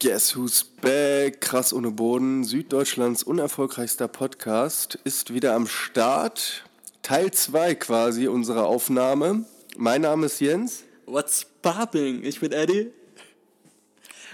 Guess 0.00 0.36
Who's 0.36 0.62
Back? 0.62 1.40
Krass 1.40 1.72
ohne 1.72 1.90
Boden. 1.90 2.44
Süddeutschlands 2.44 3.24
unerfolgreichster 3.24 4.06
Podcast 4.06 4.96
ist 5.02 5.34
wieder 5.34 5.56
am 5.56 5.66
Start. 5.66 6.62
Teil 7.02 7.32
2 7.32 7.74
quasi 7.74 8.28
unserer 8.28 8.66
Aufnahme. 8.66 9.44
Mein 9.76 10.02
Name 10.02 10.26
ist 10.26 10.40
Jens. 10.40 10.84
What's 11.06 11.44
popping? 11.62 12.22
Ich 12.22 12.38
bin 12.38 12.52
Eddie. 12.52 12.92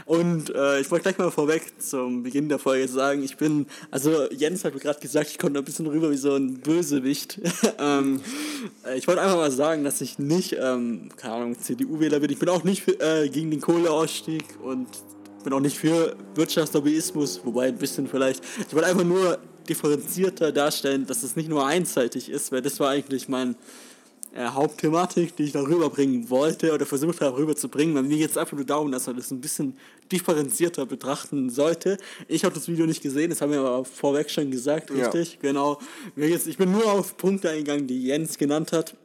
Und 0.04 0.54
äh, 0.54 0.80
ich 0.80 0.90
wollte 0.90 1.04
gleich 1.04 1.16
mal 1.16 1.30
vorweg 1.30 1.80
zum 1.80 2.24
Beginn 2.24 2.50
der 2.50 2.58
Folge 2.58 2.86
sagen, 2.86 3.22
ich 3.22 3.38
bin, 3.38 3.66
also 3.90 4.30
Jens 4.32 4.66
hat 4.66 4.74
mir 4.74 4.80
gerade 4.80 5.00
gesagt, 5.00 5.30
ich 5.30 5.38
komme 5.38 5.58
ein 5.58 5.64
bisschen 5.64 5.86
rüber 5.86 6.10
wie 6.10 6.18
so 6.18 6.34
ein 6.34 6.60
Bösewicht. 6.60 7.40
ähm, 7.78 8.20
äh, 8.84 8.98
ich 8.98 9.08
wollte 9.08 9.22
einfach 9.22 9.36
mal 9.36 9.50
sagen, 9.50 9.82
dass 9.82 10.02
ich 10.02 10.18
nicht, 10.18 10.56
ähm, 10.60 11.08
keine 11.16 11.34
Ahnung, 11.36 11.58
CDU-Wähler 11.58 12.20
bin. 12.20 12.30
Ich 12.30 12.38
bin 12.38 12.50
auch 12.50 12.64
nicht 12.64 12.86
äh, 13.00 13.30
gegen 13.30 13.50
den 13.50 13.62
Kohleausstieg 13.62 14.44
und 14.62 14.88
bin 15.44 15.52
auch 15.52 15.60
nicht 15.60 15.78
für 15.78 16.16
Wirtschaftslobbyismus, 16.34 17.40
wobei 17.44 17.68
ein 17.68 17.78
bisschen 17.78 18.08
vielleicht. 18.08 18.42
Ich 18.66 18.74
wollte 18.74 18.88
einfach 18.88 19.04
nur 19.04 19.38
differenzierter 19.68 20.52
darstellen, 20.52 21.06
dass 21.06 21.22
es 21.22 21.36
nicht 21.36 21.48
nur 21.48 21.66
einseitig 21.66 22.28
ist, 22.28 22.50
weil 22.50 22.62
das 22.62 22.80
war 22.80 22.90
eigentlich 22.90 23.28
mein 23.28 23.56
äh, 24.34 24.46
Hauptthematik, 24.46 25.36
die 25.36 25.44
ich 25.44 25.52
da 25.52 25.62
rüberbringen 25.62 26.28
wollte 26.28 26.74
oder 26.74 26.86
versucht 26.86 27.20
habe 27.20 27.38
rüberzubringen. 27.38 27.94
Bei 27.94 28.02
mir 28.02 28.18
geht 28.18 28.30
es 28.30 28.36
einfach 28.36 28.56
nur 28.56 28.66
darum, 28.66 28.90
dass 28.90 29.06
man 29.06 29.16
das 29.16 29.30
ein 29.30 29.40
bisschen 29.40 29.78
differenzierter 30.10 30.86
betrachten 30.86 31.50
sollte. 31.50 31.98
Ich 32.26 32.44
habe 32.44 32.54
das 32.54 32.66
Video 32.66 32.84
nicht 32.84 33.02
gesehen, 33.02 33.30
das 33.30 33.40
haben 33.40 33.52
wir 33.52 33.60
aber 33.60 33.84
vorweg 33.84 34.30
schon 34.30 34.50
gesagt, 34.50 34.90
richtig? 34.90 35.34
Ja. 35.34 35.38
Genau. 35.40 35.78
Ich 36.16 36.58
bin 36.58 36.72
nur 36.72 36.90
auf 36.90 37.16
Punkte 37.16 37.50
eingegangen, 37.50 37.86
die 37.86 38.04
Jens 38.04 38.36
genannt 38.36 38.72
hat. 38.72 38.96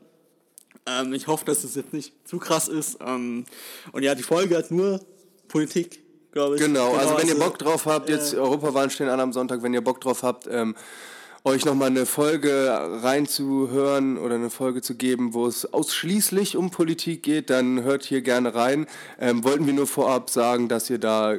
Ähm, 0.85 1.13
ich 1.13 1.27
hoffe, 1.27 1.45
dass 1.45 1.63
es 1.63 1.75
jetzt 1.75 1.93
nicht 1.93 2.13
zu 2.25 2.39
krass 2.39 2.67
ist. 2.67 2.97
Ähm, 3.05 3.45
und 3.91 4.03
ja, 4.03 4.15
die 4.15 4.23
Folge 4.23 4.57
hat 4.57 4.71
nur 4.71 4.99
Politik 5.47 6.01
glaube 6.31 6.55
ich. 6.55 6.61
Genau, 6.61 6.93
also 6.93 7.17
wenn 7.17 7.27
ihr 7.27 7.33
also, 7.33 7.45
Bock 7.45 7.59
drauf 7.59 7.85
habt, 7.85 8.09
jetzt 8.09 8.33
Europawahlen 8.35 8.89
stehen 8.89 9.09
an 9.09 9.19
am 9.19 9.33
Sonntag, 9.33 9.63
wenn 9.63 9.73
ihr 9.73 9.83
Bock 9.83 10.01
drauf 10.01 10.23
habt, 10.23 10.47
ähm, 10.51 10.75
euch 11.45 11.65
nochmal 11.65 11.87
eine 11.87 12.05
Folge 12.05 12.69
reinzuhören 13.01 14.17
oder 14.17 14.35
eine 14.35 14.49
Folge 14.49 14.81
zu 14.81 14.95
geben, 14.95 15.33
wo 15.33 15.47
es 15.47 15.71
ausschließlich 15.71 16.57
um 16.57 16.69
Politik 16.69 17.23
geht, 17.23 17.49
dann 17.49 17.83
hört 17.83 18.03
hier 18.03 18.21
gerne 18.21 18.53
rein. 18.55 18.87
Ähm, 19.19 19.43
wollten 19.43 19.65
wir 19.65 19.73
nur 19.73 19.87
vorab 19.87 20.29
sagen, 20.29 20.67
dass 20.67 20.89
ihr 20.89 20.97
da 20.97 21.33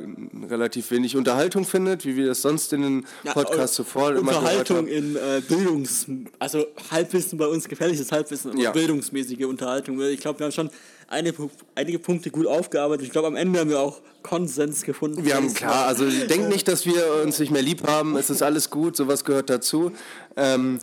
relativ 0.49 0.91
wenig 0.91 1.17
Unterhaltung 1.17 1.65
findet, 1.67 2.07
wie 2.07 2.17
wir 2.17 2.27
das 2.27 2.41
sonst 2.43 2.73
in 2.73 2.83
den 2.83 3.07
Podcasts 3.25 3.77
ja, 3.77 3.85
zuvor 3.85 4.11
immer 4.13 4.37
Unterhaltung 4.39 4.87
in 4.87 5.17
äh, 5.17 5.43
Bildungs... 5.47 6.07
Also 6.39 6.65
Halbwissen 6.91 7.39
bei 7.39 7.47
uns, 7.47 7.69
gefährliches 7.69 8.11
Halbwissen, 8.11 8.53
aber 8.53 8.61
ja. 8.61 8.71
bildungsmäßige 8.71 9.45
Unterhaltung. 9.45 10.01
Ich 10.01 10.21
glaube, 10.21 10.39
wir 10.39 10.47
haben 10.47 10.53
schon 10.53 10.71
eine, 11.11 11.35
einige 11.75 11.99
Punkte 11.99 12.31
gut 12.31 12.47
aufgearbeitet. 12.47 13.05
Ich 13.05 13.13
glaube, 13.13 13.27
am 13.27 13.37
Ende 13.37 13.61
haben 13.61 13.69
wir 13.69 13.81
auch 13.81 14.01
Konsens 14.23 14.83
gefunden. 14.83 15.25
Wir 15.25 15.35
haben 15.35 15.53
klar, 15.53 15.87
also 15.87 16.09
denkt 16.09 16.49
nicht, 16.49 16.69
dass 16.69 16.87
wir 16.87 17.23
uns 17.25 17.39
nicht 17.39 17.51
mehr 17.51 17.63
lieb 17.63 17.87
haben. 17.87 18.17
Es 18.17 18.31
ist 18.31 18.43
alles 18.43 18.71
gut, 18.71 18.97
sowas 18.97 19.25
gehört 19.25 19.51
dazu. 19.51 19.93
Ähm, 20.37 20.79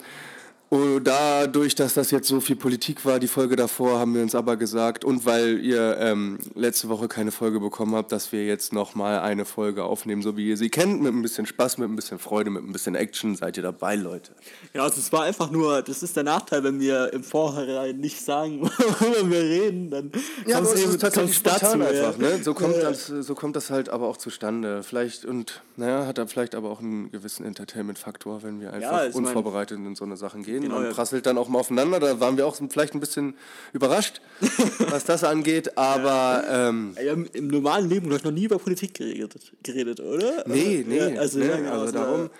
und 0.70 1.04
dadurch, 1.04 1.74
dass 1.74 1.94
das 1.94 2.10
jetzt 2.10 2.28
so 2.28 2.40
viel 2.40 2.56
Politik 2.56 3.06
war, 3.06 3.18
die 3.18 3.26
Folge 3.26 3.56
davor, 3.56 3.98
haben 3.98 4.14
wir 4.14 4.20
uns 4.20 4.34
aber 4.34 4.58
gesagt, 4.58 5.02
und 5.02 5.24
weil 5.24 5.60
ihr 5.60 5.96
ähm, 5.98 6.38
letzte 6.54 6.90
Woche 6.90 7.08
keine 7.08 7.30
Folge 7.30 7.58
bekommen 7.58 7.94
habt, 7.94 8.12
dass 8.12 8.32
wir 8.32 8.44
jetzt 8.44 8.74
nochmal 8.74 9.20
eine 9.20 9.46
Folge 9.46 9.84
aufnehmen, 9.84 10.20
so 10.20 10.36
wie 10.36 10.46
ihr 10.46 10.58
sie 10.58 10.68
kennt, 10.68 11.00
mit 11.00 11.14
ein 11.14 11.22
bisschen 11.22 11.46
Spaß, 11.46 11.78
mit 11.78 11.88
ein 11.88 11.96
bisschen 11.96 12.18
Freude, 12.18 12.50
mit 12.50 12.64
ein 12.64 12.72
bisschen 12.72 12.96
Action. 12.96 13.34
Seid 13.34 13.56
ihr 13.56 13.62
dabei, 13.62 13.96
Leute? 13.96 14.32
Ja, 14.74 14.82
also 14.82 15.00
es 15.00 15.10
war 15.10 15.22
einfach 15.22 15.50
nur, 15.50 15.80
das 15.80 16.02
ist 16.02 16.16
der 16.16 16.24
Nachteil, 16.24 16.62
wenn 16.64 16.80
wir 16.80 17.14
im 17.14 17.24
Vorhinein 17.24 17.96
nicht 17.96 18.20
sagen, 18.20 18.60
worüber 19.00 19.30
wir 19.30 19.40
reden, 19.40 19.90
dann 19.90 20.12
ja, 20.46 20.58
aber 20.58 20.70
es 20.70 20.84
ist 20.84 21.00
tatsächlich 21.00 21.36
spontan 21.36 21.80
dazu, 21.80 21.94
einfach, 21.94 22.20
ja. 22.20 22.28
ne? 22.36 22.42
So 22.42 22.52
kommt, 22.52 22.76
das, 22.76 23.06
so 23.06 23.34
kommt 23.34 23.56
das 23.56 23.70
halt 23.70 23.88
aber 23.88 24.06
auch 24.06 24.18
zustande. 24.18 24.82
Vielleicht, 24.82 25.24
und 25.24 25.62
naja, 25.76 26.04
hat 26.06 26.18
er 26.18 26.28
vielleicht 26.28 26.54
aber 26.54 26.68
auch 26.68 26.80
einen 26.80 27.10
gewissen 27.10 27.46
Entertainment-Faktor, 27.46 28.42
wenn 28.42 28.60
wir 28.60 28.74
einfach 28.74 29.04
ja, 29.04 29.10
unvorbereitet 29.14 29.78
in 29.78 29.94
so 29.94 30.04
eine 30.04 30.18
Sachen 30.18 30.42
gehen 30.42 30.57
gehen. 30.60 30.70
Genau, 30.70 30.80
Man 30.80 30.92
prasselt 30.92 31.26
dann 31.26 31.38
auch 31.38 31.48
mal 31.48 31.58
aufeinander. 31.58 32.00
Da 32.00 32.20
waren 32.20 32.36
wir 32.36 32.46
auch 32.46 32.56
vielleicht 32.68 32.94
ein 32.94 33.00
bisschen 33.00 33.34
überrascht, 33.72 34.20
was 34.78 35.04
das 35.04 35.24
angeht. 35.24 35.76
Aber 35.76 36.44
ähm, 36.50 36.96
ja, 37.02 37.12
im 37.12 37.48
normalen 37.48 37.88
Leben 37.88 38.06
habe 38.06 38.16
ich 38.16 38.24
noch 38.24 38.32
nie 38.32 38.44
über 38.44 38.58
Politik 38.58 38.94
geredet, 38.94 39.52
geredet 39.62 40.00
oder? 40.00 40.44
Nee, 40.46 40.84
nee. 40.86 41.14
Ja, 41.14 41.20
also, 41.20 41.38
ne? 41.38 41.48
genau, 41.56 41.80
also 41.80 41.92
darum. 41.92 42.30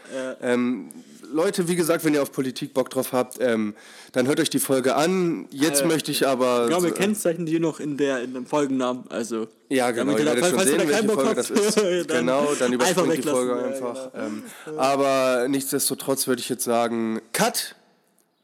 Ähm, 0.42 0.90
Leute, 1.32 1.68
wie 1.68 1.76
gesagt, 1.76 2.04
wenn 2.04 2.14
ihr 2.14 2.22
auf 2.22 2.32
Politik 2.32 2.74
Bock 2.74 2.90
drauf 2.90 3.12
habt, 3.12 3.38
ähm, 3.40 3.74
dann 4.12 4.26
hört 4.26 4.40
euch 4.40 4.50
die 4.50 4.58
Folge 4.58 4.94
an. 4.96 5.46
Jetzt 5.50 5.82
äh, 5.82 5.86
möchte 5.86 6.10
ich 6.10 6.26
aber. 6.26 6.68
Ja, 6.70 6.82
wir 6.82 6.92
kennzeichnen 6.92 7.46
die 7.46 7.58
noch 7.58 7.80
in, 7.80 7.96
der, 7.96 8.22
in 8.22 8.34
dem 8.34 8.46
Folgennamen. 8.46 9.04
Also, 9.10 9.48
ja, 9.68 9.90
genau. 9.90 10.16
Ihr 10.16 10.24
werdet 10.24 10.46
schon 10.46 10.60
sehen, 10.60 10.88
welche 10.88 11.08
Folge 11.08 11.34
das 11.34 11.50
ist. 11.50 11.76
dann 11.76 12.06
genau, 12.06 12.54
dann 12.58 12.72
überspringt 12.72 13.18
die 13.18 13.22
Folge 13.22 13.62
einfach. 13.62 13.96
Ja, 13.96 14.10
genau. 14.10 14.26
ähm, 14.26 14.42
aber 14.76 15.46
nichtsdestotrotz 15.48 16.26
würde 16.26 16.40
ich 16.40 16.48
jetzt 16.48 16.64
sagen, 16.64 17.20
Cut! 17.32 17.74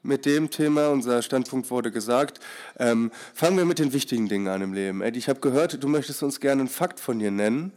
Mit 0.05 0.25
dem 0.25 0.49
Thema. 0.49 0.89
Unser 0.89 1.21
Standpunkt 1.21 1.69
wurde 1.71 1.91
gesagt. 1.91 2.39
Ähm, 2.77 3.11
fangen 3.33 3.57
wir 3.57 3.65
mit 3.65 3.79
den 3.79 3.93
wichtigen 3.93 4.29
Dingen 4.29 4.47
an 4.47 4.61
im 4.61 4.73
Leben. 4.73 5.01
Eddie, 5.01 5.19
ich 5.19 5.29
habe 5.29 5.39
gehört, 5.39 5.83
du 5.83 5.87
möchtest 5.87 6.23
uns 6.23 6.39
gerne 6.39 6.61
einen 6.61 6.69
Fakt 6.69 6.99
von 6.99 7.19
dir 7.19 7.31
nennen, 7.31 7.71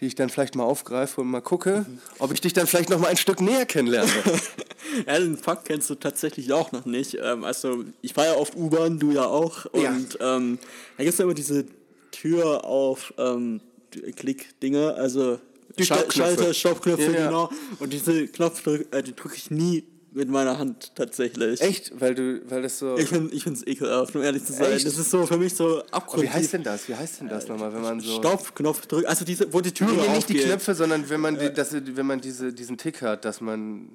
die 0.00 0.06
ich 0.06 0.14
dann 0.14 0.28
vielleicht 0.28 0.54
mal 0.54 0.64
aufgreife 0.64 1.20
und 1.20 1.28
mal 1.28 1.40
gucke, 1.40 1.84
mhm. 1.88 1.98
ob 2.18 2.32
ich 2.32 2.40
dich 2.40 2.52
dann 2.52 2.66
vielleicht 2.66 2.90
noch 2.90 2.98
mal 2.98 3.08
ein 3.08 3.16
Stück 3.16 3.40
näher 3.40 3.66
kennenlerne. 3.66 4.10
ja, 5.06 5.18
den 5.18 5.36
Fakt 5.36 5.66
kennst 5.66 5.90
du 5.90 5.96
tatsächlich 5.96 6.52
auch 6.52 6.72
noch 6.72 6.84
nicht. 6.84 7.18
Ähm, 7.20 7.44
also 7.44 7.84
ich 8.02 8.14
fahre 8.14 8.28
ja 8.28 8.34
oft 8.34 8.56
U-Bahn, 8.56 8.98
du 8.98 9.10
ja 9.10 9.26
auch. 9.26 9.66
Und 9.66 9.82
ja. 10.20 10.36
Ähm, 10.36 10.58
da 10.96 11.04
gibt 11.04 11.14
es 11.14 11.18
ja 11.18 11.24
immer 11.24 11.34
diese 11.34 11.66
Tür 12.10 12.64
auf 12.64 13.12
ähm, 13.18 13.60
Klick-Dinge, 13.90 14.94
also 14.94 15.38
die 15.78 15.84
Schalter, 15.84 16.54
Stoppknöpfe, 16.54 17.12
ja, 17.12 17.26
genau. 17.26 17.50
Und 17.80 17.92
diese 17.92 18.28
Knopfdrücke, 18.28 18.96
äh, 18.96 19.02
die 19.02 19.14
drücke 19.14 19.34
ich 19.36 19.50
nie 19.50 19.84
mit 20.14 20.28
meiner 20.28 20.58
Hand 20.58 20.92
tatsächlich. 20.94 21.60
Echt? 21.60 21.92
Weil 22.00 22.14
du, 22.14 22.40
weil 22.48 22.62
das 22.62 22.78
so. 22.78 22.96
Ich 22.96 23.08
finde 23.08 23.34
es 23.34 23.66
ekelhaft, 23.66 24.14
um 24.14 24.22
ehrlich 24.22 24.44
zu 24.44 24.52
sein. 24.52 24.72
Echt? 24.72 24.86
Das 24.86 24.96
ist 24.96 25.10
so 25.10 25.26
für 25.26 25.36
mich 25.36 25.54
so 25.54 25.82
abgrundtief. 25.90 26.30
Wie 26.30 26.34
heißt 26.34 26.52
denn 26.52 26.62
das? 26.62 26.88
Wie 26.88 26.94
heißt 26.94 27.20
denn 27.20 27.28
das 27.28 27.48
nochmal, 27.48 27.74
wenn 27.74 27.82
man 27.82 28.00
so. 28.00 28.18
Stoppknopf 28.18 28.86
drückt, 28.86 29.06
also 29.06 29.24
diese, 29.24 29.52
wo 29.52 29.60
die 29.60 29.72
Tür 29.72 29.88
nee, 29.88 30.02
nee, 30.06 30.14
nicht 30.14 30.28
die 30.28 30.38
Knöpfe, 30.38 30.74
sondern 30.74 31.08
wenn 31.10 31.20
man, 31.20 31.38
die, 31.38 31.52
das, 31.52 31.72
wenn 31.72 32.06
man 32.06 32.20
diese, 32.20 32.52
diesen 32.52 32.78
Tick 32.78 33.02
hat, 33.02 33.24
dass 33.24 33.40
man 33.40 33.88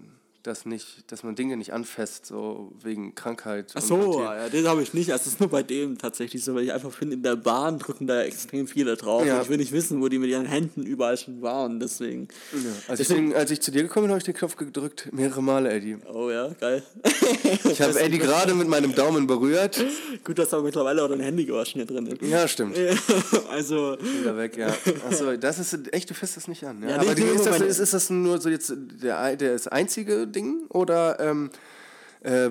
dass, 0.43 0.65
nicht, 0.65 1.11
dass 1.11 1.23
man 1.23 1.35
Dinge 1.35 1.57
nicht 1.57 1.73
anfasst, 1.73 2.25
so 2.25 2.71
wegen 2.81 3.13
Krankheit. 3.13 3.71
Ach 3.75 3.81
so, 3.81 4.21
ja, 4.21 4.47
den 4.47 4.67
habe 4.67 4.81
ich 4.81 4.93
nicht. 4.93 5.11
Also 5.11 5.23
es 5.23 5.33
ist 5.33 5.39
nur 5.39 5.49
bei 5.49 5.63
dem 5.63 5.97
tatsächlich 5.97 6.43
so, 6.43 6.55
weil 6.55 6.63
ich 6.63 6.73
einfach 6.73 6.91
finde, 6.91 7.15
in 7.15 7.23
der 7.23 7.35
Bahn 7.35 7.79
drücken 7.79 8.07
da 8.07 8.21
extrem 8.23 8.67
viele 8.67 8.95
drauf. 8.95 9.25
Ja. 9.25 9.35
Und 9.35 9.43
ich 9.43 9.49
will 9.49 9.57
nicht 9.57 9.71
wissen, 9.71 10.01
wo 10.01 10.07
die 10.07 10.17
mit 10.17 10.29
ihren 10.29 10.45
Händen 10.45 10.83
überall 10.83 11.17
schon 11.17 11.41
waren, 11.41 11.79
deswegen. 11.79 12.29
Ja. 12.53 12.59
Also 12.87 13.03
deswegen, 13.03 13.35
als 13.35 13.51
ich 13.51 13.61
zu 13.61 13.71
dir 13.71 13.83
gekommen 13.83 14.05
bin, 14.05 14.11
habe 14.11 14.19
ich 14.19 14.23
den 14.23 14.33
Knopf 14.33 14.55
gedrückt, 14.55 15.09
mehrere 15.11 15.43
Male, 15.43 15.69
Eddie. 15.71 15.97
Oh 16.11 16.29
ja, 16.29 16.49
geil. 16.59 16.83
Ich 17.69 17.81
habe 17.81 17.99
Eddie 17.99 18.17
gerade 18.17 18.53
mit 18.53 18.67
meinem 18.67 18.93
Daumen 18.95 19.27
berührt. 19.27 19.83
Gut, 20.23 20.39
dass 20.39 20.53
aber 20.53 20.63
mittlerweile 20.63 21.03
auch 21.03 21.09
dein 21.09 21.19
Handy 21.19 21.45
gewaschen 21.45 21.81
hier 21.81 21.85
drin 21.85 22.07
ist. 22.07 22.21
Ja, 22.21 22.47
stimmt. 22.47 22.77
also. 23.51 23.97
Wieder 23.99 24.37
weg, 24.37 24.57
ja. 24.57 24.67
Achso, 25.07 25.35
das 25.35 25.59
ist 25.59 25.93
echt, 25.93 26.09
du 26.09 26.13
fässt 26.13 26.37
das 26.37 26.47
nicht 26.47 26.63
an. 26.63 26.81
Ja? 26.83 26.89
ja 26.89 26.95
aber 26.99 27.15
die, 27.15 27.23
ist, 27.23 27.45
das, 27.45 27.61
ist, 27.61 27.79
ist 27.79 27.93
das 27.93 28.09
nur 28.09 28.39
so 28.39 28.49
jetzt 28.49 28.73
der, 29.01 29.35
der 29.35 29.53
das 29.53 29.67
einzige 29.67 30.28
Ding? 30.29 30.67
Oder 30.69 31.19
ähm, 31.19 31.49
äh, 32.21 32.49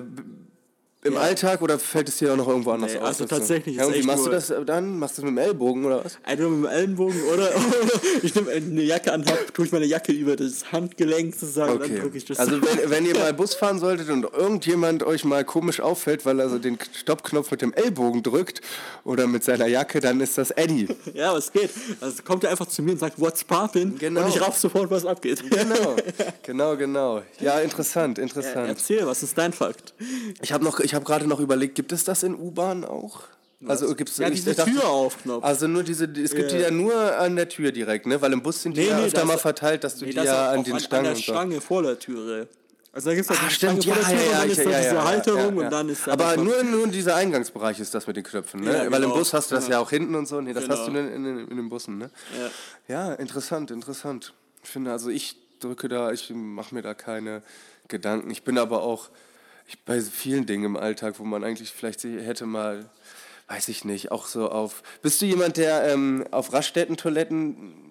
im 1.01 1.13
ja. 1.13 1.19
Alltag 1.21 1.61
oder 1.61 1.79
fällt 1.79 2.09
es 2.09 2.17
dir 2.17 2.33
auch 2.33 2.35
noch 2.35 2.47
irgendwo 2.49 2.71
anders 2.71 2.91
nee, 2.91 2.99
aus? 2.99 3.07
Also 3.07 3.25
tatsächlich. 3.25 3.77
Ja, 3.77 3.93
wie 3.93 4.03
machst 4.03 4.25
du 4.25 4.29
das 4.29 4.53
dann? 4.65 4.99
Machst 4.99 5.17
du 5.17 5.21
das 5.21 5.31
mit 5.31 5.37
dem 5.39 5.45
Ellbogen 5.45 5.85
oder 5.85 6.03
was? 6.03 6.17
Entweder 6.25 6.49
mit 6.49 6.65
dem 6.65 6.71
Ellenbogen 6.77 7.23
oder 7.33 7.49
ich 8.21 8.35
nehme 8.35 8.51
eine 8.51 8.81
Jacke 8.81 9.13
an, 9.13 9.25
hab, 9.25 9.53
tue 9.53 9.65
ich 9.65 9.71
meine 9.71 9.85
Jacke 9.85 10.11
über 10.11 10.35
das 10.35 10.73
Handgelenk 10.73 11.35
sozusagen 11.35 11.71
okay. 11.71 11.87
dann 11.87 12.01
drücke 12.01 12.17
ich 12.17 12.25
das. 12.25 12.37
Also 12.37 12.61
wenn, 12.61 12.89
wenn 12.89 13.05
ihr 13.05 13.17
mal 13.17 13.33
Bus 13.33 13.53
fahren 13.53 13.79
solltet 13.79 14.09
und 14.09 14.25
irgendjemand 14.25 15.03
euch 15.03 15.23
mal 15.23 15.45
komisch 15.45 15.79
auffällt, 15.79 16.25
weil 16.25 16.37
er 16.41 16.49
so 16.49 16.59
den 16.59 16.77
Stoppknopf 16.93 17.49
mit 17.51 17.61
dem 17.61 17.71
Ellbogen 17.71 18.21
drückt 18.21 18.59
oder 19.05 19.25
mit 19.25 19.45
seiner 19.45 19.67
Jacke, 19.67 20.01
dann 20.01 20.19
ist 20.19 20.37
das 20.37 20.51
Eddie. 20.51 20.89
ja, 21.13 21.33
was 21.33 21.53
geht? 21.53 21.69
Also 22.01 22.23
kommt 22.23 22.43
er 22.43 22.49
einfach 22.49 22.67
zu 22.67 22.81
mir 22.81 22.91
und 22.91 22.99
sagt, 22.99 23.21
what's 23.21 23.45
poppin? 23.45 23.97
Genau. 23.97 24.25
Und 24.25 24.35
ich 24.35 24.41
raff 24.41 24.57
sofort, 24.57 24.91
was 24.91 25.05
abgeht. 25.05 25.43
Genau, 25.49 25.95
genau, 26.43 26.75
genau. 26.75 27.21
Ja, 27.39 27.59
interessant, 27.59 28.19
interessant. 28.19 28.55
Ja, 28.55 28.65
erzähl, 28.65 29.07
was 29.07 29.23
ist 29.23 29.37
dein 29.37 29.53
Fakt? 29.53 29.93
Ich 30.41 30.51
habe 30.51 30.65
noch 30.65 30.79
ich 30.88 30.88
habe 30.93 31.05
gerade 31.05 31.27
noch 31.27 31.39
überlegt, 31.39 31.75
gibt 31.75 31.91
es 31.91 32.03
das 32.03 32.23
in 32.23 32.35
U-Bahn 32.35 32.85
auch? 32.85 33.21
Also 33.67 33.93
gibt's 33.93 34.17
ja, 34.17 34.29
diese 34.29 34.55
dachte, 34.55 34.71
Tür 34.71 34.87
aufknopf. 34.87 35.43
Also 35.43 35.67
nur 35.67 35.83
diese, 35.83 36.05
es 36.05 36.33
gibt 36.33 36.51
ja. 36.51 36.57
die 36.57 36.63
ja 36.63 36.71
nur 36.71 36.95
an 37.17 37.35
der 37.35 37.49
Tür 37.49 37.73
direkt, 37.73 38.05
ne? 38.05 38.21
Weil 38.21 38.31
im 38.31 38.41
Bus 38.41 38.61
sind 38.61 38.77
die 38.77 38.81
nee, 38.81 38.87
ja 38.87 38.97
nee, 38.97 39.07
öfter 39.07 39.25
mal 39.25 39.37
verteilt, 39.37 39.83
dass 39.83 39.97
du 39.97 40.05
nee, 40.05 40.11
die 40.11 40.17
ja 40.17 40.51
an 40.51 40.63
den 40.63 40.75
an, 40.75 40.79
Stangen 40.79 41.07
an 41.07 41.13
der 41.13 41.21
Stange 41.21 41.61
vor 41.61 41.83
der 41.83 41.99
Türe. 41.99 42.47
Also 42.93 43.09
da 43.09 43.15
gibt 43.15 43.29
es 43.29 43.37
halt 43.37 43.47
ah, 43.47 43.49
stimmt, 43.51 43.85
ja, 43.85 43.95
ja, 43.95 44.09
ja, 44.09 44.21
ja, 44.21 44.45
ja, 44.45 44.79
diese 44.79 45.03
Halterung 45.03 45.57
und 45.57 45.69
dann 45.69 45.89
ist 45.89 46.07
Aber 46.07 46.37
nur, 46.37 46.63
nur 46.63 46.87
dieser 46.87 47.15
Eingangsbereich 47.15 47.79
ist 47.79 47.93
das 47.93 48.07
mit 48.07 48.15
den 48.15 48.23
Knöpfen, 48.23 48.61
ne? 48.61 48.71
Weil 48.71 48.89
genau. 48.89 49.13
im 49.13 49.19
Bus 49.19 49.33
hast 49.33 49.51
du 49.51 49.55
das 49.55 49.67
ja 49.67 49.79
auch 49.79 49.89
hinten 49.89 50.15
und 50.15 50.27
so. 50.27 50.41
Nee, 50.41 50.53
das 50.53 50.63
genau. 50.63 50.77
hast 50.77 50.87
du 50.87 50.91
in, 50.91 51.13
in, 51.13 51.47
in, 51.49 51.57
den 51.57 51.69
Bussen, 51.69 51.97
ne? 51.97 52.09
Ja. 52.87 53.13
interessant, 53.13 53.71
interessant. 53.71 54.33
Ich 54.63 54.69
finde, 54.69 54.91
also 54.91 55.09
ich 55.09 55.35
drücke 55.59 55.87
da, 55.87 56.11
ich 56.11 56.31
mache 56.33 56.73
mir 56.73 56.81
da 56.81 56.93
keine 56.93 57.43
Gedanken. 57.89 58.31
Ich 58.31 58.43
bin 58.43 58.57
aber 58.57 58.81
auch 58.81 59.09
ich, 59.69 59.79
bei 59.85 60.01
vielen 60.01 60.45
Dingen 60.45 60.65
im 60.65 60.77
Alltag, 60.77 61.19
wo 61.19 61.23
man 61.23 61.43
eigentlich 61.43 61.71
vielleicht 61.71 62.03
hätte 62.03 62.45
mal, 62.45 62.89
weiß 63.47 63.67
ich 63.69 63.85
nicht, 63.85 64.11
auch 64.11 64.25
so 64.25 64.49
auf. 64.49 64.83
Bist 65.01 65.21
du 65.21 65.25
jemand, 65.25 65.57
der 65.57 65.83
ähm, 65.91 66.25
auf 66.31 66.51
Raststätten-Toiletten 66.51 67.88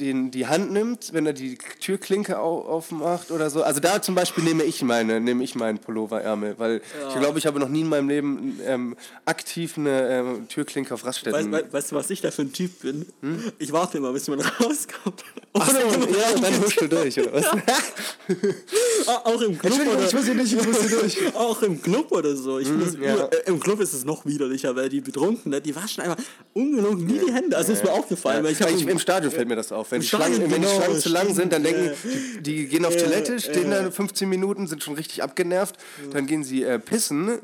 den, 0.00 0.30
die 0.30 0.46
Hand 0.46 0.72
nimmt, 0.72 1.12
wenn 1.12 1.26
er 1.26 1.32
die 1.32 1.58
Türklinke 1.80 2.38
aufmacht 2.38 3.30
oder 3.30 3.50
so. 3.50 3.62
Also 3.62 3.80
da 3.80 4.02
zum 4.02 4.14
Beispiel 4.14 4.42
nehme 4.44 4.64
ich 4.64 4.82
meine, 4.82 5.20
nehme 5.20 5.44
ich 5.44 5.54
meinen 5.54 5.78
Pulloverärmel, 5.78 6.58
weil 6.58 6.80
ja. 7.00 7.08
ich 7.08 7.20
glaube, 7.20 7.38
ich 7.38 7.46
habe 7.46 7.60
noch 7.60 7.68
nie 7.68 7.82
in 7.82 7.88
meinem 7.88 8.08
Leben 8.08 8.60
ähm, 8.64 8.96
aktiv 9.24 9.76
eine 9.76 10.08
ähm, 10.08 10.48
Türklinke 10.48 10.94
auf 10.94 11.04
Raststätten. 11.04 11.52
Weißt, 11.52 11.72
weißt, 11.72 11.92
du, 11.92 11.96
was 11.96 12.10
ich 12.10 12.20
da 12.20 12.30
für 12.30 12.42
ein 12.42 12.52
Typ 12.52 12.80
bin? 12.80 13.06
Hm? 13.20 13.52
Ich 13.58 13.72
warte 13.72 13.98
immer, 13.98 14.12
bis 14.12 14.28
man 14.28 14.40
rauskommt. 14.40 15.24
Ach 15.52 15.70
so, 15.70 15.76
ja, 15.76 16.30
und 16.34 16.42
dann 16.42 16.60
huschst 16.62 16.80
du 16.80 16.88
durch, 16.88 17.18
oder 17.20 17.32
was? 17.32 17.46
auch 19.24 19.40
im 19.40 19.58
Club 19.58 19.80
oder 19.80 20.06
ich 20.06 20.14
muss 20.14 20.24
hier 20.24 20.34
nicht, 20.34 20.52
ich 20.52 20.66
muss 20.66 20.80
hier 20.80 20.98
durch. 20.98 21.18
Auch 21.34 21.62
im 21.62 21.80
Club 21.80 22.12
oder 22.12 22.36
so. 22.36 22.58
Ich 22.58 22.68
hm, 22.68 22.80
muss, 22.80 22.96
ja. 23.00 23.26
äh, 23.26 23.42
Im 23.46 23.60
Club 23.60 23.80
ist 23.80 23.92
es 23.92 24.04
noch 24.04 24.24
widerlicher, 24.26 24.74
weil 24.76 24.88
die 24.88 25.00
Betrunkenen, 25.00 25.62
die 25.62 25.74
waschen 25.74 26.02
einfach 26.02 26.22
ungelogen 26.54 27.06
nie 27.06 27.18
die 27.26 27.32
Hände. 27.32 27.56
Also 27.56 27.72
ist 27.72 27.84
mir 27.84 27.92
aufgefallen. 27.92 28.44
Weil 28.44 28.52
ich 28.52 28.60
ich, 28.60 28.86
Im 28.86 28.98
Stadion 28.98 29.32
fällt 29.32 29.48
mir 29.48 29.56
das 29.56 29.72
auf. 29.72 29.89
Wenn 29.90 30.00
die 30.00 30.06
Schlangen, 30.06 30.36
Schlangen, 30.36 30.52
wenn 30.52 30.62
die 30.62 30.66
genau, 30.68 30.80
Schlangen 30.80 31.00
zu 31.00 31.08
lang 31.08 31.34
sind, 31.34 31.52
dann 31.52 31.62
denken, 31.62 31.90
die, 32.04 32.42
die 32.42 32.66
gehen 32.68 32.84
auf 32.84 32.96
Toilette, 32.96 33.40
stehen 33.40 33.70
da 33.70 33.90
15 33.90 34.28
Minuten, 34.28 34.66
sind 34.66 34.82
schon 34.82 34.94
richtig 34.94 35.22
abgenervt, 35.22 35.76
dann 36.12 36.26
gehen 36.26 36.44
sie 36.44 36.62
äh, 36.62 36.78
pissen 36.78 37.40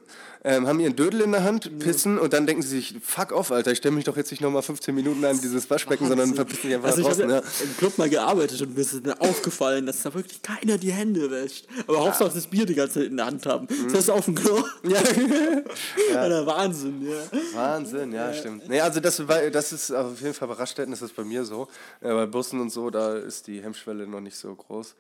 ähm, 0.46 0.68
haben 0.68 0.78
ihren 0.78 0.94
Dödel 0.94 1.22
in 1.22 1.32
der 1.32 1.42
Hand, 1.42 1.80
pissen 1.80 2.20
und 2.20 2.32
dann 2.32 2.46
denken 2.46 2.62
sie 2.62 2.68
sich, 2.68 2.94
fuck 3.02 3.32
off, 3.32 3.50
Alter, 3.50 3.72
ich 3.72 3.78
stelle 3.78 3.96
mich 3.96 4.04
doch 4.04 4.16
jetzt 4.16 4.30
nicht 4.30 4.40
nochmal 4.40 4.62
15 4.62 4.94
Minuten 4.94 5.24
an 5.24 5.40
dieses 5.40 5.68
Waschbecken, 5.68 6.06
sondern 6.06 6.36
verpissen 6.36 6.62
sich 6.62 6.74
einfach 6.76 6.90
also 6.90 7.02
draußen. 7.02 7.28
Ich 7.28 7.34
habe 7.34 7.44
ja. 7.44 7.64
im 7.64 7.76
Club 7.76 7.98
mal 7.98 8.08
gearbeitet 8.08 8.62
und 8.62 8.76
mir 8.76 8.80
ist 8.80 9.04
mir 9.04 9.20
aufgefallen, 9.20 9.86
dass 9.86 10.02
da 10.02 10.14
wirklich 10.14 10.40
keiner 10.42 10.78
die 10.78 10.92
Hände 10.92 11.32
wäscht. 11.32 11.66
Aber 11.88 11.94
ja. 11.94 12.04
Hauptsache 12.04 12.30
das 12.32 12.46
Bier 12.46 12.64
die 12.64 12.76
ganze 12.76 13.00
Zeit 13.00 13.10
in 13.10 13.16
der 13.16 13.26
Hand 13.26 13.44
haben. 13.44 13.66
Mhm. 13.68 13.92
Das 13.92 14.02
ist 14.02 14.10
auf 14.10 14.24
dem 14.24 14.36
Klo. 14.36 14.62
Ja. 14.84 15.00
ja. 16.12 16.28
ja. 16.28 16.46
Wahnsinn, 16.46 17.08
ja. 17.08 17.38
Wahnsinn, 17.54 18.12
ja, 18.12 18.32
stimmt. 18.32 18.68
Nee, 18.68 18.80
also 18.80 19.00
das, 19.00 19.20
das 19.52 19.72
ist 19.72 19.90
auf 19.90 20.20
jeden 20.20 20.34
Fall 20.34 20.46
bei 20.46 20.54
Raststätten 20.54 20.92
ist 20.92 21.02
das 21.02 21.10
bei 21.10 21.24
mir 21.24 21.44
so. 21.44 21.66
Äh, 22.00 22.12
bei 22.12 22.26
Bussen 22.26 22.60
und 22.60 22.70
so, 22.70 22.90
da 22.90 23.16
ist 23.16 23.48
die 23.48 23.62
Hemmschwelle 23.62 24.06
noch 24.06 24.20
nicht 24.20 24.36
so 24.36 24.54
groß. 24.54 24.94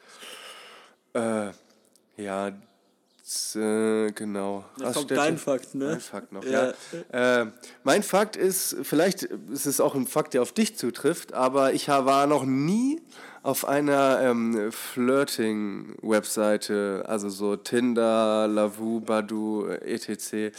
Äh, 1.14 1.50
ja, 2.16 2.50
äh, 3.56 4.12
genau. 4.12 4.64
Das 4.78 4.94
kommt 4.94 5.10
dein 5.10 5.36
Fakt, 5.36 5.74
ne? 5.74 5.86
Mein 5.86 6.00
Fakt 6.00 6.30
noch, 6.32 6.44
ja. 6.44 6.72
ja. 7.12 7.42
Äh, 7.42 7.46
mein 7.82 8.04
Fakt 8.04 8.36
ist, 8.36 8.76
vielleicht 8.82 9.24
ist 9.24 9.66
es 9.66 9.80
auch 9.80 9.96
ein 9.96 10.06
Fakt, 10.06 10.34
der 10.34 10.42
auf 10.42 10.52
dich 10.52 10.76
zutrifft, 10.76 11.32
aber 11.32 11.72
ich 11.72 11.88
war 11.88 12.28
noch 12.28 12.44
nie 12.44 13.02
auf 13.42 13.64
einer 13.64 14.20
ähm, 14.22 14.70
Flirting-Webseite, 14.70 17.02
also 17.06 17.28
so 17.28 17.56
Tinder, 17.56 18.46
Lavu, 18.48 19.00
Badu, 19.00 19.66
etc., 19.66 20.52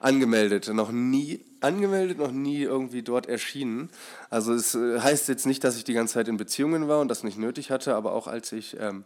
angemeldet. 0.00 0.70
Noch 0.72 0.92
nie 0.92 1.44
angemeldet, 1.60 2.16
noch 2.18 2.32
nie 2.32 2.62
irgendwie 2.62 3.02
dort 3.02 3.28
erschienen. 3.28 3.90
Also 4.30 4.54
es 4.54 4.74
äh, 4.74 5.00
heißt 5.00 5.28
jetzt 5.28 5.44
nicht, 5.46 5.62
dass 5.64 5.76
ich 5.76 5.84
die 5.84 5.94
ganze 5.94 6.14
Zeit 6.14 6.28
in 6.28 6.38
Beziehungen 6.38 6.88
war 6.88 7.00
und 7.00 7.08
das 7.08 7.22
nicht 7.22 7.38
nötig 7.38 7.70
hatte, 7.70 7.94
aber 7.94 8.12
auch 8.12 8.28
als 8.28 8.52
ich... 8.52 8.78
Ähm, 8.80 9.04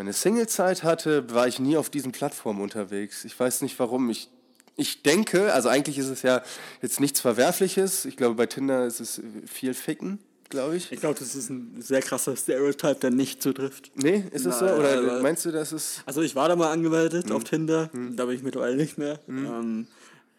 meine 0.00 0.14
Singlezeit 0.14 0.82
hatte, 0.82 1.30
war 1.34 1.46
ich 1.46 1.58
nie 1.58 1.76
auf 1.76 1.90
diesen 1.90 2.10
Plattformen 2.10 2.62
unterwegs. 2.62 3.26
Ich 3.26 3.38
weiß 3.38 3.60
nicht 3.60 3.78
warum. 3.78 4.08
Ich, 4.08 4.30
ich 4.74 5.02
denke, 5.02 5.52
also 5.52 5.68
eigentlich 5.68 5.98
ist 5.98 6.08
es 6.08 6.22
ja 6.22 6.40
jetzt 6.80 7.00
nichts 7.00 7.20
Verwerfliches. 7.20 8.06
Ich 8.06 8.16
glaube, 8.16 8.34
bei 8.34 8.46
Tinder 8.46 8.86
ist 8.86 9.00
es 9.00 9.20
viel 9.44 9.74
Ficken, 9.74 10.18
glaube 10.48 10.76
ich. 10.76 10.90
Ich 10.90 11.00
glaube, 11.00 11.18
das 11.18 11.34
ist 11.34 11.50
ein 11.50 11.82
sehr 11.82 12.00
krasser 12.00 12.34
Stereotype, 12.34 12.94
der 12.94 13.10
nicht 13.10 13.42
zutrifft. 13.42 13.92
Nee, 13.94 14.24
ist 14.32 14.46
es 14.46 14.60
so? 14.60 14.64
Oder 14.64 15.20
meinst 15.20 15.44
du, 15.44 15.50
dass 15.50 15.70
es. 15.70 16.00
Also, 16.06 16.22
ich 16.22 16.34
war 16.34 16.48
da 16.48 16.56
mal 16.56 16.72
angemeldet 16.72 17.26
hm. 17.26 17.36
auf 17.36 17.44
Tinder, 17.44 17.90
hm. 17.92 18.16
da 18.16 18.24
bin 18.24 18.36
ich 18.36 18.42
mittlerweile 18.42 18.76
nicht 18.76 18.96
mehr. 18.96 19.20
Hm. 19.26 19.44
Ähm, 19.44 19.86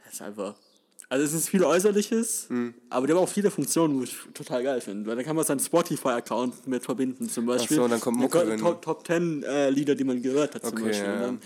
das 0.05 0.15
ist 0.15 0.21
einfach 0.23 0.55
also 1.11 1.25
es 1.25 1.33
ist 1.33 1.49
viel 1.49 1.65
Äußerliches, 1.65 2.45
mhm. 2.47 2.73
aber 2.89 3.05
die 3.05 3.11
haben 3.11 3.19
auch 3.19 3.27
viele 3.27 3.51
Funktionen, 3.51 3.99
wo 3.99 4.03
ich 4.03 4.15
total 4.33 4.63
geil 4.63 4.79
finde. 4.79 5.09
Weil 5.09 5.17
da 5.17 5.23
kann 5.23 5.35
man 5.35 5.43
seinen 5.43 5.59
Spotify-Account 5.59 6.67
mit 6.67 6.85
verbinden 6.85 7.27
zum 7.27 7.45
Beispiel. 7.45 7.77
Ach 7.79 7.83
so, 7.83 7.87
dann 7.89 7.99
kommt 7.99 8.17
Mucke. 8.17 8.55
Top, 8.55 8.81
Top 8.81 9.05
10 9.05 9.43
äh, 9.43 9.69
Lieder, 9.71 9.93
die 9.93 10.05
man 10.05 10.21
gehört 10.21 10.55
hat 10.55 10.63
zum 10.63 10.71
okay, 10.71 10.83
Beispiel. 10.85 11.09
Ja. 11.09 11.19
Dann, 11.19 11.41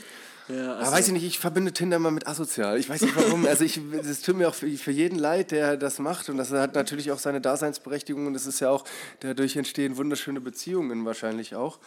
ja, 0.48 0.74
also 0.74 0.88
aber 0.88 0.98
weiß 0.98 1.08
ich 1.08 1.14
nicht, 1.14 1.24
ich 1.24 1.40
verbinde 1.40 1.72
Tinder 1.72 1.98
mal 1.98 2.12
mit 2.12 2.28
asozial. 2.28 2.78
Ich 2.78 2.88
weiß 2.88 3.02
nicht 3.02 3.16
warum. 3.16 3.46
also 3.48 3.64
ich, 3.64 3.80
es 4.10 4.22
tut 4.22 4.36
mir 4.36 4.48
auch 4.48 4.54
für, 4.54 4.70
für, 4.70 4.92
jeden 4.92 5.18
leid, 5.18 5.52
der 5.52 5.76
das 5.76 6.00
macht. 6.00 6.30
Und 6.30 6.38
das 6.38 6.52
hat 6.52 6.76
natürlich 6.76 7.12
auch 7.12 7.20
seine 7.20 7.42
Daseinsberechtigung. 7.42 8.28
Und 8.28 8.36
es 8.36 8.46
ist 8.46 8.60
ja 8.60 8.70
auch, 8.70 8.86
dadurch 9.22 9.56
entstehen 9.56 9.98
wunderschöne 9.98 10.42
Beziehungen 10.42 11.06
wahrscheinlich 11.06 11.56
auch. 11.56 11.80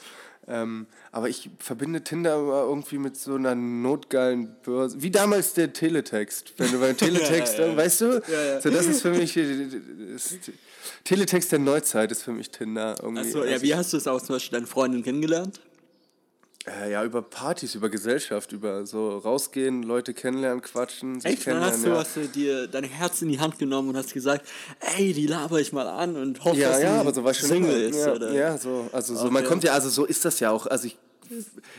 Ähm, 0.48 0.86
aber 1.12 1.28
ich 1.28 1.50
verbinde 1.58 2.02
Tinder 2.02 2.36
irgendwie 2.36 2.98
mit 2.98 3.16
so 3.16 3.34
einer 3.34 3.54
notgeilen 3.54 4.56
Börse. 4.64 5.02
Wie 5.02 5.10
damals 5.10 5.54
der 5.54 5.72
Teletext. 5.72 6.54
Wenn 6.56 6.72
du 6.72 6.80
beim 6.80 6.96
Teletext, 6.96 7.58
ja, 7.58 7.66
ja, 7.66 7.70
ja. 7.72 7.76
weißt 7.76 8.00
du? 8.00 8.22
So, 8.62 8.70
das 8.70 8.86
ist 8.86 9.02
für 9.02 9.10
mich. 9.10 9.38
Das 10.12 10.36
Teletext 11.04 11.52
der 11.52 11.58
Neuzeit 11.58 12.10
ist 12.10 12.22
für 12.22 12.32
mich 12.32 12.50
Tinder. 12.50 12.96
Irgendwie. 13.00 13.20
Achso, 13.20 13.44
ja, 13.44 13.60
wie 13.60 13.74
hast 13.74 13.92
du 13.92 13.98
es 13.98 14.06
auch 14.06 14.20
zum 14.20 14.36
Beispiel 14.36 14.58
deine 14.58 14.66
Freundin 14.66 15.02
kennengelernt? 15.02 15.60
Äh, 16.68 16.92
ja, 16.92 17.04
über 17.04 17.22
Partys, 17.22 17.74
über 17.74 17.88
Gesellschaft, 17.88 18.52
über 18.52 18.86
so 18.86 19.18
rausgehen, 19.18 19.82
Leute 19.82 20.14
kennenlernen, 20.14 20.60
quatschen. 20.62 21.22
Echt? 21.24 21.46
Dann 21.46 21.60
hast 21.60 21.84
du, 21.84 21.90
ja. 21.90 21.98
hast 21.98 22.16
du 22.16 22.26
dir 22.26 22.66
dein 22.66 22.84
Herz 22.84 23.22
in 23.22 23.28
die 23.28 23.40
Hand 23.40 23.58
genommen 23.58 23.90
und 23.90 23.96
hast 23.96 24.12
gesagt, 24.12 24.46
ey, 24.96 25.12
die 25.12 25.26
laber 25.26 25.60
ich 25.60 25.72
mal 25.72 25.86
an 25.86 26.16
und 26.16 26.44
hoffe, 26.44 26.58
ja, 26.58 26.70
dass 26.70 26.82
ja, 26.82 27.00
aber 27.00 27.14
so 27.14 27.24
war 27.24 27.34
schon 27.34 27.48
Single 27.48 27.82
ist. 27.82 28.04
Ja, 28.04 28.12
oder? 28.12 28.32
ja 28.32 28.58
so, 28.58 28.88
also 28.92 29.14
so, 29.14 29.22
okay. 29.22 29.32
man 29.32 29.44
kommt 29.44 29.64
ja, 29.64 29.72
also 29.72 29.88
so 29.88 30.04
ist 30.04 30.24
das 30.24 30.40
ja 30.40 30.50
auch. 30.50 30.66
Also 30.66 30.86
ich, 30.86 30.98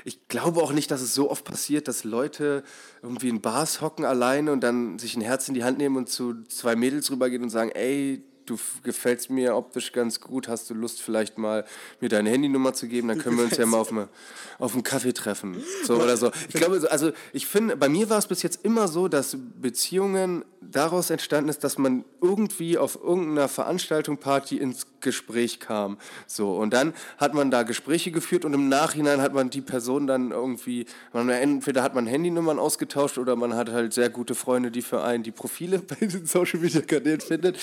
ich 0.06 0.28
glaube 0.28 0.62
auch 0.62 0.72
nicht, 0.72 0.92
dass 0.92 1.02
es 1.02 1.14
so 1.14 1.30
oft 1.30 1.46
passiert, 1.46 1.88
dass 1.88 2.04
Leute 2.04 2.64
irgendwie 3.02 3.30
in 3.30 3.42
Bars 3.42 3.82
hocken 3.82 4.06
alleine 4.06 4.52
und 4.52 4.62
dann 4.62 5.00
sich 5.00 5.16
ein 5.16 5.22
Herz 5.22 5.48
in 5.48 5.54
die 5.54 5.64
Hand 5.64 5.78
nehmen 5.78 5.98
und 5.98 6.10
zu 6.10 6.44
zwei 6.48 6.76
Mädels 6.76 7.12
rübergehen 7.12 7.44
und 7.44 7.50
sagen, 7.50 7.72
ey, 7.72 8.24
du 8.50 8.58
gefällst 8.84 9.30
mir 9.30 9.56
optisch 9.56 9.92
ganz 9.92 10.20
gut, 10.20 10.48
hast 10.48 10.70
du 10.70 10.74
Lust 10.74 11.02
vielleicht 11.02 11.38
mal 11.38 11.66
mir 12.00 12.10
deine 12.10 12.30
Handynummer 12.30 12.74
zu 12.74 12.88
geben, 12.88 13.08
dann 13.08 13.20
können 13.20 13.38
wir 13.38 13.46
uns 13.46 13.58
ja 13.58 13.66
mal 13.66 13.78
auf, 13.78 13.92
eine, 13.92 14.10
auf 14.60 14.74
einen 14.74 14.84
Kaffee 14.84 15.14
treffen. 15.14 15.64
So 15.84 15.96
oder 16.02 16.18
so. 16.18 16.32
Ich 16.48 16.56
glaube, 16.56 16.86
also 16.90 17.12
ich 17.34 17.48
finde, 17.48 17.78
bei 17.78 17.90
mir 17.90 18.10
war 18.10 18.18
es 18.18 18.28
bis 18.28 18.44
jetzt 18.44 18.66
immer 18.66 18.88
so, 18.88 19.08
dass 19.08 19.38
Beziehungen 19.62 20.44
daraus 20.62 21.10
entstanden 21.10 21.50
ist, 21.50 21.64
dass 21.64 21.78
man 21.78 22.06
irgendwie 22.22 22.78
auf 22.78 23.00
irgendeiner 23.02 23.48
Veranstaltung, 23.48 24.18
Party 24.18 24.58
ins 24.58 24.88
Gespräch 25.02 25.60
kam. 25.60 25.98
So, 26.28 26.56
und 26.56 26.74
dann 26.74 26.94
hat 27.18 27.34
man 27.34 27.52
da 27.52 27.64
Gespräche 27.64 28.12
geführt 28.12 28.46
und 28.46 28.54
im 28.54 28.70
Nachhinein 28.70 29.22
hat 29.22 29.34
man 29.34 29.50
die 29.50 29.62
Person 29.62 30.08
dann 30.08 30.32
irgendwie, 30.32 30.86
man, 31.14 31.30
entweder 31.30 31.84
hat 31.84 31.96
man 31.96 32.08
Handynummern 32.08 32.60
ausgetauscht 32.60 33.18
oder 33.18 33.36
man 33.36 33.56
hat 33.56 33.72
halt 33.72 33.94
sehr 33.94 34.10
gute 34.10 34.36
Freunde, 34.36 34.72
die 34.72 34.82
für 34.82 35.04
einen 35.04 35.24
die 35.24 35.32
Profile 35.32 35.80
bei 35.88 35.96
den 35.96 36.26
Social 36.26 36.60
Media 36.60 36.82
Kanälen 36.82 37.22
findet. 37.22 37.58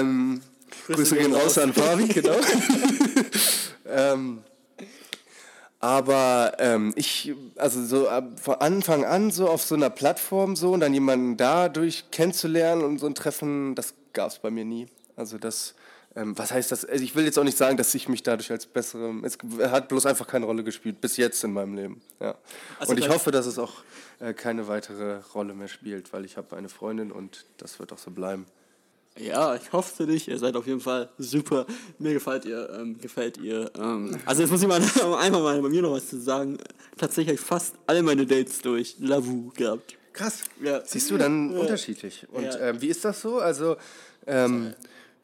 Ähm, 0.00 0.40
Grüße 0.86 1.16
gehen 1.16 1.34
raus 1.34 1.58
an 1.58 1.72
Fabi, 1.72 2.08
genau. 2.08 2.36
ähm, 3.86 4.42
aber 5.80 6.54
ähm, 6.58 6.92
ich, 6.96 7.32
also 7.56 7.84
so 7.84 8.08
von 8.36 8.54
Anfang 8.56 9.04
an 9.04 9.30
so 9.30 9.48
auf 9.48 9.62
so 9.62 9.76
einer 9.76 9.90
Plattform 9.90 10.56
so 10.56 10.72
und 10.72 10.80
dann 10.80 10.92
jemanden 10.92 11.36
dadurch 11.36 12.10
kennenzulernen 12.10 12.82
und 12.82 12.98
so 12.98 13.06
ein 13.06 13.14
Treffen, 13.14 13.74
das 13.74 13.94
gab 14.12 14.30
es 14.30 14.38
bei 14.40 14.50
mir 14.50 14.64
nie. 14.64 14.88
Also 15.14 15.38
das, 15.38 15.74
ähm, 16.16 16.36
was 16.36 16.50
heißt 16.50 16.72
das? 16.72 16.84
Also 16.84 17.04
ich 17.04 17.14
will 17.14 17.24
jetzt 17.24 17.38
auch 17.38 17.44
nicht 17.44 17.56
sagen, 17.56 17.76
dass 17.76 17.94
ich 17.94 18.08
mich 18.08 18.24
dadurch 18.24 18.50
als 18.50 18.66
bessere, 18.66 19.14
es 19.22 19.38
hat 19.70 19.88
bloß 19.88 20.06
einfach 20.06 20.26
keine 20.26 20.46
Rolle 20.46 20.64
gespielt, 20.64 21.00
bis 21.00 21.16
jetzt 21.16 21.44
in 21.44 21.52
meinem 21.52 21.74
Leben. 21.74 22.00
Ja. 22.18 22.34
Also 22.80 22.92
und 22.92 22.98
ich 22.98 23.08
hoffe, 23.08 23.30
dass 23.30 23.46
es 23.46 23.58
auch 23.58 23.74
äh, 24.18 24.34
keine 24.34 24.66
weitere 24.66 25.20
Rolle 25.32 25.54
mehr 25.54 25.68
spielt, 25.68 26.12
weil 26.12 26.24
ich 26.24 26.36
habe 26.36 26.56
eine 26.56 26.68
Freundin 26.68 27.12
und 27.12 27.46
das 27.58 27.78
wird 27.78 27.92
auch 27.92 27.98
so 27.98 28.10
bleiben. 28.10 28.46
Ja, 29.18 29.56
ich 29.56 29.72
hoffe 29.72 29.94
für 29.94 30.06
dich. 30.06 30.28
Ihr 30.28 30.38
seid 30.38 30.56
auf 30.56 30.66
jeden 30.66 30.80
Fall 30.80 31.08
super. 31.18 31.66
Mir 31.98 32.14
gefällt 32.14 32.44
ihr. 32.44 32.70
Ähm, 32.78 32.98
gefällt 33.00 33.38
ihr. 33.38 33.70
Ähm, 33.78 34.18
also 34.24 34.42
jetzt 34.42 34.50
muss 34.50 34.62
ich 34.62 34.68
mal 34.68 34.76
einfach 35.18 35.40
mal 35.40 35.60
bei 35.60 35.68
mir 35.68 35.82
noch 35.82 35.92
was 35.92 36.08
zu 36.08 36.20
sagen. 36.20 36.58
Tatsächlich 36.96 37.28
habe 37.28 37.34
ich 37.34 37.40
fast 37.40 37.74
alle 37.86 38.02
meine 38.02 38.26
Dates 38.26 38.60
durch 38.60 38.96
Lavu 39.00 39.50
gehabt. 39.54 39.96
Krass. 40.12 40.42
Ja. 40.62 40.82
Siehst 40.84 41.10
du 41.10 41.18
dann 41.18 41.52
ja. 41.52 41.58
unterschiedlich. 41.60 42.26
Und 42.32 42.44
ja. 42.44 42.58
ähm, 42.60 42.80
wie 42.80 42.88
ist 42.88 43.04
das 43.04 43.20
so? 43.20 43.38
Also 43.38 43.76
ähm, 44.26 44.74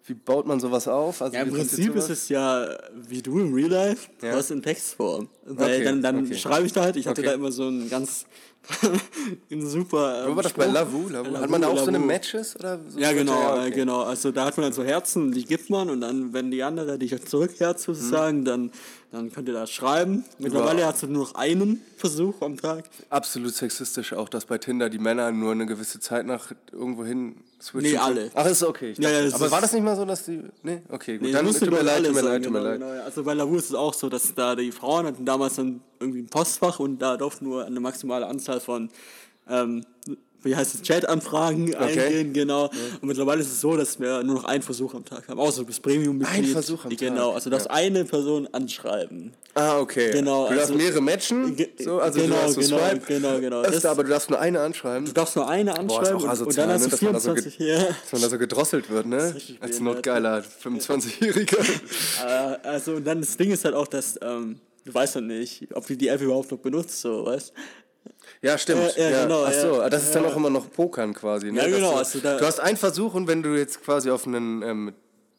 wie 0.07 0.15
baut 0.15 0.47
man 0.47 0.61
sowas 0.61 0.87
auf? 0.87 1.23
Also 1.23 1.37
ja, 1.37 1.43
im 1.43 1.51
Prinzip 1.51 1.95
ist 1.97 2.11
es 2.11 2.29
ja 2.29 2.69
wie 2.95 3.23
du 3.23 3.41
im 3.41 3.55
Real 3.55 3.71
Life, 3.71 4.11
ja. 4.23 4.37
was 4.37 4.51
in 4.51 4.63
Textform. 4.63 5.29
Weil 5.45 5.77
okay. 5.77 5.85
dann, 5.85 6.03
dann 6.03 6.25
okay. 6.27 6.37
schreibe 6.37 6.67
ich 6.67 6.73
da 6.73 6.83
halt, 6.83 6.97
ich 6.97 7.07
hatte 7.07 7.23
okay. 7.23 7.31
da 7.31 7.35
immer 7.35 7.51
so 7.51 7.69
ein 7.69 7.89
ganz 7.89 8.27
ein 9.51 9.67
super. 9.67 10.27
Ähm, 10.27 10.37
war 10.37 10.43
das 10.43 10.53
bei 10.53 10.67
Lavu? 10.67 11.09
Lavu? 11.09 11.37
Hat 11.37 11.51
man 11.51 11.61
da 11.61 11.69
auch 11.69 11.75
Lavu. 11.75 11.85
so 11.85 11.89
eine 11.89 11.99
Matches? 11.99 12.57
Oder 12.57 12.81
so 12.89 12.99
ja, 12.99 13.13
genau, 13.13 13.33
ja, 13.33 13.63
okay. 13.63 13.71
genau. 13.73 14.03
Also 14.03 14.31
da 14.33 14.47
hat 14.47 14.57
man 14.57 14.65
dann 14.65 14.73
so 14.73 14.83
Herzen, 14.83 15.33
die 15.33 15.45
gibt 15.45 15.71
man 15.71 15.91
und 15.91 16.01
dann, 16.01 16.33
wenn 16.33 16.51
die 16.51 16.63
andere 16.63 16.99
dich 16.99 17.15
zurückherzt 17.25 17.85
sozusagen, 17.85 18.41
mhm. 18.41 18.45
dann 18.45 18.71
dann 19.15 19.31
könnt 19.31 19.49
ihr 19.49 19.55
das 19.55 19.71
schreiben. 19.71 20.25
Mittlerweile 20.39 20.83
wow. 20.83 20.87
hast 20.89 21.05
du 21.05 21.07
nur 21.07 21.23
noch 21.23 21.35
einen 21.37 21.81
Versuch 21.97 22.43
am 22.43 22.57
Tag. 22.57 22.85
Absolut 23.11 23.55
sexistisch 23.55 24.13
auch, 24.13 24.29
dass 24.29 24.45
bei 24.45 24.59
Tinder 24.59 24.91
die 24.91 24.99
Männer 24.99 25.31
nur 25.31 25.53
eine 25.53 25.67
gewisse 25.67 26.01
Zeit 26.01 26.27
nach 26.27 26.51
irgendwo 26.73 27.05
hin 27.05 27.37
switchen. 27.63 27.93
Nee, 27.93 27.97
alle. 27.97 28.31
Ach, 28.35 28.45
ist 28.45 28.65
okay. 28.65 28.95
Ja, 28.99 29.11
ja, 29.11 29.33
aber 29.33 29.51
war 29.53 29.61
das 29.61 29.73
nicht 29.73 29.85
mal 29.85 29.95
so, 29.95 30.05
dass 30.05 30.25
die. 30.25 30.43
Nee, 30.65 30.83
okay, 30.89 31.19
gut. 31.19 31.29
Nee, 31.29 31.33
dann 31.33 31.47
tut 31.47 31.71
mir 31.71 31.83
leid, 31.83 32.05
tut 32.05 32.15
mir 32.15 32.23
leid, 32.23 32.45
tut 32.45 32.53
mir 32.53 32.59
leid. 32.59 32.81
Genau, 32.81 33.05
Also 33.05 33.23
bei 33.23 33.35
Lavu 33.35 33.57
ist 33.57 33.71
es 33.71 33.75
auch 33.75 33.95
so, 33.95 34.09
dass 34.09 34.35
da 34.35 34.57
die 34.57 34.73
Frauen 34.73 35.07
hatten 35.07 35.25
damals 35.25 35.55
dann 35.55 35.81
irgendwie 36.01 36.21
ein 36.21 36.29
Postfach 36.29 36.81
und 36.81 36.99
da 36.99 37.17
durften 37.17 37.45
nur 37.45 37.65
eine 37.65 37.79
maximale 37.79 38.27
Anzahl 38.27 38.54
von 38.61 38.91
ähm, 39.49 39.85
wie 40.45 40.55
heißt 40.55 40.75
es, 40.75 40.83
Chat-Anfragen 40.83 41.75
okay. 41.75 42.01
eingehen, 42.01 42.33
genau. 42.33 42.65
Ja. 42.65 42.71
Und 43.01 43.09
mittlerweile 43.09 43.41
ist 43.41 43.49
es 43.49 43.61
so, 43.61 43.77
dass 43.77 43.99
wir 43.99 44.23
nur 44.23 44.37
noch 44.37 44.45
einen 44.45 44.63
Versuch 44.63 44.95
am 44.95 45.05
Tag 45.05 45.27
haben, 45.29 45.41
außer 45.41 45.63
du 45.63 45.67
bist 45.67 45.83
Premium-Mitglied. 45.83 46.45
Ein 46.45 46.53
Versuch 46.53 46.85
am 46.85 46.91
Tag? 46.91 46.99
Genau, 46.99 47.33
also 47.33 47.45
du 47.45 47.51
darfst 47.51 47.69
ja. 47.69 47.75
eine 47.75 48.05
Person 48.05 48.49
anschreiben. 48.53 49.33
Ah, 49.55 49.79
okay. 49.79 50.11
Genau, 50.13 50.49
du 50.49 50.55
darfst 50.55 50.71
also, 50.71 50.83
mehrere 50.83 51.01
matchen, 51.01 51.57
so, 51.79 52.01
also 52.01 52.21
genau, 52.21 52.35
du 52.35 52.41
darfst 52.41 52.55
so 52.55 52.61
genau, 52.61 52.79
swipe, 52.79 53.07
genau, 53.07 53.41
genau. 53.41 53.63
Das, 53.63 53.85
aber 53.85 54.03
du 54.05 54.11
darfst 54.11 54.31
nur 54.31 54.39
eine 54.39 54.61
anschreiben. 54.61 55.07
Du 55.07 55.13
darfst 55.13 55.37
nur 55.37 55.49
eine 55.49 55.79
anschreiben 55.79 56.19
Boah, 56.19 56.33
und, 56.33 56.41
und, 56.43 56.59
dann 56.59 56.71
hast 56.71 56.85
ne, 56.85 56.89
du 56.89 56.97
24, 56.97 57.57
so 57.57 57.65
ja. 57.65 57.79
Dass 57.79 58.13
man 58.13 58.23
da 58.23 58.29
so 58.29 58.39
gedrosselt 58.39 58.91
wird, 58.91 59.07
ne? 59.07 59.35
Als 59.61 59.81
notgeiler 59.81 60.43
25-Jähriger. 60.63 61.55
Äh, 62.25 62.69
also 62.69 62.95
und 62.95 63.05
dann 63.05 63.21
das 63.21 63.37
Ding 63.37 63.51
ist 63.51 63.65
halt 63.65 63.75
auch, 63.75 63.87
dass 63.87 64.19
ähm, 64.23 64.61
du 64.85 64.95
weißt 64.95 65.17
ja 65.17 65.21
nicht, 65.21 65.67
ob 65.75 65.87
du 65.87 65.97
die 65.97 66.09
App 66.09 66.21
überhaupt 66.21 66.51
noch 66.51 66.59
benutzt, 66.59 67.01
so, 67.01 67.27
weißt 67.27 67.53
ja, 68.45 68.59
stimmt. 68.59 68.97
Ja, 68.97 69.11
ja, 69.11 69.23
Genau, 69.23 69.45
Ach 69.45 69.53
so, 69.53 69.81
ja, 69.81 69.89
das 69.89 70.05
ist 70.05 70.15
dann 70.15 70.25
auch 70.27 70.37
immer 70.37 70.51
noch 70.51 70.71
Pokern 70.71 71.15
quasi. 71.15 71.51
Ne? 71.51 71.61
Ja, 71.61 71.69
genau. 71.69 71.93
Du, 71.93 71.99
also 71.99 72.19
da, 72.21 72.37
du 72.37 72.47
hast 72.47 72.61
einen 72.61 72.77
Versuch 72.77 73.15
und 73.15 73.27
wenn 73.27 73.43
du 73.43 73.57
jetzt 73.57 73.83
quasi 73.83 74.11
auf 74.11 74.27
einen 74.27 74.63
ähm, 74.63 74.93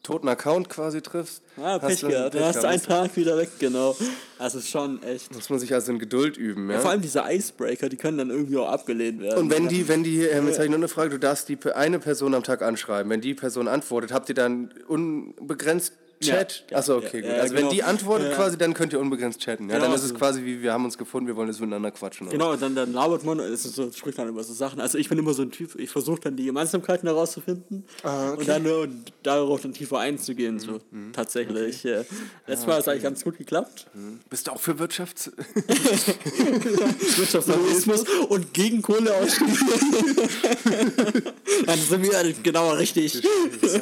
toten 0.06 0.28
Account 0.28 0.68
quasi 0.68 1.02
triffst. 1.02 1.42
Ah, 1.56 1.78
Pech 1.78 2.00
gehabt. 2.00 2.34
Dann 2.34 2.44
hast 2.44 2.62
du 2.62 2.68
einen 2.68 2.82
Tag 2.82 3.16
wieder 3.16 3.36
weg, 3.36 3.50
genau. 3.58 3.96
Also 4.38 4.60
schon 4.60 5.02
echt. 5.02 5.34
Muss 5.34 5.50
man 5.50 5.58
sich 5.58 5.74
also 5.74 5.90
in 5.92 5.98
Geduld 5.98 6.36
üben, 6.36 6.68
ja? 6.68 6.76
ja 6.76 6.80
vor 6.80 6.90
allem 6.92 7.02
diese 7.02 7.24
Icebreaker, 7.26 7.88
die 7.88 7.96
können 7.96 8.18
dann 8.18 8.30
irgendwie 8.30 8.56
auch 8.56 8.68
abgelehnt 8.68 9.20
werden. 9.20 9.38
Und 9.38 9.50
wenn 9.50 9.68
die, 9.68 9.88
wenn 9.88 10.04
die, 10.04 10.22
ähm, 10.22 10.46
jetzt 10.46 10.56
habe 10.56 10.66
ich 10.66 10.70
noch 10.70 10.78
eine 10.78 10.88
Frage, 10.88 11.10
du 11.10 11.18
darfst 11.18 11.48
die 11.48 11.58
eine 11.74 11.98
Person 11.98 12.34
am 12.34 12.44
Tag 12.44 12.62
anschreiben. 12.62 13.10
Wenn 13.10 13.20
die 13.20 13.34
Person 13.34 13.66
antwortet, 13.66 14.12
habt 14.12 14.28
ihr 14.28 14.34
dann 14.34 14.72
unbegrenzt 14.86 15.94
Chat? 16.20 16.64
Ja, 16.70 16.78
Achso, 16.78 16.96
okay, 16.96 17.20
gut. 17.20 17.30
also 17.30 17.54
genau. 17.54 17.68
wenn 17.68 17.74
die 17.74 17.82
antwortet 17.82 18.34
quasi, 18.34 18.56
dann 18.56 18.74
könnt 18.74 18.92
ihr 18.92 19.00
unbegrenzt 19.00 19.40
chatten. 19.40 19.68
Ja, 19.68 19.76
genau, 19.76 19.86
dann 19.86 19.94
ist 19.94 20.04
es 20.04 20.14
quasi 20.14 20.44
wie, 20.44 20.62
wir 20.62 20.72
haben 20.72 20.84
uns 20.84 20.96
gefunden, 20.96 21.26
wir 21.26 21.36
wollen 21.36 21.48
jetzt 21.48 21.60
miteinander 21.60 21.90
quatschen. 21.90 22.28
Genau, 22.30 22.52
und 22.52 22.62
dann, 22.62 22.74
dann 22.74 22.92
labert 22.92 23.24
man, 23.24 23.38
es 23.40 23.66
ist 23.66 23.74
so, 23.74 23.90
spricht 23.92 24.18
dann 24.18 24.28
über 24.28 24.42
so 24.42 24.54
Sachen. 24.54 24.80
Also 24.80 24.98
ich 24.98 25.08
bin 25.08 25.18
immer 25.18 25.34
so 25.34 25.42
ein 25.42 25.50
Typ, 25.50 25.78
ich 25.78 25.90
versuche 25.90 26.20
dann 26.20 26.36
die 26.36 26.44
Gemeinsamkeiten 26.44 27.08
herauszufinden 27.08 27.84
ah, 28.02 28.32
okay. 28.32 28.40
und 28.40 28.48
dann 28.48 29.04
darauf 29.22 29.60
dann 29.60 29.72
tiefer 29.72 29.98
einzugehen, 29.98 30.58
so 30.58 30.80
mhm. 30.90 31.12
tatsächlich. 31.12 31.80
Okay. 31.80 32.04
Letztes 32.46 32.64
ah, 32.64 32.68
Mal 32.68 32.74
hat 32.74 32.82
es 32.82 32.88
eigentlich 32.88 33.02
ganz 33.02 33.24
gut 33.24 33.38
geklappt. 33.38 33.86
Mhm. 33.94 34.20
Bist 34.30 34.46
du 34.46 34.52
auch 34.52 34.60
für 34.60 34.78
Wirtschafts... 34.78 35.32
Wirtschaftslobbyismus 37.16 38.04
und 38.28 38.54
gegen 38.54 38.82
Kohleausstieg? 38.82 39.46
dann 41.66 41.78
sind 41.78 42.02
wir 42.02 42.34
genau 42.42 42.72
richtig. 42.72 43.16
An 43.16 43.22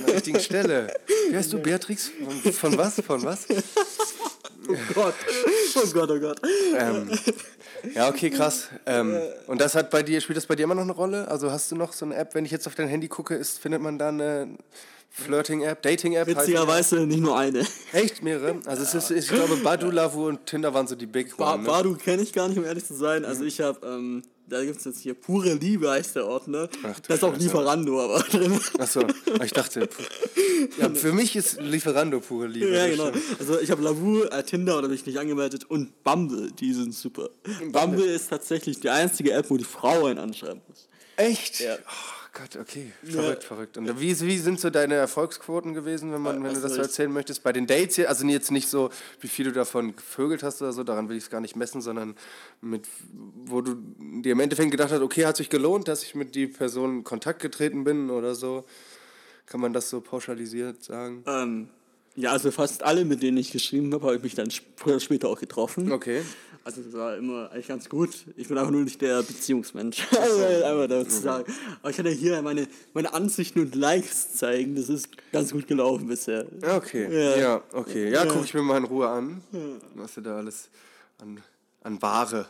der 0.06 0.14
richtigen 0.14 0.40
Stelle. 0.40 0.94
Wie 1.30 1.36
heißt 1.36 1.52
du, 1.52 1.58
Beatrix? 1.58 2.10
Von 2.52 2.78
was? 2.78 3.00
Von 3.00 3.22
was? 3.22 3.46
Oh 4.66 4.94
Gott. 4.94 5.14
Oh 5.76 5.86
Gott, 5.92 6.10
oh 6.10 6.18
Gott. 6.18 6.40
Ähm, 6.78 7.10
ja, 7.94 8.08
okay, 8.08 8.30
krass. 8.30 8.68
Ähm, 8.86 9.14
und 9.46 9.60
das 9.60 9.74
hat 9.74 9.90
bei 9.90 10.02
dir, 10.02 10.20
spielt 10.20 10.36
das 10.38 10.46
bei 10.46 10.56
dir 10.56 10.62
immer 10.62 10.74
noch 10.74 10.82
eine 10.82 10.92
Rolle? 10.92 11.28
Also 11.28 11.50
hast 11.50 11.70
du 11.70 11.76
noch 11.76 11.92
so 11.92 12.06
eine 12.06 12.16
App, 12.16 12.34
wenn 12.34 12.44
ich 12.44 12.50
jetzt 12.50 12.66
auf 12.66 12.74
dein 12.74 12.88
Handy 12.88 13.08
gucke, 13.08 13.34
ist, 13.34 13.58
findet 13.58 13.82
man 13.82 13.98
da 13.98 14.08
eine 14.08 14.56
Flirting-App, 15.10 15.82
Dating-App? 15.82 16.26
Witzigerweise 16.26 17.06
nicht 17.06 17.20
nur 17.20 17.38
eine. 17.38 17.66
Echt? 17.92 18.22
Mehrere? 18.22 18.60
Also 18.64 18.84
es 18.84 18.94
ist, 18.94 19.10
ich 19.10 19.28
glaube, 19.28 19.56
Badu, 19.56 19.90
Lavu 19.90 20.28
und 20.28 20.46
Tinder 20.46 20.72
waren 20.72 20.86
so 20.86 20.94
die 20.94 21.06
Big 21.06 21.36
ba 21.36 21.54
one, 21.54 21.62
ne? 21.62 21.68
Badu 21.68 21.96
kenne 21.96 22.22
ich 22.22 22.32
gar 22.32 22.48
nicht, 22.48 22.56
um 22.56 22.64
ehrlich 22.64 22.86
zu 22.86 22.94
sein. 22.94 23.24
Also 23.24 23.44
ich 23.44 23.60
habe... 23.60 23.86
Ähm, 23.86 24.22
da 24.46 24.64
gibt 24.64 24.78
es 24.78 24.84
jetzt 24.84 25.00
hier 25.00 25.14
pure 25.14 25.54
Liebe 25.54 25.90
heißt 25.90 26.16
der 26.16 26.26
Ort, 26.26 26.48
ne? 26.48 26.68
Ach, 26.82 27.00
da 27.00 27.14
ist 27.14 27.24
auch 27.24 27.36
Lieferando 27.36 28.00
aber 28.00 28.20
drin. 28.30 28.58
Achso, 28.78 29.02
ich 29.42 29.52
dachte, 29.52 29.88
ja, 30.78 30.90
für 30.90 31.12
mich 31.12 31.34
ist 31.36 31.60
Lieferando 31.60 32.20
pure 32.20 32.46
Liebe. 32.46 32.74
Ja, 32.74 32.86
genau. 32.86 33.10
Also 33.38 33.60
ich 33.60 33.70
habe 33.70 33.82
Lavu, 33.82 34.22
äh, 34.22 34.42
Tinder 34.42 34.78
oder 34.78 34.88
bin 34.88 34.96
ich 34.96 35.06
nicht 35.06 35.18
angemeldet 35.18 35.64
und 35.64 36.02
Bumble, 36.04 36.50
die 36.52 36.72
sind 36.72 36.94
super. 36.94 37.30
Bumble, 37.42 37.70
Bumble 37.70 38.04
ist 38.06 38.28
tatsächlich 38.28 38.80
die 38.80 38.90
einzige 38.90 39.32
App, 39.32 39.50
wo 39.50 39.56
die 39.56 39.64
Frau 39.64 40.06
einen 40.06 40.18
anschreiben 40.18 40.60
muss. 40.68 40.88
Echt? 41.16 41.60
Ja. 41.60 41.76
Oh. 41.76 42.23
Gott, 42.34 42.56
okay. 42.60 42.92
Verrückt, 43.04 43.42
ja. 43.42 43.48
verrückt. 43.48 43.78
Und 43.78 44.00
wie, 44.00 44.20
wie 44.20 44.38
sind 44.38 44.58
so 44.58 44.68
deine 44.68 44.94
Erfolgsquoten 44.94 45.72
gewesen, 45.72 46.12
wenn, 46.12 46.20
man, 46.20 46.42
wenn 46.42 46.52
du 46.52 46.60
das 46.60 46.74
so 46.74 46.82
erzählen 46.82 47.12
möchtest? 47.12 47.44
Bei 47.44 47.52
den 47.52 47.68
Dates 47.68 47.94
hier, 47.94 48.08
also 48.08 48.26
jetzt 48.26 48.50
nicht 48.50 48.68
so, 48.68 48.90
wie 49.20 49.28
viel 49.28 49.46
du 49.46 49.52
davon 49.52 49.94
gevögelt 49.94 50.42
hast 50.42 50.60
oder 50.60 50.72
so, 50.72 50.82
daran 50.82 51.08
will 51.08 51.16
ich 51.16 51.24
es 51.24 51.30
gar 51.30 51.40
nicht 51.40 51.54
messen, 51.54 51.80
sondern 51.80 52.16
mit, 52.60 52.88
wo 53.44 53.60
du 53.60 53.76
dir 54.22 54.32
im 54.32 54.40
Endeffekt 54.40 54.72
gedacht 54.72 54.90
hast, 54.90 55.00
okay, 55.00 55.26
hat 55.26 55.36
sich 55.36 55.48
gelohnt, 55.48 55.86
dass 55.86 56.02
ich 56.02 56.16
mit 56.16 56.34
die 56.34 56.48
Person 56.48 56.98
in 56.98 57.04
Kontakt 57.04 57.40
getreten 57.40 57.84
bin 57.84 58.10
oder 58.10 58.34
so. 58.34 58.64
Kann 59.46 59.60
man 59.60 59.72
das 59.72 59.88
so 59.88 60.00
pauschalisiert 60.00 60.82
sagen? 60.82 61.22
Ähm, 61.26 61.68
ja, 62.16 62.32
also 62.32 62.50
fast 62.50 62.82
alle, 62.82 63.04
mit 63.04 63.22
denen 63.22 63.36
ich 63.36 63.52
geschrieben 63.52 63.92
habe, 63.94 64.06
habe 64.06 64.16
ich 64.16 64.22
mich 64.22 64.34
dann 64.34 64.50
später 64.50 65.28
auch 65.28 65.38
getroffen. 65.38 65.92
Okay. 65.92 66.22
Also 66.64 66.80
das 66.80 66.94
war 66.94 67.16
immer 67.18 67.50
eigentlich 67.52 67.68
ganz 67.68 67.90
gut. 67.90 68.24
Ich 68.36 68.48
bin 68.48 68.56
einfach 68.56 68.70
nur 68.70 68.80
nicht 68.80 69.00
der 69.02 69.22
Beziehungsmensch. 69.22 70.06
also 70.18 70.44
einfach 70.64 70.88
dazu 70.88 71.20
sagen. 71.20 71.52
Aber 71.82 71.90
ich 71.90 71.96
kann 71.96 72.06
ja 72.06 72.12
hier 72.12 72.40
meine, 72.40 72.66
meine 72.94 73.12
Ansichten 73.12 73.60
und 73.60 73.74
Likes 73.74 74.34
zeigen. 74.34 74.74
Das 74.74 74.88
ist 74.88 75.08
ganz 75.30 75.52
gut 75.52 75.66
gelaufen 75.66 76.08
bisher. 76.08 76.46
Okay, 76.62 77.06
ja, 77.12 77.36
ja 77.36 77.62
okay. 77.72 78.10
Ja, 78.10 78.24
ja. 78.24 78.32
gucke 78.32 78.46
ich 78.46 78.54
mir 78.54 78.62
mal 78.62 78.78
in 78.78 78.84
Ruhe 78.84 79.08
an, 79.08 79.42
was 79.94 80.14
du 80.14 80.22
da 80.22 80.38
alles 80.38 80.70
an, 81.20 81.42
an 81.82 82.00
Ware 82.00 82.46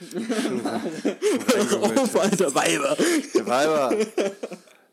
Auf, 1.80 2.18
alter 2.18 2.54
Weiber. 2.54 2.96
Weiber. 3.44 4.06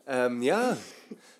Ähm, 0.06 0.42
ja, 0.42 0.76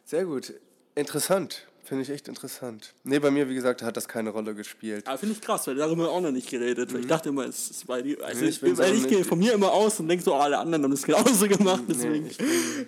sehr 0.05 0.25
gut. 0.25 0.55
Interessant. 0.95 1.67
Finde 1.89 2.03
ich 2.03 2.11
echt 2.11 2.29
interessant. 2.29 2.93
Nee, 3.03 3.19
bei 3.19 3.31
mir, 3.31 3.49
wie 3.49 3.55
gesagt, 3.55 3.81
hat 3.81 3.97
das 3.97 4.07
keine 4.07 4.29
Rolle 4.29 4.55
gespielt. 4.55 5.07
Aber 5.07 5.17
finde 5.17 5.35
ich 5.35 5.41
krass, 5.41 5.67
weil 5.67 5.75
darüber 5.75 6.11
auch 6.11 6.21
noch 6.21 6.31
nicht 6.31 6.51
geredet. 6.51 6.93
Mhm. 6.93 7.01
Ich 7.01 7.07
dachte 7.07 7.31
immer, 7.31 7.47
es 7.47 7.71
ist 7.71 7.87
bei 7.87 8.03
dir. 8.03 8.23
Also 8.23 8.45
ich, 8.45 8.63
ich, 8.63 8.79
ich 8.79 9.09
gehe 9.09 9.25
von 9.25 9.39
mir 9.39 9.55
immer 9.55 9.73
aus 9.73 9.99
und 9.99 10.07
denke 10.07 10.23
so, 10.23 10.35
oh, 10.35 10.39
alle 10.39 10.59
anderen 10.59 10.85
haben 10.85 10.91
das 10.91 11.03
genauso 11.03 11.49
gemacht. 11.49 11.85
Deswegen. 11.89 12.29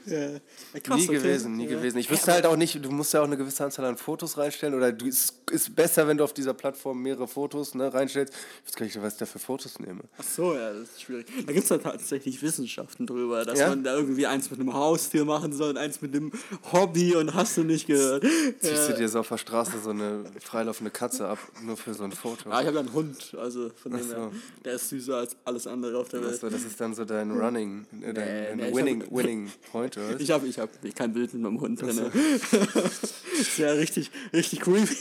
Nee, 0.05 0.13
ja. 0.15 0.31
Ja, 0.33 0.81
krass, 0.83 0.99
nie 0.99 1.09
okay. 1.09 1.17
gewesen, 1.17 1.57
nie 1.57 1.65
ja. 1.65 1.71
gewesen. 1.71 1.97
Ich 1.97 2.11
wüsste 2.11 2.31
halt 2.31 2.45
auch 2.45 2.57
nicht, 2.57 2.85
du 2.85 2.91
musst 2.91 3.15
ja 3.15 3.21
auch 3.23 3.25
eine 3.25 3.39
gewisse 3.39 3.65
Anzahl 3.65 3.87
an 3.87 3.97
Fotos 3.97 4.37
reinstellen. 4.37 4.75
Oder 4.75 4.93
du, 4.93 5.09
es 5.09 5.33
ist 5.51 5.75
besser, 5.75 6.07
wenn 6.07 6.19
du 6.19 6.25
auf 6.25 6.35
dieser 6.35 6.53
Plattform 6.53 7.01
mehrere 7.01 7.27
Fotos 7.27 7.75
ne, 7.75 7.95
reinstellst. 7.95 8.35
Ich 8.35 8.69
weiß 8.69 8.77
gar 8.77 8.85
nicht, 8.85 9.01
was 9.01 9.15
ich 9.15 9.19
da 9.19 9.25
für 9.25 9.39
Fotos 9.39 9.79
nehme. 9.79 10.03
Ach 10.19 10.25
so, 10.25 10.55
ja, 10.55 10.75
das 10.75 10.91
ist 10.91 11.01
schwierig. 11.01 11.27
Da 11.47 11.55
gibt 11.55 11.65
es 11.65 11.71
halt 11.71 11.85
tatsächlich 11.85 12.43
Wissenschaften 12.43 13.07
drüber, 13.07 13.47
dass 13.47 13.59
man 13.61 13.83
da 13.83 13.97
irgendwie 13.97 14.27
eins 14.27 14.51
mit 14.51 14.61
einem 14.61 14.75
Haustier 14.75 15.25
machen 15.25 15.55
soll 15.55 15.71
und 15.71 15.79
eins 15.79 16.03
mit 16.03 16.15
einem 16.15 16.33
Hobby 16.71 17.17
und 17.17 17.33
hast 17.33 17.57
du 17.57 17.65
nicht 17.65 17.87
gehört. 17.87 18.27
Ziehst 18.61 18.90
du 18.93 18.99
dir 18.99 19.09
so 19.09 19.21
auf 19.21 19.29
der 19.29 19.39
Straße 19.39 19.81
so 19.83 19.91
eine 19.91 20.25
freilaufende 20.41 20.91
Katze 20.91 21.29
ab, 21.29 21.39
nur 21.63 21.77
für 21.77 21.95
so 21.95 22.05
ein 22.05 22.13
Foto. 22.13 22.51
Ah, 22.51 22.61
ich 22.61 22.67
habe 22.67 22.77
ja 22.77 22.81
einen 22.81 22.93
Hund, 22.93 23.35
also 23.39 23.71
von 23.71 23.93
dem 23.93 24.03
so. 24.03 24.15
her, 24.15 24.31
der 24.65 24.75
ist 24.75 24.89
süßer 24.89 25.17
als 25.17 25.37
alles 25.45 25.67
andere 25.67 25.99
auf 25.99 26.09
der 26.09 26.23
Welt. 26.23 26.35
Achso, 26.35 26.49
das 26.49 26.63
ist 26.63 26.81
dann 26.81 26.95
so 26.95 27.05
dein 27.05 27.31
Running, 27.31 27.87
äh, 28.03 28.13
dein, 28.13 28.57
nee, 28.57 28.71
nee, 28.71 28.77
Winning, 28.77 29.03
hab, 29.03 29.13
Winning 29.17 29.53
Point, 29.71 29.97
oder? 29.97 30.21
Ich 30.21 30.31
habe 30.31 30.47
ich 30.47 30.59
hab 30.59 30.71
kein 30.95 31.13
Bild 31.13 31.33
mit 31.35 31.43
meinem 31.43 31.61
Hund 31.61 31.81
drin. 31.81 31.93
So. 31.93 32.11
das 32.11 33.03
ist 33.41 33.59
ja 33.59 33.73
richtig, 33.73 34.11
richtig 34.33 34.61
creepy. 34.61 34.97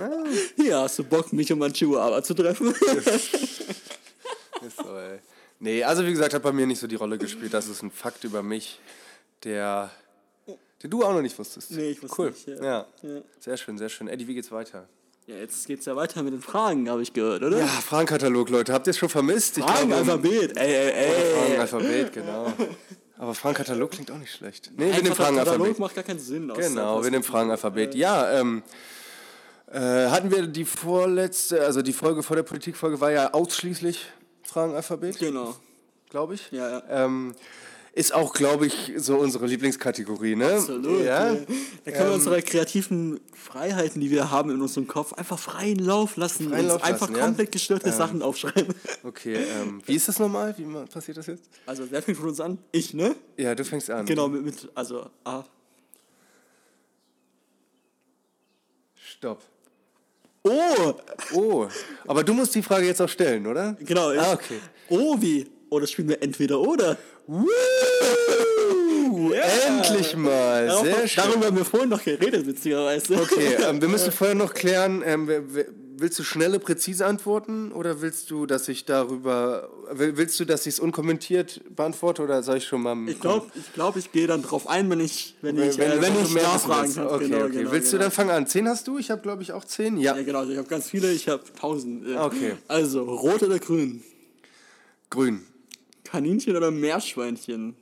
Ah. 0.00 0.10
Hier 0.56 0.78
hast 0.78 0.98
du 0.98 1.04
Bock, 1.04 1.32
mich 1.32 1.52
und 1.52 1.58
mein 1.58 1.72
Chihuahua 1.72 2.22
zu 2.22 2.34
treffen. 2.34 2.68
ist 4.66 4.76
so, 4.76 4.96
ey. 4.96 5.20
Nee, 5.60 5.84
also 5.84 6.04
wie 6.04 6.10
gesagt, 6.10 6.34
hat 6.34 6.42
bei 6.42 6.52
mir 6.52 6.66
nicht 6.66 6.80
so 6.80 6.86
die 6.86 6.96
Rolle 6.96 7.16
gespielt. 7.18 7.54
Das 7.54 7.68
ist 7.68 7.82
ein 7.82 7.90
Fakt 7.90 8.24
über 8.24 8.42
mich, 8.42 8.80
der 9.44 9.90
den 10.84 10.90
du 10.90 11.02
auch 11.02 11.14
noch 11.14 11.22
nicht 11.22 11.38
wusstest. 11.38 11.70
Nee, 11.70 11.92
ich 11.92 12.02
wusste 12.02 12.20
cool. 12.20 12.30
nicht. 12.30 12.46
Ja. 12.46 12.62
Ja. 12.62 12.86
ja. 13.02 13.20
Sehr 13.40 13.56
schön, 13.56 13.78
sehr 13.78 13.88
schön. 13.88 14.06
Eddie, 14.06 14.28
wie 14.28 14.34
geht's 14.34 14.52
weiter? 14.52 14.86
Ja, 15.26 15.36
jetzt 15.36 15.66
geht's 15.66 15.86
ja 15.86 15.96
weiter 15.96 16.22
mit 16.22 16.34
den 16.34 16.42
Fragen, 16.42 16.90
habe 16.90 17.00
ich 17.00 17.14
gehört, 17.14 17.42
oder? 17.42 17.58
Ja, 17.58 17.66
Fragenkatalog, 17.66 18.50
Leute. 18.50 18.74
Habt 18.74 18.86
ihr 18.86 18.90
es 18.90 18.98
schon 18.98 19.08
vermisst? 19.08 19.58
Fragenalphabet, 19.58 20.58
ey, 20.58 20.74
ey, 20.74 20.90
ey. 20.92 21.34
Fragenalphabet, 21.34 22.12
genau. 22.12 22.52
Aber 23.16 23.34
Fragenkatalog 23.34 23.92
klingt 23.92 24.10
auch 24.10 24.18
nicht 24.18 24.32
schlecht. 24.32 24.72
Nee, 24.76 24.92
wir 24.92 25.02
nehmen 25.02 25.14
Fragenalphabet. 25.14 25.78
macht 25.78 25.94
gar 25.94 26.04
keinen 26.04 26.18
Sinn. 26.18 26.52
Genau, 26.54 27.02
wir 27.02 27.10
nehmen 27.10 27.24
Fragenalphabet. 27.24 27.94
Ja, 27.94 28.38
ähm, 28.38 28.62
äh, 29.72 29.78
hatten 29.80 30.30
wir 30.30 30.46
die 30.46 30.66
vorletzte, 30.66 31.64
also 31.64 31.80
die 31.80 31.94
Folge 31.94 32.22
vor 32.22 32.36
der 32.36 32.42
Politikfolge 32.42 33.00
war 33.00 33.10
ja 33.10 33.32
ausschließlich 33.32 34.04
Fragenalphabet. 34.42 35.18
Genau. 35.18 35.56
Glaube 36.10 36.34
ich. 36.34 36.50
Ja, 36.52 36.68
ja. 36.68 36.82
Ähm, 36.90 37.34
ist 37.94 38.12
auch, 38.12 38.32
glaube 38.32 38.66
ich, 38.66 38.92
so 38.96 39.16
unsere 39.16 39.46
Lieblingskategorie, 39.46 40.34
ne? 40.34 40.54
Absolut. 40.54 41.04
Ja. 41.04 41.34
Da 41.34 41.36
können 41.36 41.46
wir 41.84 42.06
ähm, 42.06 42.12
unsere 42.14 42.42
kreativen 42.42 43.20
Freiheiten, 43.32 44.00
die 44.00 44.10
wir 44.10 44.32
haben 44.32 44.50
in 44.50 44.60
unserem 44.60 44.88
Kopf, 44.88 45.12
einfach 45.12 45.38
freien 45.38 45.78
Lauf 45.78 46.16
lassen 46.16 46.48
freien 46.48 46.62
und 46.62 46.68
Lauf 46.68 46.82
einfach 46.82 47.08
lassen, 47.08 47.20
komplett 47.20 47.48
ja? 47.48 47.52
gestörte 47.52 47.90
ähm, 47.90 47.94
Sachen 47.94 48.22
aufschreiben. 48.22 48.74
Okay, 49.04 49.34
ähm, 49.34 49.82
wie 49.86 49.94
ist 49.94 50.08
das 50.08 50.18
nochmal? 50.18 50.54
Wie 50.56 50.64
passiert 50.86 51.18
das 51.18 51.26
jetzt? 51.26 51.44
Also, 51.66 51.84
wer 51.90 52.02
fängt 52.02 52.16
von 52.16 52.28
uns 52.28 52.40
an? 52.40 52.58
Ich, 52.72 52.94
ne? 52.94 53.14
Ja, 53.36 53.54
du 53.54 53.64
fängst 53.64 53.90
an. 53.90 54.06
Genau, 54.06 54.28
mit, 54.28 54.44
mit 54.44 54.68
also 54.74 55.10
A. 55.24 55.44
Stopp. 58.94 59.42
Oh! 60.42 60.94
Oh, 61.32 61.68
aber 62.06 62.24
du 62.24 62.32
musst 62.34 62.54
die 62.54 62.62
Frage 62.62 62.86
jetzt 62.86 63.00
auch 63.00 63.08
stellen, 63.08 63.46
oder? 63.46 63.76
Genau. 63.80 64.10
Ah, 64.10 64.32
okay. 64.32 64.58
Oh, 64.88 65.16
wie? 65.20 65.46
Oder 65.70 65.86
spielen 65.86 66.08
wir 66.08 66.22
entweder 66.22 66.60
oder? 66.60 66.96
Woo! 67.26 67.48
Endlich 69.32 70.16
mal, 70.16 70.66
Darauf, 70.66 70.84
sehr 70.84 71.08
schön. 71.08 71.24
Darüber 71.24 71.46
haben 71.46 71.56
wir 71.56 71.64
vorhin 71.64 71.88
noch 71.88 72.02
geredet, 72.02 72.44
beziehungsweise. 72.44 73.14
Okay, 73.14 73.56
ähm, 73.68 73.80
wir 73.80 73.88
müssen 73.88 74.12
vorher 74.16 74.34
noch 74.34 74.52
klären, 74.52 75.02
ähm, 75.04 75.28
willst 75.96 76.18
du 76.18 76.24
schnelle, 76.24 76.58
präzise 76.58 77.06
Antworten 77.06 77.72
oder 77.72 78.00
willst 78.02 78.30
du, 78.30 78.46
dass 78.46 78.68
ich 78.68 78.84
darüber, 78.84 79.70
willst 79.90 80.38
du, 80.40 80.44
dass 80.44 80.66
ich 80.66 80.74
es 80.74 80.80
unkommentiert 80.80 81.62
beantworte 81.74 82.22
oder 82.22 82.42
soll 82.42 82.58
ich 82.58 82.64
schon 82.64 82.82
mal... 82.82 82.96
Ich 83.08 83.20
glaube, 83.20 83.46
ich, 83.54 83.72
glaub, 83.72 83.96
ich 83.96 84.12
gehe 84.12 84.26
dann 84.26 84.42
drauf 84.42 84.68
ein, 84.68 84.90
wenn 84.90 85.00
ich, 85.00 85.36
wenn 85.40 85.56
ich, 85.56 85.78
wenn, 85.78 85.92
äh, 85.92 86.02
wenn 86.02 86.20
ich 86.20 86.34
nachfragen 86.34 86.94
kann. 86.94 87.06
Okay, 87.06 87.28
genau, 87.28 87.44
okay. 87.44 87.56
Genau, 87.58 87.72
willst 87.72 87.90
genau. 87.90 88.00
du 88.00 88.04
dann 88.04 88.12
fangen 88.12 88.30
an? 88.30 88.46
Zehn 88.46 88.68
hast 88.68 88.86
du? 88.88 88.98
Ich 88.98 89.10
habe, 89.10 89.22
glaube 89.22 89.42
ich, 89.42 89.52
auch 89.52 89.64
zehn. 89.64 89.96
Ja. 89.98 90.16
ja, 90.16 90.22
genau. 90.22 90.44
Ich 90.44 90.58
habe 90.58 90.68
ganz 90.68 90.90
viele. 90.90 91.12
Ich 91.12 91.28
habe 91.28 91.42
tausend. 91.58 92.04
Okay. 92.16 92.54
Also, 92.68 93.04
rot 93.04 93.42
oder 93.42 93.58
grün? 93.58 94.02
Grün. 95.10 95.46
Kaninchen 96.14 96.56
oder 96.56 96.70
Meerschweinchen? 96.70 97.74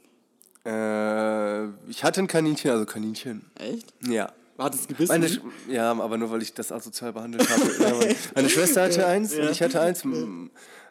Äh, 0.65 1.67
ich 1.91 2.03
hatte 2.03 2.23
ein 2.23 2.27
Kaninchen, 2.27 2.71
also 2.71 2.87
Kaninchen. 2.87 3.45
Echt? 3.59 3.93
Ja. 4.09 4.33
Hat 4.57 4.75
es 4.75 4.89
gebissen? 4.89 5.09
Meine, 5.09 5.29
ja, 5.69 5.91
aber 5.91 6.17
nur 6.17 6.31
weil 6.31 6.41
ich 6.41 6.55
das 6.55 6.73
asozial 6.73 7.13
behandelt 7.13 7.47
habe. 7.51 8.15
meine 8.35 8.49
Schwester 8.49 8.85
hatte 8.85 9.07
eins 9.07 9.37
ja. 9.37 9.43
und 9.43 9.51
ich 9.51 9.61
hatte 9.61 9.83
eins. 9.83 10.03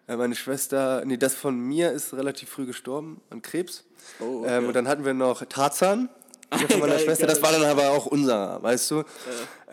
Äh, 0.07 0.17
meine 0.17 0.35
Schwester, 0.35 1.03
nee, 1.03 1.17
das 1.17 1.33
von 1.33 1.59
mir 1.59 1.91
ist 1.91 2.13
relativ 2.13 2.49
früh 2.49 2.67
gestorben 2.67 3.21
an 3.31 3.41
Krebs. 3.41 3.85
Oh, 4.19 4.41
okay. 4.41 4.57
ähm, 4.57 4.67
und 4.67 4.75
dann 4.75 4.87
hatten 4.87 5.03
wir 5.03 5.15
noch 5.15 5.43
Tarzan 5.45 6.09
von 6.51 6.79
meiner 6.79 6.95
geil, 6.95 7.05
Schwester. 7.05 7.27
Geil. 7.27 7.35
Das 7.35 7.43
war 7.43 7.51
dann 7.51 7.63
aber 7.63 7.91
auch 7.91 8.05
unser, 8.05 8.61
weißt 8.61 8.91
du. 8.91 8.97
Ja. 8.97 9.03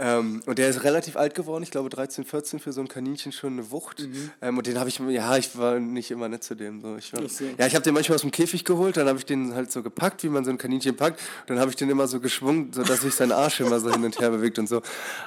Ähm, 0.01 0.43
und 0.47 0.59
der 0.59 0.69
ist 0.69 0.85
relativ 0.85 1.17
alt 1.17 1.35
geworden, 1.35 1.65
ich 1.65 1.73
glaube 1.73 1.89
13, 1.89 2.25
14 2.25 2.61
für 2.61 2.73
so 2.73 2.81
ein 2.81 2.87
Kaninchen 2.87 3.33
schon 3.33 3.55
eine 3.55 3.71
Wucht. 3.73 4.01
Mhm. 4.01 4.31
Ähm, 4.41 4.59
und 4.59 4.67
den 4.67 4.79
habe 4.79 4.89
ich, 4.89 5.01
ja, 5.09 5.37
ich 5.37 5.59
war 5.59 5.81
nicht 5.81 6.13
immer 6.13 6.29
nett 6.29 6.45
zu 6.45 6.55
dem. 6.55 6.81
So. 6.81 6.97
Ich 6.97 7.13
war, 7.13 7.21
ja, 7.59 7.67
ich 7.67 7.75
habe 7.75 7.83
den 7.83 7.95
manchmal 7.95 8.15
aus 8.15 8.23
dem 8.23 8.31
Käfig 8.31 8.65
geholt, 8.65 8.97
dann 8.97 9.09
habe 9.09 9.19
ich 9.19 9.27
den 9.27 9.55
halt 9.55 9.73
so 9.73 9.83
gepackt, 9.83 10.23
wie 10.23 10.29
man 10.29 10.45
so 10.45 10.51
ein 10.51 10.59
Kaninchen 10.59 10.97
packt. 10.97 11.21
Und 11.43 11.51
dann 11.51 11.59
habe 11.59 11.71
ich 11.71 11.77
den 11.77 11.91
immer 11.91 12.07
so 12.07 12.21
geschwungen, 12.21 12.73
sodass 12.73 13.01
sich 13.01 13.15
sein 13.15 13.33
Arsch 13.33 13.59
immer 13.61 13.81
so 13.81 13.91
hin 13.91 14.05
und 14.05 14.21
her 14.21 14.31
bewegt 14.31 14.59
und 14.61 14.69
so. 14.69 14.83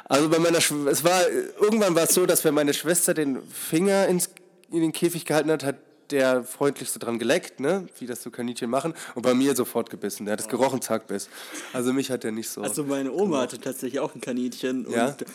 Also 0.06 0.30
bei 0.30 0.40
meiner, 0.40 0.62
Sch 0.62 0.72
es 0.90 1.04
war, 1.04 1.22
irgendwann 1.62 1.94
war 1.96 2.04
es 2.04 2.14
so, 2.14 2.26
dass 2.26 2.46
wenn 2.46 2.54
meine 2.54 2.74
Schwester 2.74 3.14
den 3.14 3.40
Finger 3.52 4.08
ins, 4.08 4.30
in 4.72 4.82
den 4.82 4.94
Käfig 4.94 5.26
gehalten 5.26 5.52
hat, 5.52 5.66
hat 5.66 5.76
der 6.12 6.44
freundlichste 6.44 7.00
dran 7.00 7.20
geleckt, 7.20 7.60
ne? 7.60 7.88
wie 8.00 8.06
das 8.06 8.22
so 8.22 8.30
Kaninchen 8.30 8.70
machen, 8.70 8.94
und 9.16 9.22
bei 9.22 9.34
mir 9.34 9.56
sofort 9.56 9.90
gebissen. 9.90 10.26
Der 10.26 10.34
hat 10.34 10.42
es 10.42 10.48
gerochen, 10.48 10.82
zack, 10.82 11.08
biss. 11.08 11.30
Also 11.74 11.94
mich 11.94 12.12
hat 12.12 12.24
er 12.26 12.32
nicht 12.32 12.50
so. 12.50 12.62
Also 12.62 12.84
meine 12.84 13.12
Oma 13.12 13.24
gemacht. 13.24 13.42
hatte 13.44 13.60
tatsächlich 13.60 14.00
auch 14.00 14.14
ein 14.16 14.22
Kaninchen 14.22 14.90
ja? 14.90 15.08
und 15.08 15.26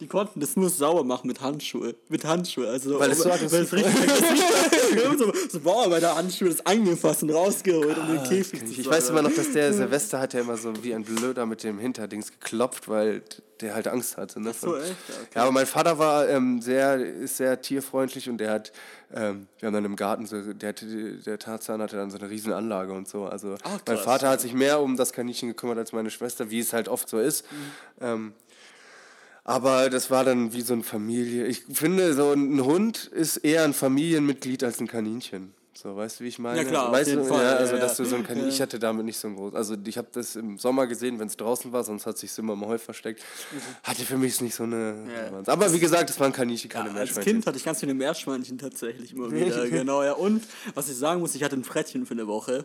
die 0.00 0.06
konnten 0.06 0.40
das 0.40 0.56
nur 0.56 0.70
sauber 0.70 1.04
machen 1.04 1.28
mit 1.28 1.42
Handschuhe. 1.42 1.94
Mit 2.08 2.24
Handschuhe. 2.24 2.66
Also, 2.68 2.98
weil 2.98 3.10
es 3.10 3.18
so 3.18 3.28
weil 3.28 3.62
es 3.62 3.72
richtig 3.72 3.92
so, 5.18 5.32
so 5.50 5.60
Bauarbeiter-Handschuhe 5.60 6.48
das 6.48 6.64
angefasst 6.64 7.22
und 7.22 7.30
rausgeholt, 7.30 7.98
um 7.98 8.06
den 8.06 8.18
ah, 8.18 8.26
Käfig 8.26 8.66
zu 8.66 8.80
Ich 8.80 8.88
weiß 8.88 9.10
immer 9.10 9.20
noch, 9.20 9.34
dass 9.34 9.52
der 9.52 9.72
Silvester 9.74 10.18
hat 10.18 10.32
ja 10.32 10.40
immer 10.40 10.56
so 10.56 10.72
wie 10.82 10.94
ein 10.94 11.04
Blöder 11.04 11.44
mit 11.44 11.62
dem 11.62 11.78
Hinterdings 11.78 12.32
geklopft, 12.32 12.88
weil 12.88 13.22
der 13.60 13.74
halt 13.74 13.88
Angst 13.88 14.16
hatte. 14.16 14.40
Ne? 14.40 14.54
so, 14.58 14.74
echt? 14.76 14.90
Okay. 14.90 15.28
Ja, 15.34 15.42
aber 15.42 15.52
mein 15.52 15.66
Vater 15.66 15.98
war 15.98 16.26
ähm, 16.28 16.62
sehr, 16.62 16.96
ist 16.96 17.36
sehr 17.36 17.60
tierfreundlich 17.60 18.30
und 18.30 18.38
der 18.38 18.52
hat, 18.52 18.72
ähm, 19.12 19.48
wir 19.58 19.66
haben 19.66 19.74
dann 19.74 19.84
im 19.84 19.96
Garten, 19.96 20.24
so, 20.24 20.54
der, 20.54 20.72
der 20.72 21.38
Tarzan 21.38 21.82
hatte 21.82 21.96
dann 21.96 22.10
so 22.10 22.16
eine 22.16 22.30
riesen 22.30 22.54
Anlage 22.54 22.94
und 22.94 23.06
so. 23.06 23.26
Also 23.26 23.56
Ach, 23.64 23.80
mein 23.86 23.98
Vater 23.98 24.30
hat 24.30 24.40
sich 24.40 24.54
mehr 24.54 24.80
um 24.80 24.96
das 24.96 25.12
Kaninchen 25.12 25.50
gekümmert 25.50 25.76
als 25.76 25.92
meine 25.92 26.10
Schwester, 26.10 26.50
wie 26.50 26.60
es 26.60 26.72
halt 26.72 26.88
oft 26.88 27.06
so 27.06 27.18
ist. 27.18 27.44
Mhm. 27.52 27.56
Ähm, 28.00 28.32
aber 29.50 29.90
das 29.90 30.10
war 30.12 30.24
dann 30.24 30.52
wie 30.52 30.60
so 30.60 30.74
eine 30.74 30.84
Familie. 30.84 31.46
Ich 31.46 31.64
finde, 31.72 32.14
so 32.14 32.32
ein 32.32 32.64
Hund 32.64 33.06
ist 33.06 33.38
eher 33.38 33.64
ein 33.64 33.74
Familienmitglied 33.74 34.62
als 34.62 34.80
ein 34.80 34.86
Kaninchen. 34.86 35.52
So, 35.74 35.96
weißt 35.96 36.20
du, 36.20 36.24
wie 36.24 36.28
ich 36.28 36.38
meine? 36.38 36.58
Ja, 36.58 36.64
klar, 36.64 36.92
weißt 36.92 37.14
du, 37.14 37.24
Fall. 37.24 37.42
Ja, 37.42 37.54
also, 37.54 37.76
dass 37.76 37.96
du 37.96 38.04
so 38.04 38.14
ein 38.14 38.22
Kaninchen, 38.22 38.50
ich 38.50 38.60
hatte 38.60 38.78
damit 38.78 39.06
nicht 39.06 39.18
so 39.18 39.26
ein 39.26 39.34
großes, 39.34 39.56
also 39.56 39.76
ich 39.84 39.98
habe 39.98 40.08
das 40.12 40.36
im 40.36 40.56
Sommer 40.58 40.86
gesehen, 40.86 41.18
wenn 41.18 41.26
es 41.26 41.36
draußen 41.36 41.72
war, 41.72 41.82
sonst 41.82 42.06
hat 42.06 42.16
sich 42.16 42.36
immer 42.38 42.52
im 42.52 42.64
Heu 42.64 42.78
versteckt. 42.78 43.24
Mhm. 43.50 43.58
Hatte 43.82 44.02
für 44.02 44.18
mich 44.18 44.40
nicht 44.40 44.54
so 44.54 44.62
eine, 44.62 45.06
ja. 45.32 45.52
aber 45.52 45.72
wie 45.72 45.80
gesagt, 45.80 46.10
es 46.10 46.20
waren 46.20 46.32
Kaninchen, 46.32 46.70
keine 46.70 46.88
ja, 46.88 46.92
Meerschweinchen. 46.92 47.18
Als 47.18 47.24
Kind 47.24 47.46
hatte 47.46 47.58
ich 47.58 47.64
ganz 47.64 47.80
viele 47.80 47.94
Meerschweinchen 47.94 48.56
tatsächlich 48.56 49.14
immer 49.14 49.32
wieder, 49.32 49.68
genau, 49.68 50.04
ja. 50.04 50.12
Und, 50.12 50.44
was 50.74 50.88
ich 50.88 50.96
sagen 50.96 51.20
muss, 51.20 51.34
ich 51.34 51.42
hatte 51.42 51.56
ein 51.56 51.64
Frettchen 51.64 52.06
für 52.06 52.14
eine 52.14 52.28
Woche. 52.28 52.62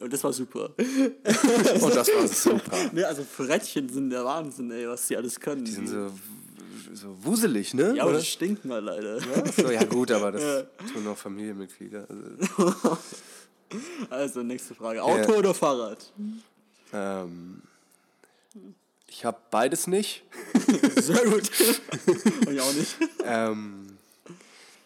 Und 0.00 0.12
das 0.12 0.22
war 0.24 0.32
super. 0.32 0.70
Und 0.76 1.94
das 1.94 2.08
war 2.08 2.28
super. 2.28 2.76
nee, 2.92 3.02
also 3.02 3.24
Frettchen 3.24 3.88
sind 3.88 4.10
der 4.10 4.24
Wahnsinn, 4.24 4.70
ey, 4.70 4.88
was 4.88 5.06
die 5.06 5.16
alles 5.16 5.38
können. 5.38 5.64
Die 5.64 5.72
sind 5.72 5.88
so 5.88 6.10
so 6.92 7.24
wuselig, 7.24 7.74
ne? 7.74 7.94
Ja, 7.94 8.02
aber 8.02 8.12
Oder? 8.12 8.20
die 8.20 8.26
stinken 8.26 8.68
mal 8.68 8.82
leider. 8.82 9.18
Ja, 9.18 9.52
so, 9.52 9.70
ja 9.70 9.84
gut, 9.84 10.10
aber 10.10 10.32
das 10.32 10.42
ja. 10.42 10.62
tun 10.92 11.06
auch 11.08 11.16
Familienmitglieder. 11.16 12.06
Also. 12.08 12.98
also, 14.10 14.42
nächste 14.42 14.74
Frage. 14.74 15.02
Auto 15.02 15.32
ja. 15.32 15.38
oder 15.38 15.52
Fahrrad? 15.54 16.10
Ähm, 16.92 17.62
ich 19.08 19.24
habe 19.24 19.38
beides 19.50 19.86
nicht. 19.86 20.24
Sehr 20.96 21.24
gut. 21.24 21.50
Und 22.46 22.52
ich 22.52 22.60
auch 22.60 22.72
nicht. 22.72 22.96
Ähm, 23.24 23.98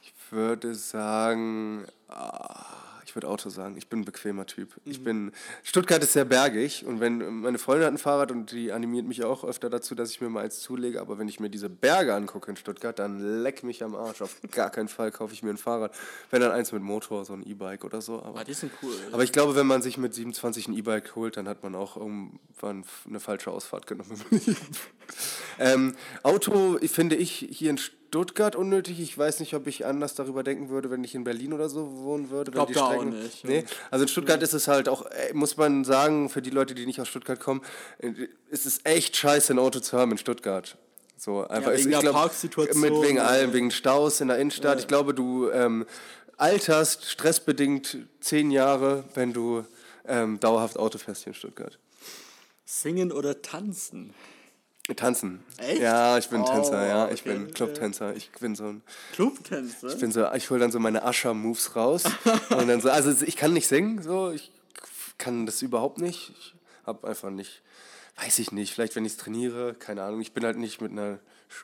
ich 0.02 0.12
würde 0.30 0.74
sagen... 0.74 1.84
Ah, 2.08 2.79
ich 3.10 3.16
würde 3.16 3.28
Auto 3.28 3.50
sagen. 3.50 3.76
Ich 3.76 3.88
bin 3.88 4.00
ein 4.00 4.04
bequemer 4.04 4.46
Typ. 4.46 4.76
Mhm. 4.84 4.90
Ich 4.90 5.02
bin. 5.02 5.32
Stuttgart 5.64 6.00
ist 6.02 6.12
sehr 6.12 6.24
bergig 6.24 6.86
und 6.86 7.00
wenn 7.00 7.40
meine 7.40 7.58
Freundin 7.58 7.86
hat 7.86 7.92
ein 7.92 7.98
Fahrrad 7.98 8.30
und 8.30 8.52
die 8.52 8.70
animiert 8.70 9.04
mich 9.04 9.24
auch 9.24 9.42
öfter 9.42 9.68
dazu, 9.68 9.96
dass 9.96 10.12
ich 10.12 10.20
mir 10.20 10.28
mal 10.28 10.44
eins 10.44 10.60
zulege. 10.60 11.00
Aber 11.00 11.18
wenn 11.18 11.26
ich 11.26 11.40
mir 11.40 11.50
diese 11.50 11.68
Berge 11.68 12.14
angucke 12.14 12.50
in 12.50 12.56
Stuttgart, 12.56 12.96
dann 12.98 13.42
leck 13.42 13.64
mich 13.64 13.82
am 13.82 13.96
Arsch. 13.96 14.22
Auf 14.22 14.36
gar 14.52 14.70
keinen 14.70 14.86
Fall 14.86 15.10
kaufe 15.10 15.34
ich 15.34 15.42
mir 15.42 15.50
ein 15.50 15.56
Fahrrad. 15.56 15.92
Wenn 16.30 16.40
dann 16.40 16.52
eins 16.52 16.70
mit 16.70 16.82
Motor, 16.82 17.24
so 17.24 17.32
ein 17.32 17.44
E-Bike 17.44 17.84
oder 17.84 18.00
so. 18.00 18.22
Aber, 18.22 18.40
ah, 18.40 18.44
die 18.44 18.54
sind 18.54 18.70
cool. 18.80 18.94
Aber 19.10 19.24
ich 19.24 19.32
glaube, 19.32 19.56
wenn 19.56 19.66
man 19.66 19.82
sich 19.82 19.98
mit 19.98 20.14
27 20.14 20.68
ein 20.68 20.76
E-Bike 20.76 21.16
holt, 21.16 21.36
dann 21.36 21.48
hat 21.48 21.64
man 21.64 21.74
auch 21.74 21.96
irgendwann 21.96 22.84
eine 23.08 23.18
falsche 23.18 23.50
Ausfahrt 23.50 23.88
genommen. 23.88 24.22
ähm, 25.58 25.96
Auto 26.22 26.78
finde 26.86 27.16
ich 27.16 27.48
hier 27.50 27.70
in 27.70 27.78
Stuttgart 27.78 27.99
Stuttgart 28.10 28.56
unnötig. 28.56 28.98
Ich 28.98 29.16
weiß 29.16 29.38
nicht, 29.38 29.54
ob 29.54 29.68
ich 29.68 29.86
anders 29.86 30.16
darüber 30.16 30.42
denken 30.42 30.68
würde, 30.68 30.90
wenn 30.90 31.04
ich 31.04 31.14
in 31.14 31.22
Berlin 31.22 31.52
oder 31.52 31.68
so 31.68 31.98
wohnen 31.98 32.28
würde. 32.30 32.50
Ich 32.50 32.54
glaube 32.54 32.72
da 32.72 32.86
auch 32.86 33.04
nicht. 33.04 33.44
Nee. 33.44 33.64
Also 33.88 34.02
in 34.02 34.08
Stuttgart 34.08 34.42
ist 34.42 34.52
es 34.52 34.66
halt 34.66 34.88
auch, 34.88 35.06
äh, 35.06 35.32
muss 35.32 35.56
man 35.56 35.84
sagen, 35.84 36.28
für 36.28 36.42
die 36.42 36.50
Leute, 36.50 36.74
die 36.74 36.86
nicht 36.86 37.00
aus 37.00 37.06
Stuttgart 37.06 37.38
kommen, 37.38 37.62
äh, 37.98 38.10
ist 38.48 38.66
es 38.66 38.80
echt 38.82 39.16
scheiße, 39.16 39.52
ein 39.54 39.60
Auto 39.60 39.78
zu 39.78 39.96
haben 39.96 40.10
in 40.10 40.18
Stuttgart. 40.18 40.76
So, 41.16 41.46
einfach 41.46 41.70
ja, 41.70 41.78
wegen 41.78 41.88
ist, 41.88 41.92
der 41.92 42.00
glaub, 42.00 42.14
Parksituation. 42.14 42.80
Mit, 42.80 42.92
wegen 43.00 43.20
allem, 43.20 43.52
wegen 43.52 43.70
Staus 43.70 44.20
in 44.20 44.26
der 44.26 44.38
Innenstadt. 44.38 44.78
Ja. 44.78 44.80
Ich 44.80 44.88
glaube, 44.88 45.14
du 45.14 45.48
ähm, 45.50 45.86
alterst 46.36 47.08
stressbedingt 47.08 47.96
zehn 48.18 48.50
Jahre, 48.50 49.04
wenn 49.14 49.32
du 49.32 49.64
ähm, 50.04 50.40
dauerhaft 50.40 50.76
Auto 50.80 50.98
fährst 50.98 51.22
hier 51.22 51.30
in 51.30 51.34
Stuttgart. 51.34 51.78
Singen 52.64 53.12
oder 53.12 53.40
tanzen? 53.40 54.14
Tanzen. 54.96 55.44
Echt? 55.58 55.80
Ja, 55.80 56.18
ich 56.18 56.28
bin 56.28 56.40
oh, 56.40 56.44
Tänzer, 56.44 56.86
ja. 56.86 57.10
Ich 57.10 57.20
okay. 57.20 57.34
bin 57.34 57.54
Clubtänzer. 57.54 58.14
Ich 58.16 58.30
bin 58.32 58.54
so 58.54 58.64
ein. 58.64 58.82
Clubtänzer? 59.12 59.88
Ich 59.88 59.98
bin 59.98 60.10
so, 60.10 60.30
ich 60.32 60.50
hole 60.50 60.60
dann 60.60 60.72
so 60.72 60.80
meine 60.80 61.04
Ascher-Moves 61.04 61.76
raus. 61.76 62.04
und 62.50 62.68
dann 62.68 62.80
so, 62.80 62.90
also 62.90 63.24
ich 63.24 63.36
kann 63.36 63.52
nicht 63.52 63.68
singen, 63.68 64.02
so, 64.02 64.30
ich 64.30 64.50
kann 65.18 65.46
das 65.46 65.62
überhaupt 65.62 65.98
nicht. 65.98 66.32
Ich 66.38 66.54
habe 66.86 67.06
einfach 67.06 67.30
nicht, 67.30 67.62
weiß 68.16 68.38
ich 68.40 68.52
nicht, 68.52 68.74
vielleicht 68.74 68.96
wenn 68.96 69.04
ich 69.04 69.12
es 69.12 69.18
trainiere, 69.18 69.74
keine 69.74 70.02
Ahnung. 70.02 70.20
Ich 70.20 70.32
bin 70.32 70.44
halt 70.44 70.56
nicht 70.56 70.80
mit 70.80 70.92
einer 70.92 71.20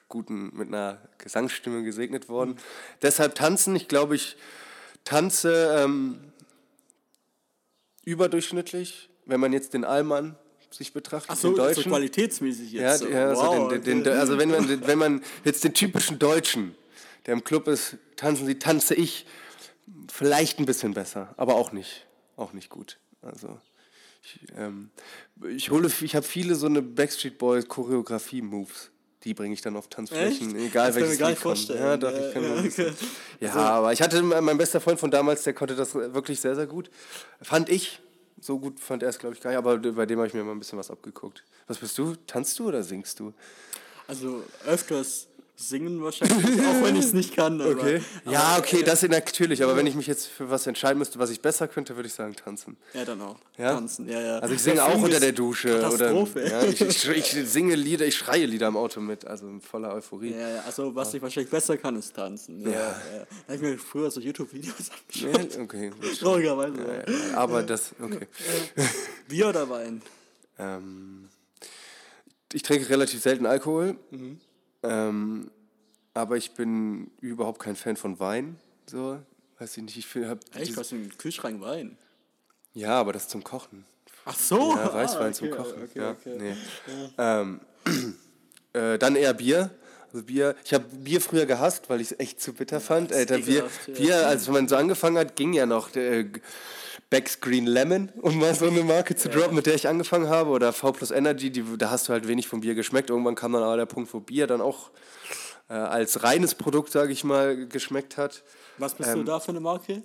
guten, 0.09 0.57
mit 0.57 0.69
einer 0.69 0.99
Gesangsstimme 1.19 1.83
gesegnet 1.83 2.29
worden. 2.29 2.51
Mhm. 2.51 2.57
Deshalb 3.03 3.35
tanzen, 3.35 3.75
ich 3.75 3.89
glaube, 3.89 4.15
ich 4.15 4.37
tanze 5.05 5.75
ähm, 5.79 6.21
überdurchschnittlich. 8.05 9.11
Wenn 9.25 9.41
man 9.41 9.53
jetzt 9.53 9.75
den 9.75 9.85
Allmann 9.85 10.37
sich 10.77 10.93
betrachtet. 10.93 11.31
Ach 11.31 11.37
so, 11.37 11.49
den 11.49 11.57
Deutschen. 11.57 11.85
so 11.85 11.91
qualitätsmäßig 11.91 12.73
jetzt. 12.73 13.03
Ja, 13.03 13.09
ja 13.09 13.35
wow, 13.35 13.43
also, 13.43 13.69
den, 13.79 14.05
den, 14.05 14.13
also 14.13 14.39
wenn 14.39 14.51
man, 14.51 14.87
wenn 14.87 14.99
man 14.99 15.23
jetzt 15.45 15.65
den 15.65 15.75
typischen 15.75 16.19
Deutschen, 16.19 16.75
der 17.27 17.35
im 17.35 17.45
Club 17.45 17.69
ist, 17.69 17.97
tanzen 18.17 18.47
sie, 18.47 18.59
tanze 18.59 18.95
ich 18.95 19.27
vielleicht 20.13 20.59
ein 20.59 20.67
bisschen 20.67 20.95
besser, 20.95 21.35
aber 21.37 21.55
auch 21.55 21.73
nicht, 21.73 22.07
auch 22.37 22.53
nicht 22.53 22.71
gut. 22.71 22.99
Also 23.23 23.59
ich, 24.23 24.41
ähm, 24.57 24.91
ich 25.49 25.71
hole, 25.71 25.91
ich 26.01 26.17
habe 26.17 26.27
viele 26.27 26.55
so 26.55 26.67
eine 26.67 26.83
Backstreet 26.83 27.39
Boys 27.39 27.69
Choreografie 27.69 28.43
Moves. 28.43 28.91
Die 29.25 29.35
bringe 29.35 29.55
ich 29.55 29.61
dann 29.61 29.77
auf 29.77 29.89
Tanzflächen, 29.89 30.55
Echt? 30.55 30.67
egal 30.67 30.87
das 30.93 30.97
welches 30.97 31.19
Lied 31.19 31.41
kommt. 31.41 31.69
Ja, 31.69 31.97
doch, 31.97 32.13
ich 32.13 32.33
kann 32.33 32.45
ja, 32.45 32.59
okay. 32.59 32.93
ja 33.41 33.49
also, 33.49 33.59
aber 33.59 33.93
ich 33.93 34.01
hatte 34.01 34.23
mein 34.23 34.57
bester 34.57 34.81
Freund 34.81 35.01
von 35.01 35.11
damals, 35.11 35.43
der 35.43 35.53
konnte 35.53 35.75
das 35.75 35.95
wirklich 35.95 36.41
sehr, 36.41 36.55
sehr 36.55 36.67
gut. 36.67 36.91
Fand 37.43 37.69
ich 37.69 38.01
so 38.41 38.59
gut 38.59 38.81
fand 38.81 39.03
er 39.03 39.09
es, 39.09 39.19
glaube 39.19 39.35
ich, 39.35 39.41
gar 39.41 39.51
nicht, 39.51 39.59
aber 39.59 39.79
bei 39.79 40.07
dem 40.07 40.19
habe 40.19 40.29
ich 40.29 40.35
mir 40.35 40.45
mal 40.45 40.53
ein 40.53 40.59
bisschen 40.59 40.79
was 40.79 40.91
abgeguckt. 40.91 41.45
Was 41.67 41.79
bist 41.79 41.97
du? 41.99 42.15
Tanzt 42.27 42.59
du 42.59 42.69
oder 42.69 42.83
singst 42.83 43.21
du? 43.21 43.33
Also 44.07 44.43
öfters 44.65 45.29
singen 45.57 46.03
wahrscheinlich, 46.03 46.61
auch 46.61 46.83
wenn 46.83 46.97
ich 46.97 47.07
es 47.07 47.13
nicht 47.13 47.35
kann. 47.35 47.61
Aber, 47.61 47.71
okay. 47.71 48.03
Ja, 48.31 48.41
aber, 48.41 48.59
okay, 48.61 48.83
das 48.83 49.03
natürlich. 49.03 49.63
Aber 49.63 49.77
wenn 49.77 49.87
ich 49.87 49.95
mich 49.95 50.07
jetzt 50.07 50.27
für 50.27 50.51
was 50.51 50.67
entscheiden 50.67 50.99
müsste, 50.99 51.19
was 51.19 51.31
ich 51.31 51.41
besser 51.41 51.67
könnte, 51.67 51.97
würde 51.97 52.07
ich 52.07 52.15
sagen 52.15 52.37
tanzen. 52.37 52.77
Ja, 52.93 53.05
dann 53.05 53.21
auch. 53.23 53.37
Ja? 53.57 53.73
Tanzen, 53.73 54.09
ja, 54.09 54.21
ja. 54.21 54.39
Also 54.39 54.55
ich 54.55 54.63
singe 54.63 54.77
ja, 54.77 54.87
auch 54.87 55.01
unter 55.01 55.19
der 55.19 55.33
Dusche. 55.33 55.81
Katastrophe. 55.81 56.41
Oder, 56.41 56.51
ja, 56.51 56.63
ich, 56.65 56.81
ich, 56.81 57.09
ich, 57.09 57.51
singe 57.51 57.75
Lieder, 57.75 58.07
ich 58.07 58.17
schreie 58.17 58.45
Lieder 58.47 58.69
im 58.69 58.77
Auto 58.77 59.01
mit, 59.01 59.25
also 59.25 59.47
in 59.49 59.61
voller 59.61 59.95
Euphorie. 59.95 60.33
Ja, 60.33 60.49
ja, 60.49 60.61
also 60.67 60.95
was 60.95 61.15
ich 61.15 61.23
wahrscheinlich 61.23 61.51
besser 61.51 61.77
kann, 61.77 61.97
ist 61.97 62.15
tanzen. 62.15 62.63
Ja, 62.63 62.71
ja. 62.71 62.79
ja. 62.79 62.93
Da 63.47 63.55
habe 63.55 63.55
ich 63.55 63.61
mir 63.63 63.79
früher 63.79 64.11
so 64.11 64.21
YouTube-Videos 64.21 64.91
angeschaut. 65.25 65.55
Ja, 65.55 65.63
okay. 65.63 65.93
Traurigerweise. 66.19 66.77
Ja, 66.79 67.13
ja, 67.13 67.37
aber 67.37 67.63
das, 67.63 67.93
okay. 68.01 68.27
Bier 69.29 69.49
oder 69.49 69.69
Wein? 69.71 70.03
Ähm, 70.59 71.29
ich 72.53 72.63
trinke 72.63 72.89
relativ 72.89 73.21
selten 73.23 73.47
Alkohol. 73.47 73.97
Mhm. 74.11 74.41
Ähm, 74.91 75.51
aber 76.15 76.37
ich 76.37 76.53
bin 76.53 77.11
überhaupt 77.21 77.61
kein 77.61 77.77
Fan 77.77 77.97
von 77.97 78.19
Wein. 78.21 78.59
So, 78.87 79.19
weiß 79.59 79.77
ich 79.77 79.83
nicht, 79.83 79.97
ich 79.97 80.07
finde... 80.07 80.39
Echt, 80.55 80.77
hast 80.77 80.93
du 80.93 80.97
einen 80.97 81.17
Kühlschrank 81.17 81.61
Wein? 81.61 81.99
Ja, 82.73 82.99
aber 83.01 83.13
das 83.13 83.29
zum 83.29 83.45
Kochen. 83.45 83.85
Ach 84.25 84.37
so? 84.37 84.75
Ja, 84.77 84.93
Weißwein 84.93 85.23
ah, 85.23 85.27
okay, 85.27 85.33
zum 85.33 85.51
Kochen. 85.51 85.83
Okay, 85.85 85.99
ja, 85.99 86.11
okay. 86.11 86.37
Nee. 86.39 86.57
Ja. 87.17 87.41
Ähm, 87.41 87.61
äh, 88.73 88.99
dann 88.99 89.17
eher 89.17 89.35
Bier. 89.35 89.71
Also 90.17 90.25
Bier, 90.25 90.57
ich 90.65 90.73
habe 90.73 90.85
Bier 90.91 91.21
früher 91.21 91.45
gehasst, 91.45 91.91
weil 91.91 92.01
ich 92.01 92.13
es 92.13 92.19
echt 92.19 92.41
zu 92.41 92.55
bitter 92.55 92.81
fand. 92.81 93.13
Alter, 93.13 93.37
Bier, 93.37 93.69
Bier, 93.87 94.27
als 94.27 94.49
man 94.49 94.67
so 94.67 94.75
angefangen 94.75 95.19
hat, 95.19 95.37
ging 95.37 95.53
ja 95.53 95.67
noch 95.67 95.95
äh, 95.95 96.25
Becks 97.11 97.43
Green 97.43 97.67
Lemon, 97.67 98.11
um 98.23 98.39
mal 98.39 98.55
so 98.55 98.67
eine 98.67 98.83
Marke 98.83 99.15
zu 99.15 99.29
droppen, 99.29 99.55
mit 99.55 99.67
der 99.67 99.75
ich 99.75 99.87
angefangen 99.89 100.31
habe, 100.31 100.49
oder 100.49 100.73
V 100.73 100.93
Plus 100.93 101.11
Energy, 101.11 101.51
die, 101.51 101.63
da 101.77 101.91
hast 101.91 102.09
du 102.09 102.15
halt 102.15 102.27
wenig 102.27 102.49
vom 102.49 102.63
Bier 102.63 102.75
geschmeckt. 102.75 103.11
Irgendwann 103.11 103.35
kam 103.35 103.53
dann 103.53 103.63
aber 103.63 103.77
der 103.77 103.85
Punkt, 103.85 104.15
wo 104.15 104.21
Bier 104.21 104.47
dann 104.47 104.63
auch 104.63 104.91
äh, 105.69 105.75
als 105.75 106.23
reines 106.23 106.55
Produkt, 106.55 106.93
sage 106.93 107.13
ich 107.13 107.23
mal, 107.23 107.67
geschmeckt 107.67 108.17
hat. 108.17 108.43
Was 108.79 108.95
bist 108.95 109.11
ähm, 109.11 109.17
du 109.17 109.25
da 109.25 109.39
für 109.39 109.51
eine 109.51 109.61
Marke? 109.61 110.03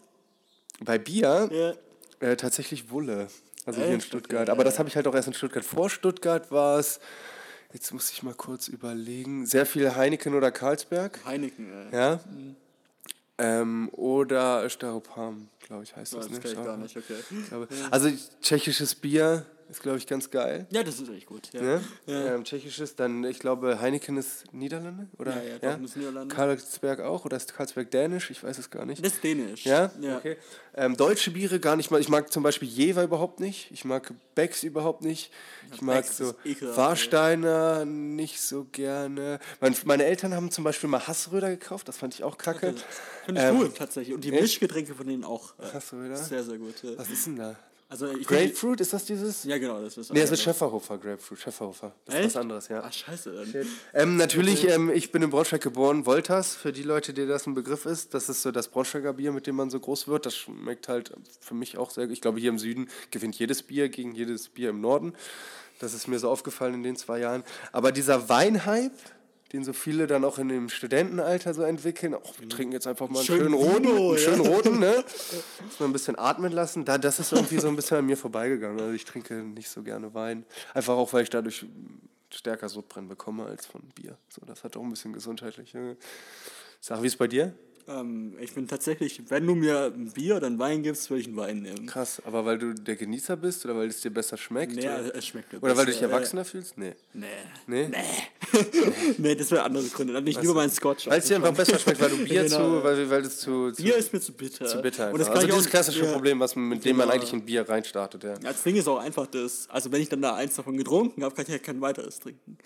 Bei 0.82 0.98
Bier? 0.98 1.78
Ja. 2.20 2.28
Äh, 2.28 2.36
tatsächlich 2.36 2.92
Wulle. 2.92 3.30
Also 3.66 3.82
hier 3.82 3.94
in 3.94 4.02
Stuttgart. 4.02 4.50
Aber 4.50 4.66
das 4.66 4.78
habe 4.78 4.90
ich 4.90 4.96
halt 4.98 5.08
auch 5.08 5.16
erst 5.16 5.30
in 5.30 5.34
Stuttgart. 5.36 5.64
Vor 5.64 5.90
Stuttgart 5.90 6.52
war 6.52 6.80
es 6.80 7.00
Jetzt 7.74 7.94
muss 7.94 8.12
ich 8.12 8.22
mal 8.24 8.34
kurz 8.34 8.68
überlegen. 8.68 9.46
Sehr 9.46 9.66
viel 9.66 9.96
Heineken 9.96 10.36
oder 10.36 10.52
Karlsberg. 10.52 11.20
Heineken, 11.26 11.70
ja. 11.92 11.98
ja? 11.98 12.20
Mhm. 12.30 12.56
Ähm, 13.38 13.90
oder 13.94 14.70
Staropam, 14.70 15.48
glaube 15.66 15.84
ich, 15.84 15.96
heißt 15.96 16.14
das. 16.14 16.28
Das 16.28 16.44
ne? 16.44 16.50
ich 16.50 16.56
gar 16.56 16.78
nicht, 16.78 16.96
okay. 16.96 17.16
Also 17.90 18.12
tschechisches 18.42 18.94
Bier 18.94 19.46
ist, 19.72 19.82
glaube 19.82 19.98
ich, 19.98 20.06
ganz 20.06 20.30
geil. 20.30 20.68
Ja, 20.70 20.84
das 20.84 21.00
ist 21.00 21.10
echt 21.10 21.26
gut. 21.26 21.50
Ja. 21.54 21.62
Ne? 21.62 21.84
Ja. 22.06 22.36
Ähm, 22.36 22.44
tschechisches, 22.44 22.96
dann, 22.96 23.24
ich 23.24 23.40
glaube, 23.40 23.80
Heineken 23.80 24.18
ist 24.18 24.54
Niederlande? 24.54 25.08
Oder? 25.18 25.36
Ja, 25.36 25.42
ja, 25.42 25.58
ja? 25.62 25.76
Ist 25.84 25.96
Niederlande. 25.96 26.36
Karlsberg 26.36 27.00
auch? 27.00 27.26
Oder 27.26 27.38
ist 27.38 27.54
Karlsberg 27.54 27.90
dänisch? 27.90 28.30
Ich 28.30 28.44
weiß 28.44 28.58
es 28.58 28.70
gar 28.70 28.86
nicht. 28.86 29.04
Das 29.04 29.14
ist 29.14 29.24
dänisch. 29.24 29.66
Ja? 29.66 29.92
ja. 30.02 30.18
Okay. 30.18 30.38
Ähm, 30.76 30.96
deutsche 30.98 31.32
Biere 31.32 31.60
gar 31.60 31.76
nicht 31.76 31.90
mal. 31.90 32.00
Ich 32.02 32.10
mag 32.10 32.32
zum 32.32 32.44
Beispiel 32.44 32.68
Jever 32.68 33.04
überhaupt 33.04 33.40
nicht. 33.40 33.72
Ich 33.72 33.86
mag 33.86 34.14
Becks 34.36 34.64
überhaupt 34.64 35.04
nicht. 35.04 35.32
Ich 35.74 35.82
mag 35.82 36.04
Becks 36.04 36.18
so 36.18 36.34
Warsteiner 36.76 37.86
nicht 37.86 38.42
so 38.42 38.68
gerne. 38.72 39.40
Mein, 39.62 39.76
meine 39.86 40.04
Eltern 40.04 40.34
haben 40.34 40.52
zum 40.52 40.64
Beispiel 40.64 40.90
mal 40.90 41.08
Hassröder 41.08 41.50
gekauft. 41.50 41.88
Das 41.88 41.98
fand 41.98 42.14
ich 42.14 42.24
auch 42.24 42.38
kacke. 42.38 42.76
Finde 43.26 43.42
ich 43.42 43.48
ähm, 43.48 43.58
gut, 43.58 43.78
tatsächlich. 43.78 44.14
Und 44.14 44.24
die 44.24 44.32
Mischgetränke 44.32 44.94
von 44.96 45.08
denen 45.08 45.24
auch. 45.24 45.54
Äh, 45.60 45.74
Hassröder? 45.74 46.18
Sehr, 46.18 46.44
sehr 46.44 46.58
gut. 46.58 46.76
Was 46.98 47.10
ist 47.10 47.26
denn 47.26 47.38
da? 47.38 47.58
Also 47.92 48.08
Grapefruit, 48.24 48.80
ist 48.80 48.94
das 48.94 49.04
dieses? 49.04 49.44
Ja, 49.44 49.58
genau, 49.58 49.82
das 49.82 49.98
ist. 49.98 50.14
Nee, 50.14 50.22
das 50.22 50.32
ist 50.32 50.42
Schäferhofer 50.42 50.98
Grapefruit, 50.98 51.38
Schäferhofer. 51.38 51.94
Das 52.06 52.16
Echt? 52.16 52.28
ist 52.28 52.36
was 52.36 52.42
anderes, 52.42 52.68
ja. 52.70 52.82
Ach, 52.86 52.94
scheiße. 52.94 53.66
Ähm, 53.94 54.16
natürlich, 54.16 54.66
ähm, 54.70 54.90
ich 54.90 55.12
bin 55.12 55.22
in 55.22 55.30
Braunschweig 55.30 55.60
geboren, 55.60 56.06
Wolters, 56.06 56.56
für 56.56 56.72
die 56.72 56.84
Leute, 56.84 57.12
die 57.12 57.28
das 57.28 57.48
ein 57.48 57.54
Begriff 57.54 57.86
ist. 57.86 58.14
Das 58.14 58.30
ist 58.30 58.44
so 58.44 58.52
das 58.52 58.70
Braunschweiger 58.70 59.12
Bier, 59.12 59.34
mit 59.34 59.46
dem 59.46 59.58
man 59.58 59.70
so 59.70 59.78
groß 59.78 60.08
wird. 60.08 60.26
Das 60.26 60.38
schmeckt 60.38 60.88
halt 60.88 61.12
für 61.42 61.54
mich 61.54 61.78
auch 61.78 61.92
sehr 61.92 62.06
gut. 62.06 62.14
Ich 62.14 62.22
glaube, 62.22 62.40
hier 62.40 62.52
im 62.52 62.60
Süden 62.60 62.88
gewinnt 63.12 63.38
jedes 63.38 63.62
Bier 63.62 63.90
gegen 63.90 64.14
jedes 64.14 64.48
Bier 64.48 64.70
im 64.70 64.80
Norden. 64.80 65.14
Das 65.80 65.94
ist 65.94 66.08
mir 66.08 66.18
so 66.18 66.30
aufgefallen 66.30 66.76
in 66.76 66.84
den 66.84 66.96
zwei 66.96 67.20
Jahren. 67.20 67.44
Aber 67.74 67.92
dieser 67.92 68.30
Weinhype, 68.30 68.96
den 69.54 69.64
so 69.64 69.74
viele 69.74 70.08
dann 70.08 70.24
auch 70.24 70.38
in 70.38 70.48
dem 70.48 70.70
Studentenalter 70.70 71.54
so 71.54 71.64
entwickeln. 71.64 72.14
Auch 72.14 72.40
wir 72.40 72.48
trinken 72.48 72.74
jetzt 72.74 72.88
einfach 72.88 73.10
mal 73.10 73.20
einen 73.20 73.26
Schön 73.26 73.40
schönen 73.40 73.54
roten, 73.54 73.88
einen 73.88 74.18
schönen 74.18 74.42
roten, 74.42 74.80
ne? 74.80 75.04
Muss 75.66 75.80
man 75.80 75.90
ein 75.90 75.94
bisschen 75.94 76.18
atmen 76.18 76.52
lassen. 76.52 76.86
Da, 76.86 76.98
das 76.98 77.20
ist 77.20 77.34
irgendwie 77.34 77.60
so 77.60 77.68
ein 77.68 77.76
bisschen 77.76 77.98
an 77.98 78.06
mir 78.06 78.18
vorbeigegangen. 78.18 78.80
Also 78.80 78.94
ich 78.94 79.06
trinke 79.06 79.36
nicht 79.36 79.70
so 79.70 79.84
gerne 79.84 80.14
Wein. 80.14 80.46
Einfach 80.74 80.96
auch, 80.96 81.12
weil 81.14 81.24
ich 81.24 81.30
dadurch 81.30 81.66
stärker 82.30 82.70
Sodbrennen 82.70 83.10
bekomme 83.10 83.46
als 83.46 83.66
von 83.66 83.82
Bier. 83.96 84.18
So, 84.30 84.42
das 84.46 84.64
hat 84.64 84.78
auch 84.78 84.84
ein 84.84 84.90
bisschen 84.90 85.14
gesundheitliche. 85.14 85.98
Sag, 86.80 87.02
wie 87.02 87.08
ist 87.08 87.14
es 87.14 87.18
bei 87.18 87.28
dir? 87.28 87.54
Ähm, 88.00 88.34
ich 88.40 88.54
bin 88.54 88.68
tatsächlich, 88.68 89.22
wenn 89.30 89.46
du 89.46 89.56
mir 89.56 89.92
ein 89.94 90.12
Bier 90.12 90.38
oder 90.38 90.48
ein 90.48 90.60
Wein 90.60 90.84
gibst, 90.84 91.10
würde 91.10 91.22
ich 91.22 91.28
einen 91.28 91.38
Wein 91.38 91.62
nehmen. 91.62 91.86
Krass, 91.86 92.22
aber 92.26 92.46
weil 92.46 92.58
du 92.58 92.74
der 92.74 92.96
Genießer 92.96 93.38
bist 93.38 93.66
oder 93.66 93.76
weil 93.76 93.88
es 93.88 94.02
dir 94.02 94.12
besser 94.12 94.38
schmeckt? 94.38 94.76
Nee, 94.76 94.88
oder? 94.88 95.16
es 95.16 95.26
schmeckt 95.26 95.52
mir 95.52 95.60
Oder 95.60 95.68
besser, 95.68 95.78
weil 95.78 95.86
du 95.86 95.92
dich 95.92 96.02
erwachsener 96.02 96.42
äh, 96.42 96.46
fühlst? 96.46 96.78
Nee. 96.78 96.94
Nee. 97.14 97.28
Nee? 97.68 97.88
Nee. 97.90 98.62
nee, 99.18 99.36
das 99.36 99.52
wäre 99.52 99.64
andere 99.64 99.86
Gründe. 99.86 100.14
Dann 100.14 100.24
nicht 100.24 100.42
nur 100.44 100.56
mein 100.56 100.70
Scotch. 100.70 101.08
Weil 101.08 101.20
es 101.20 101.26
dir 101.26 101.36
einfach 101.36 101.54
besser 101.54 101.80
schmeckt, 101.80 102.02
weil 102.02 102.10
du 102.10 102.24
Bier 102.24 102.44
genau. 102.44 102.80
zu, 102.80 102.84
weil, 102.84 103.10
weil 103.10 103.22
es 103.22 103.40
zu, 103.40 103.72
zu, 103.72 103.84
Bier 103.84 103.96
ist 103.98 104.14
mir 104.14 104.22
zu 104.22 104.34
bitter. 104.34 104.66
Zu 104.66 104.82
bitter. 104.82 105.12
Und 105.12 105.20
das 105.20 105.30
also 105.30 105.48
dieses 105.48 105.70
klassische 105.70 106.06
ja. 106.06 106.12
Problem, 106.12 106.40
was, 106.40 106.56
mit 106.56 106.86
dem 106.86 106.98
man 106.98 107.08
genau. 107.08 107.16
eigentlich 107.16 107.34
ein 107.34 107.46
Bier 107.46 107.68
reinstartet. 107.68 108.24
Ja. 108.24 108.36
Das 108.36 108.64
Ding 108.64 108.76
ist 108.76 108.88
auch 108.88 109.00
einfach 109.00 109.28
das, 109.28 109.68
also 109.70 109.92
wenn 109.92 110.02
ich 110.02 110.10
dann 110.10 110.22
da 110.22 110.36
eins 110.36 110.56
davon 110.56 110.78
getrunken 110.78 111.24
habe, 111.24 111.36
kann 111.36 111.46
ich 111.46 111.52
ja 111.52 111.60
kein 111.60 111.82
weiteres 111.82 112.20
trinken 112.20 112.58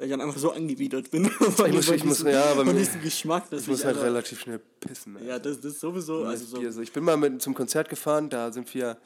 weil 0.00 0.06
ich 0.06 0.12
dann 0.12 0.22
einfach 0.22 0.38
so 0.38 0.50
angewidert 0.50 1.10
bin. 1.10 1.26
ich 1.26 1.56
muss, 1.74 1.90
ich 1.90 2.04
muss, 2.04 2.22
ja, 2.22 2.42
aber 2.52 2.64
diesen 2.72 3.02
Geschmack. 3.02 3.44
Ich 3.50 3.66
muss 3.66 3.84
halt 3.84 3.98
relativ 3.98 4.40
schnell 4.40 4.58
pissen. 4.58 5.14
Alter. 5.14 5.28
Ja, 5.28 5.38
das, 5.38 5.60
das 5.60 5.72
ist 5.72 5.80
sowieso. 5.80 6.24
Also 6.24 6.70
so. 6.70 6.80
Ich 6.80 6.90
bin 6.90 7.04
mal 7.04 7.18
mit, 7.18 7.42
zum 7.42 7.52
Konzert 7.52 7.90
gefahren, 7.90 8.30
da 8.30 8.50
sind 8.50 8.72
wir, 8.72 8.96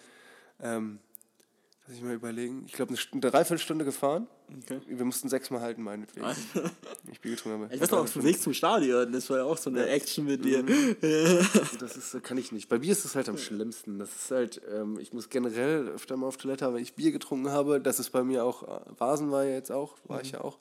ähm, 0.62 1.00
lass 1.88 1.96
ich 1.96 2.02
mal 2.04 2.14
überlegen, 2.14 2.62
ich 2.66 2.74
glaube 2.74 2.92
eine, 2.92 3.00
eine 3.11 3.20
Dreiviertelstunde 3.20 3.85
gefahren. 3.85 4.28
Okay. 4.46 4.80
Wir 4.87 5.04
mussten 5.04 5.28
sechsmal 5.28 5.61
halten, 5.61 5.83
meinetwegen. 5.83 6.26
ich 7.12 7.20
bin 7.20 7.33
getrunken. 7.33 7.64
Aber 7.64 7.74
ich 7.74 7.80
weiß 7.80 7.90
noch, 7.90 8.00
auf 8.00 8.12
dem 8.12 8.24
Weg 8.24 8.40
zum 8.40 8.52
Stadion, 8.52 9.11
das 9.11 9.28
war 9.30 9.38
ja 9.38 9.44
auch 9.44 9.57
so 9.57 9.70
eine 9.70 9.88
Action 9.88 10.26
mit 10.26 10.44
dir. 10.44 10.62
Mhm. 10.62 10.96
das 11.80 11.96
ist, 11.96 12.22
kann 12.22 12.37
ich 12.37 12.52
nicht. 12.52 12.68
Bei 12.68 12.78
Bier 12.78 12.92
ist 12.92 13.04
es 13.04 13.14
halt 13.14 13.28
am 13.28 13.38
schlimmsten. 13.38 13.98
Das 13.98 14.14
ist 14.14 14.30
halt, 14.30 14.61
ähm, 14.70 14.98
ich 15.00 15.12
muss 15.12 15.30
generell 15.30 15.88
öfter 15.88 16.16
mal 16.16 16.26
auf 16.26 16.37
Toilette, 16.37 16.72
wenn 16.72 16.83
ich 16.83 16.94
Bier 16.94 17.11
getrunken 17.11 17.50
habe, 17.50 17.80
das 17.80 17.98
ist 17.98 18.11
bei 18.11 18.22
mir 18.22 18.44
auch, 18.44 18.62
äh, 18.62 18.80
Vasen 18.98 19.30
war 19.30 19.44
ja 19.44 19.52
jetzt 19.52 19.72
auch, 19.72 19.96
war 20.04 20.18
mhm. 20.18 20.24
ich 20.24 20.33
ja 20.33 20.40
auch. 20.42 20.59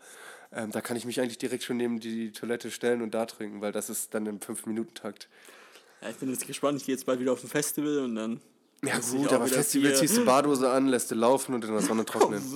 Ähm, 0.51 0.71
da 0.71 0.81
kann 0.81 0.95
ich 0.95 1.05
mich 1.05 1.19
eigentlich 1.19 1.39
direkt 1.39 1.63
schon 1.63 1.77
neben 1.77 1.99
die 1.99 2.31
Toilette 2.31 2.71
stellen 2.71 3.01
und 3.01 3.13
da 3.13 3.25
trinken, 3.25 3.61
weil 3.61 3.71
das 3.71 3.89
ist 3.89 4.13
dann 4.13 4.25
im 4.27 4.39
5-Minuten-Takt. 4.39 5.27
Ja, 6.01 6.09
ich 6.09 6.17
bin 6.17 6.29
jetzt 6.29 6.45
gespannt, 6.45 6.79
ich 6.79 6.85
gehe 6.85 6.95
jetzt 6.95 7.05
bald 7.05 7.19
wieder 7.19 7.31
auf 7.31 7.43
ein 7.43 7.49
Festival 7.49 7.99
und 7.99 8.15
dann 8.15 8.41
ja 8.83 8.99
gut, 8.99 9.31
aber 9.31 9.47
Festival 9.47 9.89
Bier. 9.91 9.99
ziehst 9.99 10.17
du 10.17 10.25
Badose 10.25 10.69
an, 10.69 10.87
lässt 10.87 11.11
du 11.11 11.15
laufen 11.15 11.55
und 11.55 11.63
in 11.65 11.71
der 11.71 11.81
Sonne 11.81 12.05
trocknen. 12.05 12.41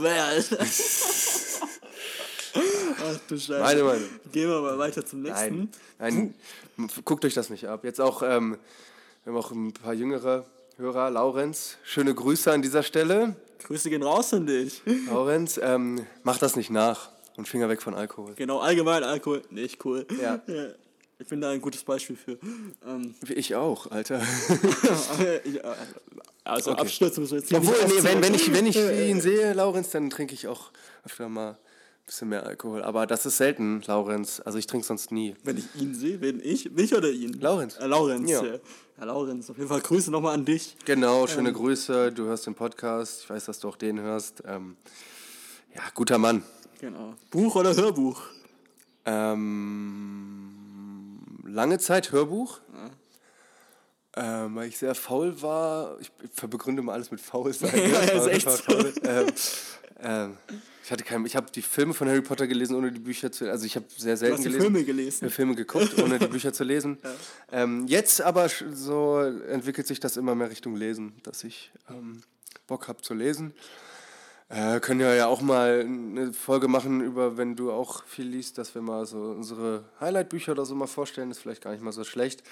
Oh, 2.55 2.59
Ach 3.03 3.19
du 3.27 3.37
Scheiße. 3.37 3.59
Meine 3.59 3.83
Meinung. 3.83 4.09
Gehen 4.31 4.49
wir 4.49 4.61
mal 4.61 4.79
weiter 4.79 5.05
zum 5.05 5.21
nächsten. 5.21 5.69
Nein, 5.99 6.33
nein 6.79 6.89
guckt 7.05 7.25
euch 7.25 7.33
das 7.33 7.49
nicht 7.49 7.67
ab. 7.67 7.83
Jetzt 7.83 8.01
auch, 8.01 8.21
ähm, 8.21 8.57
wir 9.23 9.33
haben 9.33 9.39
auch 9.39 9.51
ein 9.51 9.73
paar 9.73 9.93
jüngere 9.93 10.45
Hörer. 10.77 11.09
Laurenz, 11.09 11.77
schöne 11.83 12.13
Grüße 12.13 12.51
an 12.51 12.61
dieser 12.61 12.83
Stelle. 12.83 13.35
Grüße 13.63 13.89
gehen 13.89 14.03
raus 14.03 14.33
an 14.33 14.45
dich. 14.45 14.81
Laurenz, 15.07 15.59
ähm, 15.61 16.05
mach 16.23 16.37
das 16.37 16.55
nicht 16.55 16.69
nach 16.69 17.09
und 17.35 17.47
Finger 17.47 17.69
weg 17.69 17.81
von 17.81 17.95
Alkohol. 17.95 18.33
Genau, 18.35 18.59
allgemein 18.59 19.03
Alkohol, 19.03 19.41
nicht 19.49 19.83
cool. 19.85 20.05
Ja. 20.21 20.41
ja. 20.47 20.67
Ich 21.19 21.27
bin 21.27 21.41
da 21.41 21.49
ein 21.49 21.61
gutes 21.61 21.83
Beispiel 21.83 22.15
für. 22.15 22.37
Ähm, 22.85 23.15
ich 23.27 23.55
auch, 23.55 23.89
Alter. 23.91 24.21
Also 26.43 26.71
okay. 26.71 26.79
abstürzen 26.79 27.21
müssen 27.23 27.33
wir 27.33 27.39
jetzt 27.39 27.53
Obwohl, 27.53 27.75
nee, 27.87 28.03
wenn, 28.03 28.21
wenn, 28.21 28.33
ich, 28.33 28.53
wenn 28.53 28.65
ich 28.65 28.77
ihn 29.09 29.19
sehe, 29.19 29.51
Laurenz, 29.51 29.89
dann 29.89 30.09
trinke 30.09 30.33
ich 30.33 30.47
auch 30.47 30.71
öfter 31.03 31.27
mal 31.27 31.51
ein 31.51 31.57
bisschen 32.05 32.29
mehr 32.29 32.45
Alkohol. 32.45 32.83
Aber 32.83 33.05
das 33.05 33.25
ist 33.25 33.35
selten, 33.35 33.81
Laurenz. 33.85 34.41
Also 34.45 34.57
ich 34.57 34.65
trinke 34.65 34.87
sonst 34.87 35.11
nie. 35.11 35.35
Wenn 35.43 35.57
ich 35.57 35.65
ihn 35.75 35.93
sehe, 35.93 36.21
wenn 36.21 36.39
ich, 36.41 36.71
mich 36.71 36.95
oder 36.95 37.09
ihn? 37.09 37.33
Laurenz. 37.33 37.75
Äh, 37.77 37.87
Laurenz, 37.87 38.29
ja. 38.29 38.45
ja. 38.45 38.59
Ja, 38.97 39.05
Laurenz, 39.05 39.49
auf 39.49 39.57
jeden 39.57 39.67
Fall 39.67 39.81
Grüße 39.81 40.09
nochmal 40.09 40.35
an 40.35 40.45
dich. 40.45 40.77
Genau, 40.85 41.27
schöne 41.27 41.49
ähm, 41.49 41.55
Grüße. 41.55 42.13
Du 42.13 42.23
hörst 42.23 42.47
den 42.47 42.55
Podcast. 42.55 43.23
Ich 43.23 43.29
weiß, 43.29 43.45
dass 43.45 43.59
du 43.59 43.67
auch 43.67 43.75
den 43.75 43.99
hörst. 43.99 44.41
Ähm, 44.45 44.77
ja, 45.75 45.81
guter 45.93 46.17
Mann. 46.17 46.43
Genau. 46.79 47.13
Buch 47.29 47.57
oder 47.57 47.75
Hörbuch? 47.75 48.21
Ähm 49.05 50.56
lange 51.47 51.79
Zeit 51.79 52.11
Hörbuch. 52.11 52.59
Ja. 52.73 54.45
Ähm, 54.45 54.55
weil 54.55 54.67
ich 54.67 54.77
sehr 54.77 54.95
faul 54.95 55.41
war. 55.41 55.97
Ich 55.99 56.11
begründe 56.49 56.81
mal 56.81 56.93
alles 56.93 57.11
mit 57.11 57.21
faul 57.21 57.53
sein. 57.53 57.71
ja, 57.91 57.99
ist 57.99 58.27
echt 58.27 58.49
faul. 58.49 58.93
ähm, 59.03 59.27
ähm, 59.99 60.37
ich 60.83 60.91
hatte 60.91 61.03
kein, 61.03 61.25
ich 61.25 61.35
habe 61.35 61.51
die 61.51 61.61
Filme 61.61 61.93
von 61.93 62.07
Harry 62.07 62.21
Potter 62.21 62.47
gelesen, 62.47 62.75
ohne 62.75 62.91
die 62.91 62.99
Bücher 62.99 63.31
zu 63.31 63.49
Also 63.49 63.65
ich 63.65 63.75
habe 63.75 63.85
sehr 63.95 64.15
selten 64.15 64.41
du 64.41 64.49
hast 64.49 64.55
die 64.55 64.59
Filme 64.61 64.83
gelesen. 64.83 65.29
Filme 65.29 65.53
geguckt, 65.55 66.01
ohne 66.01 66.17
die 66.17 66.27
Bücher 66.27 66.53
zu 66.53 66.63
lesen. 66.63 66.97
Ja. 67.51 67.63
Ähm, 67.63 67.87
jetzt 67.87 68.21
aber 68.21 68.49
so 68.49 69.19
entwickelt 69.19 69.87
sich 69.87 69.99
das 69.99 70.17
immer 70.17 70.35
mehr 70.35 70.49
Richtung 70.49 70.75
Lesen, 70.75 71.13
dass 71.23 71.43
ich 71.43 71.71
ähm, 71.89 72.21
Bock 72.67 72.87
habe 72.87 73.01
zu 73.01 73.13
lesen. 73.13 73.53
Äh, 74.49 74.79
können 74.79 75.01
wir 75.01 75.13
ja 75.13 75.27
auch 75.27 75.41
mal 75.41 75.81
eine 75.81 76.31
Folge 76.31 76.69
machen 76.69 77.01
über, 77.01 77.35
wenn 77.35 77.57
du 77.57 77.71
auch 77.71 78.05
viel 78.05 78.27
liest, 78.27 78.57
dass 78.57 78.73
wir 78.75 78.81
mal 78.81 79.05
so 79.05 79.17
unsere 79.17 79.83
Highlight-Bücher 79.99 80.53
oder 80.53 80.65
so 80.65 80.73
mal 80.73 80.87
vorstellen. 80.87 81.31
Ist 81.31 81.39
vielleicht 81.39 81.63
gar 81.63 81.71
nicht 81.71 81.83
mal 81.83 81.91
so 81.91 82.05
schlecht. 82.05 82.43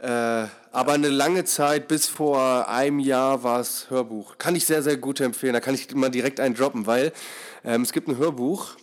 Äh, 0.00 0.08
aber 0.70 0.92
eine 0.92 1.08
lange 1.08 1.44
Zeit, 1.44 1.88
bis 1.88 2.06
vor 2.08 2.68
einem 2.68 2.98
Jahr 2.98 3.42
war 3.42 3.60
es 3.60 3.88
Hörbuch. 3.88 4.36
Kann 4.36 4.54
ich 4.54 4.66
sehr, 4.66 4.82
sehr 4.82 4.98
gut 4.98 5.20
empfehlen. 5.20 5.54
Da 5.54 5.60
kann 5.60 5.74
ich 5.74 5.94
mal 5.94 6.10
direkt 6.10 6.40
einen 6.40 6.54
droppen, 6.54 6.86
weil 6.86 7.12
ähm, 7.64 7.82
es 7.82 7.92
gibt 7.92 8.08
ein 8.08 8.18
Hörbuch, 8.18 8.76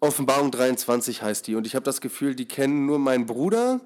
Offenbarung 0.00 0.50
23 0.50 1.22
heißt 1.22 1.46
die. 1.46 1.54
Und 1.54 1.66
ich 1.66 1.74
habe 1.74 1.84
das 1.84 2.02
Gefühl, 2.02 2.34
die 2.34 2.46
kennen 2.46 2.84
nur 2.84 2.98
mein 2.98 3.24
Bruder 3.24 3.80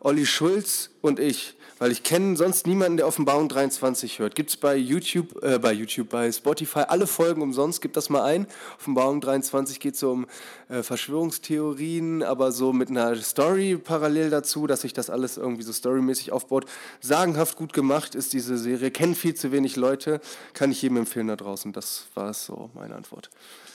Olli 0.00 0.24
Schulz 0.24 0.90
und 1.02 1.20
ich. 1.20 1.54
Weil 1.82 1.90
ich 1.90 2.04
kenne 2.04 2.36
sonst 2.36 2.68
niemanden, 2.68 2.96
der 2.96 3.08
Offenbarung 3.08 3.48
23 3.48 4.20
hört. 4.20 4.36
Gibt 4.36 4.50
es 4.50 4.56
bei 4.56 4.76
YouTube, 4.76 5.42
äh, 5.42 5.58
bei 5.58 5.72
YouTube, 5.72 6.10
bei 6.10 6.30
Spotify 6.30 6.84
alle 6.86 7.08
Folgen 7.08 7.42
umsonst, 7.42 7.82
gibt 7.82 7.96
das 7.96 8.08
mal 8.08 8.22
ein. 8.22 8.46
Offenbarung 8.78 9.20
23 9.20 9.80
geht 9.80 9.96
so 9.96 10.12
um 10.12 10.28
äh, 10.68 10.84
Verschwörungstheorien, 10.84 12.22
aber 12.22 12.52
so 12.52 12.72
mit 12.72 12.88
einer 12.88 13.16
Story 13.16 13.76
parallel 13.82 14.30
dazu, 14.30 14.68
dass 14.68 14.82
sich 14.82 14.92
das 14.92 15.10
alles 15.10 15.38
irgendwie 15.38 15.64
so 15.64 15.72
storymäßig 15.72 16.30
aufbaut. 16.30 16.66
Sagenhaft 17.00 17.56
gut 17.56 17.72
gemacht 17.72 18.14
ist 18.14 18.32
diese 18.32 18.58
Serie, 18.58 18.92
kennen 18.92 19.16
viel 19.16 19.34
zu 19.34 19.50
wenig 19.50 19.74
Leute, 19.74 20.20
kann 20.54 20.70
ich 20.70 20.80
jedem 20.82 20.98
empfehlen 20.98 21.26
da 21.26 21.34
draußen. 21.34 21.72
Das 21.72 22.04
war 22.14 22.32
so 22.32 22.70
meine 22.74 22.94
Antwort. 22.94 23.28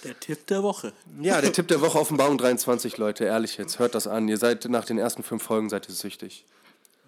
Der 0.05 0.17
Tipp 0.17 0.47
der 0.47 0.63
Woche. 0.63 0.93
Ja, 1.21 1.41
der 1.41 1.51
Tipp 1.51 1.67
der 1.67 1.81
Woche 1.81 1.99
Offenbarung 1.99 2.37
23, 2.37 2.97
Leute, 2.97 3.25
ehrlich 3.25 3.57
jetzt, 3.57 3.79
hört 3.79 3.95
das 3.95 4.07
an. 4.07 4.29
Ihr 4.29 4.37
seid 4.37 4.63
nach 4.69 4.85
den 4.85 4.97
ersten 4.97 5.23
fünf 5.23 5.43
Folgen 5.43 5.67
seid 5.67 5.89
ihr 5.89 5.93
süchtig. 5.93 6.45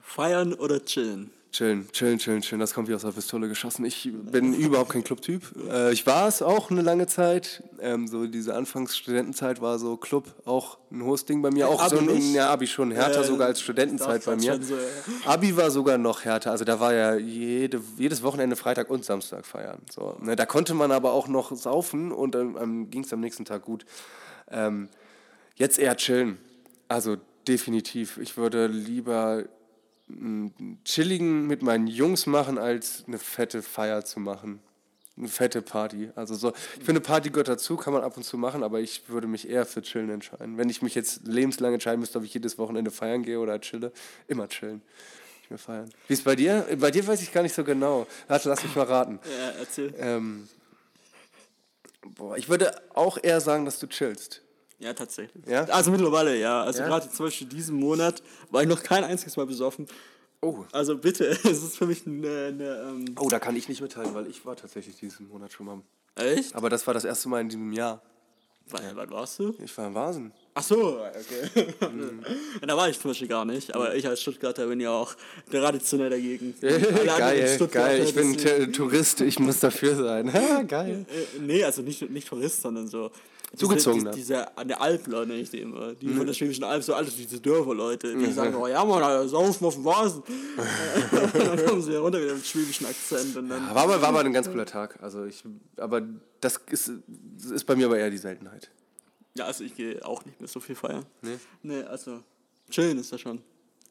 Feiern 0.10 0.56
oder 0.56 0.84
chillen? 0.84 1.30
Chillen, 1.52 1.88
chillen, 1.92 2.18
chillen, 2.18 2.42
chillen. 2.42 2.60
Das 2.60 2.74
kommt 2.74 2.88
wie 2.88 2.96
aus 2.96 3.04
der 3.04 3.12
Pistole 3.12 3.48
geschossen. 3.48 3.86
Ich 3.86 4.10
bin 4.12 4.54
überhaupt 4.60 4.90
kein 4.90 5.04
Clubtyp. 5.04 5.44
Äh, 5.70 5.94
ich 5.94 6.08
war 6.08 6.28
es 6.28 6.42
auch 6.42 6.72
eine 6.72 6.82
lange 6.82 7.06
Zeit. 7.06 7.64
Ähm, 7.80 8.08
so 8.08 8.26
diese 8.26 8.56
Anfangsstudentenzeit 8.56 9.62
war 9.62 9.78
so 9.78 9.98
Club 9.98 10.26
auch 10.46 10.80
ein 10.92 11.04
hohes 11.04 11.26
Ding 11.26 11.44
bei 11.44 11.52
mir. 11.52 11.70
Auch 11.70 11.80
Abi 11.80 11.96
so 11.96 12.12
ein 12.12 12.34
ja, 12.34 12.50
Abi 12.50 12.66
schon 12.66 12.90
härter 12.90 13.22
äh, 13.22 13.24
sogar 13.24 13.48
als 13.48 13.62
Studentenzeit 13.62 14.26
bei 14.26 14.36
mir. 14.36 14.60
So, 14.62 14.74
ja. 14.74 14.82
Abi 15.26 15.56
war 15.56 15.70
sogar 15.70 16.00
noch 16.00 16.26
härter. 16.26 16.50
Also 16.52 16.66
da 16.66 16.80
war 16.80 16.94
ja 16.96 17.16
jede, 17.16 17.80
jedes 17.98 18.24
Wochenende 18.24 18.56
Freitag 18.56 18.90
und 18.90 19.06
Samstag 19.06 19.46
feiern. 19.46 19.80
So, 19.92 20.18
ne, 20.22 20.36
da 20.36 20.48
konnte 20.48 20.74
man 20.74 20.92
aber 20.92 21.14
auch 21.14 21.28
noch 21.28 21.56
saufen 21.56 22.12
und 22.12 22.34
dann 22.34 22.58
ähm, 22.60 22.90
ging 22.90 23.04
es 23.04 23.14
am 23.14 23.20
nächsten 23.20 23.46
Tag 23.46 23.62
gut. 23.62 23.86
Ähm, 24.50 24.90
jetzt 25.56 25.78
eher 25.78 25.96
chillen. 25.98 26.40
Also 26.88 27.18
definitiv. 27.48 28.18
Ich 28.18 28.38
würde 28.38 28.66
lieber 28.66 29.46
einen 30.10 30.80
chilligen 30.86 31.48
mit 31.48 31.62
meinen 31.62 31.88
Jungs 31.88 32.26
machen, 32.26 32.58
als 32.58 33.04
eine 33.08 33.20
fette 33.20 33.62
Feier 33.62 34.04
zu 34.06 34.20
machen. 34.20 34.60
Eine 35.18 35.28
fette 35.28 35.62
Party. 35.62 36.10
Also 36.16 36.34
so, 36.36 36.54
ich 36.78 36.86
finde, 36.86 37.02
Party 37.02 37.30
gehört 37.30 37.50
dazu, 37.50 37.76
kann 37.76 37.92
man 37.92 38.04
ab 38.04 38.16
und 38.16 38.24
zu 38.24 38.38
machen, 38.38 38.64
aber 38.64 38.80
ich 38.80 39.10
würde 39.10 39.28
mich 39.28 39.50
eher 39.50 39.66
für 39.66 39.82
Chillen 39.82 40.10
entscheiden. 40.10 40.58
Wenn 40.58 40.70
ich 40.70 40.82
mich 40.82 40.96
jetzt 40.96 41.28
lebenslang 41.28 41.74
entscheiden 41.74 42.00
müsste, 42.00 42.20
ob 42.20 42.24
ich 42.24 42.34
jedes 42.34 42.58
Wochenende 42.58 42.90
feiern 42.90 43.24
gehe 43.24 43.40
oder 43.40 43.60
chille, 43.60 43.92
immer 44.28 44.48
chillen. 44.48 44.82
Ich 45.44 45.50
mir 45.50 45.58
feiern. 45.58 45.90
Wie 46.08 46.14
ist 46.14 46.24
bei 46.24 46.38
dir? 46.38 46.66
Bei 46.80 46.90
dir 46.90 47.06
weiß 47.06 47.22
ich 47.22 47.34
gar 47.34 47.42
nicht 47.42 47.54
so 47.54 47.66
genau. 47.66 48.08
Warte, 48.30 48.48
lass 48.48 48.64
mich 48.64 48.76
mal 48.76 48.86
raten. 48.86 49.20
Ja, 49.26 49.50
erzähl. 49.60 49.94
Ähm, 49.98 50.48
boah, 52.16 52.38
ich 52.38 52.48
würde 52.48 52.74
auch 52.94 53.18
eher 53.22 53.42
sagen, 53.42 53.66
dass 53.66 53.78
du 53.80 53.88
chillst. 53.88 54.42
Ja, 54.80 54.94
tatsächlich. 54.94 55.46
Ja? 55.46 55.64
Also 55.66 55.92
mittlerweile, 55.92 56.38
ja. 56.38 56.64
Also 56.64 56.80
ja? 56.80 56.88
gerade 56.88 57.10
zum 57.10 57.26
Beispiel 57.26 57.48
diesen 57.48 57.76
Monat 57.76 58.24
war 58.50 58.62
ich 58.64 58.68
noch 58.68 58.82
kein 58.82 59.04
einziges 59.04 59.36
Mal 59.38 59.46
besoffen. 59.46 59.88
Oh. 60.42 60.64
Also 60.72 60.98
bitte, 60.98 61.26
es 61.44 61.64
ist 61.64 61.78
für 61.78 61.86
mich 61.86 62.08
eine... 62.08 62.48
eine 62.48 62.90
ähm 62.90 63.16
oh, 63.20 63.30
da 63.30 63.40
kann 63.40 63.56
ich 63.56 63.68
nicht 63.68 63.82
mitteilen, 63.82 64.14
weil 64.14 64.28
ich 64.28 64.46
war 64.46 64.56
tatsächlich 64.56 64.96
diesen 64.96 65.28
Monat 65.28 65.52
schon 65.52 65.66
mal. 65.66 65.82
Echt? 66.16 66.56
Aber 66.56 66.70
das 66.70 66.88
war 66.88 66.94
das 66.94 67.04
erste 67.04 67.30
Mal 67.30 67.42
in 67.42 67.50
diesem 67.50 67.72
Jahr. 67.74 68.02
Wann, 68.72 68.84
wann 68.94 69.10
warst 69.10 69.40
du? 69.40 69.56
Ich 69.64 69.76
war 69.78 69.88
in 69.88 69.96
Vasen. 69.96 70.32
Ach 70.54 70.62
so, 70.62 71.00
okay. 71.00 71.74
Mhm. 71.92 72.24
da 72.68 72.78
war 72.78 72.88
ich 72.88 73.00
zum 73.00 73.10
Beispiel 73.10 73.28
gar 73.28 73.44
nicht, 73.44 73.74
aber 73.74 73.96
ich 73.96 74.08
als 74.08 74.22
Stuttgarter 74.22 74.68
bin 74.68 74.80
ja 74.80 74.92
auch 74.92 75.16
traditionell 75.50 76.12
dagegen. 76.12 76.54
geil, 76.62 77.58
geil. 77.72 78.04
Ich 78.04 78.14
bin 78.14 78.72
Tourist, 78.72 79.22
ich 79.22 79.40
muss 79.40 79.60
dafür 79.60 79.96
sein. 79.96 80.68
geil. 80.68 81.06
Äh, 81.10 81.40
nee, 81.40 81.64
also 81.64 81.82
nicht, 81.82 82.10
nicht 82.12 82.28
Tourist, 82.28 82.62
sondern 82.62 82.88
so 82.88 83.12
zugezogen 83.56 84.06
diese, 84.06 84.16
diese, 84.16 84.58
an 84.58 84.68
der 84.68 84.82
Alp, 84.82 85.08
nenne 85.08 85.36
ich 85.36 85.50
die 85.50 85.62
immer. 85.62 85.94
Die 85.96 86.08
mhm. 86.08 86.18
von 86.18 86.28
der 86.28 86.34
Schwäbischen 86.34 86.64
Alp, 86.64 86.84
so 86.84 86.94
alles 86.94 87.16
diese 87.16 87.40
Dörfer-Leute, 87.40 88.16
die 88.16 88.28
mhm. 88.28 88.34
sagen, 88.34 88.56
oh 88.56 88.68
ja, 88.68 88.84
man, 88.86 89.02
da 89.02 89.28
saufen 89.28 89.66
auf 89.66 89.76
dem 89.76 89.86
Vasen. 89.86 90.24
dann 91.34 91.66
kommen 91.66 91.82
sie 91.82 91.94
ja 91.94 92.00
runter 92.00 92.20
mit 92.20 92.30
dem 92.30 92.44
schwäbischen 92.44 92.86
Akzent. 92.86 93.36
Und 93.36 93.50
dann 93.50 93.68
ja, 93.68 93.76
war, 93.76 93.88
mal, 93.88 94.02
war 94.02 94.12
mal 94.12 94.26
ein 94.26 94.34
ganz 94.34 94.50
cooler 94.50 94.66
Tag. 94.66 95.02
Also 95.02 95.26
ich, 95.26 95.44
aber 95.78 96.02
das 96.42 96.60
ist, 96.70 96.92
ist 97.52 97.66
bei 97.66 97.76
mir 97.76 97.88
aber 97.88 97.98
eher 97.98 98.10
die 98.10 98.18
Seltenheit. 98.18 98.70
Ja, 99.36 99.46
also 99.46 99.64
ich 99.64 99.76
gehe 99.76 100.06
auch 100.06 100.24
nicht 100.26 100.40
mehr 100.40 100.50
so 100.50 100.60
viel 100.60 100.76
feiern. 100.76 101.06
Nee? 101.22 101.38
Nee, 101.64 101.84
also 101.84 102.20
chillen 102.70 103.00
ist 103.00 103.12
ja 103.12 103.18
schon 103.18 103.42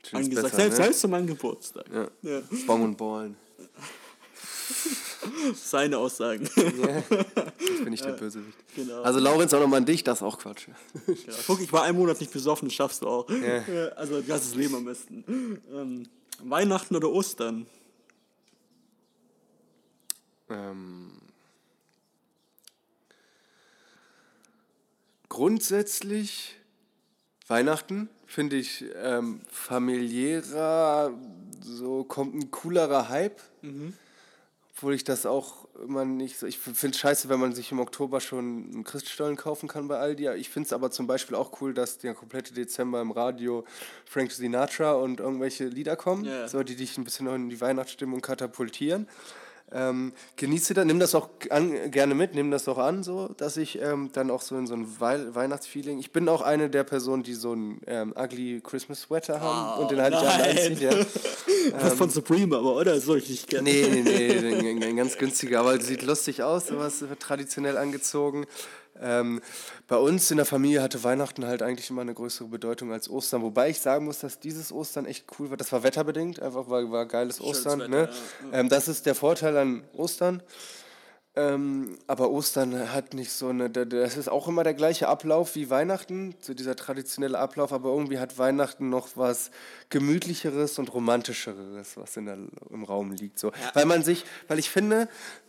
Chillen 0.02 0.24
angesagt. 0.24 0.50
Besser, 0.50 0.56
selbst, 0.56 0.78
ne? 0.78 0.84
selbst 0.84 1.00
zu 1.00 1.08
meinem 1.08 1.26
Geburtstag. 1.26 1.84
Ja. 1.92 2.08
ja. 2.22 2.42
Baum 2.66 2.82
und 2.82 2.96
Ballen. 2.96 3.36
Seine 5.54 5.98
Aussagen. 5.98 6.48
Yeah. 6.56 7.02
Jetzt 7.58 7.84
bin 7.84 7.92
ich 7.92 8.02
der 8.02 8.12
Bösewicht. 8.18 8.56
Genau. 8.74 9.02
Also 9.02 9.18
Laurenz, 9.18 9.52
auch 9.54 9.60
nochmal 9.60 9.78
an 9.78 9.86
dich, 9.86 10.04
das 10.04 10.18
ist 10.18 10.22
auch 10.22 10.38
Quatsch. 10.38 10.68
Ja, 11.06 11.34
guck, 11.46 11.60
ich 11.60 11.72
war 11.72 11.84
einen 11.84 11.98
Monat 11.98 12.20
nicht 12.20 12.32
besoffen, 12.32 12.68
das 12.68 12.74
schaffst 12.74 13.02
du 13.02 13.08
auch. 13.08 13.28
Yeah. 13.28 13.92
Also 13.96 14.20
das 14.20 14.46
ist 14.46 14.54
Leben 14.56 14.74
am 14.74 14.84
besten. 14.84 15.60
Ähm, 15.72 16.08
Weihnachten 16.40 16.94
oder 16.96 17.10
Ostern? 17.10 17.66
Ähm, 20.50 21.10
grundsätzlich 25.28 26.56
Weihnachten 27.46 28.08
finde 28.26 28.56
ich 28.56 28.84
ähm, 28.94 29.40
familiärer, 29.50 31.12
so 31.60 32.04
kommt 32.04 32.34
ein 32.34 32.50
coolerer 32.50 33.08
Hype. 33.08 33.40
Mhm 33.62 33.94
obwohl 34.78 34.94
ich 34.94 35.02
das 35.02 35.26
auch 35.26 35.66
immer 35.82 36.04
nicht 36.04 36.38
so. 36.38 36.46
Ich 36.46 36.58
finde 36.58 36.90
es 36.90 36.98
scheiße, 36.98 37.28
wenn 37.28 37.40
man 37.40 37.52
sich 37.52 37.72
im 37.72 37.80
Oktober 37.80 38.20
schon 38.20 38.70
einen 38.72 38.84
Christstollen 38.84 39.34
kaufen 39.34 39.68
kann 39.68 39.88
bei 39.88 39.98
Aldi. 39.98 40.28
Ich 40.36 40.50
finde 40.50 40.68
es 40.68 40.72
aber 40.72 40.92
zum 40.92 41.08
Beispiel 41.08 41.36
auch 41.36 41.60
cool, 41.60 41.74
dass 41.74 41.98
der 41.98 42.14
komplette 42.14 42.54
Dezember 42.54 43.00
im 43.00 43.10
Radio 43.10 43.64
Frank 44.04 44.30
Sinatra 44.30 44.92
und 44.92 45.18
irgendwelche 45.18 45.64
Lieder 45.64 45.96
kommen, 45.96 46.24
yeah. 46.24 46.46
so, 46.46 46.62
die 46.62 46.76
dich 46.76 46.96
ein 46.96 47.02
bisschen 47.02 47.26
in 47.26 47.50
die 47.50 47.60
Weihnachtsstimmung 47.60 48.20
katapultieren. 48.20 49.08
Ähm, 49.72 50.12
genieße 50.36 50.74
das, 50.74 50.84
nimm 50.84 50.98
das 50.98 51.14
auch 51.14 51.28
an, 51.50 51.90
gerne 51.90 52.14
mit, 52.14 52.34
nimm 52.34 52.50
das 52.50 52.68
auch 52.68 52.78
an, 52.78 53.02
so, 53.02 53.28
dass 53.36 53.56
ich 53.56 53.80
ähm, 53.80 54.10
dann 54.12 54.30
auch 54.30 54.40
so 54.40 54.56
in 54.56 54.66
so 54.66 54.74
ein 54.74 54.86
Wei 54.98 55.34
Weihnachtsfeeling. 55.34 55.98
Ich 55.98 56.10
bin 56.10 56.28
auch 56.28 56.42
eine 56.42 56.70
der 56.70 56.84
Personen, 56.84 57.22
die 57.22 57.34
so 57.34 57.52
einen 57.52 57.80
ähm, 57.86 58.14
ugly 58.16 58.60
Christmas 58.62 59.02
Sweater 59.02 59.40
haben 59.40 59.78
oh, 59.78 59.82
und 59.82 59.90
den 59.90 60.00
halt 60.00 60.14
anziehen. 60.14 60.78
Ja. 60.80 60.90
ähm, 61.90 61.96
von 61.96 62.10
Supreme, 62.10 62.56
aber 62.56 62.76
oder? 62.76 62.98
soll 63.00 63.18
ich 63.18 63.28
nicht 63.28 63.48
gerne. 63.48 63.70
Nee, 63.70 64.02
nee, 64.02 64.74
nee, 64.74 64.86
ein 64.86 64.96
ganz 64.96 65.18
günstiger, 65.18 65.60
aber 65.60 65.78
sieht 65.80 66.02
lustig 66.02 66.42
aus, 66.42 66.68
sowas 66.68 67.04
traditionell 67.18 67.76
angezogen. 67.76 68.46
Ähm, 69.00 69.40
bei 69.86 69.96
uns 69.96 70.30
in 70.30 70.36
der 70.36 70.46
Familie 70.46 70.82
hatte 70.82 71.02
Weihnachten 71.04 71.46
halt 71.46 71.62
eigentlich 71.62 71.90
immer 71.90 72.02
eine 72.02 72.14
größere 72.14 72.48
Bedeutung 72.48 72.92
als 72.92 73.08
Ostern. 73.08 73.42
Wobei 73.42 73.70
ich 73.70 73.80
sagen 73.80 74.04
muss, 74.04 74.20
dass 74.20 74.40
dieses 74.40 74.72
Ostern 74.72 75.06
echt 75.06 75.26
cool 75.38 75.50
war. 75.50 75.56
Das 75.56 75.72
war 75.72 75.82
wetterbedingt, 75.82 76.40
einfach 76.40 76.68
war, 76.68 76.90
war 76.90 77.06
geiles 77.06 77.40
Ostern. 77.40 77.80
Wetter, 77.80 77.88
ne? 77.88 78.08
ja. 78.52 78.58
ähm, 78.58 78.68
das 78.68 78.88
ist 78.88 79.06
der 79.06 79.14
Vorteil 79.14 79.56
an 79.56 79.82
Ostern. 79.94 80.42
Ähm, 81.38 81.98
aber 82.08 82.30
Ostern 82.30 82.92
hat 82.92 83.14
nicht 83.14 83.30
so 83.30 83.50
eine, 83.50 83.70
das 83.70 84.16
ist 84.16 84.28
auch 84.28 84.48
immer 84.48 84.64
der 84.64 84.74
gleiche 84.74 85.06
Ablauf 85.06 85.54
wie 85.54 85.70
Weihnachten, 85.70 86.34
so 86.40 86.52
dieser 86.52 86.74
traditionelle 86.74 87.38
Ablauf, 87.38 87.72
aber 87.72 87.90
irgendwie 87.90 88.18
hat 88.18 88.38
Weihnachten 88.38 88.88
noch 88.88 89.10
was 89.14 89.52
gemütlicheres 89.88 90.80
und 90.80 90.92
romantischeres, 90.92 91.96
was 91.96 92.16
in 92.16 92.26
der, 92.26 92.38
im 92.70 92.82
Raum 92.82 93.12
liegt. 93.12 93.38
So. 93.38 93.52
Ja. 93.52 93.54
Weil 93.74 93.84
man 93.84 94.02
sich, 94.02 94.24
weil 94.48 94.58
ich 94.58 94.68
finde, 94.68 95.08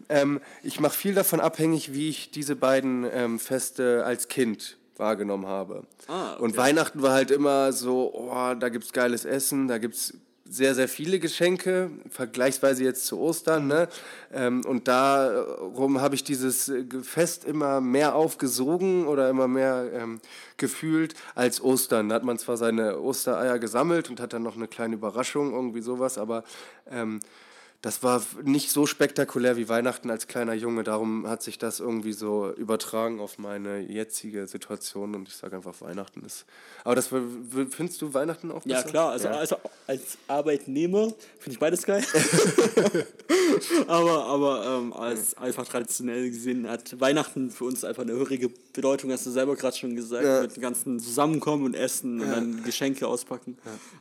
ähm, 0.10 0.42
ich 0.62 0.80
mache 0.80 0.96
viel 0.96 1.16
davon 1.16 1.40
abhängig, 1.40 1.92
wie 1.92 2.10
ich 2.10 2.30
diese 2.30 2.56
beiden 2.56 3.08
ähm, 3.12 3.40
Feste 3.40 4.06
als 4.06 4.28
Kind 4.28 4.78
wahrgenommen 4.98 5.48
habe. 5.48 5.88
Ah, 6.08 6.34
okay. 6.34 6.44
Und 6.44 6.56
Weihnachten 6.56 7.02
war 7.02 7.14
halt 7.14 7.32
immer 7.32 7.74
so, 7.74 8.14
oh, 8.14 8.54
da 8.54 8.70
gibt 8.70 8.86
es 8.86 8.94
geiles 8.94 9.26
Essen, 9.26 9.68
da 9.68 9.80
gibt 9.80 9.96
es 9.96 10.14
sehr, 10.50 10.74
sehr 10.74 10.88
viele 10.88 11.20
Geschenke, 11.20 11.92
vergleichsweise 12.10 12.84
jetzt 12.84 13.06
zu 13.06 13.20
Ostern. 13.20 13.68
Ne? 13.68 13.88
Ähm, 14.34 14.66
und 14.66 14.88
darum 14.88 16.02
habe 16.02 16.16
ich 16.16 16.24
dieses 16.24 16.72
Fest 17.04 17.46
immer 17.46 17.82
mehr 17.82 18.16
aufgesogen 18.16 19.06
oder 19.06 19.30
immer 19.30 19.48
mehr 19.48 19.90
ähm, 19.94 20.20
gefühlt 20.58 21.14
als 21.36 21.62
Ostern. 21.62 22.10
Da 22.10 22.16
hat 22.16 22.24
man 22.24 22.40
zwar 22.40 22.58
seine 22.58 23.00
Ostereier 23.00 23.60
gesammelt 23.60 24.10
und 24.10 24.20
hat 24.20 24.34
dann 24.34 24.44
noch 24.44 24.56
eine 24.56 24.68
kleine 24.68 24.96
Überraschung, 24.96 25.54
irgendwie 25.54 25.82
sowas, 25.82 26.18
aber 26.18 26.44
ähm, 26.90 27.20
das 27.82 28.04
war 28.04 28.22
nicht 28.44 28.72
so 28.72 28.86
spektakulär 28.86 29.56
wie 29.56 29.70
Weihnachten 29.70 30.10
als 30.10 30.28
kleiner 30.28 30.54
Junge. 30.54 30.84
Darum 30.84 31.26
hat 31.26 31.42
sich 31.42 31.58
das 31.58 31.80
irgendwie 31.80 32.12
so 32.12 32.52
übertragen 32.52 33.22
auf 33.22 33.38
meine 33.38 33.80
jetzige 33.80 34.48
Situation 34.48 35.16
und 35.16 35.30
ich 35.30 35.36
sage 35.36 35.56
einfach, 35.56 35.80
Weihnachten 35.80 36.26
ist. 36.26 36.46
Aber 36.84 36.96
das 36.96 37.08
findest 37.08 38.02
du 38.02 38.14
Weihnachten 38.14 38.52
auch 38.52 38.64
besser? 38.64 38.80
Ja, 38.80 38.84
klar. 38.84 39.12
Also, 39.12 39.30
ja. 39.30 39.36
also 39.36 39.56
als 39.88 40.18
Arbeitnehmer 40.28 41.14
finde 41.38 41.52
ich 41.52 41.60
beides 41.60 41.84
geil. 41.84 42.04
aber 43.88 44.26
aber 44.26 44.66
ähm, 44.66 44.92
als 44.92 45.38
einfach 45.38 45.66
traditionell 45.66 46.30
gesehen 46.30 46.68
hat 46.68 47.00
Weihnachten 47.00 47.50
für 47.50 47.64
uns 47.64 47.86
einfach 47.86 48.04
eine 48.04 48.12
höhere 48.12 48.50
Bedeutung, 48.74 49.10
hast 49.14 49.26
du 49.26 49.32
selber 49.32 49.56
gerade 49.56 49.78
schon 49.78 49.96
gesagt, 49.96 50.26
ja. 50.26 50.42
mit 50.42 50.54
dem 50.54 50.62
ganzen 50.62 51.00
Zusammenkommen 51.00 51.64
und 51.64 51.76
Essen 51.76 52.20
ja. 52.20 52.26
und 52.26 52.32
dann 52.32 52.64
Geschenke 52.66 53.08
auspacken. 53.08 53.58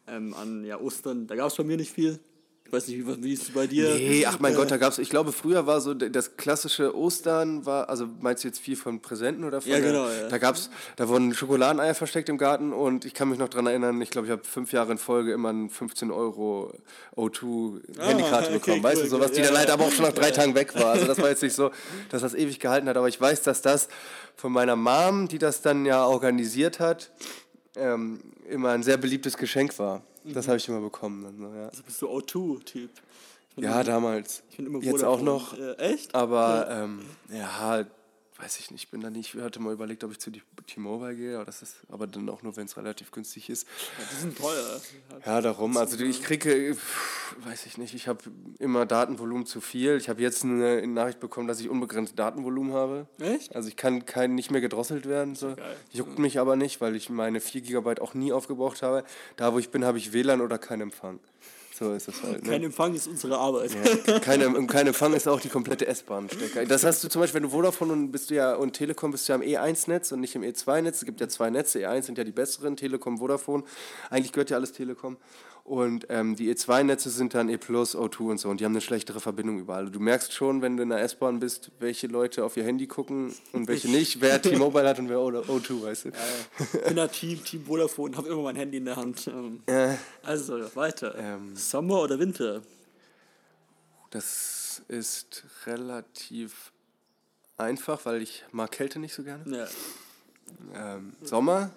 Ähm, 0.09 0.35
an 0.35 0.65
ja, 0.65 0.81
Ostern, 0.81 1.29
da 1.29 1.37
gab 1.37 1.49
es 1.49 1.57
bei 1.57 1.63
mir 1.63 1.77
nicht 1.77 1.93
viel 1.93 2.19
Ich 2.69 2.73
weiß 2.75 2.89
nicht, 2.89 2.99
wie, 2.99 3.23
wie 3.25 3.33
ist 3.33 3.45
es 3.45 3.51
bei 3.53 3.67
dir? 3.67 3.95
Nee, 3.95 4.27
ach 4.27 4.41
mein 4.41 4.55
Gott, 4.55 4.71
da 4.71 4.77
gab 4.77 4.93
es, 4.93 4.99
ich 4.99 5.09
glaube, 5.09 5.33
früher 5.33 5.67
war 5.67 5.81
so 5.81 5.95
das 5.95 6.37
klassische 6.37 6.95
Ostern, 6.95 7.65
war, 7.65 7.89
also 7.89 8.07
meinst 8.21 8.45
du 8.45 8.49
jetzt 8.49 8.61
viel 8.61 8.77
von 8.77 9.01
Präsenten 9.01 9.45
oder 9.45 9.63
von? 9.63 9.73
Ja, 9.73 9.81
genau. 9.81 10.07
Ja. 10.07 10.29
Da 10.29 10.37
gab's, 10.37 10.69
da 10.97 11.09
wurden 11.09 11.33
Schokoladeneier 11.33 11.95
versteckt 11.95 12.29
im 12.29 12.37
Garten 12.37 12.75
und 12.75 13.07
ich 13.07 13.15
kann 13.15 13.31
mich 13.31 13.39
noch 13.39 13.49
daran 13.49 13.69
erinnern, 13.69 14.03
ich 14.03 14.11
glaube, 14.11 14.27
ich 14.27 14.33
habe 14.33 14.45
fünf 14.45 14.73
Jahre 14.73 14.93
in 14.93 14.99
Folge 14.99 15.33
immer 15.33 15.49
einen 15.49 15.71
15 15.71 16.11
Euro 16.11 16.75
O2 17.17 18.01
Handykarte 18.01 18.35
ah, 18.35 18.39
okay, 18.41 18.53
bekommen. 18.53 18.83
Weißt 18.83 18.97
cool, 18.99 19.05
du, 19.05 19.09
sowas, 19.09 19.33
die 19.33 19.41
ja. 19.41 19.47
dann 19.47 19.57
halt 19.57 19.71
aber 19.71 19.85
auch 19.87 19.93
schon 19.93 20.05
nach 20.05 20.13
drei 20.13 20.31
Tagen 20.31 20.55
weg 20.55 20.75
war. 20.75 20.91
Also 20.91 21.07
das 21.07 21.17
war 21.23 21.31
jetzt 21.31 21.43
nicht 21.43 21.55
so, 21.55 21.71
dass 22.11 22.21
das 22.21 22.35
ewig 22.35 22.61
gehalten 22.61 22.87
hat, 22.87 22.99
aber 22.99 23.09
ich 23.09 23.19
weiß, 23.19 23.45
dass 23.45 23.63
das 23.63 23.89
von 24.37 24.53
meiner 24.53 24.77
Mom, 24.77 25.27
die 25.27 25.39
das 25.39 25.63
dann 25.63 25.87
ja 25.87 26.05
organisiert 26.05 26.81
hat, 26.81 27.13
ähm, 27.77 28.21
immer 28.47 28.73
ein 28.73 28.83
sehr 28.83 28.99
beliebtes 28.99 29.39
Geschenk 29.39 29.79
war. 29.79 30.03
Das 30.25 30.49
habe 30.49 30.57
ich 30.57 30.69
immer 30.69 30.81
bekommen. 30.81 31.23
Dann, 31.23 31.39
so, 31.39 31.55
ja. 31.55 31.69
Also 31.69 31.83
bist 31.83 32.03
du 32.03 32.09
O2-Typ? 32.09 32.91
Ja, 33.57 33.73
immer, 33.73 33.85
damals. 33.85 34.43
Jetzt 34.81 35.05
auch 35.05 35.21
noch. 35.21 35.59
Äh, 35.59 35.75
echt? 35.75 36.15
Aber 36.15 36.67
ja. 36.69 36.85
Ähm, 36.85 37.01
ja, 37.31 37.85
weiß 38.41 38.61
ich 38.61 38.71
nicht, 38.71 38.85
ich 38.85 38.91
bin 38.91 39.01
da 39.01 39.11
nicht, 39.11 39.35
ich 39.35 39.41
hatte 39.41 39.61
mal 39.61 39.73
überlegt, 39.73 40.05
ob 40.05 40.13
ich 40.13 40.21
zu 40.21 40.31
T-Mobile 40.31 41.17
gehe, 41.17 41.37
aber 41.37 41.45
das 41.45 41.61
ist 41.63 41.77
aber 41.89 42.07
dann 42.07 42.29
auch 42.29 42.43
nur, 42.43 42.57
wenn 42.57 42.67
es 42.67 42.77
relativ 42.77 43.11
günstig 43.11 43.51
ist. 43.51 43.67
Ja, 43.67 44.05
die 44.11 44.21
sind 44.21 44.39
teuer. 44.39 44.81
Ja, 45.27 45.41
darum, 45.41 45.77
also 45.77 45.99
ich 46.05 46.23
kriege, 46.23 46.77
weiß 47.39 47.67
ich 47.67 47.79
nicht, 47.79 47.95
ich 47.95 48.07
habe 48.07 48.21
immer 48.59 48.87
Datenvolumen 48.87 49.45
zu 49.45 49.61
viel. 49.61 49.97
Ich 49.97 50.09
habe 50.09 50.23
jetzt 50.23 50.45
eine 50.45 50.87
Nachricht 50.87 51.19
bekommen, 51.19 51.49
dass 51.49 51.61
ich 51.61 51.69
unbegrenzt 51.69 52.19
Datenvolumen 52.19 52.73
habe. 52.73 53.07
Echt? 53.19 53.57
Also 53.57 53.69
ich 53.69 53.77
kann 53.77 54.07
kein, 54.07 54.37
nicht 54.37 54.51
mehr 54.53 54.61
gedrosselt 54.61 55.07
werden. 55.07 55.35
So. 55.35 55.57
Juckt 55.93 56.19
mich 56.19 56.39
aber 56.39 56.55
nicht, 56.55 56.81
weil 56.81 56.95
ich 56.95 57.11
meine 57.11 57.41
4 57.41 57.63
GB 57.63 58.01
auch 58.01 58.15
nie 58.15 58.33
aufgebraucht 58.33 58.83
habe. 58.83 59.05
Da, 59.37 59.53
wo 59.53 59.59
ich 59.59 59.71
bin, 59.71 59.85
habe 59.85 59.99
ich 59.99 60.13
WLAN 60.13 60.41
oder 60.41 60.59
keinen 60.59 60.83
Empfang. 60.83 61.19
So 61.79 61.93
ist 61.93 62.09
es 62.09 62.23
halt. 62.25 62.43
Ne? 62.45 62.51
Kein 62.51 62.65
Empfang 62.65 62.93
ist 62.95 63.07
unsere 63.07 63.39
Arbeit. 63.39 63.71
Ja, 64.07 64.19
kein, 64.19 64.67
kein 64.67 64.87
Empfang 64.89 65.13
ist 65.13 65.29
auch 65.29 65.41
die 65.41 65.49
komplette 65.49 65.87
S-Bahn-Stecker. 65.87 66.67
Das 66.67 66.85
hast 66.85 67.05
du 67.05 67.09
zum 67.09 67.21
Beispiel, 67.21 67.37
wenn 67.37 67.49
du 67.49 67.51
Vodafone 67.51 67.93
und 67.93 68.11
bist 68.11 68.31
du 68.31 68.35
ja 68.35 68.55
und 68.55 68.73
Telekom 68.73 69.13
bist 69.13 69.29
du 69.29 69.33
ja 69.33 69.39
im 69.39 69.43
E1-Netz 69.43 70.11
und 70.11 70.21
nicht 70.21 70.35
im 70.35 70.43
E2-Netz. 70.43 70.97
Es 70.97 71.05
gibt 71.05 71.21
ja 71.21 71.29
zwei 71.29 71.51
Netze. 71.51 71.79
E1 71.79 72.03
sind 72.03 72.19
ja 72.19 72.25
die 72.25 72.33
besseren, 72.33 72.77
Telekom, 72.77 73.19
Vodafone. 73.19 73.63
Eigentlich 74.11 74.33
gehört 74.33 74.51
ja 74.51 74.57
alles 74.57 74.73
Telekom. 74.73 75.19
Und 75.69 76.07
ähm, 76.09 76.35
die 76.35 76.51
E2-Netze 76.51 77.11
sind 77.11 77.35
dann 77.35 77.51
E 77.51 77.59
Plus, 77.59 77.95
O2 77.95 78.21
und 78.31 78.39
so. 78.39 78.49
Und 78.49 78.59
die 78.59 78.65
haben 78.65 78.73
eine 78.73 78.81
schlechtere 78.81 79.21
Verbindung 79.21 79.59
überall. 79.59 79.91
Du 79.91 80.01
merkst 80.01 80.33
schon, 80.33 80.63
wenn 80.63 80.79
du 80.79 80.83
in 80.83 80.89
der 80.89 81.03
S-Bahn 81.03 81.41
bist, 81.41 81.73
welche 81.79 82.07
Leute 82.07 82.43
auf 82.43 82.57
ihr 82.57 82.65
Handy 82.65 82.87
gucken 82.87 83.35
und 83.53 83.69
welche 83.69 83.91
nicht. 83.91 84.23
Wer 84.23 84.41
T-Mobile 84.43 84.89
hat 84.89 84.99
und 84.99 85.11
wer 85.11 85.19
O2, 85.19 85.83
weißt 85.83 86.05
du. 86.07 86.09
Ich 86.73 86.85
bin 86.85 86.97
da 86.97 87.07
Team, 87.07 87.45
Team 87.45 87.67
Vodafone, 87.67 88.17
habe 88.17 88.29
immer 88.29 88.45
mein 88.45 88.57
Handy 88.57 88.79
in 88.79 88.87
der 88.87 88.97
Hand. 88.97 89.27
Ähm, 89.27 89.61
ja. 89.69 89.99
Also, 90.23 90.75
weiter. 90.75 91.15
Ähm, 91.19 91.55
Sommer 91.55 92.01
oder 92.01 92.19
Winter? 92.19 92.63
Das 94.09 94.81
ist 94.89 95.45
relativ 95.67 96.73
einfach, 97.59 98.07
weil 98.07 98.23
ich 98.23 98.43
mag 98.53 98.73
Kälte 98.73 98.99
nicht 98.99 99.13
so 99.13 99.23
gerne. 99.23 99.69
Ja. 100.75 100.95
Ähm, 100.95 101.13
Sommer 101.21 101.73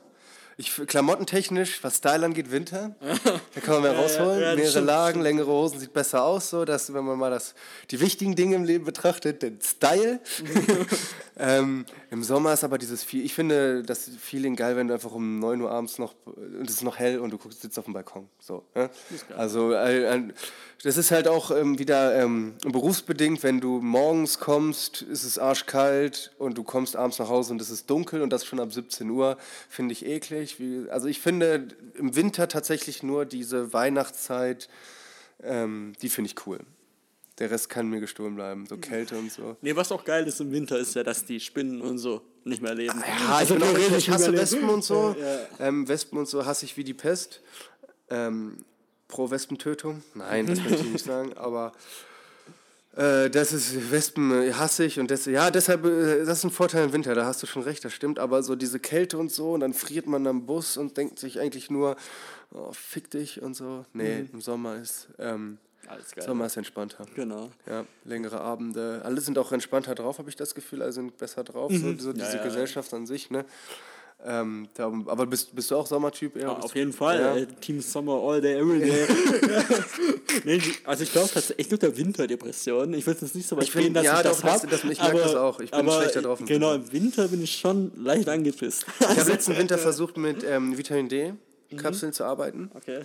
ich, 0.58 0.74
klamottentechnisch, 0.88 1.84
was 1.84 1.98
Style 1.98 2.26
angeht, 2.26 2.52
Winter. 2.52 2.96
Da 3.54 3.60
kann 3.60 3.76
man 3.76 3.84
mehr 3.84 3.96
rausholen. 3.96 4.42
Ja, 4.42 4.56
Mehrere 4.56 4.80
Lagen, 4.80 5.22
längere 5.22 5.48
Hosen 5.48 5.80
sieht 5.80 5.94
besser 5.94 6.24
aus, 6.24 6.50
so 6.50 6.64
dass, 6.64 6.94
wenn 6.94 7.04
man 7.04 7.18
mal 7.18 7.30
das, 7.30 7.54
die 7.90 8.00
wichtigen 8.00 8.36
Dinge 8.36 8.56
im 8.56 8.64
Leben 8.64 8.86
betrachtet, 8.86 9.42
den 9.42 9.60
Style. 9.62 10.20
ähm, 11.38 11.86
Im 12.10 12.24
Sommer 12.24 12.54
ist 12.54 12.64
aber 12.64 12.78
dieses 12.78 13.04
viel, 13.04 13.26
ich 13.26 13.34
finde 13.34 13.84
das 13.84 14.10
Feeling 14.20 14.56
geil, 14.56 14.76
wenn 14.76 14.88
du 14.88 14.94
einfach 14.94 15.12
um 15.12 15.40
9 15.40 15.62
Uhr 15.62 15.72
abends 15.72 16.00
noch, 16.00 16.16
und 16.26 16.70
es 16.70 16.76
ist 16.76 16.84
noch 16.84 16.98
hell 16.98 17.20
und 17.20 17.32
du 17.32 17.38
guckst, 17.38 17.62
sitzt 17.62 17.78
auf 17.78 17.86
dem 17.86 17.94
Balkon. 17.94 18.28
So, 18.40 18.64
ne? 18.76 18.90
Also, 19.36 19.74
äh, 19.74 20.32
das 20.84 20.98
ist 20.98 21.12
halt 21.12 21.28
auch 21.28 21.52
ähm, 21.52 21.78
wieder 21.78 22.16
ähm, 22.20 22.56
berufsbedingt, 22.64 23.44
wenn 23.44 23.60
du 23.60 23.82
morgens 23.82 24.40
kommst, 24.40 25.04
ist 25.04 25.24
es 25.24 25.38
arschkalt 25.38 26.32
und 26.40 26.58
du 26.58 26.64
kommst 26.64 26.96
abends 26.96 27.20
nach 27.20 27.30
Hause 27.30 27.54
und 27.54 27.62
es 27.62 27.70
ist 27.70 27.90
dunkel 27.90 28.22
und 28.22 28.32
das 28.32 28.46
schon 28.46 28.60
ab 28.60 28.74
17 28.74 29.10
Uhr, 29.10 29.38
finde 29.70 29.94
ich 29.94 30.06
eklig. 30.06 30.41
Wie, 30.60 30.90
also 30.90 31.08
ich 31.08 31.20
finde 31.20 31.68
im 31.96 32.16
Winter 32.16 32.48
tatsächlich 32.48 33.04
nur 33.04 33.26
diese 33.26 33.74
Weihnachtszeit, 33.74 34.70
ähm, 35.44 35.94
die 36.02 36.10
finde 36.10 36.32
ich 36.32 36.48
cool. 36.48 36.60
Der 37.40 37.50
Rest 37.50 37.70
kann 37.70 37.88
mir 37.88 38.00
gestohlen 38.00 38.36
bleiben, 38.36 38.66
so 38.68 38.78
Kälte 38.78 39.18
und 39.18 39.32
so. 39.32 39.58
Nee, 39.62 39.76
was 39.76 39.92
auch 39.92 40.04
geil 40.04 40.28
ist 40.28 40.42
im 40.42 40.52
Winter, 40.52 40.78
ist 40.78 40.96
ja, 40.96 41.04
dass 41.04 41.26
die 41.26 41.40
Spinnen 41.40 41.82
und 41.82 41.98
so 41.98 42.22
nicht 42.44 42.62
mehr 42.62 42.76
leben. 42.76 43.00
Ja, 43.00 43.36
also 43.36 43.56
ich, 43.56 43.64
auch, 43.64 43.98
ich 43.98 44.10
hasse 44.10 44.34
Wespen 44.34 44.70
und 44.70 44.84
so. 44.84 45.16
Ja. 45.22 45.68
Ähm, 45.68 45.88
Wespen 45.88 46.20
und 46.20 46.28
so 46.28 46.46
hasse 46.46 46.66
ich 46.66 46.78
wie 46.78 46.84
die 46.84 46.94
Pest. 46.94 47.42
Ähm, 48.10 48.58
pro 49.08 49.30
Wespentötung. 49.30 50.04
Nein, 50.14 50.48
das 50.48 50.60
möchte 50.60 50.84
ich 50.84 50.92
nicht 50.92 51.06
sagen, 51.06 51.34
aber 51.34 51.74
äh, 52.96 53.30
das 53.30 53.54
ist 53.54 53.92
Wespen 53.92 54.32
äh, 54.32 54.54
hasse 54.54 54.84
ich 54.84 55.00
und 55.00 55.10
das, 55.10 55.26
ja, 55.26 55.50
deshalb, 55.50 55.86
äh, 55.86 56.26
das 56.26 56.40
ist 56.40 56.44
ein 56.44 56.52
Vorteil 56.52 56.86
im 56.86 56.94
Winter, 56.94 57.16
da 57.16 57.26
hast 57.26 57.42
du 57.42 57.48
schon 57.48 57.64
recht, 57.64 57.86
das 57.86 57.94
stimmt, 57.94 58.20
aber 58.20 58.44
so 58.44 58.56
diese 58.56 58.80
Kälte 58.80 59.18
und 59.18 59.32
so 59.32 59.54
und 59.54 59.62
dann 59.62 59.74
friert 59.74 60.08
man 60.08 60.28
am 60.28 60.46
Bus 60.46 60.76
und 60.76 60.98
denkt 60.98 61.18
sich 61.18 61.40
eigentlich 61.40 61.70
nur, 61.70 61.96
oh, 62.54 62.72
fick 62.74 63.10
dich 63.10 63.42
und 63.42 63.56
so. 63.56 63.86
Nee, 63.94 64.24
mhm. 64.24 64.30
im 64.34 64.42
Sommer 64.42 64.76
ist, 64.76 65.08
ähm, 65.20 65.58
Sommer 66.18 66.46
ist 66.46 66.58
entspannter. 66.58 67.06
Genau. 67.16 67.52
Ja, 67.68 67.86
längere 68.06 68.40
Abende. 68.40 69.02
Alle 69.04 69.20
sind 69.22 69.38
auch 69.38 69.52
entspannter 69.52 69.96
drauf, 69.96 70.20
habe 70.20 70.30
ich 70.30 70.36
das 70.36 70.56
Gefühl, 70.56 70.82
alle 70.82 70.94
sind 70.94 71.18
besser 71.18 71.44
drauf, 71.44 71.72
mhm. 71.72 71.98
so, 71.98 72.06
so 72.06 72.14
diese 72.14 72.38
ja, 72.38 72.44
Gesellschaft 72.44 72.94
an 72.94 73.06
sich, 73.06 73.30
ne? 73.30 73.46
Ähm, 74.24 74.70
da, 74.76 74.86
aber 74.86 75.26
bist, 75.26 75.56
bist 75.56 75.72
du 75.72 75.76
auch 75.76 75.88
Sommertyp? 75.88 76.36
Ja, 76.36 76.54
auf 76.54 76.76
jeden 76.76 76.94
Fall. 76.94 77.20
Ja. 77.20 77.36
Äh, 77.38 77.48
Team 77.60 77.82
Summer 77.82 78.14
all 78.14 78.40
day, 78.40 78.56
every 78.56 78.80
day. 78.80 79.08
nee, 80.44 80.62
also 80.84 81.04
ich 81.04 81.12
glaube 81.12 81.30
tatsächlich 81.34 81.70
nur 81.72 81.80
der 81.80 81.98
Winterdepression. 81.98 82.94
Ich 82.94 83.06
will 83.08 83.18
es 83.20 83.34
nicht 83.34 83.48
so 83.48 83.58
weit 83.58 83.72
gehen, 83.72 83.94
dass 83.94 84.06
ja, 84.06 84.18
ich 84.18 84.24
das 84.24 84.44
habe. 84.44 84.68
Ich 84.68 84.84
merke 85.00 85.18
das 85.18 85.36
auch. 85.36 85.60
Ich 85.60 85.72
bin 85.72 85.90
schlechter 85.90 86.22
drauf. 86.22 86.40
Genau, 86.46 86.74
im 86.74 86.92
Winter 86.92 87.28
bin 87.30 87.42
ich 87.42 87.58
schon 87.58 87.92
leicht 87.96 88.30
angepisst. 88.30 88.86
Ich 89.00 89.08
habe 89.08 89.22
letzten 89.32 89.58
Winter 89.58 89.80
versucht, 89.80 90.18
mit 90.18 90.44
ähm, 90.44 90.78
Vitamin 90.78 91.10
D-Kapseln 91.10 92.12
mhm. 92.12 92.14
zu 92.14 92.24
arbeiten. 92.24 92.70
Okay. 92.76 93.02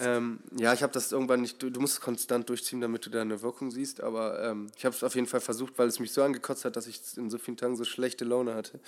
Ähm, 0.00 0.40
ja, 0.58 0.72
ich 0.74 0.82
habe 0.82 0.92
das 0.92 1.12
irgendwann 1.12 1.42
nicht, 1.42 1.62
du, 1.62 1.70
du, 1.70 1.80
musst 1.80 1.94
es 1.94 2.00
konstant 2.00 2.48
durchziehen, 2.48 2.80
damit 2.80 3.06
du 3.06 3.10
da 3.10 3.20
eine 3.20 3.40
Wirkung 3.40 3.70
siehst, 3.70 4.02
aber 4.02 4.42
ähm, 4.42 4.66
ich 4.76 4.84
habe 4.84 4.94
es 4.94 5.02
auf 5.02 5.14
jeden 5.14 5.26
Fall 5.26 5.40
versucht, 5.40 5.74
weil 5.78 5.88
es 5.88 6.00
mich 6.00 6.12
so 6.12 6.22
angekotzt 6.22 6.64
hat, 6.64 6.76
dass 6.76 6.86
ich 6.86 7.00
in 7.16 7.30
so 7.30 7.38
vielen 7.38 7.56
Tagen 7.56 7.76
so 7.76 7.84
schlechte 7.84 8.24
Laune 8.24 8.54
hatte. 8.54 8.80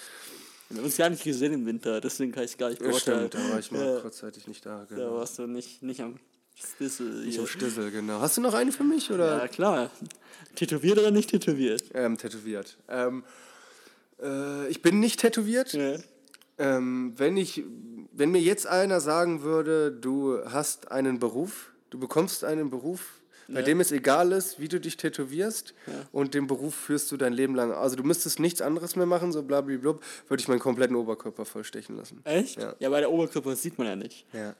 Wir 0.69 0.79
haben 0.79 0.85
uns 0.85 0.97
ja 0.99 1.09
nicht 1.09 1.25
gesehen 1.25 1.55
im 1.55 1.67
Winter, 1.67 2.01
deswegen 2.01 2.31
kann 2.31 2.45
ich 2.45 2.53
es 2.53 2.59
gar 2.59 2.69
nicht 2.69 2.81
beurteilen. 2.81 3.29
Stimmt, 3.29 3.35
da 3.35 3.51
war 3.51 3.59
ich 3.59 3.73
mal 3.73 3.95
ja. 3.95 4.01
kurzzeitig 4.01 4.47
nicht 4.47 4.67
da. 4.67 4.85
Genau. 4.89 5.01
Da 5.01 5.15
warst 5.15 5.39
du 5.39 5.47
nicht, 5.47 5.83
nicht 5.83 6.01
am 6.03 6.19
Stissel. 6.55 7.25
Nicht 7.25 7.39
am 7.39 7.47
Stissel, 7.47 7.91
genau. 7.91 8.21
Hast 8.21 8.37
du 8.37 8.43
noch 8.43 8.53
eine 8.53 8.71
für 8.71 8.85
mich? 8.85 9.11
Oder? 9.11 9.39
Ja, 9.39 9.49
klar. 9.49 9.91
Tätowiert 10.57 10.99
oder 10.99 11.11
nicht 11.11 11.31
tätowiert? 11.31 11.85
Ähm, 11.95 12.19
tätowiert. 12.19 12.77
Ähm, 12.89 13.25
äh, 14.21 14.69
ich 14.69 14.83
bin 14.83 15.01
nicht 15.01 15.21
tätowiert. 15.21 15.73
Ja. 15.73 15.97
Ähm, 16.59 17.15
wenn, 17.17 17.37
ich, 17.37 17.63
wenn 18.13 18.31
mir 18.31 18.41
jetzt 18.41 18.67
einer 18.67 19.01
sagen 19.01 19.43
würde, 19.43 19.93
du 19.93 20.39
hast 20.45 20.91
einen 20.91 21.19
Beruf, 21.19 21.71
du 21.91 21.99
bekommst 21.99 22.45
einen 22.45 22.69
Beruf, 22.69 23.18
bei 23.49 23.61
ja. 23.61 23.67
dem 23.67 23.81
es 23.81 23.93
egal 23.93 24.33
ist, 24.33 24.61
wie 24.61 24.69
du 24.69 24.79
dich 24.79 24.99
tätowierst 24.99 25.75
ja. 25.87 25.93
und 26.13 26.35
den 26.35 26.47
Beruf 26.47 26.75
führst 26.75 27.11
du 27.11 27.17
dein 27.17 27.33
Leben 27.33 27.55
lang. 27.55 27.73
Also 27.73 27.97
du 27.97 28.03
müsstest 28.03 28.41
nichts 28.41 28.61
anderes 28.61 28.95
mehr 28.95 29.07
machen, 29.07 29.33
so 29.33 29.43
blablabla, 29.43 29.99
würde 30.29 30.41
ich 30.41 30.49
meinen 30.49 30.61
kompletten 30.61 30.97
Oberkörper 30.97 31.47
vollstechen 31.47 31.97
lassen. 31.97 32.21
Echt? 32.25 32.61
Ja, 32.61 32.75
ja 32.79 32.91
weil 32.91 33.01
der 33.01 33.11
Oberkörper 33.11 33.57
sieht 33.57 33.79
man 33.79 33.87
ja 33.87 33.97
nicht. 33.97 34.27
Ja. 34.35 34.55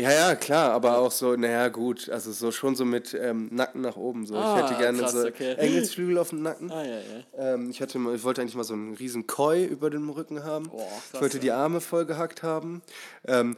Ja, 0.00 0.12
ja, 0.12 0.36
klar, 0.36 0.70
aber 0.70 0.98
auch 0.98 1.10
so, 1.10 1.34
naja, 1.34 1.66
gut, 1.70 2.08
also 2.08 2.30
so 2.30 2.52
schon 2.52 2.76
so 2.76 2.84
mit 2.84 3.18
ähm, 3.20 3.48
Nacken 3.50 3.80
nach 3.80 3.96
oben. 3.96 4.26
So. 4.26 4.36
Ah, 4.36 4.54
ich 4.54 4.62
hätte 4.62 4.78
gerne 4.78 4.98
krass, 4.98 5.10
so 5.10 5.26
okay. 5.26 5.54
Engelsflügel 5.54 6.18
auf 6.18 6.28
dem 6.28 6.42
Nacken. 6.42 6.70
Ah, 6.70 6.84
ja, 6.84 6.98
ja. 6.98 7.54
Ähm, 7.54 7.68
ich, 7.68 7.82
hatte, 7.82 7.98
ich 8.14 8.22
wollte 8.22 8.40
eigentlich 8.40 8.54
mal 8.54 8.62
so 8.62 8.74
einen 8.74 8.94
riesen 8.94 9.26
Koi 9.26 9.64
über 9.64 9.90
dem 9.90 10.08
Rücken 10.08 10.44
haben. 10.44 10.70
Oh, 10.70 10.76
krass, 10.76 11.10
ich 11.14 11.20
wollte 11.20 11.40
die 11.40 11.50
Arme 11.50 11.80
voll 11.80 12.06
gehackt 12.06 12.44
haben. 12.44 12.80
Ähm, 13.26 13.56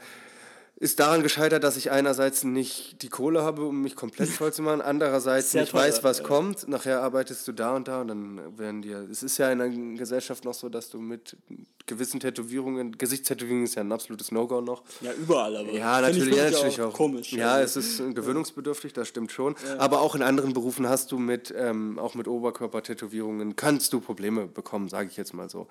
ist 0.81 0.99
daran 0.99 1.23
gescheitert, 1.23 1.63
dass 1.63 1.77
ich 1.77 1.91
einerseits 1.91 2.43
nicht 2.43 3.03
die 3.03 3.11
Kohle 3.11 3.43
habe, 3.43 3.67
um 3.67 3.83
mich 3.83 3.95
komplett 3.95 4.31
voll 4.31 4.51
zu 4.51 4.63
machen, 4.63 4.81
andererseits 4.81 5.51
Sehr 5.51 5.61
nicht 5.61 5.73
teuer, 5.73 5.83
weiß, 5.83 6.03
was 6.03 6.19
ja. 6.19 6.25
kommt. 6.25 6.69
Nachher 6.69 7.03
arbeitest 7.03 7.47
du 7.47 7.53
da 7.53 7.77
und 7.77 7.87
da 7.87 8.01
und 8.01 8.09
dann 8.09 8.59
werden 8.59 8.81
dir. 8.81 9.07
Es 9.11 9.23
ist 9.23 9.37
ja 9.37 9.53
in 9.53 9.59
der 9.59 9.69
Gesellschaft 9.69 10.47
noch 10.47 10.55
so, 10.55 10.71
dass 10.71 10.89
du 10.89 10.99
mit 10.99 11.37
gewissen 11.85 12.19
Tätowierungen, 12.19 12.97
Gesichtstätowierungen 12.97 13.65
ist 13.65 13.75
ja 13.75 13.83
ein 13.83 13.93
absolutes 13.93 14.33
No-Go 14.33 14.63
noch. 14.63 14.83
Ja, 15.03 15.13
überall, 15.13 15.55
aber. 15.55 15.71
Ja, 15.71 16.01
natürlich, 16.01 16.35
ja, 16.35 16.51
natürlich 16.51 16.81
auch. 16.81 16.95
Komisch. 16.95 17.31
Ja, 17.35 17.53
also. 17.53 17.81
es 17.81 18.01
ist 18.01 18.15
gewöhnungsbedürftig, 18.15 18.95
das 18.95 19.07
stimmt 19.07 19.33
schon. 19.33 19.57
Ja. 19.67 19.79
Aber 19.79 20.01
auch 20.01 20.15
in 20.15 20.23
anderen 20.23 20.55
Berufen 20.55 20.89
hast 20.89 21.13
du 21.13 21.19
mit, 21.19 21.53
ähm, 21.55 21.99
auch 21.99 22.15
mit 22.15 22.27
Oberkörpertätowierungen, 22.27 23.55
kannst 23.55 23.93
du 23.93 24.01
Probleme 24.01 24.47
bekommen, 24.47 24.89
sage 24.89 25.11
ich 25.11 25.19
jetzt 25.19 25.35
mal 25.35 25.51
so. 25.51 25.67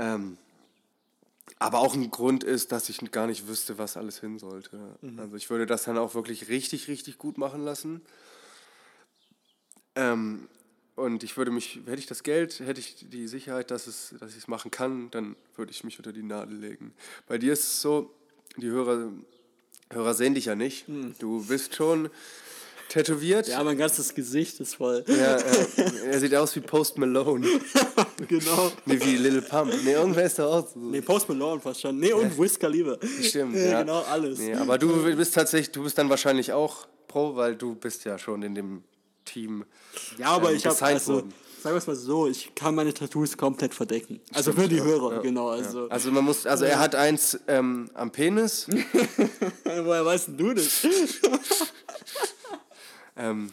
Ähm, 0.00 0.36
aber 1.58 1.78
auch 1.78 1.94
ein 1.94 2.10
Grund 2.10 2.44
ist, 2.44 2.72
dass 2.72 2.88
ich 2.88 2.98
gar 3.10 3.26
nicht 3.26 3.48
wüsste, 3.48 3.78
was 3.78 3.96
alles 3.96 4.20
hin 4.20 4.38
sollte. 4.38 4.96
Mhm. 5.00 5.18
Also 5.18 5.36
ich 5.36 5.50
würde 5.50 5.66
das 5.66 5.84
dann 5.84 5.98
auch 5.98 6.14
wirklich 6.14 6.48
richtig, 6.48 6.88
richtig 6.88 7.18
gut 7.18 7.38
machen 7.38 7.64
lassen. 7.64 8.02
Ähm, 9.94 10.48
und 10.96 11.22
ich 11.22 11.36
würde 11.36 11.50
mich, 11.50 11.80
hätte 11.86 11.98
ich 11.98 12.06
das 12.06 12.22
Geld, 12.22 12.60
hätte 12.60 12.80
ich 12.80 13.08
die 13.08 13.26
Sicherheit, 13.26 13.70
dass, 13.70 13.86
es, 13.86 14.14
dass 14.20 14.32
ich 14.32 14.38
es 14.38 14.48
machen 14.48 14.70
kann, 14.70 15.10
dann 15.10 15.36
würde 15.56 15.72
ich 15.72 15.82
mich 15.84 15.98
unter 15.98 16.12
die 16.12 16.22
Nadel 16.22 16.58
legen. 16.58 16.92
Bei 17.26 17.38
dir 17.38 17.52
ist 17.52 17.62
es 17.62 17.80
so, 17.80 18.14
die 18.56 18.68
Hörer, 18.68 19.10
Hörer 19.90 20.14
sehen 20.14 20.34
dich 20.34 20.46
ja 20.46 20.54
nicht. 20.54 20.88
Mhm. 20.88 21.14
Du 21.18 21.44
bist 21.46 21.74
schon 21.74 22.10
tätowiert. 22.90 23.48
Ja, 23.48 23.62
mein 23.64 23.78
ganzes 23.78 24.14
Gesicht 24.14 24.60
ist 24.60 24.74
voll. 24.74 25.04
Ja, 25.06 25.36
äh, 25.36 26.06
er 26.10 26.20
sieht 26.20 26.34
aus 26.34 26.54
wie 26.56 26.60
Post 26.60 26.98
Malone. 26.98 27.46
genau. 28.28 28.72
Nee, 28.84 29.00
wie 29.00 29.16
Little 29.16 29.42
Pump. 29.42 29.72
Nee, 29.84 29.92
irgendwer 29.92 30.24
ist 30.24 30.38
da 30.38 30.46
auch 30.46 30.68
so. 30.68 30.78
Nee, 30.78 31.00
Post 31.00 31.28
Malone 31.28 31.60
fast 31.60 31.80
schon. 31.80 31.98
Nee, 31.98 32.12
und 32.12 32.36
Wiz 32.38 32.58
Khalifa. 32.58 32.98
Stimmt, 33.22 33.54
ja. 33.56 33.62
ja. 33.62 33.80
Genau, 33.82 34.00
alles. 34.02 34.38
Nee, 34.38 34.54
aber 34.54 34.76
du 34.76 35.16
bist 35.16 35.34
tatsächlich, 35.34 35.70
du 35.72 35.84
bist 35.84 35.96
dann 35.96 36.10
wahrscheinlich 36.10 36.52
auch 36.52 36.86
Pro, 37.08 37.34
weil 37.36 37.56
du 37.56 37.74
bist 37.74 38.04
ja 38.04 38.18
schon 38.18 38.42
in 38.42 38.54
dem 38.54 38.82
Team 39.24 39.64
Ja, 40.18 40.28
aber 40.28 40.50
ähm, 40.50 40.56
ich 40.56 40.66
habe 40.66 40.80
also, 40.82 41.14
worden. 41.14 41.32
sagen 41.62 41.74
wir 41.74 41.78
es 41.78 41.86
mal 41.86 41.96
so, 41.96 42.26
ich 42.26 42.52
kann 42.54 42.74
meine 42.74 42.92
Tattoos 42.92 43.36
komplett 43.36 43.74
verdecken. 43.74 44.20
Also 44.34 44.52
für 44.52 44.68
die 44.68 44.80
Hörer, 44.80 45.20
genau. 45.22 45.48
Also, 45.48 45.88
Also 45.88 46.10
man 46.10 46.24
muss, 46.24 46.46
also 46.46 46.64
er 46.64 46.78
hat 46.80 46.94
eins 46.96 47.38
ähm, 47.46 47.88
am 47.94 48.10
Penis. 48.10 48.66
woher 49.64 50.04
weißt 50.04 50.30
du 50.36 50.54
das? 50.54 50.82
Ähm, 53.20 53.50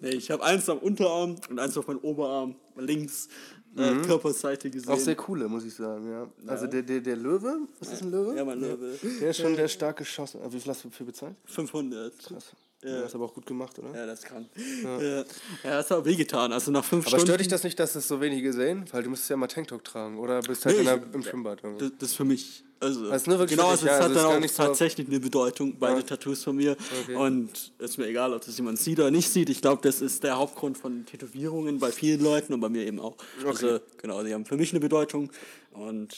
nee, 0.00 0.10
ich 0.10 0.30
habe 0.30 0.42
eins 0.44 0.68
am 0.68 0.78
Unterarm 0.78 1.36
und 1.48 1.58
eins 1.58 1.76
auf 1.76 1.86
meinem 1.86 1.98
Oberarm, 2.00 2.56
links, 2.76 3.28
äh, 3.76 3.94
Körperseite 4.06 4.70
gesehen. 4.70 4.90
auch 4.90 4.98
sehr 4.98 5.16
coole, 5.16 5.48
muss 5.48 5.64
ich 5.64 5.74
sagen, 5.74 6.08
ja. 6.10 6.28
Also 6.46 6.66
der, 6.66 6.82
der, 6.82 7.00
der 7.00 7.16
Löwe, 7.16 7.66
ist 7.80 7.90
das 7.92 8.02
ein 8.02 8.10
Löwe? 8.10 8.36
Ja, 8.36 8.44
mein 8.44 8.60
Löwe. 8.60 8.96
Der 9.20 9.30
ist 9.30 9.38
schon 9.38 9.56
der 9.56 9.68
stark 9.68 9.96
geschossen. 9.96 10.40
Wie 10.48 10.60
viel 10.60 10.70
hast 10.70 10.84
du 10.84 10.90
für 10.90 11.04
bezahlt? 11.04 11.34
500. 11.46 12.16
Krass. 12.18 12.52
Ja. 12.84 13.00
Das 13.00 13.08
ist 13.08 13.14
aber 13.14 13.24
auch 13.24 13.34
gut 13.34 13.46
gemacht, 13.46 13.78
oder? 13.78 13.96
Ja, 13.98 14.04
das 14.04 14.20
kann. 14.22 14.46
Ja, 14.82 15.00
ja 15.00 15.24
das 15.62 15.90
hat 15.90 15.98
auch 15.98 16.04
wehgetan. 16.04 16.52
Also 16.52 16.70
nach 16.70 16.84
fünf 16.84 17.06
Aber 17.06 17.10
Stunden. 17.16 17.26
stört 17.26 17.40
dich 17.40 17.48
das 17.48 17.64
nicht, 17.64 17.80
dass 17.80 17.94
es 17.94 18.06
so 18.06 18.20
wenige 18.20 18.52
sehen? 18.52 18.84
Weil 18.92 19.02
du 19.02 19.08
müsstest 19.10 19.30
ja 19.30 19.36
mal 19.38 19.46
Tanktop 19.46 19.82
tragen 19.84 20.18
oder 20.18 20.40
bist 20.42 20.66
halt 20.66 20.76
Nee, 20.76 20.80
in 20.82 20.86
der, 20.86 21.02
im 21.14 21.22
Schwimmbad. 21.22 21.64
irgendwo. 21.64 21.80
Das, 21.80 21.92
das 21.98 22.10
ist 22.10 22.14
für 22.16 22.26
mich. 22.26 22.62
Also, 22.84 23.08
Das 23.10 23.22
ist 23.22 23.26
nur 23.28 23.38
wirklich 23.38 23.58
genau, 23.58 23.70
also 23.70 23.86
ja, 23.86 23.92
es 23.92 23.96
also 24.00 24.04
hat 24.04 24.16
ist 24.16 24.22
dann 24.24 24.36
auch 24.36 24.40
nicht 24.40 24.54
so- 24.54 24.62
tatsächlich 24.62 25.08
eine 25.08 25.20
Bedeutung, 25.20 25.76
beide 25.78 26.04
Tattoos 26.04 26.44
von 26.44 26.56
mir. 26.56 26.76
Okay. 27.02 27.14
Und 27.16 27.72
es 27.78 27.90
ist 27.90 27.98
mir 27.98 28.06
egal, 28.06 28.32
ob 28.32 28.44
das 28.44 28.56
jemand 28.56 28.78
sieht 28.78 28.98
oder 29.00 29.10
nicht 29.10 29.28
sieht. 29.30 29.48
Ich 29.50 29.60
glaube, 29.62 29.82
das 29.82 30.00
ist 30.00 30.22
der 30.22 30.36
Hauptgrund 30.36 30.78
von 30.78 31.04
Tätowierungen 31.06 31.78
bei 31.78 31.90
vielen 31.90 32.22
Leuten 32.22 32.52
und 32.52 32.60
bei 32.60 32.68
mir 32.68 32.86
eben 32.86 33.00
auch. 33.00 33.16
Also, 33.46 33.80
genau, 34.00 34.22
die 34.22 34.32
haben 34.34 34.44
für 34.46 34.56
mich 34.56 34.70
eine 34.72 34.80
Bedeutung. 34.80 35.30
Und 35.72 36.12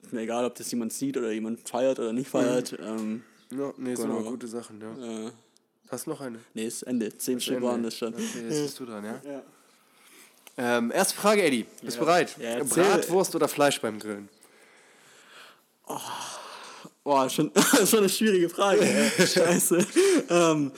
es 0.00 0.06
ist 0.08 0.12
mir 0.12 0.22
egal, 0.22 0.44
ob 0.44 0.54
das 0.54 0.70
jemand 0.70 0.92
sieht 0.92 1.16
oder 1.16 1.30
jemand 1.32 1.68
feiert 1.68 1.98
oder 1.98 2.12
nicht 2.12 2.28
feiert. 2.30 2.76
Ähm, 2.80 3.22
Ja, 3.56 3.72
nee, 3.76 3.94
sind 3.94 4.06
Genau. 4.08 4.18
aber 4.20 4.30
gute 4.30 4.48
Sachen, 4.48 4.80
ja. 4.80 5.26
äh, 5.26 5.30
Hast 5.88 6.06
du 6.06 6.10
noch 6.10 6.20
eine? 6.20 6.38
nee, 6.54 6.66
ist 6.66 6.82
Ende. 6.82 7.16
Zehn 7.16 7.40
Stück 7.40 7.62
waren 7.62 7.82
das 7.84 7.96
schon. 7.96 8.12
Okay, 8.12 8.22
jetzt 8.48 8.62
bist 8.64 8.80
du 8.80 8.86
dran, 8.86 9.04
ja? 9.04 9.20
Ja. 9.24 9.42
Ähm, 10.58 10.90
erste 10.90 11.14
Frage, 11.14 11.42
Eddie. 11.42 11.66
Bist 11.82 11.96
du 11.98 12.00
bereit? 12.00 12.34
Ja. 12.40 12.64
Bratwurst 12.64 13.34
oder 13.36 13.46
Fleisch 13.46 13.80
beim 13.80 13.98
Grillen? 13.98 14.28
Boah, 17.04 17.30
schon, 17.30 17.52
schon 17.86 18.00
eine 18.00 18.08
schwierige 18.08 18.48
Frage. 18.48 18.84
Scheiße. 19.18 19.86
ähm, 20.28 20.72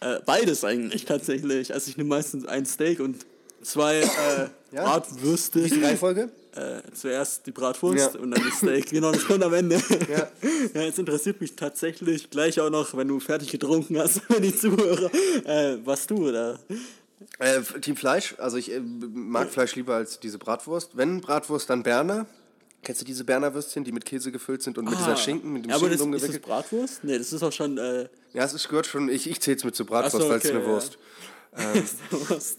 äh, 0.00 0.20
beides 0.26 0.64
eigentlich 0.64 1.04
tatsächlich. 1.06 1.72
Also 1.72 1.88
ich 1.90 1.96
nehme 1.96 2.10
meistens 2.10 2.46
ein 2.46 2.66
Steak 2.66 3.00
und 3.00 3.24
zwei 3.62 4.00
äh, 4.00 4.06
Ja? 4.72 4.84
Bratwürste. 4.84 5.62
Die 5.62 5.82
Reihenfolge? 5.82 6.30
Äh, 6.54 6.80
zuerst 6.94 7.46
die 7.46 7.52
Bratwurst 7.52 8.14
Ja. 8.14 8.20
und 8.20 8.30
dann 8.30 8.42
das 8.42 8.58
Steak. 8.58 8.90
Genau, 8.90 9.12
das 9.12 9.24
kommt 9.26 9.42
am 9.42 9.52
Ende. 9.54 9.76
Ja. 10.10 10.28
ja, 10.74 10.86
es 10.86 10.98
interessiert 10.98 11.40
mich 11.40 11.56
tatsächlich 11.56 12.28
gleich 12.30 12.60
auch 12.60 12.70
noch, 12.70 12.94
wenn 12.96 13.08
du 13.08 13.18
fertig 13.20 13.50
getrunken 13.50 13.98
hast, 13.98 14.22
wenn 14.28 14.42
die 14.42 14.54
Zuhörer, 14.56 15.10
äh, 15.44 15.78
was 15.84 16.06
du 16.06 16.28
oder? 16.28 16.58
Äh, 17.38 17.60
Team 17.80 17.96
Fleisch. 17.96 18.34
Also 18.38 18.58
ich 18.58 18.72
äh, 18.72 18.80
mag 18.80 19.48
Fleisch 19.50 19.74
lieber 19.74 19.94
als 19.94 20.20
diese 20.20 20.38
Bratwurst. 20.38 20.90
Wenn 20.96 21.20
Bratwurst, 21.22 21.68
dann 21.70 21.82
Berner. 21.82 22.26
Kennst 22.86 23.00
du 23.00 23.04
diese 23.04 23.24
Berner 23.24 23.52
Würstchen, 23.52 23.82
die 23.82 23.90
mit 23.90 24.04
Käse 24.04 24.30
gefüllt 24.30 24.62
sind 24.62 24.78
und 24.78 24.84
mit 24.88 24.96
dieser 24.96 25.16
Schinken, 25.16 25.52
mit 25.52 25.64
dem 25.64 25.70
ja, 25.70 25.74
aber 25.74 25.88
Schinken 25.88 26.12
das, 26.12 26.22
ist 26.22 26.34
das? 26.34 26.38
Bratwurst? 26.40 27.02
Nee, 27.02 27.18
das 27.18 27.32
ist 27.32 27.42
auch 27.42 27.50
schon. 27.50 27.78
Äh, 27.78 28.08
Ja, 28.32 28.44
es 28.44 28.68
gehört 28.68 28.86
schon, 28.86 29.08
ich, 29.08 29.28
ich 29.28 29.40
zähle 29.40 29.56
es 29.56 29.64
mit 29.64 29.74
zur 29.74 29.86
Bratwurst, 29.86 30.24
so, 30.24 30.30
weil 30.30 30.38
es 30.38 30.44
okay, 30.44 30.54
eine 30.54 30.64
ja. 30.64 30.70
Wurst. 30.70 30.96
was? 32.28 32.58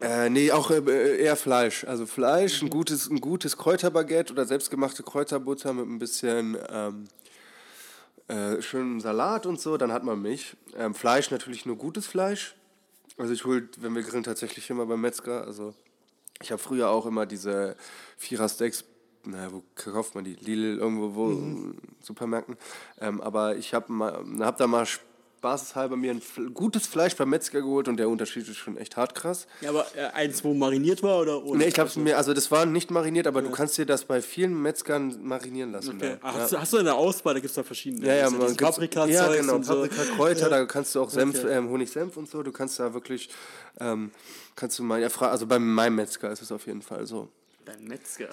Äh, 0.00 0.28
nee, 0.28 0.50
auch 0.50 0.72
äh, 0.72 1.22
eher 1.22 1.36
Fleisch. 1.36 1.84
Also 1.84 2.04
Fleisch, 2.06 2.62
ein 2.62 2.68
gutes, 2.68 3.08
ein 3.08 3.20
gutes 3.20 3.56
Kräuterbaguette 3.56 4.32
oder 4.32 4.44
selbstgemachte 4.44 5.04
Kräuterbutter 5.04 5.72
mit 5.72 5.86
ein 5.86 6.00
bisschen 6.00 6.58
ähm, 6.68 7.06
äh, 8.26 8.60
schönem 8.60 8.98
Salat 9.00 9.46
und 9.46 9.60
so, 9.60 9.76
dann 9.76 9.92
hat 9.92 10.02
man 10.02 10.20
Milch. 10.20 10.56
Ähm, 10.76 10.96
Fleisch 10.96 11.30
natürlich 11.30 11.64
nur 11.64 11.76
gutes 11.76 12.08
Fleisch. 12.08 12.56
Also 13.18 13.32
ich 13.32 13.44
hole, 13.44 13.68
wenn 13.78 13.94
wir 13.94 14.02
grillen, 14.02 14.24
tatsächlich 14.24 14.68
immer 14.68 14.86
beim 14.86 15.00
Metzger. 15.00 15.46
Also 15.46 15.74
ich 16.42 16.50
habe 16.50 16.60
früher 16.60 16.90
auch 16.90 17.06
immer 17.06 17.24
diese 17.24 17.76
Vierer-Steaks, 18.16 18.84
na, 19.24 19.52
wo 19.52 19.62
kauft 19.74 20.14
man 20.14 20.24
die? 20.24 20.34
Lidl, 20.34 20.78
irgendwo, 20.78 21.14
wo, 21.14 21.74
Supermärkten. 22.02 22.56
Ähm, 23.00 23.20
aber 23.20 23.56
ich 23.56 23.74
habe 23.74 23.92
hab 24.40 24.56
da 24.56 24.66
mal 24.66 24.86
spaßeshalber 25.40 25.96
mir 25.96 26.12
ein 26.12 26.54
gutes 26.54 26.86
Fleisch 26.86 27.16
beim 27.16 27.30
Metzger 27.30 27.62
geholt 27.62 27.88
und 27.88 27.96
der 27.96 28.10
Unterschied 28.10 28.46
ist 28.46 28.56
schon 28.58 28.76
echt 28.76 28.96
hart 28.98 29.14
krass. 29.14 29.46
Ja, 29.62 29.70
aber 29.70 29.86
äh, 29.96 30.06
eins, 30.12 30.44
wo 30.44 30.52
mariniert 30.52 31.02
war 31.02 31.20
oder 31.20 31.42
ohne? 31.42 31.58
Nee, 31.58 31.68
ich 31.68 31.78
hab's 31.78 31.96
mir, 31.96 32.18
also 32.18 32.34
das 32.34 32.50
war 32.50 32.66
nicht 32.66 32.90
mariniert, 32.90 33.26
aber 33.26 33.40
du 33.40 33.50
kannst 33.50 33.78
dir 33.78 33.86
das 33.86 34.04
bei 34.04 34.20
vielen 34.20 34.60
Metzgern 34.60 35.22
marinieren 35.22 35.72
lassen. 35.72 35.96
Okay. 35.96 36.16
Ach, 36.20 36.34
ja. 36.34 36.40
hast, 36.40 36.52
du, 36.52 36.60
hast 36.60 36.72
du 36.74 36.76
eine 36.78 36.94
Auswahl? 36.94 37.34
Da 37.34 37.40
gibt 37.40 37.50
es 37.50 37.54
da 37.56 37.62
verschiedene. 37.62 38.06
Ja, 38.06 38.14
ja, 38.14 38.30
man 38.30 38.48
gibt's- 38.48 38.62
Paprika-Zeugs 38.62 39.14
ja, 39.14 39.34
genau, 39.34 39.54
und 39.56 39.64
so. 39.64 39.80
Paprika, 39.82 40.02
Kräuter, 40.14 40.50
da 40.50 40.64
kannst 40.66 40.94
du 40.94 41.00
auch 41.02 41.10
Senf, 41.10 41.38
Okay. 41.42 41.56
ähm, 41.56 41.70
Honigsenf 41.70 42.16
und 42.18 42.28
so, 42.28 42.42
du 42.42 42.52
kannst 42.52 42.78
da 42.78 42.92
wirklich, 42.92 43.30
ähm, 43.80 44.10
kannst 44.56 44.78
du 44.78 44.82
mal, 44.82 45.00
ja, 45.00 45.08
also 45.08 45.46
bei 45.46 45.58
meinem 45.58 45.96
Metzger 45.96 46.30
ist 46.30 46.42
es 46.42 46.52
auf 46.52 46.66
jeden 46.66 46.82
Fall 46.82 47.06
so. 47.06 47.28
Dein 47.64 47.84
Metzger. 47.84 48.28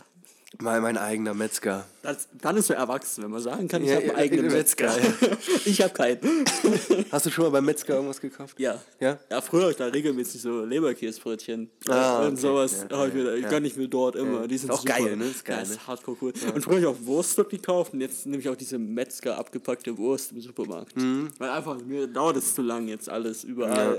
Mein, 0.59 0.81
mein 0.81 0.97
eigener 0.97 1.33
Metzger. 1.33 1.85
Das, 2.01 2.29
dann 2.41 2.55
ist 2.55 2.69
er 2.69 2.77
erwachsen, 2.77 3.21
wenn 3.23 3.31
man 3.31 3.41
sagen 3.41 3.67
kann, 3.67 3.83
ich 3.83 3.89
Ja, 3.89 3.95
habe 3.95 4.05
einen 4.05 4.13
ja, 4.13 4.17
eigenen 4.17 4.45
ja, 4.45 4.57
Metzger. 4.57 4.95
ich 5.65 5.81
habe 5.81 5.93
keinen. 5.93 6.19
Hast 7.11 7.25
du 7.25 7.29
schon 7.29 7.43
mal 7.45 7.49
beim 7.51 7.65
Metzger 7.65 7.95
irgendwas 7.95 8.21
gekauft? 8.21 8.57
Ja. 8.57 8.81
Ja? 8.99 9.19
Ja, 9.29 9.41
früher 9.41 9.63
habe 9.63 9.71
ich 9.71 9.77
da 9.77 9.87
regelmäßig 9.87 10.41
so 10.41 10.63
Leberkäsebrötchen 10.63 11.69
Ah, 11.89 12.19
und 12.21 12.27
okay. 12.27 12.35
sowas. 12.37 12.85
Ja, 12.89 13.05
ich 13.05 13.13
mir, 13.13 13.37
ja. 13.37 13.49
gönn 13.49 13.65
ich 13.65 13.75
mir 13.75 13.89
dort 13.89 14.15
immer. 14.15 14.47
Die 14.47 14.57
sind 14.57 14.71
auch 14.71 14.79
super. 14.79 14.93
geil, 14.93 15.17
ne? 15.17 15.25
Ist 15.25 15.43
geil, 15.43 15.57
ja, 15.57 15.63
ist 15.63 15.71
ne? 15.71 15.87
hardcore 15.87 16.17
cool. 16.21 16.33
Und 16.55 16.63
früher 16.63 16.75
habe 16.75 16.79
ich 16.79 16.87
auch 16.87 17.05
Wurst 17.05 17.37
dort 17.37 17.49
gekauft 17.49 17.93
und 17.93 17.99
jetzt 17.99 18.25
nehme 18.25 18.41
ich 18.41 18.47
auch 18.47 18.55
diese 18.55 18.77
Metzger 18.79 19.37
abgepackte 19.37 19.97
Wurst 19.97 20.31
im 20.31 20.39
Supermarkt. 20.39 20.95
Mhm. 20.95 21.27
Weil 21.39 21.49
einfach, 21.49 21.77
mir 21.81 22.07
dauert 22.07 22.37
es 22.37 22.55
zu 22.55 22.61
lang, 22.61 22.87
jetzt 22.87 23.09
alles 23.09 23.43
überall 23.43 23.97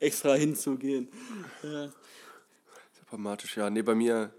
äh, 0.00 0.04
extra 0.04 0.34
hinzugehen. 0.34 1.08
Ja. 1.62 1.88
Dramatisch, 3.08 3.56
ja. 3.56 3.70
Nee, 3.70 3.82
bei 3.82 3.94
mir 3.94 4.30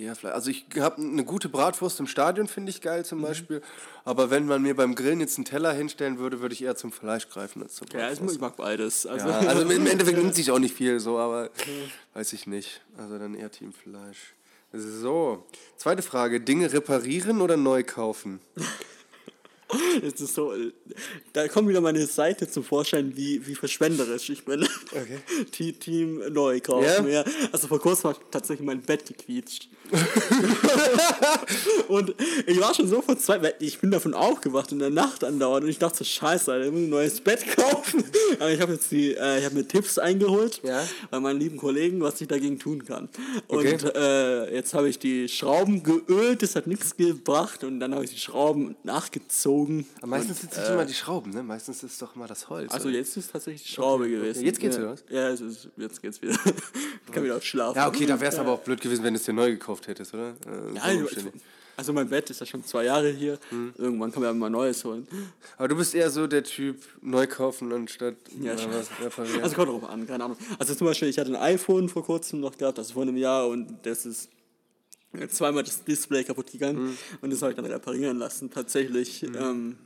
eher 0.00 0.16
Fleisch. 0.16 0.32
Also 0.34 0.50
ich 0.50 0.64
habe 0.78 1.00
eine 1.00 1.24
gute 1.24 1.48
Bratwurst 1.48 2.00
im 2.00 2.06
Stadion, 2.06 2.48
finde 2.48 2.70
ich 2.70 2.80
geil 2.80 3.00
Mhm. 3.00 3.04
zum 3.04 3.22
Beispiel. 3.22 3.62
Aber 4.04 4.30
wenn 4.30 4.46
man 4.46 4.62
mir 4.62 4.74
beim 4.74 4.94
Grillen 4.94 5.20
jetzt 5.20 5.36
einen 5.38 5.44
Teller 5.44 5.72
hinstellen 5.72 6.18
würde, 6.18 6.40
würde 6.40 6.54
ich 6.54 6.62
eher 6.62 6.76
zum 6.76 6.92
Fleisch 6.92 7.28
greifen 7.28 7.62
als 7.62 7.74
zur 7.74 7.86
Ja, 7.92 8.10
ich, 8.10 8.18
Bratwurst. 8.18 8.40
mag 8.40 8.56
beides. 8.56 9.06
Also, 9.06 9.28
Ja, 9.28 9.38
also 9.40 9.62
im 9.70 9.86
Endeffekt 9.86 10.18
nimmt 10.18 10.34
sich 10.34 10.50
auch 10.50 10.58
nicht 10.58 10.74
viel 10.74 10.98
so, 11.00 11.18
aber 11.18 11.50
weiß 12.14 12.32
ich 12.32 12.46
nicht. 12.46 12.80
Also 12.96 13.18
dann 13.18 13.34
eher 13.34 13.50
Team 13.50 13.72
Fleisch. 13.72 14.34
So, 14.72 15.44
zweite 15.76 16.00
Frage. 16.02 16.40
Dinge 16.40 16.72
reparieren 16.72 17.40
oder 17.40 17.56
neu 17.56 17.82
kaufen? 17.82 18.40
Es 20.02 20.20
ist 20.20 20.34
so, 20.34 20.52
da 21.32 21.46
kommt 21.46 21.68
wieder 21.68 21.80
meine 21.80 22.04
Seite 22.04 22.50
zum 22.50 22.64
Vorschein, 22.64 23.16
wie, 23.16 23.46
wie 23.46 23.54
verschwenderisch 23.54 24.28
ich 24.30 24.44
bin. 24.44 24.64
Okay. 24.90 25.20
Te- 25.52 25.72
Team 25.74 26.20
neu 26.32 26.58
kaufen. 26.60 27.06
Ja? 27.06 27.22
Ja. 27.22 27.24
Also 27.52 27.68
vor 27.68 27.78
kurzem 27.78 28.10
hat 28.10 28.20
tatsächlich 28.32 28.66
mein 28.66 28.82
Bett 28.82 29.06
gequietscht. 29.06 29.68
und 31.88 32.14
ich 32.46 32.60
war 32.60 32.74
schon 32.74 32.88
so 32.88 33.02
verzweifelt, 33.02 33.56
ich 33.60 33.78
bin 33.78 33.90
davon 33.90 34.14
aufgewacht 34.14 34.72
in 34.72 34.78
der 34.78 34.90
Nacht 34.90 35.24
andauernd 35.24 35.64
und 35.64 35.70
ich 35.70 35.78
dachte 35.78 35.98
so, 35.98 36.04
scheiße, 36.04 36.52
Alter, 36.52 36.66
ich 36.66 36.72
muss 36.72 36.80
ein 36.82 36.88
neues 36.90 37.20
Bett 37.20 37.44
kaufen. 37.56 38.04
Aber 38.40 38.50
ich 38.50 38.60
habe 38.60 38.72
jetzt 38.74 38.90
die, 38.90 39.14
äh, 39.14 39.38
ich 39.38 39.44
habe 39.44 39.54
mir 39.56 39.66
Tipps 39.66 39.98
eingeholt 39.98 40.60
Ja. 40.62 40.86
bei 41.10 41.20
meinen 41.20 41.40
lieben 41.40 41.56
Kollegen, 41.56 42.00
was 42.00 42.20
ich 42.20 42.28
dagegen 42.28 42.58
tun 42.58 42.84
kann. 42.84 43.08
Okay. 43.48 43.72
Und 43.74 43.94
äh, 43.94 44.54
jetzt 44.54 44.74
habe 44.74 44.88
ich 44.88 44.98
die 44.98 45.28
Schrauben 45.28 45.82
geölt, 45.82 46.42
das 46.42 46.54
hat 46.56 46.66
nichts 46.66 46.96
gebracht 46.96 47.64
und 47.64 47.80
dann 47.80 47.94
habe 47.94 48.04
ich 48.04 48.10
die 48.10 48.20
Schrauben 48.20 48.76
nachgezogen. 48.84 49.86
Aber 49.98 50.08
meistens 50.08 50.40
sind 50.40 50.52
es 50.52 50.58
nicht 50.58 50.68
immer 50.70 50.84
die 50.84 50.94
Schrauben, 50.94 51.32
ne? 51.32 51.42
Meistens 51.42 51.82
ist 51.82 51.92
es 51.92 51.98
doch 51.98 52.14
immer 52.16 52.26
das 52.26 52.48
Holz. 52.48 52.72
Also 52.72 52.88
oder? 52.88 52.98
jetzt 52.98 53.16
ist 53.16 53.32
tatsächlich 53.32 53.64
die 53.64 53.72
Schraube 53.72 54.08
gewesen. 54.08 54.44
Jetzt 54.44 54.60
geht's 54.60 54.78
wieder, 54.78 54.92
was? 54.92 55.04
Ja, 55.08 55.28
ist, 55.30 55.68
jetzt 55.76 56.00
geht's 56.02 56.20
wieder. 56.22 56.34
Ich 57.06 57.14
kann 57.14 57.24
wieder 57.24 57.40
schlafen. 57.40 57.76
ja, 57.76 57.88
okay, 57.88 58.06
da 58.06 58.20
wäre 58.20 58.32
es 58.32 58.38
aber 58.38 58.52
auch 58.52 58.60
blöd 58.60 58.80
gewesen, 58.80 59.02
wenn 59.02 59.14
du 59.14 59.18
es 59.18 59.26
dir 59.26 59.32
neu 59.32 59.50
gekauft 59.50 59.79
hättest, 59.88 60.14
oder? 60.14 60.30
Äh, 60.46 60.74
Ja, 60.74 60.92
so 60.92 61.08
ich- 61.18 61.24
also 61.76 61.94
mein 61.94 62.10
Bett 62.10 62.28
ist 62.28 62.40
ja 62.40 62.46
schon 62.46 62.62
zwei 62.62 62.84
Jahre 62.84 63.08
hier. 63.10 63.38
Hm. 63.48 63.72
Irgendwann 63.78 64.12
kann 64.12 64.20
man 64.22 64.30
ja 64.30 64.34
mal 64.38 64.50
Neues 64.50 64.84
holen. 64.84 65.08
aber 65.56 65.68
du 65.68 65.76
bist 65.76 65.94
eher 65.94 66.10
so 66.10 66.26
der 66.26 66.44
Typ, 66.44 66.76
neu 67.00 67.26
kaufen 67.26 67.72
anstatt 67.72 68.16
Ja, 68.38 68.58
schon. 68.58 68.70
was 68.72 68.88
reparieren. 69.00 69.42
Also 69.42 69.54
kommt 69.56 69.68
drauf 69.70 69.88
an, 69.88 70.06
keine 70.06 70.24
Ahnung. 70.24 70.36
Also 70.58 70.74
zum 70.74 70.86
Beispiel, 70.86 71.08
ich 71.08 71.18
hatte 71.18 71.30
ein 71.30 71.36
iPhone 71.36 71.88
vor 71.88 72.04
kurzem 72.04 72.40
noch 72.40 72.58
gehabt, 72.58 72.78
also 72.78 72.92
vor 72.92 73.02
einem 73.02 73.16
Jahr 73.16 73.48
und 73.48 73.78
das 73.84 74.04
ist 74.04 74.28
zweimal 75.30 75.62
das 75.64 75.82
Display 75.82 76.22
kaputt 76.22 76.52
gegangen 76.52 76.88
Hm. 76.90 76.98
und 77.22 77.32
das 77.32 77.40
habe 77.40 77.52
ich 77.52 77.56
dann 77.56 77.64
reparieren 77.66 78.18
lassen, 78.18 78.50
tatsächlich. 78.50 79.22
Ähm, 79.22 79.76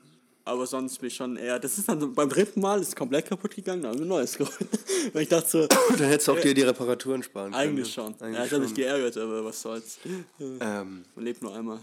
aber 0.47 0.67
sonst 0.67 0.99
bin 0.99 1.09
ich 1.09 1.17
schon 1.17 1.37
eher, 1.37 1.59
das 1.59 1.79
ist 1.79 1.89
dann 1.89 2.01
so, 2.01 2.09
beim 2.11 2.29
dritten 2.29 2.61
Mal 2.61 2.81
ist 2.81 2.95
komplett 2.95 3.27
kaputt 3.27 3.55
gegangen, 3.55 3.83
dann 3.83 3.93
haben 3.93 3.99
wir 3.99 4.05
ein 4.05 4.09
neues 4.09 4.37
geholt. 4.39 4.69
Weil 5.13 5.23
ich 5.23 5.29
dachte 5.29 5.49
so, 5.49 5.67
dann 5.99 6.09
hättest 6.09 6.29
du 6.29 6.33
auch 6.33 6.41
dir 6.41 6.53
die 6.53 6.63
Reparaturen 6.63 7.23
sparen 7.23 7.53
können. 7.53 7.63
eigentlich 7.63 7.89
ne? 7.89 7.93
schon. 7.93 8.15
Eigentlich 8.21 8.39
ja, 8.39 8.45
ich 8.45 8.53
habe 8.53 8.63
mich 8.63 8.75
geärgert, 8.75 9.17
aber 9.17 9.45
was 9.45 9.63
soll's. 9.63 9.99
Ähm, 10.39 11.05
Man 11.15 11.25
lebt 11.25 11.43
nur 11.43 11.55
einmal. 11.55 11.79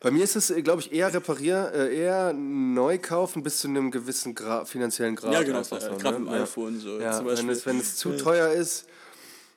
Bei 0.00 0.10
mir 0.10 0.24
ist 0.24 0.34
es, 0.34 0.52
glaube 0.62 0.80
ich, 0.80 0.92
eher 0.92 1.12
reparieren, 1.12 1.74
äh, 1.74 1.94
eher 1.94 2.32
neu 2.32 2.98
kaufen 2.98 3.42
bis 3.42 3.60
zu 3.60 3.68
einem 3.68 3.90
gewissen 3.90 4.34
Gra 4.34 4.64
finanziellen 4.64 5.14
Grad. 5.14 5.32
Ja, 5.34 5.42
genau, 5.42 5.60
äh, 5.60 5.98
gerade 5.98 6.20
ne? 6.20 6.26
im 6.26 6.28
iPhone 6.28 6.80
so. 6.80 6.98
Ja, 6.98 7.24
wenn, 7.24 7.48
es, 7.50 7.66
wenn 7.66 7.78
es 7.78 7.96
zu 7.96 8.16
teuer 8.16 8.50
ist, 8.50 8.86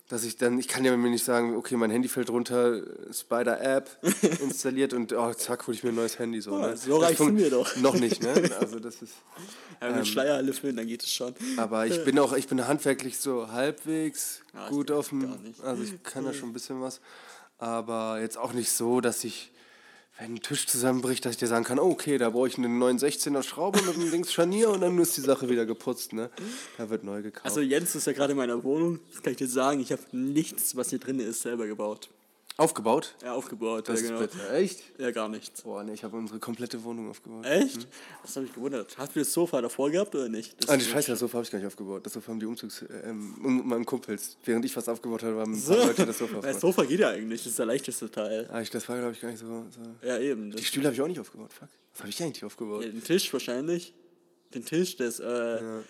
dass 0.07 0.23
ich 0.23 0.37
dann, 0.37 0.57
ich 0.57 0.69
kann 0.69 0.85
ja 0.85 0.95
mir 0.95 1.09
nicht 1.09 1.25
sagen, 1.25 1.55
okay, 1.55 1.75
mein 1.75 1.91
Handy 1.91 2.07
fällt 2.07 2.29
runter, 2.29 2.81
Spider-App 3.11 3.89
installiert 4.41 4.93
und 4.93 5.11
oh, 5.11 5.33
zack, 5.33 5.67
hole 5.67 5.75
ich 5.75 5.83
mir 5.83 5.89
ein 5.89 5.95
neues 5.95 6.17
Handy. 6.17 6.39
So, 6.39 6.57
ne? 6.57 6.77
so 6.77 6.97
reicht 6.97 7.19
es 7.19 7.27
mir 7.27 7.49
doch. 7.49 7.75
Noch 7.77 7.95
nicht, 7.95 8.23
ne? 8.23 8.49
Also 8.59 8.79
das 8.79 9.01
ist... 9.01 9.15
Ja, 9.81 9.89
mit 9.89 9.97
ähm, 9.97 10.05
Schleier 10.05 10.41
lüfteln, 10.41 10.77
dann 10.77 10.87
geht 10.87 11.03
es 11.03 11.11
schon. 11.11 11.35
Aber 11.57 11.85
ich 11.85 12.03
bin 12.05 12.17
auch, 12.19 12.33
ich 12.33 12.47
bin 12.47 12.65
handwerklich 12.65 13.17
so 13.17 13.51
halbwegs 13.51 14.41
ja, 14.53 14.69
gut 14.69 14.91
auf 14.91 15.09
dem, 15.09 15.53
also 15.63 15.83
ich 15.83 16.01
kann 16.03 16.23
da 16.23 16.33
schon 16.33 16.49
ein 16.49 16.53
bisschen 16.53 16.81
was, 16.81 17.01
aber 17.57 18.19
jetzt 18.21 18.37
auch 18.37 18.53
nicht 18.53 18.71
so, 18.71 19.01
dass 19.01 19.23
ich 19.23 19.51
wenn 20.17 20.35
ein 20.35 20.41
Tisch 20.41 20.65
zusammenbricht, 20.65 21.25
dass 21.25 21.33
ich 21.33 21.37
dir 21.37 21.47
sagen 21.47 21.63
kann, 21.63 21.79
oh, 21.79 21.89
okay, 21.91 22.17
da 22.17 22.31
brauche 22.31 22.47
ich 22.47 22.57
einen 22.57 22.79
neuen 22.79 22.97
16er 22.97 23.43
Schraube 23.43 23.81
mit 23.83 23.95
einem 23.95 24.09
Dings 24.09 24.33
Scharnier 24.33 24.69
und 24.69 24.81
dann 24.81 24.97
ist 24.97 25.15
die 25.15 25.21
Sache 25.21 25.49
wieder 25.49 25.65
geputzt, 25.65 26.13
ne? 26.13 26.29
Da 26.77 26.89
wird 26.89 27.03
neu 27.03 27.21
gekauft. 27.21 27.45
Also 27.45 27.61
Jens 27.61 27.93
ist 27.95 28.07
ja 28.07 28.13
gerade 28.13 28.31
in 28.31 28.37
meiner 28.37 28.63
Wohnung, 28.63 28.99
das 29.11 29.21
kann 29.21 29.31
ich 29.31 29.37
dir 29.37 29.47
sagen, 29.47 29.79
ich 29.79 29.91
habe 29.91 30.01
nichts, 30.11 30.75
was 30.75 30.89
hier 30.89 30.99
drin 30.99 31.19
ist, 31.19 31.41
selber 31.41 31.67
gebaut. 31.67 32.09
Aufgebaut? 32.59 33.13
Ja, 33.21 33.33
aufgebaut. 33.35 33.87
Das 33.87 34.01
ja, 34.01 34.07
genau. 34.07 34.19
bitte. 34.21 34.49
Echt? 34.51 34.81
Ja, 34.97 35.11
gar 35.11 35.29
nichts. 35.29 35.61
Boah, 35.61 35.83
nee, 35.83 35.93
ich 35.93 36.03
habe 36.03 36.17
unsere 36.17 36.39
komplette 36.39 36.83
Wohnung 36.83 37.11
aufgebaut. 37.11 37.45
Echt? 37.45 37.83
Hm? 37.83 37.89
Das 38.23 38.35
habe 38.35 38.47
ich 38.47 38.53
gewundert. 38.53 38.97
Hast 38.97 39.15
du 39.15 39.19
das 39.19 39.31
Sofa 39.31 39.61
davor 39.61 39.91
gehabt 39.91 40.15
oder 40.15 40.27
nicht? 40.27 40.59
Das 40.59 40.69
ah, 40.71 40.75
die 40.75 40.83
Scheiße, 40.83 41.11
das 41.11 41.19
Sofa 41.19 41.35
habe 41.35 41.43
ich 41.45 41.51
gar 41.51 41.59
nicht 41.59 41.67
aufgebaut. 41.67 42.03
Das 42.03 42.13
Sofa 42.13 42.31
haben 42.31 42.39
die 42.39 42.47
Umzugs... 42.47 42.83
Ähm, 43.03 43.35
meinen 43.39 43.85
Kumpels. 43.85 44.37
Während 44.43 44.65
ich 44.65 44.75
was 44.75 44.89
aufgebaut 44.89 45.21
habe, 45.21 45.39
haben 45.39 45.55
so. 45.55 45.75
Leute 45.75 46.03
das 46.07 46.17
Sofa 46.17 46.23
aufgebaut. 46.37 46.45
Das 46.45 46.59
Sofa 46.59 46.83
geht 46.85 46.99
ja 46.99 47.09
eigentlich, 47.09 47.41
das 47.41 47.51
ist 47.51 47.59
der 47.59 47.67
leichteste 47.67 48.09
Teil. 48.09 48.49
Ah, 48.51 48.59
ich, 48.59 48.71
das 48.71 48.89
war, 48.89 48.97
glaube 48.97 49.11
ich, 49.11 49.21
gar 49.21 49.29
nicht 49.29 49.39
so... 49.39 49.45
so. 49.45 50.07
Ja, 50.07 50.17
eben. 50.17 50.49
Die 50.49 50.65
Stühle 50.65 50.85
habe 50.85 50.95
ich 50.95 51.01
auch 51.01 51.07
nicht 51.07 51.19
aufgebaut, 51.19 51.53
fuck. 51.53 51.69
Was 51.93 51.99
habe 51.99 52.09
ich 52.09 52.23
eigentlich 52.23 52.43
aufgebaut? 52.43 52.83
Ja, 52.83 52.89
den 52.89 53.03
Tisch 53.03 53.31
wahrscheinlich. 53.31 53.93
Den 54.55 54.65
Tisch, 54.65 54.95
das, 54.95 55.19
äh, 55.19 55.25
ja. 55.25 55.83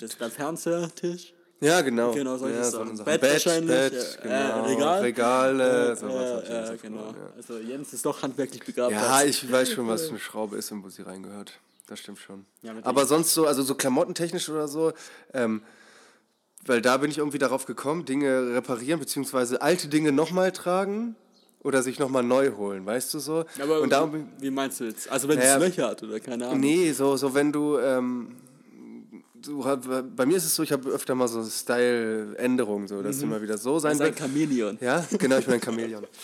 das, 0.00 0.18
der 0.18 0.30
Fernsehertisch. 0.30 1.32
Ja, 1.60 1.80
genau. 1.80 2.12
Genau, 2.12 2.36
solche 2.36 2.56
ja, 2.56 2.64
Sachen. 2.64 2.96
So 2.96 3.04
Bett, 3.04 3.20
Bett, 3.20 3.32
wahrscheinlich. 3.32 3.68
Bett, 3.68 4.18
genau. 4.22 4.34
äh, 4.34 4.68
Regal. 4.68 5.00
Regale, 5.00 5.96
sowas. 5.96 6.48
Ja, 6.48 6.64
ja, 6.64 6.76
genau. 6.80 7.06
Ja. 7.06 7.14
Also 7.36 7.58
Jens 7.58 7.92
ist 7.92 8.06
doch 8.06 8.22
handwerklich 8.22 8.64
begabt. 8.64 8.92
Ja, 8.92 9.22
ich 9.22 9.50
weiß 9.50 9.72
schon, 9.72 9.88
was 9.88 10.08
eine 10.08 10.18
Schraube 10.20 10.56
ist 10.56 10.70
und 10.70 10.84
wo 10.84 10.88
sie 10.88 11.02
reingehört. 11.02 11.58
Das 11.88 11.98
stimmt 12.00 12.18
schon. 12.18 12.44
Aber 12.82 13.06
sonst 13.06 13.34
so, 13.34 13.46
also 13.46 13.62
so 13.62 13.74
klamottentechnisch 13.74 14.48
oder 14.50 14.68
so, 14.68 14.92
ähm, 15.32 15.62
weil 16.66 16.82
da 16.82 16.98
bin 16.98 17.10
ich 17.10 17.18
irgendwie 17.18 17.38
darauf 17.38 17.64
gekommen, 17.64 18.04
Dinge 18.04 18.54
reparieren, 18.54 19.00
beziehungsweise 19.00 19.62
alte 19.62 19.88
Dinge 19.88 20.12
nochmal 20.12 20.52
tragen 20.52 21.16
oder 21.62 21.82
sich 21.82 21.98
nochmal 21.98 22.22
neu 22.22 22.52
holen, 22.52 22.84
weißt 22.84 23.14
du 23.14 23.18
so? 23.20 23.46
Aber 23.60 23.80
und 23.80 23.90
darum, 23.90 24.28
wie 24.38 24.50
meinst 24.50 24.80
du 24.80 24.84
jetzt? 24.84 25.10
Also 25.10 25.28
wenn 25.28 25.38
es 25.38 25.58
Löcher 25.58 25.88
hat 25.88 26.02
oder 26.02 26.20
keine 26.20 26.46
Ahnung? 26.46 26.60
Nee, 26.60 26.92
so, 26.92 27.16
so 27.16 27.34
wenn 27.34 27.52
du... 27.52 27.78
Ähm, 27.78 28.36
bei 30.16 30.26
mir 30.26 30.36
ist 30.36 30.44
es 30.44 30.54
so, 30.54 30.62
ich 30.62 30.72
habe 30.72 30.88
öfter 30.90 31.14
mal 31.14 31.28
so 31.28 31.44
Style-Änderungen, 31.44 32.88
so, 32.88 33.02
dass 33.02 33.16
mhm. 33.18 33.24
immer 33.24 33.42
wieder 33.42 33.58
so 33.58 33.78
sein 33.78 33.98
wird. 33.98 34.10
ein 34.10 34.16
Chamäleon. 34.16 34.78
Ja, 34.80 35.06
genau, 35.18 35.38
ich 35.38 35.44
bin 35.44 35.54
ein 35.54 35.62
Chamäleon. 35.62 36.06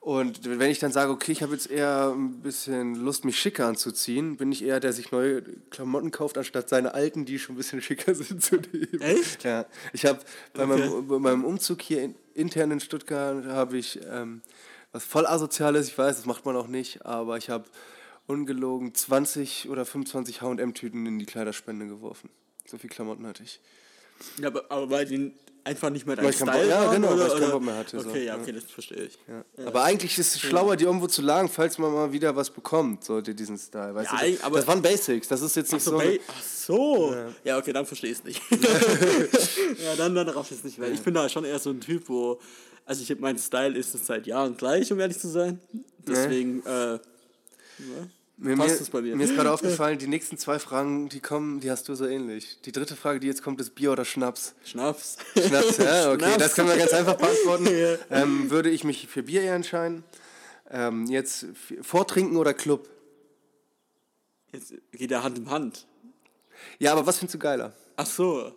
Und 0.00 0.58
wenn 0.58 0.70
ich 0.70 0.78
dann 0.78 0.92
sage, 0.92 1.10
okay, 1.10 1.32
ich 1.32 1.42
habe 1.42 1.52
jetzt 1.52 1.70
eher 1.70 2.14
ein 2.14 2.40
bisschen 2.40 2.94
Lust, 2.94 3.24
mich 3.24 3.38
schicker 3.38 3.66
anzuziehen, 3.66 4.36
bin 4.36 4.52
ich 4.52 4.62
eher 4.62 4.80
der, 4.80 4.88
der 4.88 4.92
sich 4.94 5.10
neue 5.10 5.42
Klamotten 5.70 6.10
kauft, 6.10 6.38
anstatt 6.38 6.68
seine 6.68 6.94
alten, 6.94 7.24
die 7.24 7.38
schon 7.38 7.56
ein 7.56 7.58
bisschen 7.58 7.82
schicker 7.82 8.14
sind, 8.14 8.42
zu 8.42 8.56
nehmen. 8.56 9.00
Echt? 9.00 9.44
Ja. 9.44 9.66
Ich 9.92 10.06
habe 10.06 10.20
bei, 10.54 10.64
okay. 10.64 10.78
meinem, 10.78 11.08
bei 11.08 11.18
meinem 11.18 11.44
Umzug 11.44 11.82
hier 11.82 12.02
in, 12.02 12.14
intern 12.32 12.70
in 12.70 12.80
Stuttgart, 12.80 13.44
habe 13.46 13.76
ich 13.76 14.00
ähm, 14.10 14.40
was 14.92 15.04
voll 15.04 15.26
asoziales, 15.26 15.88
ich 15.88 15.98
weiß, 15.98 16.16
das 16.16 16.26
macht 16.26 16.46
man 16.46 16.56
auch 16.56 16.68
nicht, 16.68 17.04
aber 17.04 17.36
ich 17.36 17.50
habe 17.50 17.64
ungelogen 18.26 18.94
20 18.94 19.68
oder 19.68 19.84
25 19.84 20.42
H&M-Tüten 20.42 21.04
in 21.06 21.18
die 21.18 21.26
Kleiderspende 21.26 21.86
geworfen. 21.86 22.30
So 22.70 22.76
viel 22.76 22.90
Klamotten 22.90 23.26
hatte 23.26 23.42
ich. 23.42 23.60
Ja, 24.40 24.48
aber, 24.48 24.64
aber 24.70 24.90
weil 24.90 25.06
die 25.06 25.32
einfach 25.64 25.90
nicht 25.90 26.06
mehr 26.06 26.16
dein 26.16 26.32
Style 26.32 26.50
Bock, 26.50 26.66
Ja, 26.66 26.92
genau, 26.92 27.12
oder, 27.12 27.20
weil 27.20 27.28
ich 27.28 27.40
keinen 27.40 27.50
Bock 27.50 27.62
mehr 27.62 27.76
hatte. 27.76 27.98
Okay, 27.98 28.08
so. 28.08 28.16
ja, 28.16 28.36
okay, 28.36 28.52
das 28.52 28.64
verstehe 28.64 29.04
ich. 29.04 29.18
Ja. 29.26 29.44
Ja. 29.56 29.66
Aber 29.68 29.84
eigentlich 29.84 30.18
ist 30.18 30.34
es 30.34 30.40
schlauer, 30.40 30.76
die 30.76 30.84
irgendwo 30.84 31.06
zu 31.06 31.22
lagen, 31.22 31.48
falls 31.48 31.78
man 31.78 31.92
mal 31.92 32.12
wieder 32.12 32.34
was 32.34 32.50
bekommt, 32.50 33.04
so 33.04 33.20
diesen 33.20 33.58
Style. 33.58 33.94
Weißt 33.94 34.10
ja, 34.12 34.48
du, 34.48 34.54
das 34.54 34.66
waren 34.66 34.82
Basics, 34.82 35.28
das 35.28 35.42
ist 35.42 35.56
jetzt 35.56 35.72
nicht 35.72 35.82
so... 35.82 35.98
so 35.98 36.06
Ach 36.28 36.42
so. 36.42 37.16
Ja. 37.44 37.58
okay, 37.58 37.72
dann 37.72 37.86
verstehe 37.86 38.10
ich 38.10 38.18
es 38.18 38.24
nicht. 38.24 38.42
ja, 39.84 39.96
dann, 39.96 40.14
dann 40.14 40.28
raff 40.28 40.50
ich 40.50 40.58
es 40.58 40.64
nicht 40.64 40.78
mehr. 40.78 40.90
Ich 40.90 41.00
bin 41.00 41.14
da 41.14 41.28
schon 41.28 41.44
eher 41.44 41.58
so 41.58 41.70
ein 41.70 41.80
Typ, 41.80 42.08
wo... 42.08 42.40
Also 42.84 43.02
ich 43.02 43.18
mein 43.20 43.38
Style 43.38 43.76
ist 43.76 43.94
es 43.94 44.06
seit 44.06 44.26
Jahren 44.26 44.56
gleich, 44.56 44.90
um 44.92 45.00
ehrlich 45.00 45.18
zu 45.18 45.28
sein. 45.28 45.60
Deswegen... 46.06 46.64
Äh, 46.64 46.98
mir, 48.38 48.56
Passt 48.56 48.92
mir, 48.92 49.16
mir 49.16 49.24
ist 49.24 49.34
gerade 49.34 49.50
aufgefallen, 49.52 49.98
die 49.98 50.06
nächsten 50.06 50.38
zwei 50.38 50.58
Fragen, 50.58 51.08
die 51.08 51.20
kommen, 51.20 51.60
die 51.60 51.70
hast 51.70 51.88
du 51.88 51.94
so 51.94 52.06
ähnlich. 52.06 52.58
Die 52.64 52.72
dritte 52.72 52.96
Frage, 52.96 53.20
die 53.20 53.26
jetzt 53.26 53.42
kommt, 53.42 53.60
ist 53.60 53.74
Bier 53.74 53.92
oder 53.92 54.04
Schnaps? 54.04 54.54
Schnaps. 54.64 55.18
Schnaps, 55.34 55.78
ja, 55.78 56.12
okay, 56.12 56.24
Schnaps. 56.24 56.38
das 56.38 56.54
können 56.54 56.68
wir 56.68 56.76
ganz 56.76 56.92
einfach 56.92 57.16
beantworten. 57.16 57.66
ja. 57.76 57.96
ähm, 58.10 58.50
würde 58.50 58.70
ich 58.70 58.84
mich 58.84 59.08
für 59.08 59.24
Bier 59.24 59.42
eher 59.42 59.54
entscheiden. 59.54 60.04
Ähm, 60.70 61.06
jetzt 61.06 61.46
Vortrinken 61.82 62.36
oder 62.36 62.54
Club? 62.54 62.88
Jetzt 64.52 64.74
geht 64.92 65.10
ja 65.10 65.22
Hand 65.22 65.38
in 65.38 65.50
Hand. 65.50 65.86
Ja, 66.78 66.92
aber 66.92 67.06
was 67.06 67.18
findest 67.18 67.34
du 67.34 67.38
geiler? 67.38 67.72
Ach 67.96 68.06
so. 68.06 68.52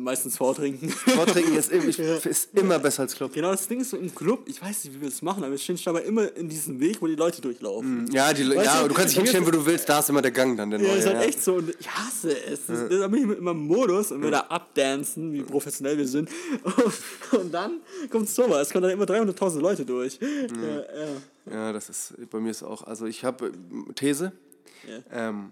Meistens 0.00 0.38
vortrinken. 0.38 0.88
Vortrinken 0.88 1.54
ist, 1.54 1.70
ist 2.26 2.54
immer 2.54 2.78
besser 2.78 3.02
als 3.02 3.14
Club. 3.14 3.34
Genau, 3.34 3.50
das 3.50 3.68
Ding 3.68 3.80
ist 3.80 3.90
so 3.90 3.98
im 3.98 4.14
Club, 4.14 4.44
ich 4.46 4.62
weiß 4.62 4.84
nicht, 4.84 4.96
wie 4.96 5.02
wir 5.02 5.10
das 5.10 5.20
machen, 5.20 5.44
aber 5.44 5.50
wir 5.50 5.58
stehen 5.58 5.78
aber 5.84 6.02
immer 6.02 6.34
in 6.34 6.48
diesem 6.48 6.80
Weg, 6.80 7.02
wo 7.02 7.06
die 7.06 7.14
Leute 7.14 7.42
durchlaufen. 7.42 8.04
Mm, 8.04 8.10
ja, 8.10 8.32
die, 8.32 8.42
ja 8.42 8.82
du, 8.82 8.88
du 8.88 8.94
kannst 8.94 9.10
dich 9.10 9.18
hinstellen, 9.18 9.46
wo 9.46 9.50
du 9.50 9.66
willst, 9.66 9.86
da 9.90 9.98
ist 9.98 10.08
immer 10.08 10.22
der 10.22 10.30
Gang 10.30 10.56
dann. 10.56 10.70
Der 10.70 10.80
ja, 10.80 10.88
neue, 10.88 10.96
ist 10.96 11.06
halt 11.06 11.16
ja. 11.16 11.22
echt 11.24 11.44
so 11.44 11.56
und 11.56 11.74
ich 11.78 11.90
hasse 11.90 12.34
es. 12.46 12.66
Das, 12.66 12.90
ja. 12.90 13.00
Da 13.00 13.08
bin 13.08 13.30
ich 13.30 13.38
immer 13.38 13.50
im 13.50 13.66
Modus 13.66 14.12
und 14.12 14.22
wir 14.22 14.30
da 14.30 14.40
abdancen, 14.40 15.30
wie 15.34 15.42
professionell 15.42 15.98
wir 15.98 16.08
sind. 16.08 16.30
Und, 16.62 16.74
und 17.40 17.52
dann 17.52 17.80
kommt 18.08 18.30
sowas, 18.30 18.68
es 18.68 18.72
kommen 18.72 18.84
dann 18.84 18.92
immer 18.92 19.04
300.000 19.04 19.60
Leute 19.60 19.84
durch. 19.84 20.18
Ja, 20.20 21.52
ja. 21.52 21.72
das 21.74 21.90
ist, 21.90 22.14
bei 22.30 22.40
mir 22.40 22.50
ist 22.50 22.62
auch, 22.62 22.84
also 22.84 23.04
ich 23.04 23.24
habe 23.24 23.52
These. 23.94 24.32
Ja. 24.88 25.28
Ähm, 25.28 25.50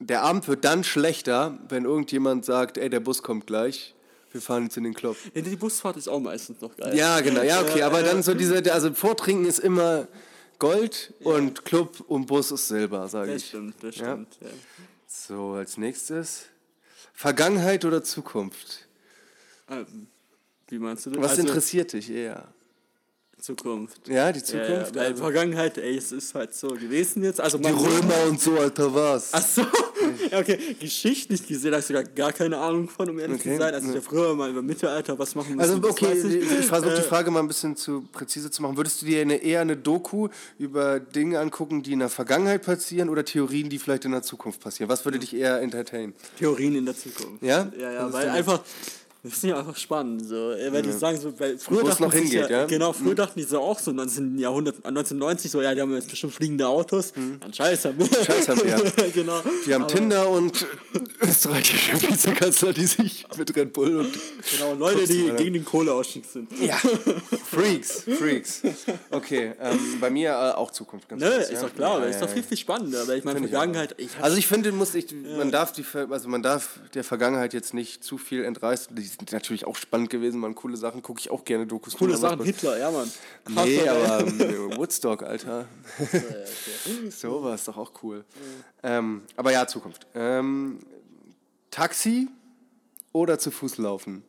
der 0.00 0.22
Abend 0.22 0.46
wird 0.48 0.64
dann 0.64 0.84
schlechter, 0.84 1.58
wenn 1.68 1.84
irgendjemand 1.84 2.44
sagt, 2.44 2.78
ey, 2.78 2.88
der 2.88 3.00
Bus 3.00 3.22
kommt 3.22 3.46
gleich. 3.46 3.94
Wir 4.30 4.42
fahren 4.42 4.64
jetzt 4.64 4.76
in 4.76 4.84
den 4.84 4.94
Club. 4.94 5.16
Ja, 5.34 5.40
die 5.40 5.56
Busfahrt 5.56 5.96
ist 5.96 6.06
auch 6.06 6.20
meistens 6.20 6.60
noch 6.60 6.76
geil. 6.76 6.94
Ja, 6.96 7.20
genau. 7.20 7.42
Ja, 7.42 7.62
okay. 7.62 7.82
Aber 7.82 8.02
dann 8.02 8.22
so 8.22 8.34
diese, 8.34 8.72
also 8.72 8.92
Vortrinken 8.92 9.46
ist 9.46 9.58
immer 9.58 10.06
Gold 10.58 11.14
ja. 11.20 11.32
und 11.32 11.64
Club 11.64 12.04
und 12.08 12.26
Bus 12.26 12.50
ist 12.50 12.68
Silber, 12.68 13.08
sage 13.08 13.34
ich. 13.34 13.42
Das 13.42 13.48
stimmt, 13.48 13.74
das 13.82 13.94
stimmt. 13.94 14.38
Ja. 14.40 14.48
So, 15.06 15.52
als 15.52 15.78
nächstes. 15.78 16.44
Vergangenheit 17.14 17.84
oder 17.84 18.04
Zukunft? 18.04 18.86
Ähm, 19.70 20.08
wie 20.68 20.78
meinst 20.78 21.06
du 21.06 21.10
das? 21.10 21.22
Was 21.22 21.30
also, 21.30 21.42
interessiert 21.42 21.92
dich 21.94 22.10
eher? 22.10 22.48
Zukunft. 23.40 24.08
Ja, 24.08 24.32
die 24.32 24.42
Zukunft. 24.42 24.96
Ja, 24.96 25.02
ja. 25.02 25.08
Also. 25.08 25.22
Vergangenheit, 25.22 25.78
ey, 25.78 25.96
es 25.96 26.10
ist 26.12 26.34
halt 26.34 26.54
so 26.54 26.68
gewesen 26.68 27.22
jetzt. 27.22 27.40
Also 27.40 27.58
die 27.58 27.68
Römer 27.68 28.28
und 28.28 28.40
so, 28.40 28.58
Alter, 28.58 28.92
was? 28.92 29.30
Ach 29.32 29.42
so. 29.42 29.62
ja, 30.30 30.40
okay. 30.40 30.58
Geschichtlich 30.80 31.46
gesehen 31.46 31.70
habe 31.72 31.80
ich 31.80 31.86
sogar 31.86 32.02
gar 32.02 32.32
keine 32.32 32.58
Ahnung 32.58 32.88
von, 32.88 33.08
um 33.10 33.18
ehrlich 33.18 33.40
okay. 33.40 33.52
zu 33.52 33.58
sein. 33.58 33.74
Also 33.74 33.88
ich 33.88 33.94
habe 33.94 34.04
früher 34.04 34.34
mal 34.34 34.50
über 34.50 34.62
Mittelalter 34.62 35.18
was 35.18 35.34
machen 35.34 35.56
müssen. 35.56 35.70
Also 35.70 35.88
okay, 35.88 36.12
ich, 36.14 36.60
ich 36.60 36.66
versuche 36.66 36.94
die 36.94 37.00
äh, 37.00 37.02
Frage 37.02 37.30
mal 37.30 37.40
ein 37.40 37.48
bisschen 37.48 37.76
zu 37.76 38.02
präzise 38.12 38.50
zu 38.50 38.60
machen. 38.60 38.76
Würdest 38.76 39.02
du 39.02 39.06
dir 39.06 39.22
eine, 39.22 39.36
eher 39.36 39.60
eine 39.60 39.76
Doku 39.76 40.28
über 40.58 40.98
Dinge 40.98 41.38
angucken, 41.38 41.82
die 41.82 41.92
in 41.92 42.00
der 42.00 42.08
Vergangenheit 42.08 42.62
passieren 42.62 43.08
oder 43.08 43.24
Theorien, 43.24 43.68
die 43.68 43.78
vielleicht 43.78 44.04
in 44.04 44.12
der 44.12 44.22
Zukunft 44.22 44.60
passieren? 44.60 44.90
Was 44.90 45.04
würde 45.04 45.18
dich 45.20 45.34
eher 45.34 45.60
entertainen? 45.60 46.14
Theorien 46.38 46.74
in 46.74 46.86
der 46.86 46.96
Zukunft. 46.96 47.42
Ja? 47.42 47.70
Ja, 47.78 47.92
ja, 47.92 48.12
weil 48.12 48.28
einfach 48.30 48.62
das 49.24 49.32
ist 49.32 49.42
ja 49.42 49.58
einfach 49.58 49.76
spannend. 49.76 50.24
So. 50.24 50.36
Weil 50.36 50.74
ja. 50.74 50.82
die 50.82 50.92
sagen 50.92 51.18
so, 51.18 51.38
weil 51.40 51.58
früher 51.58 51.88
es 51.88 51.98
noch 51.98 52.12
hingeht, 52.12 52.48
ja, 52.48 52.60
ja, 52.60 52.66
Genau, 52.66 52.92
früher 52.92 53.12
mhm. 53.12 53.16
dachten 53.16 53.40
die 53.40 53.44
so 53.44 53.60
auch 53.60 53.78
so 53.78 53.90
19. 53.90 54.38
Jahrhundert, 54.38 54.76
1990 54.76 55.50
so, 55.50 55.60
ja, 55.60 55.74
die 55.74 55.80
haben 55.80 55.92
jetzt 55.94 56.08
bestimmt 56.08 56.34
fliegende 56.34 56.68
Autos. 56.68 57.12
Mhm. 57.16 57.40
Dann 57.40 57.52
scheiß 57.52 57.86
haben 57.86 57.98
wir. 57.98 58.06
Scheiß 58.24 58.48
haben 58.48 58.62
wir. 58.62 59.10
genau. 59.14 59.40
Die 59.66 59.74
haben 59.74 59.82
Aber 59.82 59.92
Tinder 59.92 60.28
und 60.30 60.64
österreichische 61.20 62.00
Vizekanzler, 62.00 62.72
die 62.72 62.86
sich 62.86 63.26
mit 63.36 63.54
Red 63.56 63.72
Bull 63.72 63.96
und. 63.96 64.18
Genau, 64.52 64.74
Leute, 64.74 65.04
die 65.06 65.30
gegen 65.36 65.54
den 65.54 65.64
Kohleausstieg 65.64 66.24
sind. 66.24 66.48
Ja. 66.60 66.76
Freaks, 67.50 68.02
Freaks. 68.02 68.62
Okay, 69.10 69.52
ähm, 69.60 69.78
bei 70.00 70.10
mir 70.10 70.30
äh, 70.30 70.54
auch 70.54 70.70
Zukunft 70.70 71.08
ganz 71.08 71.20
Ne, 71.20 71.28
ist 71.28 71.52
ja? 71.52 71.62
doch 71.62 71.74
klar, 71.74 72.00
ja, 72.00 72.06
ist 72.06 72.22
doch 72.22 72.28
viel, 72.28 72.44
viel 72.44 72.56
spannender. 72.56 73.08
Weil 73.08 73.18
ich 73.18 73.24
meine, 73.24 73.40
Vergangenheit. 73.40 73.94
Ich 73.98 74.10
also 74.20 74.36
ich 74.36 74.46
finde, 74.46 74.70
muss 74.70 74.94
ich, 74.94 75.06
man 75.36 75.50
darf 75.50 75.72
die, 75.72 75.84
also 76.08 76.28
man 76.28 76.42
darf 76.42 76.78
der 76.94 77.02
Vergangenheit 77.02 77.52
jetzt 77.52 77.74
nicht 77.74 78.04
zu 78.04 78.16
viel 78.16 78.44
entreißen. 78.44 78.94
Die 78.94 79.07
sind 79.08 79.32
natürlich 79.32 79.66
auch 79.66 79.76
spannend 79.76 80.10
gewesen, 80.10 80.40
man 80.40 80.54
coole 80.54 80.76
Sachen, 80.76 81.02
gucke 81.02 81.20
ich 81.20 81.30
auch 81.30 81.44
gerne 81.44 81.66
Dokus. 81.66 81.96
Coole 81.96 82.16
Sachen, 82.16 82.44
Hitler, 82.44 82.78
ja 82.78 82.90
Mann. 82.90 83.10
Krass, 83.44 83.66
nee, 83.66 83.88
aber 83.88 84.20
ähm, 84.26 84.76
Woodstock, 84.76 85.22
Alter. 85.22 85.66
okay. 85.98 87.10
so 87.10 87.42
war 87.42 87.54
es 87.54 87.64
doch 87.64 87.76
auch 87.76 87.92
cool. 88.02 88.18
Mhm. 88.18 88.64
Ähm, 88.82 89.22
aber 89.36 89.52
ja, 89.52 89.66
Zukunft. 89.66 90.06
Ähm, 90.14 90.78
Taxi 91.70 92.28
oder 93.12 93.38
zu 93.38 93.50
Fuß 93.50 93.78
laufen? 93.78 94.22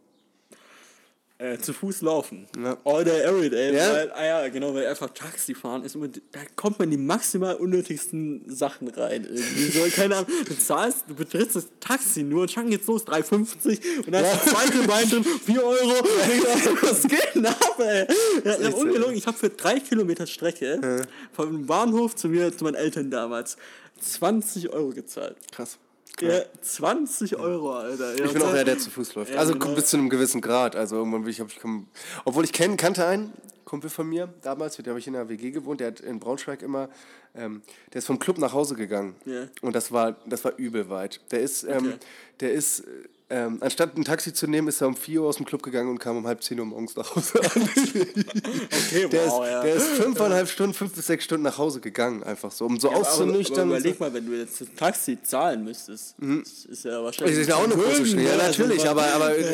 Äh, 1.40 1.58
zu 1.58 1.72
Fuß 1.72 2.02
laufen. 2.02 2.48
Ja. 2.62 2.78
All 2.84 3.04
day, 3.06 3.22
every 3.22 3.50
day. 3.50 3.74
Ja. 3.74 3.94
Weil, 3.94 4.12
ah 4.12 4.26
ja, 4.26 4.48
genau, 4.50 4.74
weil 4.74 4.86
einfach 4.88 5.10
Taxi 5.12 5.56
fahren 5.56 5.84
ist 5.84 5.96
immer, 5.96 6.10
da 6.10 6.40
kommt 6.58 6.80
man 6.80 6.92
in 6.92 6.98
die 6.98 7.04
maximal 7.04 7.56
unnötigsten 7.56 8.44
Sachen 8.48 8.90
rein. 8.90 9.24
Irgendwie 9.24 9.70
so, 9.72 9.86
keine 9.96 10.18
Ahnung, 10.18 10.30
du 10.46 10.58
zahlst, 10.58 11.06
du 11.08 11.16
betrittst 11.16 11.56
das 11.56 11.70
Taxi 11.80 12.24
nur 12.24 12.42
und 12.42 12.52
schon 12.52 12.70
geht's 12.70 12.88
los, 12.88 13.08
3,50 13.08 14.06
und 14.06 14.12
dann 14.12 14.26
ja. 14.26 14.34
ist 14.34 14.46
das 14.46 14.54
zweite 14.54 14.86
Bein 14.86 15.10
drin, 15.10 15.24
4 15.24 15.64
Euro. 15.64 15.94
Was 16.82 17.04
geht 17.04 17.36
denn 17.36 17.46
ab, 17.46 17.80
ey? 17.80 18.06
Ja, 18.44 18.70
ungelogen, 18.76 19.16
ich 19.16 19.26
habe 19.26 19.38
für 19.38 19.50
drei 19.50 19.80
Kilometer 19.80 20.28
Strecke 20.28 20.80
ja. 20.84 21.06
vom 21.32 21.66
Bahnhof 21.66 22.18
zu 22.18 22.28
mir, 22.28 22.56
zu 22.56 22.66
meinen 22.66 22.76
Eltern 22.76 23.10
damals, 23.10 23.56
20 24.02 24.74
Euro 24.74 24.90
gezahlt. 24.90 25.38
Krass. 25.54 25.80
Ja, 26.22 26.42
20 26.62 27.38
Euro, 27.38 27.74
Alter. 27.74 28.18
Ja, 28.18 28.26
ich 28.26 28.34
bin 28.34 28.42
auch 28.42 28.52
der, 28.52 28.66
der 28.66 28.78
zu 28.78 28.90
Fuß 28.90 29.16
läuft. 29.16 29.32
Ja, 29.32 29.40
also 29.40 29.54
genau. 29.54 29.76
bis 29.76 29.88
zu 29.88 29.98
einem 29.98 30.10
gewissen 30.10 30.42
Grad. 30.42 30.76
Also 30.76 30.98
irgendwann 30.98 31.24
will 31.24 31.32
ich, 31.32 31.40
ich 31.40 31.60
komm, 31.60 31.88
obwohl 32.26 32.44
ich 32.44 32.54
kenn, 32.54 32.78
kannte 32.78 33.06
einen 33.06 33.34
Kumpel 33.66 33.90
von 33.90 34.08
mir 34.08 34.34
damals, 34.42 34.78
mit 34.78 34.88
dem 34.88 34.92
habe 34.92 35.00
ich 35.00 35.08
in 35.08 35.14
der 35.14 35.30
WG 35.30 35.52
gewohnt, 35.52 35.80
der 35.80 35.88
hat 35.88 36.00
in 36.00 36.20
Braunschweig 36.20 36.64
immer, 36.64 36.90
ähm, 37.36 37.62
der 37.94 38.00
ist 38.00 38.08
vom 38.08 38.18
Club 38.18 38.40
nach 38.40 38.52
Hause 38.52 38.76
gegangen. 38.76 39.16
Yeah. 39.28 39.50
Und 39.62 39.76
das 39.76 39.92
war, 39.92 40.14
das 40.26 40.44
war 40.44 40.58
übel 40.58 40.90
weit. 40.90 41.22
Der 41.32 41.42
ist, 41.42 41.64
ähm, 41.64 41.78
okay. 41.78 41.94
der 42.40 42.54
ist 42.54 42.84
ähm, 43.32 43.58
anstatt 43.62 43.96
ein 43.96 44.04
Taxi 44.04 44.34
zu 44.34 44.48
nehmen, 44.48 44.68
ist 44.68 44.82
er 44.82 44.88
um 44.88 44.96
4 44.96 45.22
Uhr 45.22 45.28
aus 45.28 45.38
dem 45.38 45.46
Club 45.46 45.62
gegangen 45.62 45.90
und 45.90 46.00
kam 46.00 46.18
um 46.18 46.26
halb 46.26 46.42
10 46.42 46.60
Uhr 46.60 46.66
morgens 46.66 46.96
nach 46.96 47.16
Hause 47.16 47.40
an. 47.40 47.62
okay, 47.62 49.08
der, 49.08 49.28
wow, 49.28 49.44
ist, 49.44 49.52
ja. 49.52 49.62
der 49.64 49.76
ist 49.76 49.88
fünfeinhalb 49.88 50.50
Stunden, 50.50 50.74
fünf 50.74 50.94
bis 50.94 51.06
sechs 51.06 51.26
Stunden 51.26 51.44
nach 51.44 51.58
Hause 51.60 51.80
gegangen, 51.80 52.24
einfach 52.24 52.52
so, 52.52 52.66
um 52.66 52.80
so 52.80 52.90
ja, 52.90 52.98
auszunüchtern. 52.98 53.70
Aber, 53.70 53.76
aber 53.76 53.80
überleg 53.80 54.00
mal, 54.00 54.14
wenn 54.14 54.26
du 54.26 54.34
jetzt 54.34 54.62
ein 54.62 54.76
Taxi 54.76 55.22
zahlen 55.22 55.64
müsstest, 55.64 56.20
mhm. 56.20 56.44
das 56.44 56.66
ist 56.66 56.86
ja 56.86 57.04
wahrscheinlich... 57.04 57.36
Das 57.36 57.42
ist 57.42 57.50
ja 57.50 57.56
auch 57.56 57.66
eine 57.66 57.76
große 57.76 58.06
Schwere, 58.08 58.38
ja 58.38 58.48
natürlich, 58.48 58.90
aber, 58.90 59.06
aber 59.14 59.38
ja, 59.38 59.46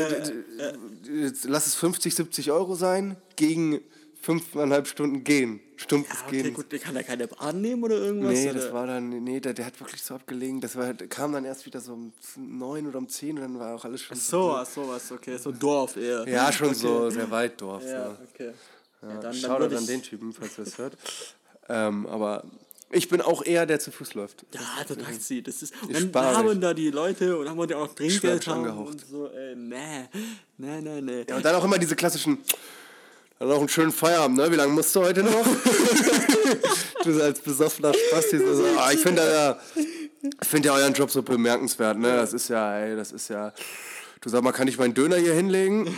lass 1.43 1.67
es 1.67 1.75
50, 1.75 2.15
70 2.15 2.51
Euro 2.51 2.75
sein 2.75 3.17
gegen 3.35 3.81
fünfeinhalb 4.25 4.87
Stunden 4.87 5.23
gehen. 5.23 5.59
Stumpfes 5.75 6.19
ja, 6.21 6.25
okay, 6.27 6.41
Gehen. 6.41 6.53
gut, 6.53 6.71
der 6.71 6.79
kann 6.79 6.95
da 6.95 7.03
keine 7.03 7.27
Bahn 7.27 7.61
nehmen 7.61 7.83
oder 7.83 7.97
irgendwas? 7.97 8.33
Nee, 8.33 8.49
oder? 8.49 8.59
das 8.59 8.73
war 8.73 8.87
dann, 8.87 9.09
nee, 9.23 9.39
der, 9.39 9.53
der 9.53 9.65
hat 9.65 9.79
wirklich 9.79 10.01
so 10.01 10.15
abgelegen. 10.15 10.59
Das 10.61 10.75
war, 10.75 10.93
kam 10.93 11.33
dann 11.33 11.45
erst 11.45 11.65
wieder 11.65 11.79
so 11.79 11.93
um 11.93 12.13
neun 12.37 12.87
oder 12.87 12.97
um 12.97 13.07
zehn 13.07 13.35
und 13.35 13.41
dann 13.41 13.59
war 13.59 13.75
auch 13.75 13.85
alles 13.85 14.01
schon. 14.01 14.17
Ach 14.17 14.21
so, 14.21 14.51
ach 14.53 14.65
so 14.65 14.87
was, 14.87 15.11
okay, 15.11 15.37
so 15.37 15.51
Dorf 15.51 15.97
eher. 15.97 16.27
Ja, 16.27 16.51
schon 16.51 16.69
okay. 16.69 16.75
so 16.75 17.09
sehr 17.11 17.29
weit 17.29 17.61
Dorf. 17.61 17.83
Ja, 17.83 17.89
ja. 17.89 18.17
okay. 18.33 18.51
Ja, 19.01 19.09
ja, 19.09 19.19
dann, 19.19 19.33
Schau 19.33 19.59
dann 19.59 19.77
an 19.77 19.85
den 19.85 20.01
Typen, 20.01 20.33
falls 20.33 20.57
ihr 20.57 20.63
es 20.63 20.77
hört. 20.77 20.97
ähm, 21.69 22.07
aber 22.07 22.45
ich 22.91 23.07
bin 23.09 23.21
auch 23.21 23.45
eher 23.45 23.67
der 23.67 23.79
zu 23.79 23.91
Fuß 23.91 24.15
läuft. 24.15 24.45
Ja, 24.53 24.83
der 24.87 24.97
Taxi, 24.97 25.43
das 25.43 25.61
ist. 25.61 25.73
Und 25.83 26.15
dann 26.15 26.35
haben 26.35 26.61
da 26.61 26.73
die 26.73 26.89
Leute 26.89 27.37
und 27.37 27.47
haben 27.47 27.69
wir 27.69 27.77
auch 27.77 27.93
Trinkgeld 27.93 28.47
angehaucht. 28.47 28.93
Und 28.93 29.05
so, 29.05 29.27
äh, 29.27 29.55
nee, 29.55 30.05
nee, 30.57 30.81
nee, 30.81 31.01
nee. 31.01 31.25
Ja, 31.29 31.35
und 31.35 31.45
dann 31.45 31.55
auch 31.55 31.63
immer 31.63 31.77
diese 31.77 31.95
klassischen 31.95 32.39
dann 33.39 33.49
noch 33.49 33.59
einen 33.59 33.69
schönen 33.69 33.91
Feierabend, 33.91 34.37
ne? 34.37 34.51
Wie 34.51 34.55
lange 34.55 34.73
musst 34.73 34.95
du 34.95 35.01
heute 35.01 35.23
noch? 35.23 35.45
du 37.03 37.21
als 37.21 37.39
besoffener 37.39 37.93
Spasti. 37.93 38.37
So, 38.39 38.65
ah, 38.77 38.91
ich 38.91 38.99
finde 38.99 39.21
ja, 39.21 39.59
ich 40.41 40.47
finde 40.47 40.67
ja 40.67 40.75
euren 40.75 40.93
Job 40.93 41.11
so 41.11 41.21
bemerkenswert, 41.21 41.97
ne? 41.97 42.15
Das 42.15 42.33
ist 42.33 42.49
ja, 42.49 42.79
ey, 42.79 42.95
das 42.95 43.11
ist 43.11 43.29
ja. 43.29 43.53
Du 44.21 44.29
sag 44.29 44.41
mal, 44.41 44.51
kann 44.51 44.67
ich 44.67 44.77
meinen 44.77 44.93
Döner 44.93 45.17
hier 45.17 45.33
hinlegen? 45.33 45.85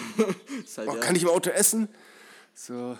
Halt, 0.78 0.90
oh, 0.90 0.94
ja. 0.94 1.00
Kann 1.00 1.16
ich 1.16 1.24
im 1.24 1.30
Auto 1.30 1.50
essen? 1.50 1.88
So. 2.54 2.98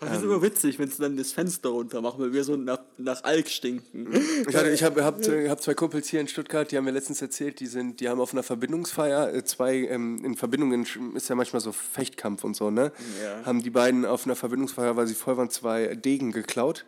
Das 0.00 0.10
ist 0.10 0.18
ähm, 0.18 0.24
immer 0.24 0.42
witzig, 0.42 0.78
wenn 0.78 0.90
sie 0.90 1.00
dann 1.00 1.16
das 1.16 1.32
Fenster 1.32 1.68
runter 1.68 2.00
machen, 2.00 2.20
weil 2.20 2.32
wir 2.32 2.42
so 2.42 2.56
nach, 2.56 2.80
nach 2.98 3.22
Alk 3.22 3.48
stinken. 3.48 4.08
Ich, 4.48 4.56
hatte, 4.56 4.70
ich 4.70 4.82
habe 4.82 5.04
hab, 5.04 5.18
hab 5.22 5.62
zwei 5.62 5.74
Kumpels 5.74 6.08
hier 6.08 6.20
in 6.20 6.28
Stuttgart, 6.28 6.70
die 6.70 6.76
haben 6.76 6.84
mir 6.84 6.90
letztens 6.90 7.22
erzählt, 7.22 7.60
die, 7.60 7.66
sind, 7.66 8.00
die 8.00 8.08
haben 8.08 8.20
auf 8.20 8.32
einer 8.32 8.42
Verbindungsfeier, 8.42 9.32
äh, 9.32 9.44
zwei, 9.44 9.86
ähm, 9.86 10.24
in 10.24 10.36
Verbindungen 10.36 10.84
ist 11.14 11.28
ja 11.28 11.36
manchmal 11.36 11.60
so 11.60 11.72
Fechtkampf 11.72 12.42
und 12.42 12.56
so, 12.56 12.70
ne? 12.70 12.92
Ja. 13.22 13.46
Haben 13.46 13.62
die 13.62 13.70
beiden 13.70 14.04
auf 14.04 14.26
einer 14.26 14.36
Verbindungsfeier, 14.36 14.96
weil 14.96 15.06
sie 15.06 15.14
voll 15.14 15.36
waren, 15.36 15.50
zwei 15.50 15.94
Degen 15.94 16.32
geklaut 16.32 16.84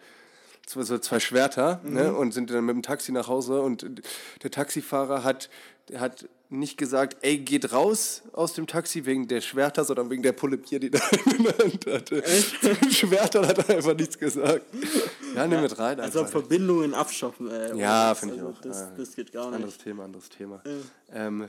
so 0.69 0.99
zwei 0.99 1.21
Schwerter 1.21 1.81
ne? 1.85 1.91
mhm. 1.91 1.95
ne, 1.95 2.15
und 2.15 2.33
sind 2.33 2.51
dann 2.51 2.65
mit 2.65 2.75
dem 2.75 2.83
Taxi 2.83 3.13
nach 3.13 3.29
Hause 3.29 3.61
und 3.61 3.87
der 4.43 4.51
Taxifahrer 4.51 5.23
hat, 5.23 5.49
hat 5.95 6.29
nicht 6.49 6.79
gesagt, 6.79 7.19
ey, 7.23 7.39
geht 7.39 7.73
raus 7.73 8.23
aus 8.33 8.53
dem 8.55 8.67
Taxi 8.67 9.05
wegen 9.05 9.27
der 9.27 9.41
Schwerter, 9.41 9.85
sondern 9.85 10.11
wegen 10.11 10.23
der 10.23 10.33
Pulle 10.33 10.57
Bier, 10.57 10.79
die 10.79 10.91
da 10.91 11.01
in 11.37 11.43
der 11.45 11.59
Hand 11.59 11.87
hatte. 11.87 12.25
Echt? 12.25 12.57
Schwerter 12.95 13.47
hat 13.47 13.69
er 13.69 13.77
einfach 13.77 13.95
nichts 13.95 14.19
gesagt. 14.19 14.65
Ja, 15.35 15.43
nimm 15.47 15.53
ja, 15.53 15.61
mit 15.63 15.79
rein. 15.79 16.01
Also 16.01 16.25
Verbindungen 16.25 16.95
abschaffen. 16.95 17.51
Ey, 17.51 17.79
ja, 17.79 18.15
finde 18.15 18.37
ich 18.37 18.41
also 18.41 18.53
auch. 18.55 18.61
Das, 18.61 18.95
das, 18.97 19.17
geht 19.17 19.33
gar 19.33 19.47
nicht. 19.47 19.57
Anderes 19.57 19.79
Thema, 19.79 20.05
anderes 20.05 20.29
Thema. 20.29 20.63
Ja. 20.65 21.27
Ähm, 21.27 21.49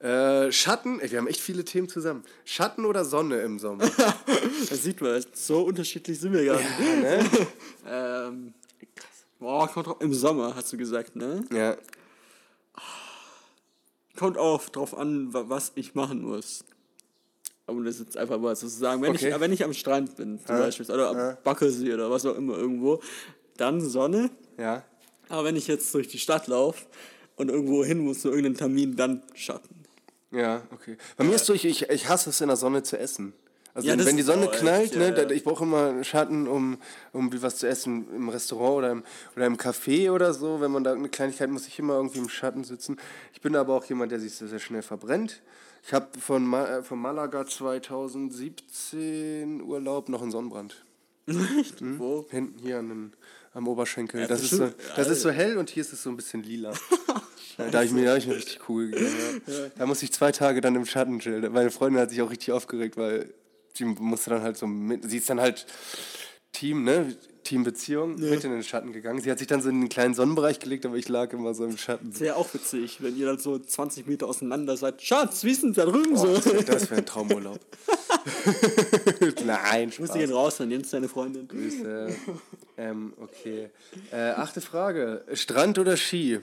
äh, 0.00 0.50
Schatten, 0.50 1.00
wir 1.00 1.18
haben 1.18 1.28
echt 1.28 1.40
viele 1.40 1.64
Themen 1.64 1.88
zusammen. 1.88 2.24
Schatten 2.44 2.84
oder 2.84 3.04
Sonne 3.04 3.40
im 3.42 3.60
Sommer? 3.60 3.88
das 4.68 4.82
sieht 4.82 5.00
man, 5.00 5.24
so 5.32 5.62
unterschiedlich 5.62 6.18
sind 6.18 6.32
wir 6.32 6.44
gar 6.44 6.58
nicht. 6.58 6.70
Ja, 6.80 6.96
ne? 6.96 7.30
ähm. 7.88 8.54
Boah, 9.38 9.96
im 9.98 10.14
Sommer, 10.14 10.54
hast 10.54 10.72
du 10.72 10.76
gesagt, 10.76 11.16
ne? 11.16 11.42
Ja. 11.52 11.76
Kommt 14.16 14.38
auch 14.38 14.68
drauf 14.68 14.96
an, 14.96 15.32
was 15.32 15.72
ich 15.74 15.94
machen 15.94 16.22
muss. 16.22 16.64
Um 17.66 17.84
das 17.84 17.98
jetzt 17.98 18.16
einfach 18.16 18.38
mal 18.38 18.54
so 18.56 18.66
zu 18.66 18.76
sagen. 18.76 19.02
Wenn, 19.02 19.12
okay. 19.12 19.30
ich, 19.30 19.40
wenn 19.40 19.52
ich 19.52 19.64
am 19.64 19.72
Strand 19.72 20.16
bin, 20.16 20.38
zum 20.38 20.56
ja. 20.56 20.62
Beispiel, 20.62 20.90
oder 20.90 21.10
am 21.10 21.16
ja. 21.16 21.38
Backelsee 21.42 21.94
oder 21.94 22.10
was 22.10 22.26
auch 22.26 22.36
immer 22.36 22.56
irgendwo, 22.56 23.00
dann 23.56 23.80
Sonne. 23.80 24.30
Ja. 24.58 24.84
Aber 25.28 25.44
wenn 25.44 25.56
ich 25.56 25.66
jetzt 25.68 25.94
durch 25.94 26.08
die 26.08 26.18
Stadt 26.18 26.46
laufe 26.48 26.86
und 27.36 27.50
irgendwo 27.50 27.84
hin 27.84 27.98
muss 27.98 28.20
zu 28.20 28.28
irgendeinem 28.28 28.56
Termin, 28.56 28.96
dann 28.96 29.22
Schatten. 29.34 29.82
Ja, 30.30 30.62
okay. 30.72 30.96
Bei 31.16 31.24
mir 31.24 31.34
ist 31.34 31.46
so, 31.46 31.52
ich, 31.52 31.64
ich, 31.64 31.88
ich 31.88 32.08
hasse 32.08 32.30
es 32.30 32.40
in 32.40 32.48
der 32.48 32.56
Sonne 32.56 32.82
zu 32.82 32.98
essen. 32.98 33.32
Also 33.74 33.88
ja, 33.88 33.96
wenn 34.04 34.18
die 34.18 34.22
Sonne 34.22 34.48
knallt, 34.48 34.96
ne, 34.96 35.14
ja, 35.16 35.30
ich 35.30 35.44
brauche 35.44 35.64
immer 35.64 36.04
Schatten, 36.04 36.46
um, 36.46 36.76
um 37.12 37.30
was 37.42 37.56
zu 37.56 37.66
essen 37.66 38.06
im 38.14 38.28
Restaurant 38.28 38.76
oder 38.76 38.90
im, 38.90 39.02
oder 39.34 39.46
im 39.46 39.56
Café 39.56 40.10
oder 40.10 40.34
so. 40.34 40.60
Wenn 40.60 40.70
man 40.70 40.84
da 40.84 40.92
eine 40.92 41.08
Kleinigkeit 41.08 41.48
muss 41.48 41.66
ich 41.66 41.78
immer 41.78 41.94
irgendwie 41.94 42.18
im 42.18 42.28
Schatten 42.28 42.64
sitzen. 42.64 42.98
Ich 43.32 43.40
bin 43.40 43.56
aber 43.56 43.74
auch 43.74 43.86
jemand, 43.86 44.12
der 44.12 44.20
sich 44.20 44.34
sehr, 44.34 44.48
sehr 44.48 44.58
schnell 44.58 44.82
verbrennt. 44.82 45.40
Ich 45.84 45.94
habe 45.94 46.06
von, 46.18 46.46
Ma 46.46 46.66
äh, 46.66 46.82
von 46.82 46.98
Malaga 46.98 47.46
2017 47.46 49.62
Urlaub 49.62 50.10
noch 50.10 50.20
einen 50.20 50.30
Sonnenbrand. 50.30 50.84
Echt? 51.58 51.80
Hm? 51.80 51.98
Wo? 51.98 52.26
Hinten 52.30 52.58
hier 52.58 52.78
an 52.78 52.88
den, 52.88 53.14
am 53.54 53.68
Oberschenkel. 53.68 54.20
Ja, 54.20 54.26
das, 54.26 54.42
ist 54.42 54.50
so, 54.50 54.68
das 54.96 55.08
ist 55.08 55.22
so 55.22 55.30
hell 55.30 55.56
und 55.56 55.70
hier 55.70 55.80
ist 55.80 55.94
es 55.94 56.02
so 56.02 56.10
ein 56.10 56.16
bisschen 56.16 56.42
lila. 56.42 56.74
da 57.56 57.72
habe 57.72 57.86
ich, 57.86 57.92
mir, 57.92 58.10
hab 58.10 58.18
ich 58.18 58.26
mir 58.26 58.36
richtig 58.36 58.68
cool 58.68 58.90
gegeben. 58.90 59.40
Ja. 59.46 59.54
Da 59.76 59.86
musste 59.86 60.04
ich 60.04 60.12
zwei 60.12 60.30
Tage 60.30 60.60
dann 60.60 60.74
im 60.74 60.84
Schatten 60.84 61.20
chillen. 61.20 61.50
Meine 61.52 61.70
Freundin 61.70 62.02
hat 62.02 62.10
sich 62.10 62.20
auch 62.20 62.30
richtig 62.30 62.52
aufgeregt, 62.52 62.98
weil 62.98 63.32
sie 63.74 63.84
musste 63.84 64.30
dann 64.30 64.42
halt 64.42 64.56
so 64.56 64.66
mit, 64.66 65.08
sie 65.08 65.18
ist 65.18 65.30
dann 65.30 65.40
halt 65.40 65.66
Team, 66.52 66.84
ne? 66.84 67.16
Teambeziehung 67.44 68.18
ja. 68.18 68.30
mit 68.30 68.44
in 68.44 68.52
den 68.52 68.62
Schatten 68.62 68.92
gegangen. 68.92 69.20
Sie 69.20 69.30
hat 69.30 69.38
sich 69.38 69.48
dann 69.48 69.60
so 69.60 69.68
in 69.68 69.76
einen 69.76 69.88
kleinen 69.88 70.14
Sonnenbereich 70.14 70.60
gelegt, 70.60 70.86
aber 70.86 70.96
ich 70.96 71.08
lag 71.08 71.32
immer 71.32 71.54
so 71.54 71.64
im 71.64 71.76
Schatten. 71.76 72.12
Sehr 72.12 72.36
auch 72.36 72.52
witzig, 72.54 73.02
wenn 73.02 73.16
ihr 73.16 73.26
dann 73.26 73.38
so 73.38 73.58
20 73.58 74.06
Meter 74.06 74.28
auseinander 74.28 74.76
seid. 74.76 75.02
Schatz, 75.02 75.42
wie 75.44 75.50
ist 75.50 75.62
denn 75.62 75.72
da 75.72 75.84
drüben 75.84 76.12
oh, 76.14 76.36
so? 76.36 76.40
Das 76.62 76.88
wäre 76.90 77.00
ein 77.00 77.06
Traumurlaub. 77.06 77.58
Nein, 79.44 79.90
Spaß. 79.90 80.06
Grüße 80.06 80.18
gehen 80.18 80.32
raus, 80.32 80.58
dann 80.58 80.70
Jens, 80.70 80.90
deine 80.90 81.08
Freundin. 81.08 81.48
Grüße. 81.48 82.14
Ähm, 82.76 83.12
okay. 83.20 83.70
Äh, 84.12 84.30
achte 84.30 84.60
Frage. 84.60 85.24
Strand 85.34 85.78
oder 85.78 85.96
Ski? 85.96 86.40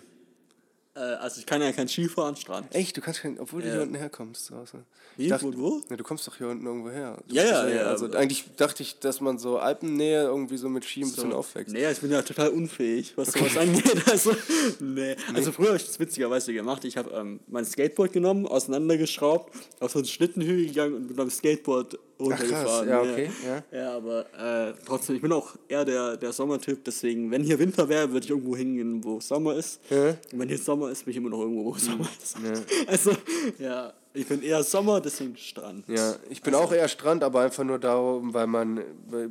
Äh, 0.99 1.15
also 1.15 1.39
ich 1.39 1.45
kann 1.45 1.61
ja 1.61 1.71
kein 1.71 1.87
Skifahren, 1.87 2.35
Strand. 2.35 2.75
Echt? 2.75 2.97
Du 2.97 3.01
kannst 3.01 3.21
kein, 3.21 3.39
obwohl 3.39 3.61
du 3.61 3.71
hier 3.71 3.81
unten 3.81 3.95
herkommst. 3.95 4.51
Also. 4.51 4.79
Wie? 5.15 5.27
Dachte, 5.27 5.45
wo, 5.45 5.57
wo? 5.57 5.81
Ja, 5.89 5.95
du 5.95 6.03
kommst 6.03 6.27
doch 6.27 6.35
hier 6.35 6.47
unten 6.47 6.65
irgendwo 6.65 6.89
her. 6.89 7.17
Du 7.27 7.35
ja, 7.35 7.43
ja, 7.43 7.67
ja. 7.67 7.81
Also 7.83 8.11
eigentlich 8.11 8.45
dachte 8.57 8.83
ich, 8.83 8.99
dass 8.99 9.21
man 9.21 9.37
so 9.37 9.57
Alpennähe 9.57 10.23
irgendwie 10.23 10.57
so 10.57 10.67
mit 10.67 10.83
Ski 10.83 11.01
ein 11.01 11.07
so. 11.07 11.15
bisschen 11.15 11.33
aufwächst. 11.33 11.73
Nee, 11.73 11.89
ich 11.89 11.99
bin 11.99 12.11
ja 12.11 12.21
total 12.21 12.49
unfähig, 12.49 13.13
was 13.15 13.31
sowas 13.31 13.57
angeht. 13.57 13.85
Also, 14.09 14.35
nee. 14.79 15.15
also 15.33 15.51
früher 15.51 15.67
habe 15.67 15.77
ich 15.77 15.85
das 15.85 15.99
witzigerweise 15.99 16.51
gemacht. 16.51 16.83
Ich 16.83 16.97
habe 16.97 17.11
ähm, 17.11 17.39
mein 17.47 17.63
Skateboard 17.63 18.11
genommen, 18.11 18.47
auseinandergeschraubt, 18.47 19.53
auf 19.79 19.91
so 19.91 19.99
einen 19.99 20.07
Schlittenhügel 20.07 20.67
gegangen 20.67 20.95
und 20.95 21.07
bin 21.07 21.15
beim 21.15 21.29
Skateboard 21.29 21.99
runtergefahren. 22.19 22.89
Ach, 22.89 22.91
ja, 22.91 23.01
okay. 23.01 23.31
Ja, 23.45 23.77
ja 23.79 23.95
aber 23.95 24.25
äh, 24.69 24.73
trotzdem, 24.85 25.15
ich 25.15 25.21
bin 25.21 25.31
auch 25.31 25.55
eher 25.67 25.85
der, 25.85 26.17
der 26.17 26.33
Sommertyp, 26.33 26.83
deswegen, 26.83 27.31
wenn 27.31 27.43
hier 27.43 27.57
Winter 27.59 27.87
wäre, 27.87 28.11
würde 28.11 28.25
ich 28.25 28.29
irgendwo 28.29 28.55
hingehen, 28.55 29.03
wo 29.03 29.19
Sommer 29.19 29.55
ist. 29.55 29.79
Ja. 29.89 30.09
Und 30.09 30.39
wenn 30.39 30.47
hier 30.47 30.57
Sommer 30.57 30.89
ist, 30.89 31.05
bin 31.05 31.11
ich 31.11 31.17
immer 31.17 31.29
noch 31.29 31.41
irgendwo, 31.41 31.65
wo 31.65 31.73
Sommer 31.75 32.07
ist. 32.21 32.37
Ja. 32.43 32.53
Also, 32.87 33.11
ja, 33.59 33.93
ich 34.13 34.27
bin 34.27 34.41
eher 34.41 34.63
Sommer, 34.63 34.99
deswegen 34.99 35.37
Strand. 35.37 35.87
Ja, 35.87 36.15
ich 36.29 36.41
bin 36.41 36.53
also. 36.53 36.65
auch 36.65 36.73
eher 36.73 36.87
Strand, 36.87 37.23
aber 37.23 37.41
einfach 37.41 37.63
nur 37.63 37.79
darum, 37.79 38.33
weil 38.33 38.47
man 38.47 38.83
bei, 39.09 39.29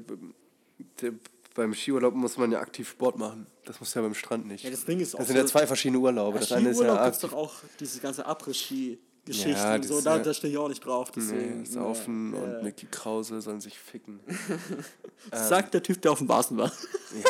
beim 1.54 1.74
Skiurlaub 1.74 2.14
muss 2.14 2.38
man 2.38 2.52
ja 2.52 2.60
aktiv 2.60 2.88
Sport 2.88 3.18
machen. 3.18 3.46
Das 3.64 3.80
muss 3.80 3.92
ja 3.92 4.00
beim 4.00 4.14
Strand 4.14 4.46
nicht. 4.46 4.64
Ja, 4.64 4.70
das 4.70 4.84
Ding 4.84 5.00
ist 5.00 5.14
auch 5.14 5.18
das 5.18 5.28
sind 5.28 5.36
so, 5.36 5.42
ja 5.42 5.46
zwei 5.46 5.66
verschiedene 5.66 5.98
Urlaube. 5.98 6.36
Ja, 6.36 6.40
das 6.40 6.52
eine 6.52 6.70
ist 6.70 6.80
ja 6.80 7.10
gibt 7.10 7.24
doch 7.24 7.32
auch 7.32 7.54
diese 7.80 8.00
ganze 8.00 8.26
Après-Ski. 8.26 8.98
Geschichten 9.28 9.50
ja, 9.52 9.74
und 9.74 9.84
so, 9.84 10.00
da, 10.00 10.16
ja, 10.16 10.22
da 10.22 10.34
stehe 10.34 10.52
ich 10.52 10.58
auch 10.58 10.68
nicht 10.68 10.84
drauf. 10.84 11.10
Deswegen, 11.10 11.60
nee, 11.60 11.64
Saufen 11.66 12.34
ja, 12.34 12.40
und 12.40 12.62
Mickey 12.64 12.86
Krause 12.90 13.40
sollen 13.40 13.60
sich 13.60 13.78
ficken. 13.78 14.20
Sagt 15.32 15.74
der 15.74 15.82
Typ, 15.82 16.02
der 16.02 16.12
auf 16.12 16.18
dem 16.18 16.26
Basen 16.26 16.56
war. 16.56 16.72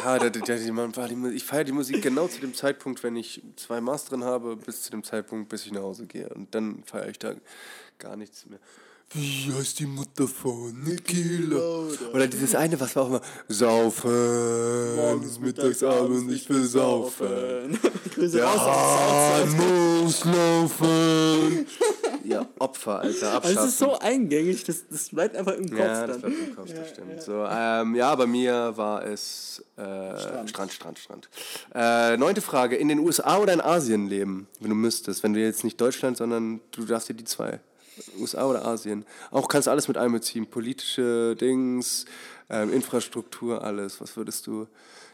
ja, 0.03 0.19
der, 0.19 0.31
der, 0.31 0.43
der, 0.43 0.73
man 0.73 0.95
war 0.97 1.09
die, 1.09 1.35
ich 1.35 1.45
feiere 1.45 1.65
die 1.65 1.73
Musik 1.73 2.03
genau 2.03 2.29
zu 2.29 2.41
dem 2.41 2.55
Zeitpunkt, 2.55 3.03
wenn 3.03 3.17
ich 3.17 3.43
zwei 3.57 3.81
Maß 3.81 4.07
drin 4.07 4.25
habe, 4.25 4.57
bis 4.57 4.83
zu 4.83 4.91
dem 4.91 5.03
Zeitpunkt, 5.05 5.49
bis 5.49 5.67
ich 5.67 5.73
nach 5.73 5.83
Hause 5.83 6.07
gehe. 6.07 6.29
Und 6.31 6.55
dann 6.55 6.83
feiere 6.85 7.09
ich 7.09 7.19
da 7.19 7.35
gar 7.99 8.17
nichts 8.17 8.47
mehr. 8.47 8.61
Wie 9.13 9.51
heißt 9.53 9.79
die 9.79 9.87
Mutter 9.87 10.29
von 10.29 10.83
Nikila? 10.85 11.89
Oder 12.13 12.27
dieses 12.27 12.55
eine, 12.55 12.79
was 12.79 12.95
war 12.95 13.05
auch 13.05 13.09
immer, 13.09 13.21
saufen, 13.49 14.97
morgens, 14.97 15.41
mittags, 15.41 15.83
abends, 15.83 16.31
ich 16.31 16.49
will 16.51 16.65
saufen. 16.65 17.79
Grüße 18.15 18.43
raus, 18.43 19.49
muss 19.57 20.25
laufen. 20.27 21.67
ja, 22.25 22.47
Opfer, 22.59 23.01
Alter, 23.01 23.33
abschaffen. 23.33 23.57
Also 23.57 23.61
es 23.61 23.69
ist 23.69 23.79
so 23.79 23.99
eingängig, 23.99 24.65
das, 24.65 24.85
das 24.91 25.09
bleibt 25.09 25.37
einfach 25.37 25.55
im 25.55 25.71
Kopf 25.71 25.79
Ja, 25.79 26.07
das 26.07 26.19
bleibt 26.19 26.37
im 26.39 26.57
Kopf, 26.57 26.71
das 26.75 26.91
stimmt. 26.91 27.13
Ja. 27.17 27.23
So, 27.23 27.47
ähm, 27.51 27.95
ja, 27.95 28.15
bei 28.15 28.27
mir 28.27 28.77
war 28.77 29.07
es 29.07 29.65
äh, 29.77 29.81
Strand, 29.83 30.51
Strand, 30.51 30.73
Strand. 30.73 30.99
Strand. 30.99 31.29
Äh, 31.75 32.19
neunte 32.19 32.43
Frage, 32.43 32.77
in 32.77 32.89
den 32.89 32.99
USA 32.99 33.39
oder 33.39 33.55
in 33.55 33.63
Asien 33.63 34.07
leben, 34.07 34.49
wenn 34.61 34.69
du 34.69 34.77
müsstest, 34.77 35.23
wenn 35.23 35.33
du 35.33 35.41
jetzt 35.41 35.65
nicht 35.65 35.81
Deutschland, 35.81 36.19
sondern 36.19 36.61
du 36.73 36.85
darfst 36.85 37.09
dir 37.09 37.15
die 37.15 37.25
zwei 37.25 37.61
USA 38.19 38.47
oder 38.47 38.65
Asien. 38.65 39.05
Auch 39.31 39.49
kannst 39.49 39.67
du 39.67 39.71
alles 39.71 39.89
mit 39.89 39.97
einbeziehen. 39.97 40.47
Politische 40.47 41.37
Dings, 41.37 42.05
ähm, 42.51 42.73
Infrastruktur, 42.73 43.63
alles. 43.63 44.01
Was 44.01 44.17
würdest 44.17 44.47
du. 44.47 44.67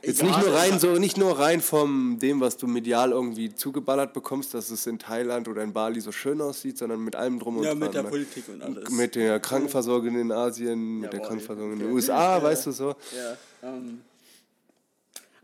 Jetzt 0.03 0.20
Egal, 0.20 0.37
nicht 0.37 0.47
nur 0.47 0.55
rein, 0.55 0.78
so 0.78 0.89
nicht 0.99 1.16
nur 1.16 1.39
rein 1.39 1.61
von 1.62 2.18
dem, 2.18 2.41
was 2.41 2.59
du 2.59 2.66
medial 2.66 3.12
irgendwie 3.12 3.55
zugeballert 3.55 4.12
bekommst, 4.12 4.53
dass 4.53 4.70
es 4.70 4.87
in 4.87 4.99
Thailand 4.99 5.49
oder 5.49 5.62
in 5.62 5.72
Bali 5.72 6.01
so 6.01 6.12
schön 6.12 6.41
aussieht, 6.43 6.76
sondern 6.76 7.01
mit 7.01 7.16
allem 7.16 7.39
drum 7.39 7.57
und 7.57 7.64
dran. 7.64 7.78
Ja, 7.78 7.87
mit 7.87 7.95
der 7.95 8.03
ne? 8.03 8.09
Politik 8.11 8.45
und 8.49 8.62
alles. 8.62 8.91
Mit 8.91 9.14
der 9.14 9.41
Krankenversorgung 9.41 10.18
in 10.18 10.30
Asien, 10.30 11.01
mit 11.01 11.12
der 11.12 11.20
Krankenversorgung 11.20 11.72
in 11.72 11.78
den 11.78 11.93
USA, 11.93 12.37
ja. 12.37 12.43
weißt 12.43 12.66
du 12.66 12.72
so. 12.72 12.89
Ja, 13.16 13.37
ähm, 13.62 14.03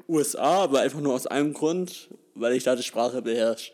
USA, 0.06 0.64
aber 0.64 0.80
einfach 0.80 1.00
nur 1.00 1.14
aus 1.14 1.26
einem 1.26 1.54
Grund, 1.54 2.08
weil 2.34 2.54
ich 2.54 2.64
da 2.64 2.76
die 2.76 2.82
Sprache 2.82 3.22
beherrsche. 3.22 3.72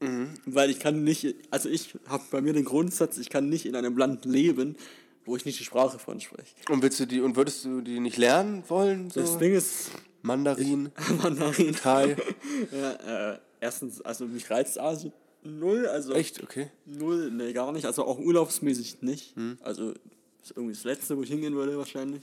Mhm. 0.00 0.34
Weil 0.46 0.70
ich 0.70 0.80
kann 0.80 1.04
nicht, 1.04 1.34
also 1.50 1.68
ich 1.68 1.94
habe 2.08 2.24
bei 2.30 2.40
mir 2.40 2.52
den 2.52 2.64
Grundsatz, 2.64 3.18
ich 3.18 3.30
kann 3.30 3.48
nicht 3.48 3.66
in 3.66 3.76
einem 3.76 3.96
Land 3.96 4.24
leben, 4.24 4.76
wo 5.24 5.36
ich 5.36 5.44
nicht 5.44 5.60
die 5.60 5.64
Sprache 5.64 5.98
von 5.98 6.20
spreche. 6.20 6.54
Und 6.68 6.82
willst 6.82 6.98
du 7.00 7.06
die 7.06 7.20
und 7.20 7.36
würdest 7.36 7.64
du 7.64 7.80
die 7.80 8.00
nicht 8.00 8.16
lernen 8.16 8.64
wollen? 8.68 9.10
So? 9.10 9.20
Das 9.20 9.38
Ding 9.38 9.54
ist. 9.54 9.90
Mandarin. 10.22 10.90
Ich, 10.98 11.08
Mandarin. 11.22 11.74
Thai. 11.74 12.16
ja, 12.72 13.32
äh, 13.32 13.38
erstens, 13.60 14.00
also 14.00 14.26
mich 14.26 14.50
reizt 14.50 14.78
Asien 14.78 15.12
null. 15.42 15.86
Also 15.86 16.12
Echt? 16.12 16.42
Okay. 16.42 16.70
Null, 16.86 17.30
nee, 17.30 17.52
gar 17.52 17.72
nicht. 17.72 17.84
Also 17.84 18.04
auch 18.04 18.18
urlaubsmäßig 18.18 19.02
nicht. 19.02 19.36
Mhm. 19.36 19.58
Also 19.62 19.94
ist 20.42 20.52
irgendwie 20.56 20.74
das 20.74 20.84
Letzte, 20.84 21.16
wo 21.16 21.22
ich 21.22 21.30
hingehen 21.30 21.54
würde 21.54 21.76
wahrscheinlich 21.76 22.22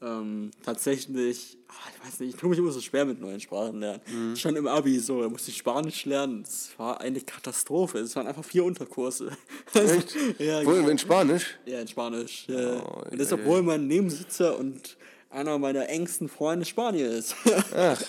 ähm, 0.00 0.50
tatsächlich, 0.64 1.58
ach, 1.68 1.90
ich 1.94 2.06
weiß 2.06 2.20
nicht, 2.20 2.34
ich 2.34 2.40
tue 2.40 2.50
mich 2.50 2.58
immer 2.58 2.70
so 2.70 2.80
schwer 2.80 3.04
mit 3.04 3.20
neuen 3.20 3.40
Sprachen 3.40 3.80
lernen. 3.80 4.00
Mhm. 4.06 4.36
Schon 4.36 4.56
im 4.56 4.66
Abi 4.66 4.98
so, 4.98 5.22
da 5.22 5.28
musste 5.28 5.50
ich 5.50 5.56
Spanisch 5.56 6.04
lernen. 6.04 6.42
Das 6.42 6.70
war 6.76 7.00
eine 7.00 7.20
Katastrophe. 7.20 7.98
Es 7.98 8.14
waren 8.14 8.26
einfach 8.26 8.44
vier 8.44 8.64
Unterkurse. 8.64 9.30
Echt? 9.74 10.14
ja, 10.38 10.64
Wo, 10.64 10.70
genau. 10.70 10.88
in 10.88 10.98
Spanisch? 10.98 11.58
Ja, 11.66 11.80
in 11.80 11.88
Spanisch. 11.88 12.46
Oh, 12.48 13.02
und 13.10 13.20
das, 13.20 13.32
obwohl 13.32 13.62
mein 13.62 13.86
Nebensitzer 13.86 14.58
und 14.58 14.96
einer 15.30 15.58
meiner 15.58 15.88
engsten 15.88 16.28
Freunde 16.28 16.64
Spanier 16.64 17.10
ist. 17.10 17.34
Ach, 17.74 18.00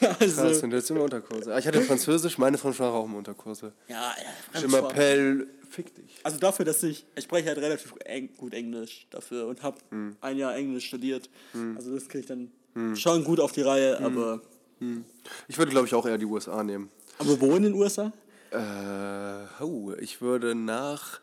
also, 0.20 0.42
krass, 0.42 0.62
und 0.62 0.72
jetzt 0.72 0.90
immer 0.90 1.02
Unterkurse. 1.02 1.54
Ah, 1.54 1.58
ich 1.58 1.66
hatte 1.66 1.80
Französisch, 1.82 2.36
meine 2.38 2.62
war 2.62 2.92
auch 2.92 3.06
im 3.06 3.14
Unterkurse. 3.14 3.72
Ja, 3.88 4.14
ja. 4.54 4.60
Je 4.60 4.66
m'appelle 4.66 5.46
Fick 5.68 5.94
dich. 5.94 6.18
Also 6.22 6.38
dafür, 6.38 6.64
dass 6.64 6.82
ich, 6.82 7.04
ich 7.14 7.24
spreche 7.24 7.48
halt 7.48 7.58
relativ 7.58 7.94
eng, 8.04 8.30
gut 8.36 8.54
Englisch 8.54 9.06
dafür 9.10 9.46
und 9.46 9.62
habe 9.62 9.78
hm. 9.90 10.16
ein 10.20 10.36
Jahr 10.36 10.56
Englisch 10.56 10.86
studiert. 10.86 11.28
Hm. 11.52 11.76
Also 11.76 11.94
das 11.94 12.08
kriege 12.08 12.20
ich 12.20 12.26
dann 12.26 12.50
hm. 12.74 12.96
schon 12.96 13.24
gut 13.24 13.40
auf 13.40 13.52
die 13.52 13.62
Reihe, 13.62 13.98
hm. 13.98 14.04
aber... 14.04 14.42
Hm. 14.80 15.04
Ich 15.48 15.58
würde, 15.58 15.70
glaube 15.70 15.86
ich, 15.86 15.94
auch 15.94 16.06
eher 16.06 16.18
die 16.18 16.24
USA 16.24 16.62
nehmen. 16.62 16.88
Aber 17.18 17.40
wo 17.40 17.56
in 17.56 17.64
den 17.64 17.74
USA? 17.74 18.12
Äh, 18.50 19.62
oh, 19.62 19.92
ich 20.00 20.20
würde 20.20 20.54
nach 20.54 21.20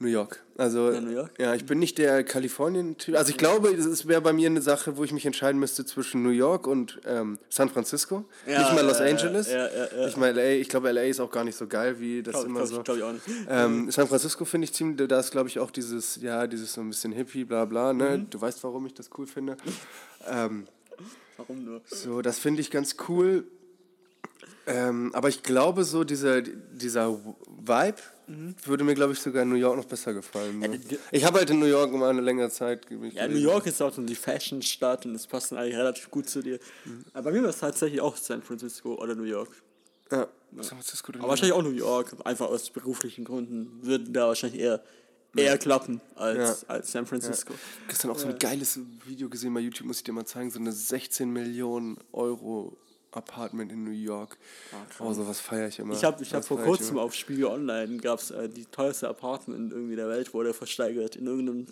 New 0.00 0.08
York. 0.08 0.42
Also, 0.56 0.90
ja, 0.90 1.00
New 1.00 1.12
York? 1.12 1.32
ja 1.38 1.54
ich 1.54 1.66
bin 1.66 1.78
nicht 1.78 1.98
der 1.98 2.24
Kalifornien-Typ. 2.24 3.16
Also 3.16 3.30
ich 3.30 3.36
glaube, 3.36 3.68
es 3.68 4.08
wäre 4.08 4.20
bei 4.20 4.32
mir 4.32 4.48
eine 4.48 4.60
Sache, 4.60 4.96
wo 4.96 5.04
ich 5.04 5.12
mich 5.12 5.24
entscheiden 5.24 5.60
müsste 5.60 5.84
zwischen 5.86 6.22
New 6.22 6.30
York 6.30 6.66
und 6.66 7.00
ähm, 7.06 7.38
San 7.48 7.68
Francisco. 7.68 8.24
Ja, 8.46 8.58
nicht 8.58 8.74
mal 8.74 8.84
Los 8.84 8.98
ja, 8.98 9.06
Angeles. 9.06 9.48
Ich 10.08 10.16
meine, 10.16 10.40
LA, 10.40 10.60
ich 10.60 10.68
glaube, 10.68 10.90
LA 10.90 11.02
ist 11.02 11.20
auch 11.20 11.30
gar 11.30 11.44
nicht 11.44 11.56
so 11.56 11.68
geil, 11.68 12.00
wie 12.00 12.22
das 12.22 12.34
glaub, 12.34 12.46
immer 12.46 12.60
glaub, 12.64 12.68
so. 12.68 12.82
Glaube 12.82 12.98
ich 12.98 13.04
auch 13.04 13.12
nicht. 13.12 13.24
Ähm, 13.48 13.90
San 13.90 14.08
Francisco 14.08 14.44
finde 14.44 14.64
ich 14.64 14.74
ziemlich, 14.74 15.08
da 15.08 15.20
ist 15.20 15.30
glaube 15.30 15.48
ich 15.48 15.58
auch 15.60 15.70
dieses, 15.70 16.16
ja, 16.20 16.46
dieses 16.46 16.72
so 16.72 16.80
ein 16.80 16.88
bisschen 16.88 17.12
Hippie, 17.12 17.44
bla 17.44 17.64
bla, 17.64 17.92
ne? 17.92 18.18
Mhm. 18.18 18.30
Du 18.30 18.40
weißt, 18.40 18.62
warum 18.64 18.86
ich 18.86 18.94
das 18.94 19.10
cool 19.16 19.26
finde. 19.26 19.56
ähm, 20.28 20.66
warum 21.36 21.64
nur? 21.64 21.80
So, 21.86 22.20
das 22.20 22.38
finde 22.38 22.60
ich 22.60 22.70
ganz 22.70 22.96
cool. 23.08 23.44
Ähm, 24.66 25.10
aber 25.14 25.28
ich 25.28 25.42
glaube, 25.42 25.84
so 25.84 26.04
dieser, 26.04 26.42
dieser 26.42 27.18
Vibe 27.46 28.02
mhm. 28.26 28.54
würde 28.64 28.84
mir, 28.84 28.94
glaube 28.94 29.12
ich, 29.12 29.20
sogar 29.20 29.42
in 29.42 29.50
New 29.50 29.56
York 29.56 29.76
noch 29.76 29.84
besser 29.84 30.12
gefallen. 30.14 30.58
Ne? 30.58 30.80
Ja, 30.88 30.96
ich 31.10 31.24
habe 31.24 31.38
halt 31.38 31.50
in 31.50 31.58
New 31.58 31.66
York 31.66 31.92
immer 31.92 32.08
eine 32.08 32.20
längere 32.20 32.50
Zeit 32.50 32.86
gelebt. 32.86 33.14
Ja, 33.14 33.28
New 33.28 33.38
York 33.38 33.66
ist 33.66 33.80
auch 33.82 33.92
so 33.92 34.02
die 34.02 34.14
Fashion-Stadt 34.14 35.06
und 35.06 35.14
es 35.14 35.26
passt 35.26 35.52
dann 35.52 35.58
eigentlich 35.58 35.76
relativ 35.76 36.10
gut 36.10 36.28
zu 36.28 36.42
dir. 36.42 36.58
Mhm. 36.84 37.04
Aber 37.12 37.30
bei 37.30 37.32
mir 37.32 37.42
war 37.42 37.50
es 37.50 37.58
tatsächlich 37.58 38.00
auch 38.00 38.16
San 38.16 38.42
Francisco 38.42 38.94
oder 38.94 39.14
New 39.14 39.24
York. 39.24 39.50
Ja. 40.10 40.28
San 40.56 40.78
Francisco. 40.78 41.12
Aber 41.18 41.28
wahrscheinlich 41.28 41.54
auch 41.54 41.62
New 41.62 41.70
York, 41.70 42.14
einfach 42.24 42.48
aus 42.48 42.70
beruflichen 42.70 43.24
Gründen, 43.24 43.80
würden 43.82 44.12
da 44.12 44.28
wahrscheinlich 44.28 44.60
eher 44.60 44.82
eher 45.36 45.58
klappen 45.58 46.00
als, 46.14 46.62
ja. 46.62 46.68
als 46.68 46.92
San 46.92 47.06
Francisco. 47.06 47.52
Ja. 47.52 47.58
Gestern 47.88 48.10
auch 48.10 48.18
so 48.18 48.28
ein 48.28 48.38
geiles 48.38 48.78
Video 49.04 49.28
gesehen 49.28 49.52
bei 49.54 49.60
YouTube, 49.60 49.86
muss 49.86 49.98
ich 49.98 50.04
dir 50.04 50.12
mal 50.12 50.24
zeigen, 50.24 50.50
so 50.50 50.58
eine 50.58 50.72
16 50.72 51.28
Millionen 51.30 51.98
Euro 52.12 52.76
Apartment 53.16 53.72
in 53.72 53.84
New 53.84 53.90
York. 53.90 54.36
Ah, 54.72 54.76
oh, 55.00 55.12
sowas 55.12 55.40
feiere 55.40 55.68
ich 55.68 55.78
immer. 55.78 55.94
Ich 55.94 56.04
habe 56.04 56.22
ich 56.22 56.32
hab 56.34 56.44
vor 56.44 56.58
kurzem 56.58 56.98
auf 56.98 57.14
Spiegel 57.14 57.46
Online 57.46 57.96
gab 57.98 58.18
es 58.18 58.30
äh, 58.30 58.48
die 58.48 58.66
teuerste 58.66 59.08
Apartment 59.08 59.72
irgendwie 59.72 59.96
der 59.96 60.08
Welt, 60.08 60.34
wurde 60.34 60.54
versteigert 60.54 61.16
in 61.16 61.26
irgendeinem 61.26 61.66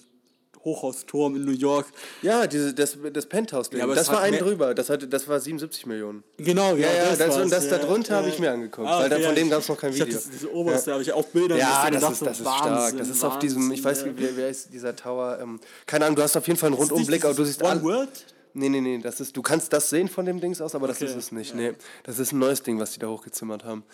Hochhausturm 0.65 1.37
in 1.37 1.45
New 1.45 1.53
York. 1.53 1.87
Ja, 2.23 2.47
diese, 2.47 2.73
das, 2.73 2.97
das 3.13 3.27
Penthouse-Ding. 3.27 3.81
Ja, 3.81 3.87
das 3.87 4.09
war 4.09 4.21
ein 4.21 4.35
drüber. 4.39 4.75
Das, 4.75 4.91
hatte, 4.91 5.09
das 5.09 5.27
war 5.27 5.41
77 5.41 5.87
Millionen. 5.87 6.23
Genau, 6.37 6.77
ja. 6.77 6.87
ja, 6.87 7.05
ja 7.11 7.17
das, 7.17 7.37
und 7.37 7.51
das 7.51 7.65
ja, 7.65 7.79
darunter 7.79 8.13
ja. 8.13 8.19
habe 8.19 8.29
ich 8.29 8.39
mir 8.39 8.53
angeguckt. 8.53 8.87
Ah, 8.87 9.01
weil 9.01 9.11
da, 9.11 9.19
von 9.19 9.35
dem 9.35 9.51
gab 9.51 9.61
es 9.61 9.69
noch 9.69 9.79
kein 9.79 9.93
Video. 9.93 10.07
Ich 10.07 10.15
das, 10.15 10.31
diese 10.31 10.53
oberste 10.53 10.91
ja. 10.91 10.95
habe 10.95 11.03
ich 11.03 11.13
auch 11.13 11.25
Bilder 11.27 11.57
Ja, 11.57 11.91
das, 11.91 12.13
ist, 12.13 12.23
das 12.23 12.41
ist 12.41 12.47
stark. 12.47 12.97
Das 12.97 13.09
ist 13.09 13.25
auf 13.25 13.39
diesem, 13.39 13.73
ich 13.73 13.83
weiß 13.83 14.05
nicht, 14.05 14.15
wer, 14.17 14.37
wer 14.37 14.49
ist 14.49 14.73
dieser 14.73 14.95
Tower? 14.95 15.39
Ähm, 15.41 15.61
keine 15.87 16.05
Ahnung, 16.05 16.17
du 16.17 16.23
hast 16.23 16.37
auf 16.37 16.47
jeden 16.47 16.59
Fall 16.59 16.69
einen 16.69 16.77
Rundumblick, 16.77 17.25
aber 17.25 17.35
du 17.35 17.45
siehst 17.45 17.63
One 17.63 17.83
World? 17.83 18.27
Nee, 18.55 18.69
nee, 18.69 18.81
nee, 18.81 18.99
das 18.99 19.21
ist, 19.21 19.37
du 19.37 19.43
kannst 19.43 19.73
das 19.73 19.91
sehen 19.91 20.09
von 20.09 20.27
dem 20.27 20.41
Dings 20.41 20.61
aus, 20.61 20.75
aber 20.75 20.87
das 20.87 20.99
okay. 20.99 21.07
ist 21.07 21.17
es 21.17 21.33
nicht. 21.33 21.55
Nee, 21.55 21.73
das 22.05 22.19
ist 22.19 22.33
ein 22.33 22.39
neues 22.39 22.63
Ding, 22.63 22.79
was 22.79 22.93
die 22.93 22.99
da 22.99 23.09
hochgezimmert 23.09 23.65
haben. 23.65 23.85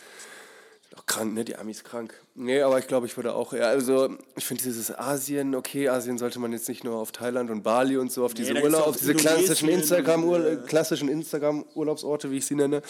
Auch 0.97 1.07
krank, 1.07 1.35
ne? 1.35 1.45
Die 1.45 1.57
Amis 1.57 1.85
krank. 1.85 2.15
Nee, 2.35 2.63
aber 2.63 2.79
ich 2.79 2.87
glaube, 2.87 3.07
ich 3.07 3.17
würde 3.17 3.35
auch 3.35 3.53
eher, 3.53 3.69
also 3.69 4.17
ich 4.37 4.47
finde 4.47 4.65
dieses 4.65 4.97
Asien, 4.97 5.55
okay, 5.55 5.89
Asien 5.89 6.19
sollte 6.19 6.41
man 6.41 6.53
jetzt 6.53 6.69
nicht 6.69 6.83
nur 6.83 6.97
auf 6.97 7.13
Thailand 7.13 7.51
und 7.51 7.63
Bali 7.63 7.99
und 7.99 8.11
so, 8.11 8.25
auf 8.25 8.35
diese 8.35 8.55
nee, 8.55 8.63
Urlaub, 8.63 8.87
auf 8.87 8.97
diese 8.97 9.15
klassischen 9.15 9.69
Instagram, 9.69 10.25
-Ur 10.25 10.49
ja. 10.49 10.57
klassischen 10.57 11.09
Instagram-Urlaubsorte, 11.09 12.31
wie 12.31 12.39
ich 12.39 12.47
sie 12.47 12.57
nenne, 12.57 12.83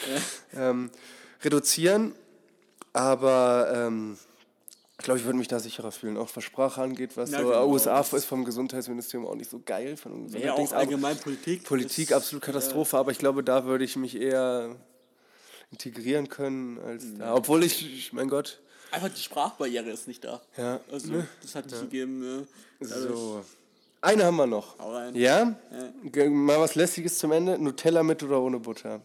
ja. 0.54 0.70
ähm, 0.70 0.90
reduzieren. 1.42 2.14
Aber 2.92 3.70
ähm, 3.74 4.16
ich 4.98 5.04
glaube, 5.04 5.20
ich 5.20 5.24
würde 5.24 5.38
mich 5.38 5.46
da 5.46 5.60
sicherer 5.60 5.92
fühlen, 5.92 6.16
auch 6.16 6.28
was 6.34 6.42
Sprache 6.42 6.82
angeht, 6.82 7.16
was 7.16 7.30
ja, 7.30 7.38
so 7.38 7.46
genau. 7.46 7.68
USA 7.68 8.00
ist 8.00 8.24
vom 8.24 8.44
Gesundheitsministerium 8.44 9.28
auch 9.28 9.36
nicht 9.36 9.48
so 9.48 9.60
geil. 9.64 9.96
Von 9.96 10.28
ja, 10.30 10.54
auch 10.54 10.72
allgemein 10.72 11.16
Politik. 11.16 11.62
Politik, 11.64 12.12
absolut 12.12 12.42
Katastrophe, 12.42 12.96
ja. 12.96 13.00
aber 13.00 13.12
ich 13.12 13.18
glaube, 13.18 13.44
da 13.44 13.64
würde 13.64 13.84
ich 13.84 13.94
mich 13.94 14.20
eher 14.20 14.74
integrieren 15.70 16.28
können 16.28 16.80
als 16.80 17.04
ja. 17.04 17.18
da. 17.18 17.34
Obwohl 17.34 17.62
ich, 17.62 18.12
mein 18.12 18.28
Gott. 18.28 18.60
Einfach 18.90 19.08
die 19.10 19.20
Sprachbarriere 19.20 19.88
ist 19.88 20.08
nicht 20.08 20.24
da. 20.24 20.40
Ja. 20.56 20.80
Also, 20.90 21.12
ne? 21.12 21.28
das 21.42 21.54
hat 21.54 21.66
nicht 21.66 21.80
gegeben. 21.80 22.48
So. 22.80 23.44
Eine 24.00 24.24
haben 24.24 24.36
wir 24.36 24.46
noch. 24.46 24.76
Ja? 25.14 25.54
ja? 26.12 26.30
Mal 26.30 26.58
was 26.58 26.74
Lästiges 26.74 27.18
zum 27.18 27.30
Ende. 27.32 27.56
Nutella 27.58 28.02
mit 28.02 28.22
oder 28.22 28.40
ohne 28.40 28.58
Butter? 28.58 29.00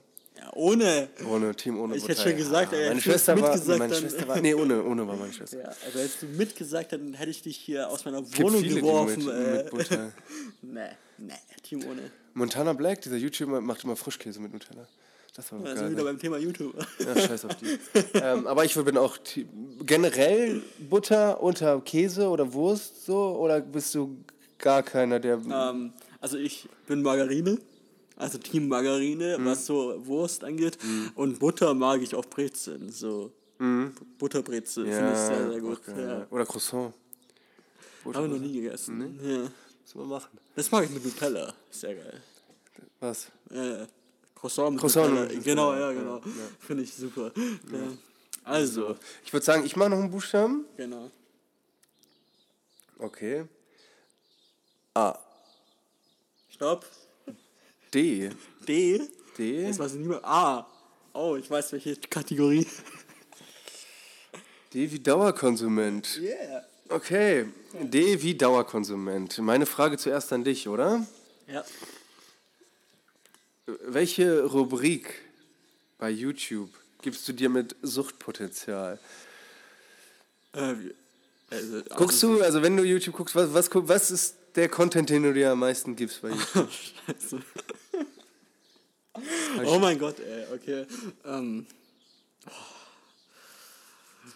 Ohne. 0.53 1.07
Ohne, 1.29 1.55
Team 1.55 1.79
ohne 1.79 1.95
Ich 1.95 2.07
hätte 2.07 2.21
schon 2.21 2.37
gesagt, 2.37 2.73
ja, 2.73 2.89
meine, 2.89 3.01
Schwester 3.01 3.39
war, 3.39 3.77
meine 3.77 3.95
Schwester 3.95 4.27
war. 4.27 4.41
Nee, 4.41 4.53
ohne, 4.53 4.83
ohne 4.83 5.07
war 5.07 5.15
meine 5.15 5.33
Schwester. 5.33 5.59
Ja, 5.59 5.67
also 5.85 5.99
hättest 5.99 6.21
du 6.21 6.25
mitgesagt, 6.27 6.93
dann 6.93 7.13
hätte 7.13 7.31
ich 7.31 7.41
dich 7.41 7.57
hier 7.57 7.89
aus 7.89 8.05
meiner 8.05 8.21
Wohnung 8.37 8.61
viele, 8.61 8.81
geworfen. 8.81 9.25
Mit, 9.25 9.33
äh. 9.33 9.75
mit 9.75 9.89
nee, 10.61 10.79
nee, 11.17 11.33
Team 11.63 11.83
ohne. 11.89 12.11
Montana 12.33 12.73
Black, 12.73 13.01
dieser 13.01 13.17
YouTuber, 13.17 13.61
macht 13.61 13.83
immer 13.83 13.95
Frischkäse 13.95 14.39
mit 14.39 14.53
Nutella. 14.53 14.87
Das 15.35 15.51
war 15.51 15.59
also 15.65 15.81
geil, 15.81 15.91
wieder 15.91 16.03
ne? 16.03 16.09
beim 16.09 16.19
Thema 16.19 16.37
YouTube. 16.37 16.75
Ja, 16.99 17.19
scheiß 17.19 17.45
auf 17.45 17.55
die. 17.55 17.65
ähm, 18.13 18.45
aber 18.45 18.65
ich 18.65 18.75
bin 18.75 18.97
auch 18.97 19.17
generell 19.83 20.61
Butter 20.89 21.41
unter 21.41 21.81
Käse 21.81 22.29
oder 22.29 22.53
Wurst 22.53 23.05
so 23.05 23.35
oder 23.37 23.59
bist 23.61 23.95
du 23.95 24.17
gar 24.59 24.83
keiner, 24.83 25.19
der. 25.19 25.39
Ähm, 25.49 25.93
also 26.21 26.37
ich 26.37 26.69
bin 26.87 27.01
Margarine. 27.01 27.57
Also 28.15 28.37
Team 28.37 28.67
Margarine, 28.67 29.37
mhm. 29.37 29.45
was 29.45 29.65
so 29.65 30.05
Wurst 30.05 30.43
angeht. 30.43 30.77
Mhm. 30.83 31.11
Und 31.15 31.39
Butter 31.39 31.73
mag 31.73 32.01
ich 32.01 32.13
auch 32.15 32.25
Brezeln. 32.25 32.91
So 32.91 33.31
mhm. 33.59 33.93
Butterbrezel 34.17 34.87
ja, 34.87 34.97
finde 34.97 35.11
ich 35.13 35.19
sehr, 35.19 35.49
sehr 35.51 35.61
gut. 35.61 35.79
Okay. 35.87 36.01
Ja. 36.01 36.27
Oder 36.29 36.45
Croissant. 36.45 36.93
Habe 38.05 38.25
ich 38.25 38.33
noch 38.33 38.39
nie 38.39 38.61
gegessen. 38.61 38.97
Nee? 38.97 39.31
Ja. 39.31 39.37
Müssen 39.39 39.99
wir 39.99 40.05
machen. 40.05 40.37
Das 40.55 40.69
mag 40.71 40.83
ich 40.85 40.91
mit 40.91 41.03
Nutella. 41.03 41.53
Sehr 41.71 41.95
geil. 41.95 42.21
Was? 42.99 43.27
Äh, 43.49 43.87
Croissant 44.35 44.71
mit 44.71 44.79
Croissant 44.79 45.09
Nutella. 45.09 45.33
Mit 45.33 45.43
genau, 45.43 45.73
ja, 45.73 45.91
genau. 45.91 46.17
Ja. 46.17 46.23
Finde 46.59 46.83
ich 46.83 46.93
super. 46.93 47.31
Also. 48.43 48.97
Ich 49.25 49.31
würde 49.31 49.45
sagen, 49.45 49.65
ich 49.65 49.75
mache 49.75 49.89
noch 49.89 49.99
einen 49.99 50.11
Buchstaben. 50.11 50.65
Genau. 50.77 51.09
Okay. 52.99 53.45
A. 54.93 55.17
Stopp. 56.49 56.85
D. 57.93 58.29
D? 58.67 59.01
D? 59.37 59.65
Jetzt 59.65 59.79
weiß 59.79 59.93
ich 59.93 59.99
nicht 59.99 60.07
mehr. 60.07 60.25
A. 60.25 60.67
Oh, 61.13 61.35
ich 61.35 61.49
weiß 61.49 61.73
welche 61.73 61.95
Kategorie. 61.95 62.65
D 64.73 64.91
wie 64.91 64.99
Dauerkonsument. 64.99 66.19
Yeah. 66.19 66.65
Okay. 66.89 67.45
D 67.73 68.21
wie 68.21 68.35
Dauerkonsument. 68.35 69.37
Meine 69.39 69.65
Frage 69.67 69.97
zuerst 69.97 70.33
an 70.33 70.43
dich, 70.43 70.67
oder? 70.67 71.05
Ja. 71.47 71.63
Welche 73.65 74.43
Rubrik 74.43 75.13
bei 75.99 76.09
YouTube 76.09 76.69
gibst 77.01 77.27
du 77.27 77.33
dir 77.33 77.49
mit 77.49 77.75
Suchtpotenzial? 77.83 78.99
Äh, 80.53 80.75
also, 81.49 81.81
Guckst 81.95 82.23
du, 82.23 82.41
also 82.41 82.63
wenn 82.63 82.75
du 82.75 82.83
YouTube 82.83 83.15
guckst, 83.15 83.35
was, 83.35 83.53
was, 83.53 83.69
was 83.71 84.11
ist 84.11 84.35
der 84.55 84.69
Content, 84.69 85.09
den 85.09 85.23
du 85.23 85.33
dir 85.33 85.51
am 85.51 85.59
meisten 85.59 85.95
gibst 85.95 86.21
bei 86.23 86.29
YouTube? 86.31 86.69
Scheiße. 86.71 87.39
Oh 89.67 89.79
mein 89.79 89.99
Gott, 89.99 90.15
ey, 90.19 90.45
okay. 90.53 90.85
Ähm, 91.25 91.65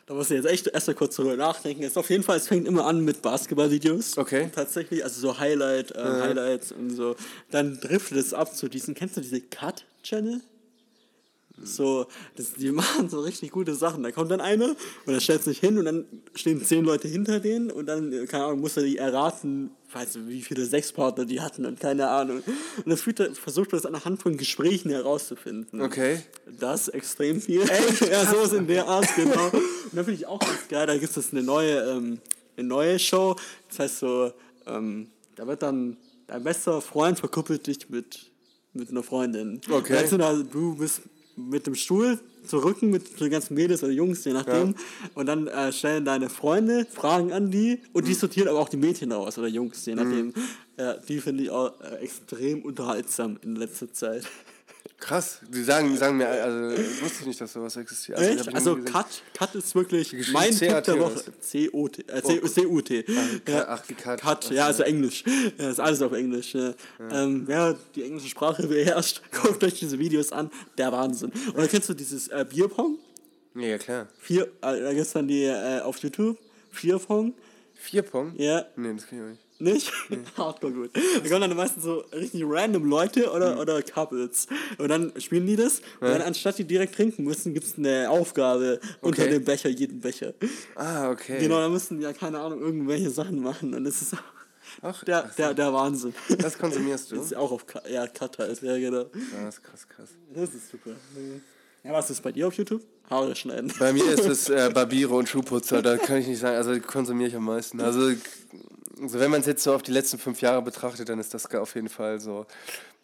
da 0.05 0.13
muss 0.13 0.31
ich 0.31 0.37
jetzt 0.37 0.45
echt 0.45 0.67
erst 0.67 0.87
mal 0.87 0.93
kurz 0.93 1.15
drüber 1.17 1.35
nachdenken. 1.35 1.83
Es 1.83 1.91
ist 1.91 1.97
auf 1.97 2.09
jeden 2.09 2.23
Fall, 2.23 2.37
es 2.37 2.47
fängt 2.47 2.65
immer 2.65 2.85
an 2.85 3.01
mit 3.03 3.21
Basketballvideos. 3.21 4.17
Okay. 4.17 4.49
Tatsächlich, 4.55 5.03
also 5.03 5.19
so 5.19 5.37
Highlight, 5.37 5.91
äh, 5.91 5.99
Ja. 5.99 6.21
Highlights 6.21 6.71
und 6.71 6.91
so. 6.91 7.15
Dann 7.51 7.79
driftet 7.81 8.17
es 8.17 8.33
ab 8.33 8.55
zu 8.55 8.69
diesen, 8.69 8.95
kennst 8.95 9.17
du 9.17 9.21
diese 9.21 9.41
Cut-Channel? 9.41 10.41
So, 11.63 12.05
das, 12.35 12.53
die 12.53 12.71
machen 12.71 13.09
so 13.09 13.19
richtig 13.21 13.51
gute 13.51 13.73
Sachen. 13.75 14.03
Da 14.03 14.11
kommt 14.11 14.29
dann 14.31 14.41
einer 14.41 14.75
und 15.05 15.13
er 15.13 15.19
stellt 15.19 15.43
sich 15.43 15.59
hin 15.59 15.77
und 15.79 15.85
dann 15.85 16.05
stehen 16.35 16.63
zehn 16.63 16.85
Leute 16.85 17.07
hinter 17.07 17.39
denen 17.39 17.71
und 17.71 17.87
dann, 17.87 18.11
keine 18.27 18.45
Ahnung, 18.45 18.59
muss 18.61 18.77
er 18.77 18.83
die 18.83 18.97
erraten, 18.97 19.71
weiß 19.91 20.15
nicht, 20.17 20.27
wie 20.29 20.41
viele 20.43 20.65
Sexpartner 20.65 21.25
die 21.25 21.41
hatten 21.41 21.65
und 21.65 21.79
keine 21.79 22.09
Ahnung. 22.09 22.43
Und 22.77 22.87
das 22.89 23.05
er- 23.07 23.33
versucht 23.33 23.73
er 23.73 23.79
das 23.79 23.85
anhand 23.85 24.21
von 24.21 24.37
Gesprächen 24.37 24.91
herauszufinden. 24.91 25.81
Okay. 25.81 26.21
Das 26.59 26.89
extrem 26.89 27.41
viel. 27.41 27.61
ja, 28.11 28.25
sowas 28.25 28.53
in 28.53 28.67
der 28.67 28.87
Art, 28.87 29.07
genau. 29.15 29.45
Und 29.47 29.93
dann 29.93 30.05
finde 30.05 30.13
ich 30.19 30.27
auch 30.27 30.39
ganz 30.39 30.67
geil, 30.69 30.85
da 30.85 30.97
gibt 30.97 31.15
es 31.17 31.31
eine 31.31 31.41
neue, 31.43 31.79
ähm, 31.89 32.19
eine 32.55 32.67
neue 32.67 32.99
Show. 32.99 33.35
Das 33.69 33.79
heißt 33.79 33.99
so, 33.99 34.31
ähm, 34.67 35.07
da 35.35 35.47
wird 35.47 35.63
dann 35.63 35.97
dein 36.27 36.43
bester 36.43 36.81
Freund 36.81 37.17
verkuppelt 37.19 37.65
dich 37.65 37.89
mit, 37.89 38.31
mit 38.73 38.89
einer 38.91 39.01
Freundin. 39.03 39.59
Okay. 39.69 40.05
Da, 40.17 40.33
du 40.33 40.75
bist 40.75 41.01
mit 41.37 41.67
dem 41.67 41.75
Stuhl 41.75 42.19
zu 42.43 42.57
Rücken 42.59 42.89
mit 42.89 43.19
den 43.19 43.29
ganzen 43.29 43.53
Mädels 43.53 43.83
oder 43.83 43.91
Jungs, 43.91 44.25
je 44.25 44.33
nachdem. 44.33 44.75
Und 45.13 45.25
dann 45.27 45.47
äh, 45.47 45.71
stellen 45.71 46.05
deine 46.05 46.29
Freunde 46.29 46.85
Fragen 46.85 47.31
an 47.31 47.51
die 47.51 47.79
und 47.93 48.07
die 48.07 48.13
sortieren 48.13 48.49
aber 48.49 48.59
auch 48.59 48.69
die 48.69 48.77
Mädchen 48.77 49.11
aus 49.11 49.37
oder 49.37 49.47
Jungs, 49.47 49.85
je 49.85 49.95
nachdem. 49.95 50.33
Ja, 50.77 50.93
die 50.93 51.19
finde 51.19 51.43
ich 51.43 51.49
auch 51.49 51.73
äh, 51.81 51.95
extrem 51.97 52.61
unterhaltsam 52.61 53.37
in 53.43 53.55
letzter 53.55 53.91
Zeit. 53.91 54.23
Krass. 54.99 55.39
Die 55.47 55.63
sagen, 55.63 55.95
sagen 55.95 56.17
mir, 56.17 56.27
also 56.27 56.75
wusste 57.01 57.19
ich 57.21 57.25
nicht, 57.27 57.41
dass 57.41 57.53
sowas 57.53 57.75
existiert. 57.75 58.19
ich 58.19 58.27
Echt? 58.39 58.55
Also 58.55 58.77
Cut, 58.77 59.05
Cut 59.33 59.53
ist 59.53 59.75
wirklich 59.75 60.09
Geschrieben 60.09 60.33
mein 60.33 60.51
Tipp 60.51 60.83
der 60.83 60.99
Woche. 60.99 61.23
C-O-T. 61.39 62.03
Äh, 62.07 62.21
C- 62.23 62.41
C-U-T. 62.41 63.05
Ach, 63.67 63.83
Cut. 64.01 64.19
Cut, 64.21 64.49
ja, 64.49 64.63
so. 64.63 64.67
also 64.67 64.83
Englisch. 64.83 65.23
Ja, 65.57 65.69
ist 65.69 65.79
alles 65.79 66.01
auf 66.01 66.13
Englisch. 66.13 66.55
Ja. 66.55 66.73
Ähm, 67.11 67.43
wer 67.45 67.77
die 67.95 68.03
englische 68.03 68.29
Sprache 68.29 68.65
beherrscht, 68.67 69.21
guckt 69.31 69.63
euch 69.63 69.75
diese 69.79 69.99
Videos 69.99 70.31
an. 70.31 70.49
Der 70.79 70.91
Wahnsinn. 70.91 71.29
Und 71.31 71.57
dann 71.57 71.67
kennst 71.67 71.89
du 71.89 71.93
dieses 71.93 72.27
äh, 72.29 72.43
Bierpong? 72.49 72.97
Ja, 73.53 73.61
ja, 73.67 73.77
klar. 73.77 74.07
Vier, 74.17 74.43
äh, 74.61 74.81
da 74.81 74.93
gibt's 74.93 75.13
dann 75.13 75.27
die 75.27 75.43
äh, 75.43 75.79
auf 75.81 75.97
YouTube. 75.99 76.37
Vierpong. 76.71 77.33
Vier 77.75 78.01
Pong? 78.01 78.33
Ja. 78.35 78.65
Nee, 78.75 78.93
das 78.95 79.07
kann 79.07 79.19
ich 79.19 79.23
auch 79.23 79.29
nicht. 79.59 79.91
Nicht? 80.09 80.21
Hardcore 80.37 80.71
gut. 80.73 80.91
Da 80.95 81.29
kommen 81.29 81.41
dann 81.41 81.55
meistens 81.55 81.83
so 81.83 82.03
richtig 82.13 82.43
random 82.45 82.85
Leute 82.85 83.31
oder, 83.31 83.53
Mhm. 83.55 83.59
oder 83.59 83.81
Couples. 83.81 84.47
Und 84.77 84.87
dann 84.89 85.11
spielen 85.19 85.45
die 85.47 85.55
das. 85.55 85.79
Und 85.99 86.09
dann 86.09 86.21
anstatt 86.21 86.57
die 86.57 86.63
direkt 86.65 86.95
trinken 86.95 87.23
müssen, 87.23 87.53
gibt 87.53 87.65
es 87.65 87.77
eine 87.77 88.09
Aufgabe 88.09 88.79
unter 89.01 89.23
Okay. 89.23 89.31
dem 89.31 89.43
Becher, 89.43 89.69
jeden 89.69 89.99
Becher. 89.99 90.33
Ah, 90.75 91.09
okay. 91.09 91.39
Genau, 91.39 91.59
da 91.59 91.69
müssen 91.69 91.97
die 91.97 92.03
ja, 92.03 92.13
keine 92.13 92.39
Ahnung, 92.39 92.61
irgendwelche 92.61 93.09
Sachen 93.09 93.41
machen. 93.41 93.73
Und 93.73 93.83
das 93.85 94.01
ist 94.01 94.15
Ach, 94.81 95.03
der, 95.05 95.25
ach, 95.25 95.35
der, 95.35 95.53
der 95.53 95.73
Wahnsinn. 95.73 96.13
das 96.39 96.57
konsumierst 96.57 97.11
du? 97.11 97.15
Das 97.17 97.25
ist 97.27 97.35
auch 97.35 97.51
auf 97.51 97.65
Ka 97.65 97.81
ja, 97.89 98.05
Cut 98.05 98.37
halt, 98.37 98.61
ja, 98.61 98.77
genau. 98.77 99.05
Krass, 99.05 99.61
krass, 99.63 99.87
krass. 99.87 100.09
Das 100.35 100.53
ist 100.53 100.69
super. 100.69 100.91
Ja, 101.83 101.93
was 101.93 102.09
ist 102.09 102.21
bei 102.21 102.31
dir 102.33 102.47
auf 102.47 102.53
YouTube? 102.53 102.81
Haare 103.09 103.33
schneiden. 103.37 103.71
Bei 103.79 103.93
mir 103.93 104.03
ist 104.11 104.25
es 104.25 104.49
äh, 104.49 104.69
Barbiere 104.73 105.15
und 105.15 105.29
Schuhputzer, 105.29 105.81
da 105.81 105.95
kann 105.95 106.17
ich 106.17 106.27
nicht 106.27 106.39
sagen, 106.39 106.57
also 106.57 106.77
konsumiere 106.81 107.29
ich 107.29 107.35
am 107.37 107.45
meisten. 107.45 107.79
Also, 107.79 108.11
also 109.01 109.19
wenn 109.19 109.31
man 109.31 109.41
es 109.41 109.47
jetzt 109.47 109.63
so 109.63 109.73
auf 109.73 109.81
die 109.83 109.91
letzten 109.91 110.17
fünf 110.17 110.41
Jahre 110.41 110.61
betrachtet, 110.61 111.09
dann 111.09 111.19
ist 111.19 111.33
das 111.33 111.45
auf 111.55 111.75
jeden 111.75 111.89
Fall 111.89 112.19
so. 112.19 112.45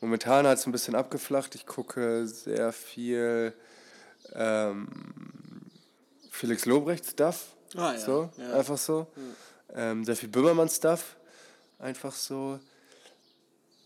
Momentan 0.02 0.46
hat 0.48 0.58
es 0.58 0.66
ein 0.66 0.72
bisschen 0.72 0.96
abgeflacht. 0.96 1.56
Ich 1.56 1.66
gucke 1.66 2.28
sehr 2.28 2.72
viel 2.74 3.54
ähm, 4.34 4.88
Felix 6.30 6.66
Lobrecht 6.66 7.06
Stuff. 7.06 7.48
Ah, 7.76 7.94
ja, 7.94 7.98
So, 8.00 8.30
ja. 8.38 8.54
einfach 8.54 8.78
so. 8.78 9.08
Ähm, 9.74 10.04
sehr 10.04 10.16
viel 10.16 10.30
Böhmermann 10.30 10.70
Stuff. 10.70 11.16
Einfach 11.80 12.14
so. 12.14 12.60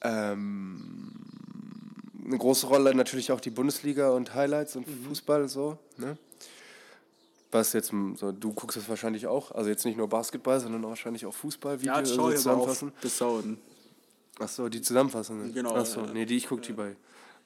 Ähm, 0.01 1.11
eine 2.25 2.37
große 2.37 2.67
Rolle 2.67 2.93
natürlich 2.93 3.31
auch 3.31 3.39
die 3.39 3.49
Bundesliga 3.49 4.09
und 4.09 4.33
Highlights 4.33 4.75
und 4.75 4.87
Mhm. 4.87 5.05
Fußball 5.07 5.47
so, 5.47 5.77
ne? 5.97 6.17
Was 7.57 7.73
jetzt 7.73 7.91
so, 8.17 8.31
du 8.31 8.53
guckst 8.53 8.77
es 8.77 8.87
wahrscheinlich 8.87 9.25
auch, 9.25 9.51
also 9.51 9.67
jetzt 9.67 9.83
nicht 9.83 9.97
nur 9.97 10.07
Basketball, 10.07 10.59
sondern 10.59 10.85
auch 10.85 10.89
wahrscheinlich 10.89 11.25
auch 11.25 11.33
Fußball, 11.33 11.77
Ja, 11.77 11.81
Video, 11.81 12.01
das 12.01 12.13
schaue 12.13 12.29
ich 12.29 12.37
auf 12.37 12.43
zusammenfassen. 12.43 12.91
Achso, 14.37 14.69
die 14.69 14.79
Zusammenfassungen. 14.79 15.51
Genau, 15.51 15.73
Achso, 15.73 16.01
ja. 16.01 16.13
nee, 16.13 16.25
die 16.25 16.37
ich 16.37 16.47
gucke 16.47 16.61
die 16.61 16.73
bei, 16.73 16.95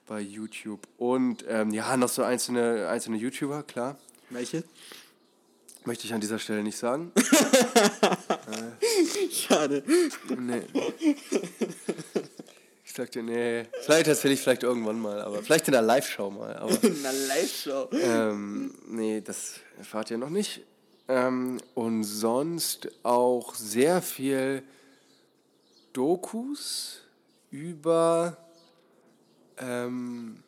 bei 0.07 0.20
YouTube. 0.20 0.86
Und 0.97 1.45
ähm, 1.47 1.72
ja, 1.72 1.95
noch 1.95 2.09
so 2.09 2.24
einzelne, 2.24 2.89
einzelne 2.89 3.16
YouTuber, 3.16 3.64
klar. 3.64 3.95
Welche? 4.30 4.66
Möchte 5.86 6.05
ich 6.05 6.14
an 6.14 6.20
dieser 6.20 6.39
Stelle 6.39 6.62
nicht 6.62 6.78
sagen. 6.78 7.14
Schade. 9.32 9.82
Nee. 10.38 10.64
Ich 12.92 12.98
sag 12.98 13.10
dir, 13.10 13.24
nee. 13.24 13.64
Vielleicht 13.84 14.08
erzähle 14.08 14.34
ich 14.34 14.42
vielleicht 14.42 14.64
irgendwann 14.64 15.00
mal, 15.00 15.22
aber 15.22 15.42
vielleicht 15.42 15.66
in 15.70 15.72
der 15.72 15.82
Live-Show 15.82 16.30
mal. 16.30 16.58
Aber 16.58 16.78
Na, 17.02 17.12
Live-Show. 17.30 17.88
ähm, 17.94 18.76
nee, 18.86 19.22
das 19.22 19.62
erfahrt 19.78 20.12
ihr 20.12 20.18
noch 20.18 20.30
nicht. 20.30 20.60
Ähm, 21.08 21.62
und 21.74 22.04
sonst 22.04 22.89
auch 23.04 23.56
sehr 23.56 24.02
viel 24.02 24.64
Dokus 25.94 27.04
über 27.50 28.36
ähm, 29.58 30.44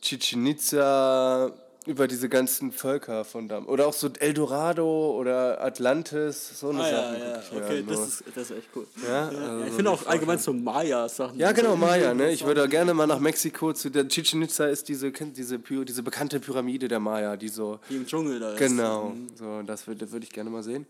Chichen 0.00 0.46
Itza, 0.46 1.52
über 1.90 2.06
diese 2.06 2.28
ganzen 2.28 2.70
Völker 2.70 3.24
von 3.24 3.48
da. 3.48 3.58
Oder 3.64 3.88
auch 3.88 3.92
so 3.92 4.08
Eldorado 4.20 5.10
oder 5.18 5.60
Atlantis, 5.60 6.58
so 6.60 6.68
eine 6.70 6.84
Ah, 6.84 6.88
ja, 6.90 6.96
Sachen. 7.12 7.20
ja, 7.20 7.40
ich 7.40 7.52
mir 7.52 7.64
okay, 7.64 7.84
das 7.88 8.00
ist, 8.08 8.24
das 8.34 8.50
ist 8.50 8.56
echt 8.58 8.68
cool. 8.76 8.86
Ja, 9.04 9.30
Ja, 9.32 9.38
also 9.50 9.64
ich 9.66 9.72
finde 9.72 9.90
auch 9.90 10.06
allgemein 10.06 10.38
so 10.38 10.52
Maya-Sachen. 10.52 11.36
Ja, 11.38 11.50
genau, 11.50 11.74
Maya, 11.76 12.14
ne? 12.14 12.30
Ich 12.30 12.46
würde 12.46 12.68
gerne 12.68 12.94
mal 12.94 13.06
nach 13.08 13.18
Mexiko 13.18 13.72
zu 13.72 13.90
der 13.90 14.06
Chichen 14.06 14.40
Itza 14.42 14.66
ist 14.66 14.88
diese, 14.88 15.10
diese, 15.10 15.58
diese 15.58 16.02
bekannte 16.04 16.38
Pyramide 16.38 16.86
der 16.86 17.00
Maya, 17.00 17.36
die 17.36 17.48
so. 17.48 17.80
Die 17.90 17.96
im 17.96 18.06
Dschungel 18.06 18.38
da 18.38 18.52
ist. 18.52 18.58
Genau, 18.58 19.12
so, 19.36 19.62
das 19.62 19.86
würde 19.88 20.10
würd 20.12 20.22
ich 20.22 20.30
gerne 20.30 20.48
mal 20.48 20.62
sehen. 20.62 20.86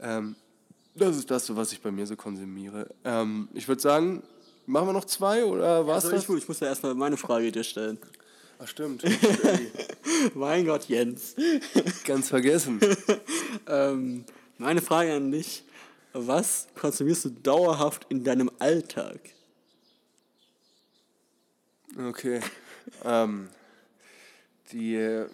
Ähm, 0.00 0.36
das 0.94 1.16
ist 1.18 1.30
das, 1.30 1.54
was 1.54 1.72
ich 1.72 1.82
bei 1.82 1.90
mir 1.90 2.06
so 2.06 2.16
konsumiere. 2.16 2.86
Ähm, 3.04 3.48
ich 3.52 3.68
würde 3.68 3.82
sagen, 3.82 4.22
machen 4.66 4.88
wir 4.88 4.92
noch 4.94 5.04
zwei 5.04 5.44
oder 5.44 5.86
war's 5.86 6.04
Also 6.06 6.16
das? 6.16 6.28
ich, 6.28 6.36
ich 6.42 6.48
muss 6.48 6.60
ja 6.60 6.68
erstmal 6.68 6.94
meine 6.94 7.16
Frage 7.18 7.52
dir 7.52 7.62
stellen. 7.62 7.98
Ach, 8.62 8.68
stimmt. 8.68 9.04
mein 10.34 10.66
Gott, 10.66 10.86
Jens. 10.86 11.34
Ganz 12.04 12.28
vergessen. 12.28 12.78
ähm, 13.66 14.24
meine 14.58 14.82
Frage 14.82 15.14
an 15.14 15.30
dich. 15.30 15.64
Was 16.12 16.66
konsumierst 16.78 17.24
du 17.24 17.30
dauerhaft 17.30 18.06
in 18.10 18.22
deinem 18.22 18.50
Alltag? 18.58 19.20
Okay. 21.96 22.40
ähm, 23.04 23.48
die 24.72 24.94
äh, 24.96 25.26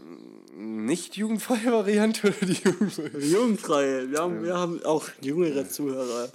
nicht 0.55 1.16
jugendfreie 1.16 1.72
Variante 1.72 2.29
oder 2.29 2.47
die 2.47 2.53
jugendfreie? 2.64 3.18
Jugendfreie. 3.18 4.11
Wir 4.11 4.20
haben, 4.20 4.45
wir 4.45 4.55
haben 4.55 4.85
auch 4.85 5.09
jüngere 5.20 5.68
Zuhörer. 5.68 6.29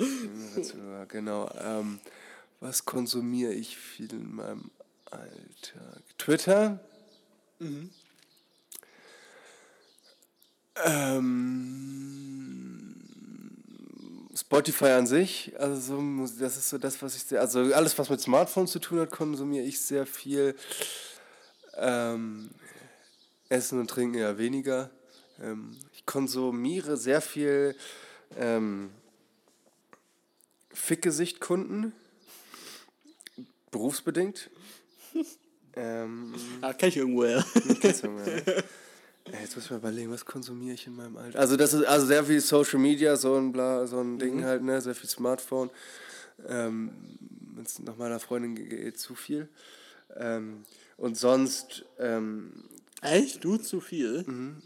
Ja, 0.58 1.06
genau. 1.06 1.50
Ähm, 1.64 2.00
was 2.60 2.84
konsumiere 2.84 3.54
ich 3.54 3.78
viel 3.78 4.12
in 4.12 4.36
meinem 4.36 4.72
Alltag? 5.12 6.02
Twitter. 6.18 6.80
Ähm, 10.84 11.52
Spotify 14.36 14.92
an 14.92 15.06
sich, 15.06 15.54
also 15.60 15.80
so 15.80 16.26
das 16.40 16.58
ist 16.58 16.70
so 16.70 16.78
das, 16.78 17.02
was 17.02 17.16
ich 17.16 17.24
sehr, 17.24 17.42
also 17.42 17.60
alles, 17.74 17.98
was 17.98 18.10
mit 18.10 18.22
Smartphone 18.22 18.68
zu 18.68 18.80
tun 18.80 19.00
hat, 19.00 19.12
konsumiere 19.12 19.66
ich 19.66 19.80
sehr 19.80 20.06
viel. 20.06 20.56
Ähm, 21.78 22.50
Essen 23.50 23.80
und 23.80 23.90
Trinken 23.90 24.18
eher 24.18 24.38
weniger. 24.38 24.90
Ähm, 25.42 25.78
ich 25.94 26.06
konsumiere 26.06 26.96
sehr 26.96 27.22
viel 27.22 27.76
ähm, 28.38 28.92
Fickgesicht-Kunden. 30.74 31.94
Berufsbedingt. 33.72 34.50
Ähm, 35.76 36.34
ah, 36.62 36.74
kenn 36.74 36.90
ich 36.90 36.98
irgendwoher. 36.98 37.44
Kennst 37.80 38.04
du 38.04 38.08
irgendwoher. 38.08 38.64
Jetzt 39.40 39.56
muss 39.56 39.66
ich 39.66 39.72
mal 39.72 39.78
überlegen, 39.78 40.12
was 40.12 40.26
konsumiere 40.26 40.74
ich 40.74 40.88
in 40.88 40.96
meinem 40.96 41.16
Alter? 41.18 41.40
Also 41.40 41.56
das 41.56 41.74
ist 41.74 41.86
also 41.86 42.06
sehr 42.06 42.24
viel 42.24 42.42
Social 42.42 42.80
Media, 42.80 43.16
so 43.16 43.36
ein 43.36 43.52
Bla, 43.52 43.86
so 43.86 44.00
ein 44.00 44.18
Ding 44.18 44.38
mhm. 44.38 44.46
halt, 44.46 44.64
ne? 44.64 44.82
Sehr 44.82 44.96
viel 44.96 45.10
Smartphone. 45.10 45.70
Ähm, 46.48 46.92
Wenn 47.56 47.66
es 47.66 47.80
nach 47.80 47.98
meiner 47.98 48.20
Freundin 48.20 48.56
geht, 48.56 49.00
zu 49.00 49.16
viel. 49.16 49.48
Ähm, 50.18 50.64
und 50.98 51.18
sonst. 51.18 51.86
Ähm, 52.00 52.52
Echt? 53.02 53.44
Du 53.44 53.58
zu 53.58 53.80
viel? 53.80 54.24
Mhm. 54.26 54.58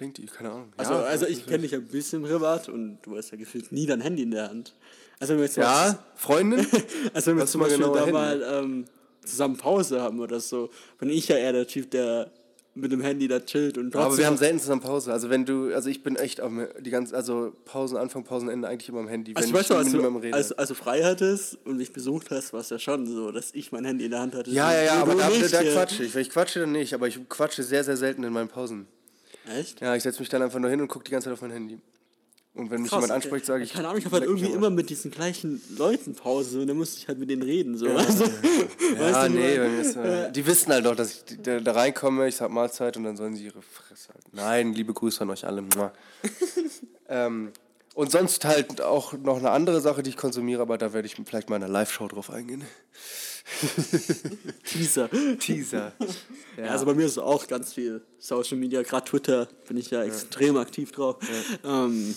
Denkt 0.00 0.18
die, 0.18 0.26
keine 0.26 0.50
Ahnung. 0.50 0.72
Also, 0.76 0.92
ja, 0.92 1.00
also 1.00 1.26
ich 1.26 1.44
kenne 1.46 1.60
dich 1.60 1.74
ein 1.74 1.86
bisschen 1.86 2.22
privat 2.22 2.68
und 2.68 2.98
du 3.02 3.16
hast 3.16 3.30
ja 3.32 3.36
gefühlt 3.36 3.72
nie 3.72 3.86
dein 3.86 4.00
Handy 4.00 4.22
in 4.22 4.30
der 4.30 4.48
Hand. 4.48 4.74
Also 5.18 5.32
wenn 5.32 5.38
wir 5.38 5.46
jetzt 5.46 5.56
ja, 5.56 5.98
Freundin? 6.14 6.64
also 7.14 7.30
wenn 7.30 7.38
wir 7.38 7.46
zum 7.46 7.60
Beispiel 7.62 7.80
da 7.80 8.06
mal 8.06 8.42
ähm, 8.42 8.84
zusammen 9.28 9.56
Pause 9.56 10.00
haben 10.00 10.20
oder 10.20 10.40
so, 10.40 10.70
bin 10.98 11.10
ich 11.10 11.28
ja 11.28 11.36
eher 11.36 11.52
der 11.52 11.66
Typ, 11.66 11.90
der 11.90 12.30
mit 12.78 12.92
dem 12.92 13.00
Handy 13.00 13.28
da 13.28 13.40
chillt 13.40 13.76
und 13.76 13.94
Aber 13.96 14.16
wir 14.16 14.26
haben 14.26 14.36
selten 14.36 14.60
zusammen 14.60 14.80
Pause. 14.80 15.12
Also 15.12 15.30
wenn 15.30 15.44
du, 15.44 15.74
also 15.74 15.88
ich 15.90 16.02
bin 16.02 16.16
echt 16.16 16.40
auch 16.40 16.50
die 16.80 16.90
ganze, 16.90 17.16
also 17.16 17.52
Pausen, 17.64 17.96
Anfang, 17.96 18.24
Pausenende 18.24 18.68
eigentlich 18.68 18.88
immer 18.88 19.00
am 19.00 19.08
Handy. 19.08 19.32
Also 19.34 19.48
wenn 19.48 19.54
ich 19.54 19.60
weiß 19.60 19.66
schon, 19.66 19.76
als, 19.76 19.92
du, 19.92 20.32
als, 20.32 20.52
als 20.52 20.68
du 20.68 20.74
frei 20.74 21.02
hattest 21.02 21.58
und 21.64 21.76
mich 21.76 21.92
besucht 21.92 22.30
hast, 22.30 22.52
war 22.52 22.60
es 22.60 22.70
ja 22.70 22.78
schon 22.78 23.06
so, 23.06 23.32
dass 23.32 23.52
ich 23.52 23.72
mein 23.72 23.84
Handy 23.84 24.04
in 24.04 24.12
der 24.12 24.20
Hand 24.20 24.34
hatte. 24.34 24.50
Ja, 24.50 24.72
ja, 24.72 24.82
ja, 24.82 25.02
aber 25.02 25.14
da, 25.14 25.28
nicht, 25.28 25.52
da 25.52 25.62
quatsche 25.62 26.04
ich. 26.04 26.14
Ich 26.14 26.30
quatsche 26.30 26.60
dann 26.60 26.72
nicht, 26.72 26.94
aber 26.94 27.08
ich 27.08 27.18
quatsche 27.28 27.62
sehr, 27.62 27.84
sehr 27.84 27.96
selten 27.96 28.22
in 28.22 28.32
meinen 28.32 28.48
Pausen. 28.48 28.86
Echt? 29.58 29.80
Ja, 29.80 29.96
ich 29.96 30.02
setze 30.02 30.20
mich 30.20 30.28
dann 30.28 30.42
einfach 30.42 30.58
nur 30.58 30.70
hin 30.70 30.80
und 30.80 30.88
gucke 30.88 31.04
die 31.04 31.10
ganze 31.10 31.26
Zeit 31.26 31.34
auf 31.34 31.42
mein 31.42 31.50
Handy. 31.50 31.80
Und 32.58 32.72
wenn 32.72 32.82
mich 32.82 32.90
Krass, 32.90 33.02
jemand 33.02 33.12
anspricht, 33.12 33.46
sage 33.46 33.62
ich. 33.62 33.72
Keine 33.72 33.86
Ahnung, 33.86 34.00
ich 34.00 34.04
habe 34.04 34.16
halt 34.16 34.24
irgendwie 34.24 34.50
immer 34.50 34.68
mit 34.68 34.90
diesen 34.90 35.12
gleichen 35.12 35.62
Leuten 35.76 36.16
Pause 36.16 36.60
und 36.60 36.66
dann 36.66 36.76
musste 36.76 36.98
ich 36.98 37.06
halt 37.06 37.18
mit 37.18 37.30
denen 37.30 37.42
reden. 37.42 37.78
So. 37.78 37.86
Ja, 37.86 37.94
also, 37.94 38.24
ja, 38.98 39.28
nee, 39.28 39.80
ist, 39.80 39.94
äh, 39.94 40.32
die 40.32 40.44
wissen 40.44 40.72
halt 40.72 40.84
doch, 40.84 40.96
dass 40.96 41.12
ich 41.12 41.40
da, 41.40 41.60
da, 41.60 41.72
reinkomme, 41.72 42.26
ich 42.26 42.34
sag 42.34 42.50
Mahlzeit 42.50 42.96
und 42.96 43.04
dann 43.04 43.16
sollen 43.16 43.36
sie 43.36 43.44
ihre 43.44 43.62
Fresse 43.62 44.08
halten. 44.12 44.30
Nein, 44.32 44.74
liebe 44.74 44.92
Grüße 44.92 45.20
an 45.22 45.30
euch 45.30 45.46
alle. 45.46 45.62
ähm, 47.08 47.52
und 47.94 48.10
sonst 48.10 48.44
halt 48.44 48.80
auch 48.80 49.12
noch 49.12 49.38
eine 49.38 49.50
andere 49.50 49.80
Sache, 49.80 50.02
die 50.02 50.10
ich 50.10 50.16
konsumiere, 50.16 50.60
aber 50.62 50.78
da 50.78 50.92
werde 50.92 51.06
ich 51.06 51.14
vielleicht 51.24 51.50
mal 51.50 51.56
in 51.56 51.62
einer 51.62 51.72
Live-Show 51.72 52.08
drauf 52.08 52.30
eingehen. 52.30 52.64
Teaser. 54.64 55.08
Teaser. 55.38 55.92
Ja. 56.56 56.64
ja. 56.64 56.70
also 56.70 56.86
bei 56.86 56.94
mir 56.94 57.06
ist 57.06 57.12
es 57.12 57.18
auch 57.18 57.46
ganz 57.46 57.72
viel 57.72 58.02
Social 58.18 58.58
Media, 58.58 58.82
gerade 58.82 59.08
Twitter 59.08 59.48
bin 59.66 59.76
ich 59.76 59.90
ja, 59.90 60.00
ja. 60.00 60.06
extrem 60.06 60.56
aktiv 60.56 60.90
drauf. 60.90 61.18
Ja. 61.62 61.84
Ähm, 61.84 62.14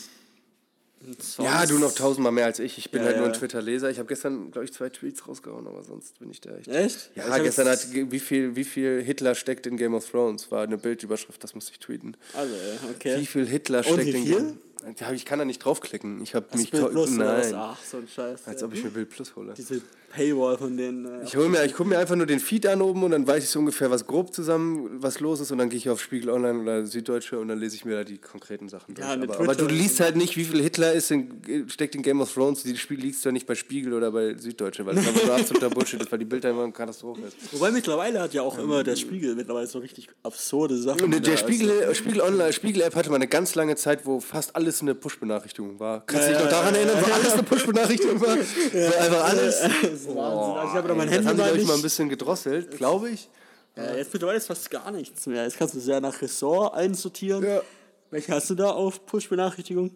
ja, 1.39 1.65
du 1.65 1.79
noch 1.79 1.93
tausendmal 1.93 2.31
mehr 2.31 2.45
als 2.45 2.59
ich. 2.59 2.77
Ich 2.77 2.91
bin 2.91 3.01
ja, 3.01 3.07
halt 3.07 3.17
nur 3.17 3.27
ein 3.27 3.33
Twitter-Leser. 3.33 3.89
Ich 3.89 3.97
habe 3.97 4.07
gestern, 4.07 4.51
glaube 4.51 4.65
ich, 4.65 4.73
zwei 4.73 4.89
Tweets 4.89 5.27
rausgehauen, 5.27 5.67
aber 5.67 5.83
sonst 5.83 6.19
bin 6.19 6.29
ich 6.29 6.41
da 6.41 6.55
echt. 6.55 6.67
Echt? 6.67 7.11
Ja, 7.15 7.37
ich 7.37 7.43
gestern 7.43 7.67
hat, 7.67 7.87
wie 7.91 8.19
viel, 8.19 8.55
wie 8.55 8.63
viel 8.63 9.01
Hitler 9.01 9.35
steckt 9.35 9.67
in 9.67 9.77
Game 9.77 9.93
of 9.93 10.09
Thrones, 10.09 10.51
war 10.51 10.63
eine 10.63 10.77
Bildüberschrift, 10.77 11.43
das 11.43 11.55
musste 11.55 11.71
ich 11.71 11.79
tweeten. 11.79 12.15
Also, 12.33 12.53
okay. 12.95 13.19
Wie 13.19 13.25
viel 13.25 13.47
Hitler 13.47 13.83
steckt 13.83 14.07
in 14.07 14.25
Game 14.25 14.33
of 14.33 14.39
Thrones? 14.39 14.70
Ich 15.13 15.25
kann 15.25 15.39
da 15.39 15.45
nicht 15.45 15.59
draufklicken. 15.59 16.21
Ich 16.21 16.35
habe 16.35 16.45
mich. 16.55 16.71
Bild 16.71 16.91
Plus 16.91 17.11
nein. 17.11 17.53
Ach, 17.55 17.77
so 17.83 17.97
ein 17.97 18.07
Scheiß. 18.07 18.47
Als 18.47 18.63
ob 18.63 18.73
ich 18.73 18.83
mir 18.83 18.89
Bild 18.89 19.09
Plus 19.09 19.35
hole. 19.35 19.53
Diese 19.55 19.81
Paywall 20.11 20.57
von 20.57 20.77
denen. 20.77 21.05
Äh, 21.05 21.23
ich, 21.23 21.35
mir, 21.35 21.65
ich 21.65 21.73
gucke 21.73 21.89
mir 21.89 21.97
einfach 21.97 22.15
nur 22.15 22.25
den 22.25 22.39
Feed 22.39 22.67
an 22.67 22.81
oben 22.81 23.03
und 23.03 23.11
dann 23.11 23.25
weiß 23.25 23.43
ich 23.43 23.49
so 23.49 23.59
ungefähr, 23.59 23.89
was 23.89 24.05
grob 24.05 24.33
zusammen, 24.33 25.01
was 25.01 25.19
los 25.19 25.39
ist 25.39 25.51
und 25.51 25.57
dann 25.57 25.69
gehe 25.69 25.77
ich 25.77 25.89
auf 25.89 26.01
Spiegel 26.01 26.29
Online 26.29 26.59
oder 26.59 26.85
Süddeutsche 26.85 27.39
und 27.39 27.47
dann 27.47 27.59
lese 27.59 27.75
ich 27.75 27.85
mir 27.85 27.95
da 27.95 28.03
die 28.03 28.17
konkreten 28.17 28.69
Sachen 28.69 28.93
durch. 28.93 29.07
Ja, 29.07 29.13
aber, 29.13 29.39
aber, 29.39 29.55
du 29.55 29.65
liest 29.65 29.99
halt 29.99 30.15
nicht, 30.15 30.35
wie 30.37 30.43
viel 30.43 30.61
Hitler 30.61 30.93
ist 30.93 31.11
in, 31.11 31.69
steckt 31.69 31.95
in 31.95 32.01
Game 32.01 32.21
of 32.21 32.33
Thrones. 32.33 32.63
Die 32.63 32.77
Spiel 32.77 32.99
liest 32.99 33.23
du 33.23 33.29
ja 33.29 33.33
nicht 33.33 33.47
bei 33.47 33.55
Spiegel 33.55 33.93
oder 33.93 34.11
bei 34.11 34.35
Süddeutsche, 34.37 34.85
weil 34.85 34.95
das 34.95 35.07
einfach 35.07 35.25
so 35.25 35.31
absoluter 35.31 35.69
Bullshit 35.71 36.01
ist, 36.01 36.11
weil 36.11 36.19
die 36.19 36.25
Bilder 36.25 36.49
immer 36.49 36.63
eine 36.63 36.73
Katastrophe 36.73 37.21
ist. 37.21 37.37
Wobei 37.53 37.71
mittlerweile 37.71 38.19
hat 38.21 38.33
ja 38.33 38.41
auch 38.41 38.57
immer 38.59 38.83
der 38.83 38.95
Spiegel 38.95 39.35
mittlerweile 39.35 39.67
so 39.67 39.79
richtig 39.79 40.09
absurde 40.23 40.77
Sachen. 40.77 41.01
Und 41.01 41.25
der 41.25 41.37
Spiegel, 41.37 41.95
Spiegel 41.95 42.21
Online, 42.21 42.53
Spiegel 42.53 42.81
App 42.81 42.95
hatte 42.95 43.09
mal 43.09 43.15
eine 43.15 43.27
ganz 43.27 43.55
lange 43.55 43.75
Zeit, 43.75 44.05
wo 44.05 44.19
fast 44.19 44.55
alles 44.55 44.70
eine 44.79 44.95
Push-Benachrichtigung 44.95 45.77
war. 45.79 46.05
Kannst 46.05 46.27
du 46.27 46.31
dich 46.31 46.41
noch 46.41 46.49
daran 46.49 46.73
erinnern, 46.73 46.97
wo 47.01 47.11
alles 47.11 47.33
eine 47.33 47.43
Push-Benachrichtigung 47.43 48.21
war? 48.21 48.37
So 48.71 48.97
einfach 48.97 49.23
alles. 49.25 49.59
Das 49.81 49.91
ist 49.91 50.07
Wahnsinn. 50.07 50.15
Also 50.15 50.73
habe 50.73 50.79
aber 50.79 50.95
mein 50.95 51.09
Handy 51.09 51.25
das 51.25 51.39
haben 51.39 51.57
die, 51.57 51.65
mal 51.65 51.75
ein 51.75 51.81
bisschen 51.81 52.07
gedrosselt, 52.07 52.71
glaube 52.77 53.09
ich. 53.09 53.27
Ja, 53.75 53.95
jetzt 53.95 54.13
mittlerweile 54.13 54.37
ist 54.37 54.47
fast 54.47 54.69
gar 54.69 54.91
nichts 54.91 55.25
mehr. 55.27 55.43
Jetzt 55.43 55.57
kannst 55.57 55.75
du 55.75 55.79
sehr 55.79 55.99
nach 55.99 56.21
Ressort 56.21 56.73
einsortieren. 56.75 57.43
Ja. 57.43 57.61
Welche 58.09 58.33
hast 58.33 58.49
du 58.49 58.55
da 58.55 58.69
auf 58.69 59.05
Push-Benachrichtigung? 59.05 59.91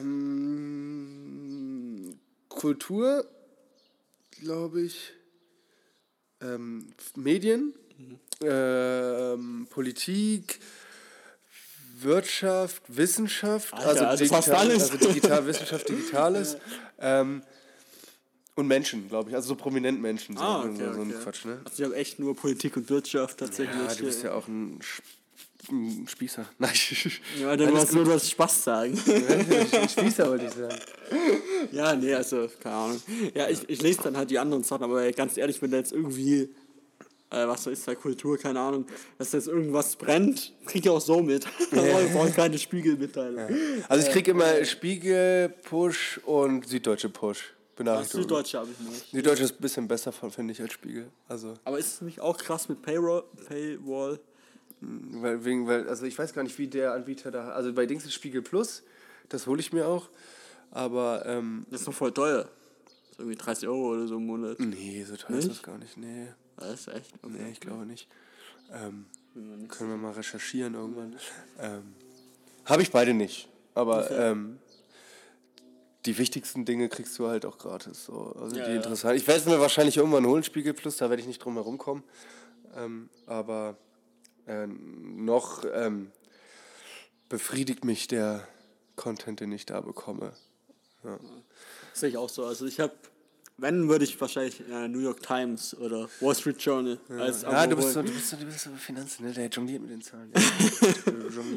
Ähm, 0.00 0.58
Kultur, 2.48 3.24
glaube 4.40 4.82
ich. 4.82 5.12
Ähm, 6.40 6.92
Medien, 7.16 7.74
mhm. 7.96 8.18
ähm, 8.42 9.66
Politik, 9.70 10.60
Wirtschaft, 12.02 12.82
Wissenschaft, 12.88 13.72
Alter, 13.74 13.88
also, 13.88 14.04
also, 14.04 14.24
digital, 14.24 14.70
also 14.70 14.96
digital, 14.96 15.46
Wissenschaft, 15.46 15.88
Digitales. 15.88 16.56
ähm, 17.00 17.42
und 18.58 18.66
Menschen, 18.66 19.08
glaube 19.08 19.30
ich. 19.30 19.36
Also 19.36 19.50
so 19.50 19.54
prominent 19.54 20.02
Menschen. 20.02 20.36
So, 20.36 20.42
ah, 20.42 20.64
okay, 20.64 20.76
so, 20.78 20.94
so 20.94 21.00
ein 21.02 21.14
Quatsch, 21.22 21.44
ne? 21.44 21.60
Also 21.64 21.82
ich 21.82 21.84
habe 21.84 21.94
echt 21.94 22.18
nur 22.18 22.34
Politik 22.34 22.76
und 22.76 22.90
Wirtschaft 22.90 23.38
tatsächlich. 23.38 23.76
Ja, 23.76 23.94
du 23.94 24.04
bist 24.04 24.24
ja 24.24 24.32
auch 24.32 24.48
ein, 24.48 24.80
ein 25.70 26.08
Spießer. 26.08 26.44
Nein. 26.58 26.72
Ja, 27.40 27.56
dann 27.56 27.70
musst 27.70 27.92
nur 27.92 28.04
das 28.04 28.28
Spaß 28.28 28.64
sagen. 28.64 28.96
Spießer 29.88 30.28
wollte 30.28 30.46
ich 30.46 30.54
sagen. 30.54 30.80
Ja, 31.70 31.94
nee, 31.94 32.12
also, 32.12 32.48
keine 32.60 32.74
Ahnung. 32.74 33.02
Ja, 33.32 33.48
ich, 33.48 33.68
ich 33.68 33.80
lese 33.80 34.02
dann 34.02 34.16
halt 34.16 34.28
die 34.28 34.40
anderen 34.40 34.64
Sachen, 34.64 34.82
aber 34.82 35.10
ganz 35.12 35.36
ehrlich, 35.36 35.62
wenn 35.62 35.70
da 35.70 35.76
jetzt 35.76 35.92
irgendwie 35.92 36.48
äh, 37.30 37.46
was 37.46 37.66
ist 37.66 37.86
da 37.86 37.94
Kultur, 37.94 38.38
keine 38.38 38.60
Ahnung, 38.60 38.86
dass 39.18 39.32
jetzt 39.32 39.48
irgendwas 39.48 39.96
brennt, 39.96 40.54
kriege 40.66 40.88
ich 40.88 40.90
auch 40.90 41.00
so 41.00 41.20
mit. 41.20 41.46
Ich 41.70 42.12
brauche 42.12 42.30
keine 42.30 42.58
Spiegelmitteilung. 42.58 43.38
Ja. 43.38 43.84
Also 43.88 44.06
ich 44.06 44.12
kriege 44.12 44.30
immer 44.30 44.64
Spiegel, 44.64 45.48
Push 45.48 46.20
und 46.24 46.66
Süddeutsche 46.66 47.08
Push. 47.08 47.54
Benachrichtigung. 47.76 48.22
Süddeutsche 48.22 48.58
habe 48.58 48.68
ich 48.70 48.88
nicht. 48.88 49.10
Süddeutsche 49.10 49.44
ist 49.44 49.52
ein 49.52 49.60
bisschen 49.60 49.88
besser, 49.88 50.12
finde 50.12 50.52
ich, 50.52 50.60
als 50.60 50.72
Spiegel. 50.72 51.10
Also. 51.28 51.54
Aber 51.64 51.78
ist 51.78 51.94
es 51.94 52.00
nicht 52.00 52.20
auch 52.20 52.36
krass 52.36 52.68
mit 52.68 52.82
Payroll, 52.82 53.24
Paywall? 53.46 54.18
Hm, 54.80 55.22
weil, 55.22 55.44
wegen, 55.44 55.66
weil, 55.66 55.88
also 55.88 56.04
ich 56.06 56.18
weiß 56.18 56.32
gar 56.34 56.42
nicht, 56.42 56.58
wie 56.58 56.66
der 56.66 56.92
Anbieter 56.92 57.30
da. 57.30 57.50
Also 57.50 57.72
bei 57.72 57.86
Dings 57.86 58.04
ist 58.04 58.14
Spiegel 58.14 58.42
Plus, 58.42 58.82
das 59.28 59.46
hole 59.46 59.60
ich 59.60 59.72
mir 59.72 59.86
auch. 59.86 60.08
Aber. 60.70 61.24
Ähm, 61.26 61.66
das 61.70 61.80
ist 61.80 61.88
doch 61.88 61.94
voll 61.94 62.12
teuer. 62.12 62.48
Das 62.84 63.12
ist 63.12 63.18
irgendwie 63.20 63.36
30 63.36 63.68
Euro 63.68 63.94
oder 63.94 64.06
so 64.06 64.16
im 64.16 64.26
Monat. 64.26 64.58
Nee, 64.58 65.04
so 65.04 65.16
teuer 65.16 65.36
nicht? 65.36 65.46
ist 65.46 65.56
das 65.56 65.62
gar 65.62 65.78
nicht. 65.78 65.96
Nee. 65.96 66.28
Das 66.58 66.80
ist 66.80 66.88
echt? 66.88 67.14
Okay. 67.22 67.36
Nee, 67.38 67.50
ich 67.50 67.60
glaube 67.60 67.86
nicht. 67.86 68.08
Ähm, 68.72 69.06
können 69.68 69.90
wir 69.90 69.96
mal 69.96 70.12
recherchieren 70.12 70.74
irgendwann. 70.74 71.16
Ähm, 71.60 71.94
Habe 72.64 72.82
ich 72.82 72.90
beide 72.90 73.14
nicht. 73.14 73.48
Aber 73.74 74.04
okay. 74.04 74.30
ähm, 74.30 74.58
die 76.06 76.18
wichtigsten 76.18 76.64
Dinge 76.64 76.88
kriegst 76.88 77.18
du 77.18 77.28
halt 77.28 77.44
auch 77.46 77.58
gratis. 77.58 78.04
So. 78.04 78.34
Also 78.40 78.56
ja, 78.56 78.66
die 78.66 78.76
interessant. 78.76 79.16
Ich 79.16 79.26
werde 79.26 79.40
es 79.40 79.46
mir 79.46 79.60
wahrscheinlich 79.60 79.96
irgendwann 79.96 80.26
holen, 80.26 80.42
Spiegel 80.42 80.74
Plus, 80.74 80.96
da 80.96 81.10
werde 81.10 81.20
ich 81.20 81.28
nicht 81.28 81.44
drum 81.44 81.54
herum 81.54 81.78
kommen. 81.78 82.02
Ähm, 82.76 83.08
aber 83.26 83.76
äh, 84.46 84.66
noch 84.66 85.64
ähm, 85.72 86.10
befriedigt 87.28 87.84
mich 87.84 88.08
der 88.08 88.46
Content, 88.96 89.40
den 89.40 89.52
ich 89.52 89.66
da 89.66 89.80
bekomme. 89.80 90.32
Ja. 91.04 91.18
Das 91.90 92.00
sehe 92.00 92.08
ich 92.08 92.16
auch 92.16 92.28
so. 92.28 92.44
Also 92.44 92.66
ich 92.66 92.80
habe, 92.80 92.94
wenn, 93.58 93.88
würde 93.88 94.04
ich 94.04 94.20
wahrscheinlich 94.20 94.60
äh, 94.70 94.88
New 94.88 95.00
York 95.00 95.20
Times 95.22 95.76
oder 95.76 96.08
Wall 96.20 96.34
Street 96.34 96.60
Journal 96.62 96.98
ja. 97.08 97.16
als 97.16 97.42
Ja, 97.42 97.66
du 97.66 97.76
bist, 97.76 97.92
so, 97.92 98.02
du, 98.02 98.10
bist 98.10 98.30
so, 98.30 98.36
du 98.36 98.44
bist 98.44 98.60
so 98.60 98.70
Finanzen, 98.76 99.26
ne? 99.26 99.32
der 99.32 99.48
jongliert 99.48 99.82
mit 99.82 99.90
den 99.90 100.00
Zahlen. 100.00 100.32
Ja. 100.34 100.42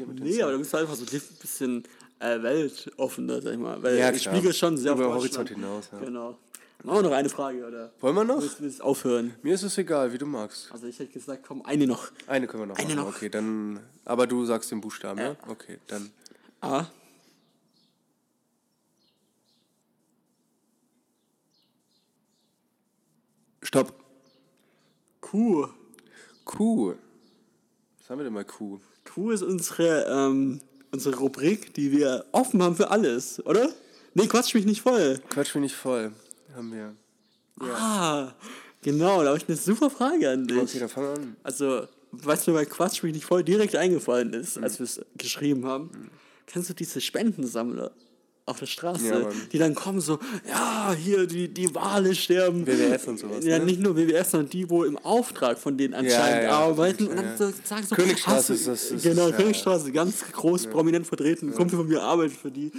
mit 0.06 0.18
den 0.18 0.24
nee, 0.24 0.32
Zahlen. 0.32 0.42
aber 0.42 0.52
du 0.52 0.58
bist 0.58 0.74
einfach 0.74 0.94
so 0.94 1.04
ein 1.04 1.22
bisschen 1.40 1.84
äh, 2.18 2.42
weltoffener, 2.42 3.40
sag 3.40 3.52
ich 3.52 3.58
mal. 3.58 3.82
Weil 3.82 3.98
ja, 3.98 4.10
ich 4.10 4.22
spiegel 4.22 4.52
schon 4.52 4.76
sehr 4.76 4.92
Über 4.92 5.14
Horizont 5.14 5.48
hinaus, 5.48 5.88
ja. 5.92 5.98
Genau. 6.00 6.38
Machen 6.84 6.98
wir 6.98 7.02
noch 7.10 7.16
eine 7.16 7.28
Frage, 7.28 7.64
oder? 7.64 7.92
Wollen 8.00 8.16
wir 8.16 8.24
noch? 8.24 8.40
Willst 8.40 8.60
willst 8.60 8.82
aufhören? 8.82 9.34
Mir 9.42 9.54
ist 9.54 9.62
es 9.62 9.78
egal, 9.78 10.12
wie 10.12 10.18
du 10.18 10.26
magst. 10.26 10.72
Also 10.72 10.88
ich 10.88 10.98
hätte 10.98 11.12
gesagt, 11.12 11.44
komm, 11.46 11.62
eine 11.64 11.86
noch. 11.86 12.10
Eine 12.26 12.48
können 12.48 12.64
wir 12.64 12.66
noch 12.66 12.76
Eine 12.76 12.96
machen. 12.96 13.06
noch. 13.06 13.16
Okay, 13.16 13.28
dann... 13.28 13.78
Aber 14.04 14.26
du 14.26 14.44
sagst 14.44 14.72
den 14.72 14.80
Buchstaben, 14.80 15.20
ja? 15.20 15.26
ja? 15.26 15.36
Okay, 15.46 15.78
dann... 15.86 16.10
A. 16.60 16.86
Stopp. 23.72 23.94
Q. 25.22 25.66
Q. 26.44 26.94
Was 27.98 28.10
haben 28.10 28.18
wir 28.18 28.24
denn 28.24 28.34
mal 28.34 28.44
Q? 28.44 28.80
Q 29.02 29.30
ist 29.30 29.40
unsere 29.40 30.04
ähm, 30.10 30.60
unsere 30.90 31.16
Rubrik, 31.16 31.72
die 31.72 31.90
wir 31.90 32.26
offen 32.32 32.62
haben 32.62 32.76
für 32.76 32.90
alles, 32.90 33.42
oder? 33.46 33.70
Nee, 34.12 34.26
quatsch 34.26 34.54
mich 34.54 34.66
nicht 34.66 34.82
voll. 34.82 35.22
Quatsch 35.30 35.54
mich 35.54 35.62
nicht 35.62 35.74
voll. 35.74 36.12
Haben 36.54 36.70
wir. 36.70 36.94
Ja. 37.66 37.74
Ah, 37.74 38.34
genau, 38.82 39.22
da 39.22 39.28
habe 39.28 39.38
ich 39.38 39.48
eine 39.48 39.56
super 39.56 39.88
Frage 39.88 40.28
an 40.28 40.46
dich. 40.46 40.58
Okay, 40.58 40.78
dann 40.78 40.90
wir 40.94 41.14
an. 41.14 41.36
Also, 41.42 41.88
weißt 42.10 42.48
du, 42.48 42.52
weil 42.52 42.66
Quatsch 42.66 43.02
mich 43.02 43.14
nicht 43.14 43.24
voll 43.24 43.42
direkt 43.42 43.74
eingefallen 43.74 44.34
ist, 44.34 44.58
mhm. 44.58 44.64
als 44.64 44.80
wir 44.80 44.84
es 44.84 45.00
geschrieben 45.16 45.64
haben. 45.64 45.84
Mhm. 45.84 46.10
Kennst 46.44 46.68
du 46.68 46.74
diese 46.74 47.00
Spendensammler? 47.00 47.90
Auf 48.44 48.58
der 48.58 48.66
Straße, 48.66 49.06
ja, 49.06 49.28
die 49.52 49.58
dann 49.58 49.74
kommen 49.74 50.00
so, 50.00 50.18
ja, 50.48 50.94
hier, 50.98 51.26
die, 51.26 51.48
die 51.48 51.72
Wale 51.74 52.14
sterben. 52.14 52.66
WWF 52.66 53.06
und 53.06 53.18
sowas. 53.18 53.44
Ja, 53.44 53.58
ne? 53.58 53.66
nicht 53.66 53.80
nur 53.80 53.96
WWF, 53.96 54.28
sondern 54.28 54.50
die, 54.50 54.68
wo 54.68 54.82
im 54.82 54.98
Auftrag 54.98 55.58
von 55.58 55.78
denen 55.78 55.94
anscheinend 55.94 56.42
ja, 56.42 56.50
ja, 56.50 56.58
arbeiten. 56.58 57.06
Und 57.06 57.16
dann 57.16 57.36
so, 57.36 57.52
sagen 57.64 57.84
so, 57.84 57.94
Königstraße 57.94 58.54
ist 58.54 58.66
das. 58.66 58.90
Ist 58.90 59.02
genau, 59.04 59.30
Königstraße, 59.30 59.92
ganz 59.92 60.24
groß, 60.32 60.66
prominent 60.66 61.06
vertreten. 61.06 61.50
Ein 61.50 61.54
Kumpel 61.54 61.78
von 61.78 61.88
mir 61.88 62.02
arbeitet 62.02 62.36
für 62.36 62.50
die. 62.50 62.72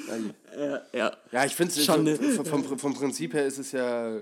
Äh, 0.58 0.98
ja. 0.98 1.14
ja, 1.32 1.46
ich 1.46 1.56
finde 1.56 1.74
es, 1.74 2.48
vom, 2.50 2.78
vom 2.78 2.94
Prinzip 2.94 3.34
her 3.34 3.46
ist 3.46 3.58
es 3.58 3.72
ja 3.72 4.18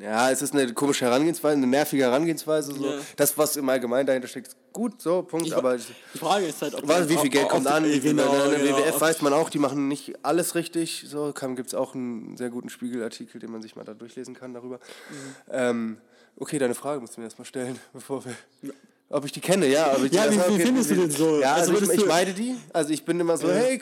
ja, 0.00 0.30
es 0.30 0.42
ist 0.42 0.54
eine 0.54 0.72
komische 0.74 1.04
Herangehensweise, 1.04 1.56
eine 1.56 1.66
nervige 1.66 2.02
Herangehensweise. 2.02 2.74
So. 2.74 2.84
Ja. 2.84 2.98
Das, 3.16 3.38
was 3.38 3.56
im 3.56 3.68
Allgemeinen 3.68 4.06
dahinter 4.06 4.26
steckt, 4.26 4.48
ist 4.48 4.56
gut, 4.72 5.00
so, 5.00 5.22
Punkt. 5.22 5.46
Ich, 5.46 5.56
aber 5.56 5.76
die 5.76 6.18
Frage 6.18 6.46
ist 6.46 6.60
halt, 6.62 6.74
ob 6.74 6.86
was, 6.88 7.08
wie 7.08 7.16
viel 7.16 7.30
Geld 7.30 7.48
kommt 7.48 7.66
an? 7.66 7.84
Genau, 7.84 7.94
in 7.94 8.50
der 8.50 8.58
genau, 8.58 8.78
WWF 8.78 9.00
weiß 9.00 9.22
man 9.22 9.32
auch, 9.32 9.50
die 9.50 9.58
machen 9.58 9.86
nicht 9.86 10.14
alles 10.24 10.54
richtig. 10.56 11.04
So 11.06 11.32
gibt 11.32 11.68
es 11.68 11.74
auch 11.74 11.94
einen 11.94 12.36
sehr 12.36 12.50
guten 12.50 12.70
Spiegelartikel, 12.70 13.40
den 13.40 13.52
man 13.52 13.62
sich 13.62 13.76
mal 13.76 13.84
da 13.84 13.94
durchlesen 13.94 14.34
kann 14.34 14.52
darüber. 14.52 14.76
Mhm. 14.76 15.34
Ähm, 15.50 15.98
okay, 16.36 16.58
deine 16.58 16.74
Frage 16.74 17.00
musst 17.00 17.16
du 17.16 17.20
mir 17.20 17.26
erstmal 17.26 17.46
stellen, 17.46 17.78
bevor 17.92 18.24
wir. 18.24 18.34
Ja. 18.62 18.72
Ob 19.10 19.24
ich 19.24 19.32
die 19.32 19.40
kenne, 19.40 19.66
ja. 19.66 19.96
Ja, 20.10 20.30
wie, 20.30 20.58
wie 20.58 20.60
findest 20.60 20.90
du 20.90 20.94
denn 20.96 21.10
so? 21.10 21.40
Ja, 21.40 21.54
also, 21.54 21.72
also 21.74 21.92
ich, 21.92 22.00
ich 22.00 22.06
meide 22.06 22.32
die. 22.32 22.56
Also 22.72 22.90
ich 22.90 23.04
bin 23.04 23.20
immer 23.20 23.36
so, 23.36 23.48
ja. 23.48 23.54
hey, 23.54 23.80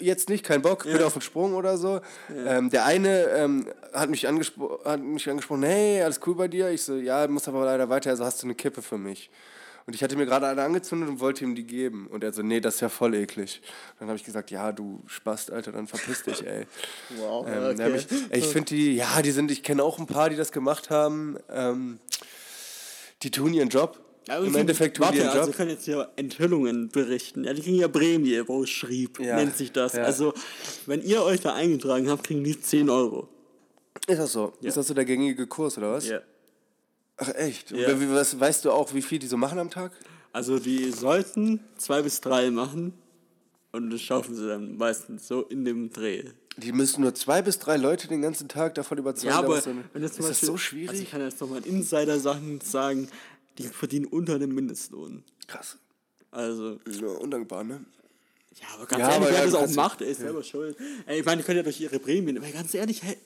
jetzt 0.00 0.28
nicht, 0.28 0.44
kein 0.44 0.62
Bock, 0.62 0.84
ja. 0.84 0.92
bin 0.92 1.02
auf 1.02 1.12
den 1.12 1.22
Sprung 1.22 1.54
oder 1.54 1.76
so. 1.76 2.00
Ähm, 2.34 2.70
der 2.70 2.84
eine 2.84 3.24
ähm, 3.30 3.66
hat, 3.92 4.10
mich 4.10 4.26
angespro 4.26 4.80
hat 4.84 5.00
mich 5.00 5.28
angesprochen, 5.28 5.62
hey, 5.62 6.02
alles 6.02 6.20
cool 6.26 6.34
bei 6.34 6.48
dir? 6.48 6.70
Ich 6.70 6.82
so, 6.82 6.96
ja, 6.96 7.26
muss 7.28 7.48
aber 7.48 7.64
leider 7.64 7.88
weiter, 7.88 8.10
also 8.10 8.24
hast 8.24 8.42
du 8.42 8.46
eine 8.46 8.54
Kippe 8.54 8.82
für 8.82 8.98
mich. 8.98 9.30
Und 9.88 9.94
ich 9.94 10.02
hatte 10.02 10.16
mir 10.16 10.26
gerade 10.26 10.46
eine 10.46 10.62
angezündet 10.62 11.08
und 11.08 11.18
wollte 11.18 11.44
ihm 11.44 11.54
die 11.54 11.64
geben. 11.64 12.08
Und 12.08 12.22
er 12.22 12.34
so, 12.34 12.42
nee, 12.42 12.60
das 12.60 12.74
ist 12.74 12.80
ja 12.82 12.90
voll 12.90 13.14
eklig. 13.14 13.62
Und 13.92 14.00
dann 14.00 14.08
habe 14.08 14.18
ich 14.18 14.24
gesagt, 14.24 14.50
ja, 14.50 14.70
du 14.70 15.02
Spast, 15.06 15.50
Alter, 15.50 15.72
dann 15.72 15.86
verpiss 15.86 16.24
dich, 16.24 16.46
ey. 16.46 16.66
Wow, 17.16 17.46
ähm, 17.48 17.72
okay. 17.72 17.96
Ich, 17.96 18.38
ich 18.38 18.44
finde 18.44 18.74
die, 18.74 18.96
ja, 18.96 19.22
die 19.22 19.30
sind, 19.30 19.50
ich 19.50 19.62
kenne 19.62 19.82
auch 19.82 19.98
ein 19.98 20.06
paar, 20.06 20.28
die 20.28 20.36
das 20.36 20.52
gemacht 20.52 20.90
haben. 20.90 21.38
Ähm, 21.50 22.00
die 23.22 23.30
tun 23.30 23.54
ihren 23.54 23.70
Job. 23.70 23.98
Ja, 24.28 24.38
Im 24.38 24.54
Endeffekt 24.54 25.00
warte, 25.00 25.30
also 25.30 25.48
wir 25.48 25.54
können 25.54 25.70
jetzt 25.70 25.86
hier 25.86 26.10
Enthüllungen 26.16 26.90
berichten. 26.90 27.44
Ja, 27.44 27.54
die 27.54 27.62
kriegen 27.62 27.76
ja 27.76 27.88
Prämie, 27.88 28.42
wo 28.46 28.62
es 28.62 28.70
schrieb, 28.70 29.18
ja. 29.20 29.36
nennt 29.36 29.56
sich 29.56 29.72
das. 29.72 29.94
Ja. 29.94 30.02
Also, 30.02 30.34
wenn 30.84 31.02
ihr 31.02 31.22
euch 31.22 31.40
da 31.40 31.54
eingetragen 31.54 32.10
habt, 32.10 32.24
kriegen 32.24 32.44
die 32.44 32.60
10 32.60 32.90
Euro. 32.90 33.28
Ist 34.06 34.18
das 34.18 34.32
so? 34.32 34.52
Ja. 34.60 34.68
Ist 34.68 34.76
das 34.76 34.86
so 34.86 34.92
der 34.92 35.06
gängige 35.06 35.46
Kurs, 35.46 35.78
oder 35.78 35.92
was? 35.92 36.08
Ja. 36.08 36.20
Ach 37.16 37.34
echt? 37.34 37.70
Ja. 37.70 37.88
Was, 38.10 38.38
weißt 38.38 38.66
du 38.66 38.70
auch, 38.70 38.92
wie 38.92 39.02
viel 39.02 39.18
die 39.18 39.26
so 39.26 39.38
machen 39.38 39.58
am 39.58 39.70
Tag? 39.70 39.92
Also 40.32 40.58
die 40.58 40.90
sollten 40.90 41.60
zwei 41.78 42.02
bis 42.02 42.20
drei 42.20 42.50
machen 42.50 42.92
und 43.72 43.90
das 43.90 44.00
schaffen 44.02 44.34
sie 44.34 44.46
dann 44.46 44.76
meistens 44.76 45.26
so 45.26 45.42
in 45.42 45.64
dem 45.64 45.90
Dreh. 45.90 46.24
Die 46.58 46.72
müssen 46.72 47.02
nur 47.02 47.14
zwei 47.14 47.40
bis 47.42 47.58
drei 47.58 47.76
Leute 47.76 48.08
den 48.08 48.20
ganzen 48.20 48.48
Tag 48.48 48.74
davon 48.74 48.98
überzeugen. 48.98 49.32
Ja, 49.32 49.38
aber 49.38 49.64
wenn 49.92 50.02
das 50.02 50.12
zum 50.12 50.24
ist 50.24 50.28
Beispiel, 50.28 50.28
das 50.28 50.40
so 50.40 50.56
schwierig? 50.56 50.90
Also 50.90 51.02
ich 51.02 51.10
kann 51.10 51.20
jetzt 51.20 51.40
nochmal 51.40 51.64
Insider-Sachen 51.64 52.60
sagen 52.60 53.08
die 53.58 53.64
verdienen 53.64 54.06
unter 54.06 54.38
dem 54.38 54.54
Mindestlohn. 54.54 55.24
Krass. 55.46 55.78
Also. 56.30 56.78
Ja, 56.86 57.08
undankbar, 57.08 57.64
ne? 57.64 57.84
Ja, 58.60 58.66
aber 58.74 58.86
ganz 58.86 59.00
ja, 59.02 59.12
ehrlich, 59.12 59.28
wer 59.30 59.44
das 59.44 59.54
auch 59.54 59.74
macht, 59.74 60.00
der 60.00 60.08
ist 60.08 60.18
ja. 60.18 60.26
selber 60.26 60.42
schuld. 60.42 60.76
Ey, 61.06 61.20
ich 61.20 61.24
meine, 61.24 61.38
die 61.38 61.44
können 61.44 61.58
ja 61.58 61.62
durch 61.62 61.80
ihre 61.80 61.98
Prämien, 61.98 62.38
aber 62.38 62.48
ganz 62.48 62.74
ehrlich, 62.74 63.02
hey, 63.02 63.16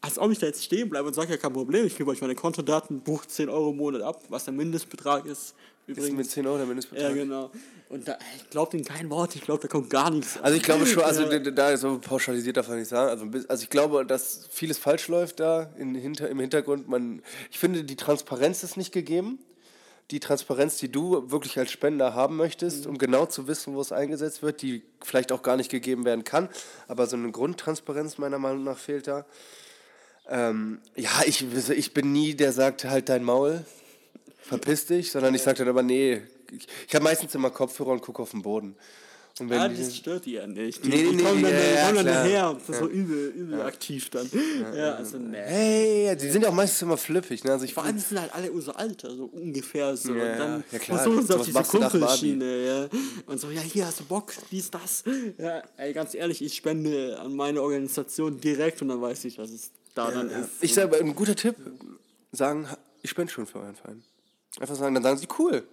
als 0.00 0.18
ob 0.18 0.30
ich 0.32 0.38
da 0.38 0.46
jetzt 0.46 0.62
stehen 0.64 0.90
bleibe 0.90 1.06
und 1.06 1.14
sage, 1.14 1.30
ja, 1.30 1.36
kein 1.36 1.52
Problem, 1.52 1.86
ich 1.86 1.96
gebe 1.96 2.10
euch 2.10 2.20
meine 2.20 2.34
Kontodaten, 2.34 3.00
bucht 3.00 3.30
10 3.30 3.48
Euro 3.48 3.70
im 3.70 3.76
Monat 3.76 4.02
ab, 4.02 4.22
was 4.28 4.44
der 4.44 4.52
Mindestbetrag 4.52 5.24
ist. 5.26 5.54
Übrigens. 5.86 6.10
Ist 6.10 6.16
mit 6.16 6.30
10 6.30 6.46
Euro 6.46 6.58
der 6.58 6.66
Mindestbetrag? 6.66 7.10
Ja, 7.10 7.14
genau. 7.14 7.50
Und 7.88 8.08
da, 8.08 8.18
ich 8.36 8.50
glaube 8.50 8.72
denen 8.72 8.84
kein 8.84 9.10
Wort, 9.10 9.36
ich 9.36 9.42
glaube, 9.42 9.62
da 9.62 9.68
kommt 9.68 9.90
gar 9.90 10.10
nichts. 10.10 10.38
Also 10.40 10.56
ich 10.56 10.62
glaube 10.62 10.86
schon, 10.86 11.02
also 11.02 11.30
ja. 11.30 11.38
da 11.38 11.76
so 11.76 11.98
pauschalisiert 11.98 12.56
darf 12.56 12.68
man 12.68 12.78
nicht 12.78 12.88
sagen. 12.88 13.10
Also, 13.10 13.46
also 13.48 13.62
ich 13.62 13.70
glaube, 13.70 14.04
dass 14.04 14.48
vieles 14.50 14.78
falsch 14.78 15.08
läuft 15.08 15.40
da 15.40 15.70
in, 15.76 15.94
hinter, 15.94 16.28
im 16.28 16.40
Hintergrund. 16.40 16.88
Man, 16.88 17.22
ich 17.50 17.58
finde, 17.58 17.84
die 17.84 17.96
Transparenz 17.96 18.62
ist 18.62 18.76
nicht 18.76 18.92
gegeben 18.92 19.38
die 20.10 20.20
Transparenz, 20.20 20.76
die 20.76 20.90
du 20.90 21.30
wirklich 21.30 21.58
als 21.58 21.70
Spender 21.70 22.14
haben 22.14 22.36
möchtest, 22.36 22.86
um 22.86 22.98
genau 22.98 23.26
zu 23.26 23.46
wissen, 23.46 23.74
wo 23.74 23.80
es 23.80 23.92
eingesetzt 23.92 24.42
wird, 24.42 24.60
die 24.62 24.82
vielleicht 25.02 25.32
auch 25.32 25.42
gar 25.42 25.56
nicht 25.56 25.70
gegeben 25.70 26.04
werden 26.04 26.24
kann. 26.24 26.48
Aber 26.88 27.06
so 27.06 27.16
eine 27.16 27.30
Grundtransparenz 27.30 28.18
meiner 28.18 28.38
Meinung 28.38 28.64
nach 28.64 28.78
fehlt 28.78 29.06
da. 29.06 29.24
Ähm, 30.28 30.80
ja, 30.96 31.10
ich, 31.26 31.44
ich 31.70 31.94
bin 31.94 32.12
nie 32.12 32.34
der 32.34 32.52
sagt, 32.52 32.84
halt 32.84 33.08
dein 33.08 33.24
Maul, 33.24 33.64
verpiss 34.42 34.86
dich, 34.86 35.10
sondern 35.10 35.34
ich 35.34 35.42
sage 35.42 35.58
dann 35.58 35.68
aber, 35.68 35.82
nee, 35.82 36.22
ich, 36.50 36.68
ich 36.86 36.94
habe 36.94 37.04
meistens 37.04 37.34
immer 37.34 37.50
Kopfhörer 37.50 37.90
und 37.90 38.02
gucke 38.02 38.22
auf 38.22 38.32
den 38.32 38.42
Boden. 38.42 38.76
Und 39.40 39.48
wenn 39.48 39.58
ah, 39.58 39.68
das 39.68 39.96
stört 39.96 40.26
die 40.26 40.32
ja 40.32 40.46
nicht. 40.46 40.84
Die, 40.84 40.88
nee, 40.88 40.96
die 41.04 41.16
nee, 41.16 41.22
kommen 41.22 41.42
dann, 41.42 41.52
ja, 41.52 41.86
kommen 41.86 41.96
dann 41.96 42.04
nachher 42.04 42.50
und 42.50 42.68
ja. 42.68 42.74
so 42.74 42.86
übel, 42.86 43.28
übel 43.28 43.58
ja. 43.58 43.64
aktiv 43.64 44.10
dann. 44.10 44.30
Ja, 44.76 44.94
also 44.96 45.18
ne. 45.18 45.38
Hey, 45.38 46.16
die 46.16 46.30
sind 46.30 46.42
ja 46.42 46.50
auch 46.50 46.54
meistens 46.54 46.82
immer 46.82 46.98
flippig. 46.98 47.42
Ne? 47.42 47.52
Also 47.52 47.64
ich 47.64 47.72
Vor 47.72 47.84
allem 47.84 47.98
sind 47.98 48.20
halt 48.20 48.34
alle 48.34 48.52
unser 48.52 48.78
Alter, 48.78 49.10
so 49.10 49.24
ungefähr 49.24 49.96
so. 49.96 50.14
Ja, 50.14 50.32
und 50.32 50.38
dann 50.38 50.64
ja, 50.70 50.78
klar. 50.78 50.98
versuchen 50.98 51.26
sie 51.26 51.34
auf 51.34 51.46
diese 51.46 51.62
Kumpelschiene. 51.62 52.66
Ja. 52.66 52.88
Und 53.26 53.40
so, 53.40 53.50
ja, 53.50 53.62
hier 53.62 53.86
hast 53.86 54.00
du 54.00 54.04
Bock, 54.04 54.34
dies, 54.50 54.70
das. 54.70 55.02
Ja, 55.38 55.62
ey, 55.78 55.94
ganz 55.94 56.14
ehrlich, 56.14 56.42
ich 56.42 56.54
spende 56.54 57.18
an 57.18 57.34
meine 57.34 57.62
Organisation 57.62 58.38
direkt 58.38 58.82
und 58.82 58.88
dann 58.88 59.00
weiß 59.00 59.24
ich, 59.24 59.38
was 59.38 59.50
es 59.50 59.70
da 59.94 60.10
dann 60.10 60.28
ist. 60.28 60.50
Ich 60.60 60.74
sage, 60.74 60.98
ein 60.98 61.14
guter 61.14 61.36
Tipp, 61.36 61.56
sagen, 62.32 62.68
ich 63.02 63.10
spende 63.10 63.32
schon 63.32 63.46
für 63.46 63.60
euren 63.60 63.76
Verein. 63.76 64.02
Einfach 64.60 64.76
sagen, 64.76 64.94
dann 64.94 65.02
sagen 65.02 65.16
sie, 65.16 65.28
cool. 65.38 65.64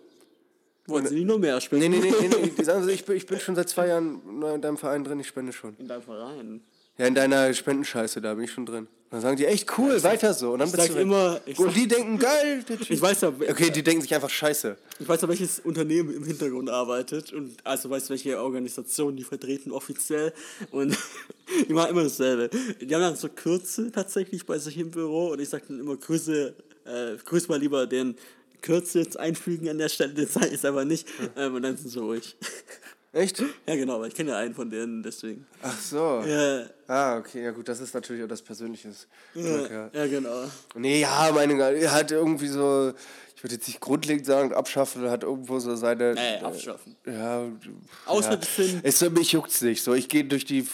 Wollen 0.90 1.08
Sie 1.08 1.16
nicht 1.16 1.28
nur 1.28 1.40
mehr 1.40 1.60
spenden? 1.62 1.92
Nee, 1.92 2.00
nee, 2.00 2.14
nee, 2.20 2.28
nee, 2.28 2.52
die 2.58 2.64
sagen 2.66 2.84
so, 2.84 2.90
ich 2.90 3.06
bin, 3.06 3.16
ich 3.16 3.26
bin 3.26 3.40
schon 3.40 3.56
seit 3.56 3.70
zwei 3.70 3.88
Jahren 3.88 4.22
in 4.56 4.62
deinem 4.62 4.78
Verein 4.78 5.04
drin, 5.04 5.20
ich 5.20 5.28
spende 5.28 5.54
schon. 5.54 5.76
In 5.78 5.88
deinem 5.88 6.02
Verein? 6.02 6.62
Ja, 7.00 7.06
in 7.06 7.16
deiner 7.16 7.54
Spendenscheiße, 7.54 8.20
da 8.20 8.34
bin 8.34 8.44
ich 8.44 8.52
schon 8.52 8.66
drin. 8.66 8.86
dann 9.10 9.22
sagen 9.22 9.38
die, 9.38 9.46
echt 9.46 9.72
cool, 9.78 9.96
ich 9.96 10.04
weiter 10.04 10.34
so. 10.34 10.52
Und 10.52 10.60
dann 10.60 10.68
ich 10.68 10.76
bist 10.76 10.90
du 10.90 11.00
immer, 11.00 11.40
ich 11.46 11.58
Und 11.58 11.74
die 11.74 11.88
denken, 11.88 12.20
geil. 12.20 12.66
Ich 12.90 13.02
weiß 13.02 13.22
ja, 13.22 13.30
okay, 13.30 13.70
die 13.70 13.82
denken 13.82 14.02
sich 14.02 14.14
einfach 14.14 14.30
scheiße. 14.30 14.76
Ich 15.00 15.08
weiß 15.08 15.22
ja, 15.22 15.30
welches 15.30 15.62
Unternehmen 15.62 16.14
im 16.14 16.26
Hintergrund 16.26 16.70
arbeitet. 16.70 17.32
Und 17.32 17.56
also 17.64 17.90
weiß, 17.90 18.10
welche 18.10 18.38
Organisation 18.42 19.16
die 19.16 19.24
vertreten 19.24 19.72
offiziell. 19.72 20.34
Und 20.72 20.98
die 21.70 21.72
machen 21.72 21.92
immer 21.92 22.04
dasselbe. 22.04 22.50
Die 22.82 22.94
haben 22.94 23.02
dann 23.02 23.16
so 23.16 23.30
Kürze 23.30 23.94
tatsächlich 23.94 24.46
bei 24.46 24.58
sich 24.58 24.78
im 24.78 24.92
Büro. 24.92 25.30
Und 25.30 25.40
ich 25.40 25.48
sage 25.48 25.64
dann 25.70 25.80
immer, 25.80 25.96
grüße, 25.96 26.54
äh, 26.84 27.16
grüß 27.24 27.48
mal 27.48 27.60
lieber 27.60 27.88
den 27.88 28.16
Kürze 28.62 29.00
jetzt 29.00 29.20
einfügen 29.20 29.70
an 29.70 29.78
der 29.78 29.90
Stelle, 29.90 30.14
das 30.14 30.36
ist 30.48 30.66
aber 30.66 30.86
nicht. 30.86 31.08
Ähm, 31.36 31.56
und 31.56 31.62
dann 31.64 31.78
sind 31.78 31.90
sie 31.90 32.00
ruhig. 32.00 32.36
Echt? 33.12 33.42
Ja, 33.68 33.76
genau, 33.76 33.96
aber 33.96 34.08
ich 34.08 34.16
kenne 34.16 34.32
ja 34.32 34.38
einen 34.38 34.54
von 34.54 34.70
denen, 34.70 35.02
deswegen. 35.04 35.46
Ach 35.62 35.80
so. 35.80 36.24
Ja. 36.26 36.66
Ah, 36.88 37.18
okay, 37.18 37.44
ja 37.44 37.52
gut, 37.52 37.68
das 37.68 37.80
ist 37.80 37.94
natürlich 37.94 38.24
auch 38.24 38.28
das 38.28 38.42
Persönliche. 38.42 38.90
Ja, 39.36 39.90
ja, 39.94 40.08
genau. 40.08 40.44
Nee, 40.76 41.02
ja, 41.02 41.32
meine, 41.34 41.54
er 41.62 41.92
hat 41.92 42.12
irgendwie 42.12 42.48
so, 42.48 42.94
ich 43.40 43.44
würde 43.44 43.56
jetzt 43.56 43.70
nicht 43.70 43.80
grundlegend 43.80 44.26
sagen, 44.26 44.54
abschaffen, 44.54 45.10
hat 45.10 45.24
irgendwo 45.24 45.60
so 45.60 45.74
seine. 45.78 46.14
Nee, 46.14 46.44
abschaffen. 46.44 46.98
Ja. 47.06 47.50
Außer 48.06 48.32
ja. 48.32 48.36
das 48.36 48.54
sind. 48.54 48.82
Es, 48.84 49.10
mich 49.12 49.32
juckt's 49.32 49.62
nicht. 49.62 49.82
So, 49.82 49.94
ich 49.94 50.10
gehe 50.10 50.26
durch 50.26 50.44
die. 50.44 50.68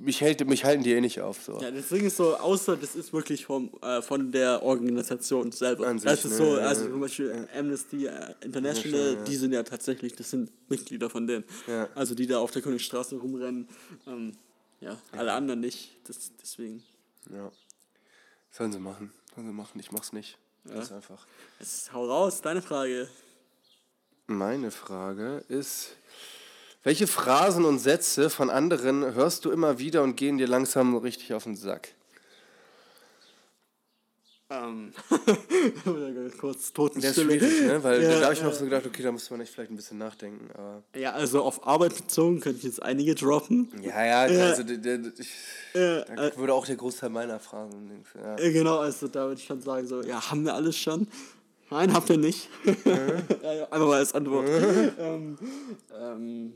Mich, 0.00 0.22
hält, 0.22 0.42
mich 0.48 0.64
halten 0.64 0.82
die 0.82 0.94
eh 0.94 1.00
nicht 1.02 1.20
auf. 1.20 1.42
So. 1.42 1.60
Ja, 1.60 1.70
das 1.70 1.90
Ding 1.90 2.06
ist 2.06 2.16
so, 2.16 2.34
außer 2.34 2.78
das 2.78 2.96
ist 2.96 3.12
wirklich 3.12 3.44
vom, 3.44 3.70
äh, 3.82 4.00
von 4.00 4.32
der 4.32 4.62
Organisation 4.62 5.52
selber. 5.52 5.88
An 5.88 6.00
das 6.00 6.22
sich, 6.22 6.32
ist 6.32 6.38
ne? 6.40 6.46
so, 6.46 6.54
also 6.54 6.88
zum 6.88 7.00
Beispiel. 7.00 7.48
Amnesty 7.54 8.06
äh, 8.06 8.34
International, 8.40 9.16
ja, 9.16 9.22
die 9.22 9.36
sind 9.36 9.52
ja 9.52 9.62
tatsächlich, 9.62 10.14
das 10.14 10.30
sind 10.30 10.50
Mitglieder 10.70 11.10
von 11.10 11.26
denen. 11.26 11.44
Also 11.94 12.14
die 12.14 12.26
da 12.26 12.38
auf 12.38 12.50
der 12.50 12.62
Königstraße 12.62 13.16
rumrennen. 13.16 13.68
Ähm, 14.06 14.32
ja, 14.80 14.96
alle 15.12 15.34
anderen 15.34 15.60
nicht. 15.60 15.90
Das, 16.04 16.32
deswegen. 16.40 16.82
Ja. 17.30 17.52
Sollen 18.50 18.72
sie 18.72 18.78
machen. 18.78 19.12
Sollen 19.34 19.48
sie 19.48 19.52
machen. 19.52 19.78
Ich 19.80 19.92
mach's 19.92 20.14
nicht. 20.14 20.38
Ganz 20.68 20.90
ja. 20.90 20.96
einfach. 20.96 21.26
Jetzt 21.58 21.92
hau 21.92 22.06
raus, 22.06 22.40
deine 22.42 22.62
Frage. 22.62 23.08
Meine 24.26 24.70
Frage 24.70 25.44
ist, 25.48 25.96
welche 26.82 27.06
Phrasen 27.06 27.64
und 27.64 27.78
Sätze 27.78 28.30
von 28.30 28.50
anderen 28.50 29.14
hörst 29.14 29.44
du 29.44 29.50
immer 29.50 29.78
wieder 29.78 30.02
und 30.02 30.16
gehen 30.16 30.38
dir 30.38 30.48
langsam 30.48 30.96
richtig 30.96 31.34
auf 31.34 31.44
den 31.44 31.56
Sack? 31.56 31.94
Ähm, 34.48 34.92
kurz 36.38 36.72
Totenstille. 36.72 37.38
Das 37.38 37.48
ist 37.48 37.56
schwierig, 37.58 37.66
ne? 37.66 37.82
Weil 37.82 38.02
ja, 38.02 38.20
da 38.20 38.24
habe 38.26 38.34
ich 38.34 38.42
noch 38.42 38.52
so 38.52 38.64
gedacht, 38.64 38.86
okay, 38.86 39.02
da 39.02 39.10
muss 39.10 39.28
man 39.28 39.40
echt 39.40 39.52
vielleicht 39.52 39.72
ein 39.72 39.76
bisschen 39.76 39.98
nachdenken. 39.98 40.48
Aber 40.54 40.84
ja, 40.94 41.12
also 41.12 41.42
auf 41.42 41.66
Arbeit 41.66 41.96
bezogen 41.96 42.38
könnte 42.38 42.58
ich 42.58 42.64
jetzt 42.64 42.80
einige 42.80 43.16
droppen. 43.16 43.68
Ja, 43.82 44.04
ja, 44.04 44.26
ja. 44.26 44.44
also 44.46 44.62
der, 44.62 44.76
der, 44.76 45.12
ich, 45.18 45.30
ja, 45.74 46.02
da 46.02 46.28
äh, 46.28 46.36
würde 46.36 46.54
auch 46.54 46.64
der 46.64 46.76
Großteil 46.76 47.10
meiner 47.10 47.40
Fragen. 47.40 48.04
Ja. 48.14 48.36
genau, 48.36 48.78
also 48.78 49.08
da 49.08 49.26
würde 49.26 49.40
ich 49.40 49.46
schon 49.46 49.60
sagen, 49.60 49.84
so, 49.88 50.02
ja, 50.02 50.30
haben 50.30 50.44
wir 50.44 50.54
alles 50.54 50.76
schon? 50.76 51.08
Nein, 51.70 51.92
habt 51.92 52.08
ihr 52.10 52.18
nicht. 52.18 52.48
Mhm. 52.64 52.74
Einfach 53.44 53.86
mal 53.86 53.98
als 53.98 54.14
Antwort. 54.14 54.48
ähm, 54.48 55.38
ähm, 56.00 56.52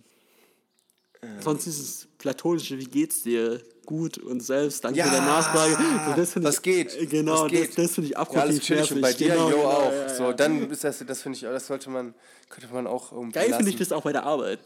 Sonst 1.41 1.67
dieses 1.67 2.09
platonische, 2.19 2.79
wie 2.79 2.85
geht's 2.85 3.23
dir? 3.23 3.61
Gut 3.85 4.19
und 4.19 4.41
selbst, 4.41 4.85
danke 4.85 5.01
ja, 5.01 5.07
für 5.07 5.11
der 5.11 5.23
Nachfrage. 5.23 5.77
So, 6.07 6.17
das 6.17 6.43
was 6.45 6.57
ich, 6.57 6.63
geht? 6.63 7.11
Genau, 7.11 7.45
was 7.45 7.51
geht? 7.51 7.69
das, 7.71 7.75
das 7.75 7.95
finde 7.95 8.11
ich 8.11 8.17
abgrundtief 8.17 8.69
ja, 8.69 8.77
alles 8.77 9.01
bei 9.01 9.13
dir, 9.13 9.29
genau, 9.31 9.51
jo, 9.51 9.57
genau, 9.57 9.69
auch. 9.69 9.93
Ja, 9.93 10.03
ja, 10.03 10.15
so, 10.15 10.33
dann 10.33 10.71
ist 10.71 10.85
das, 10.85 11.05
das 11.05 11.23
finde 11.23 11.37
ich, 11.37 11.43
das 11.43 11.67
sollte 11.67 11.91
man, 11.91 12.15
könnte 12.49 12.73
man 12.73 12.87
auch 12.87 13.11
irgendwie 13.11 13.33
Geil 13.33 13.53
finde 13.53 13.71
ich 13.71 13.77
das 13.77 13.91
auch 13.91 14.03
bei 14.03 14.13
der 14.13 14.23
Arbeit. 14.23 14.61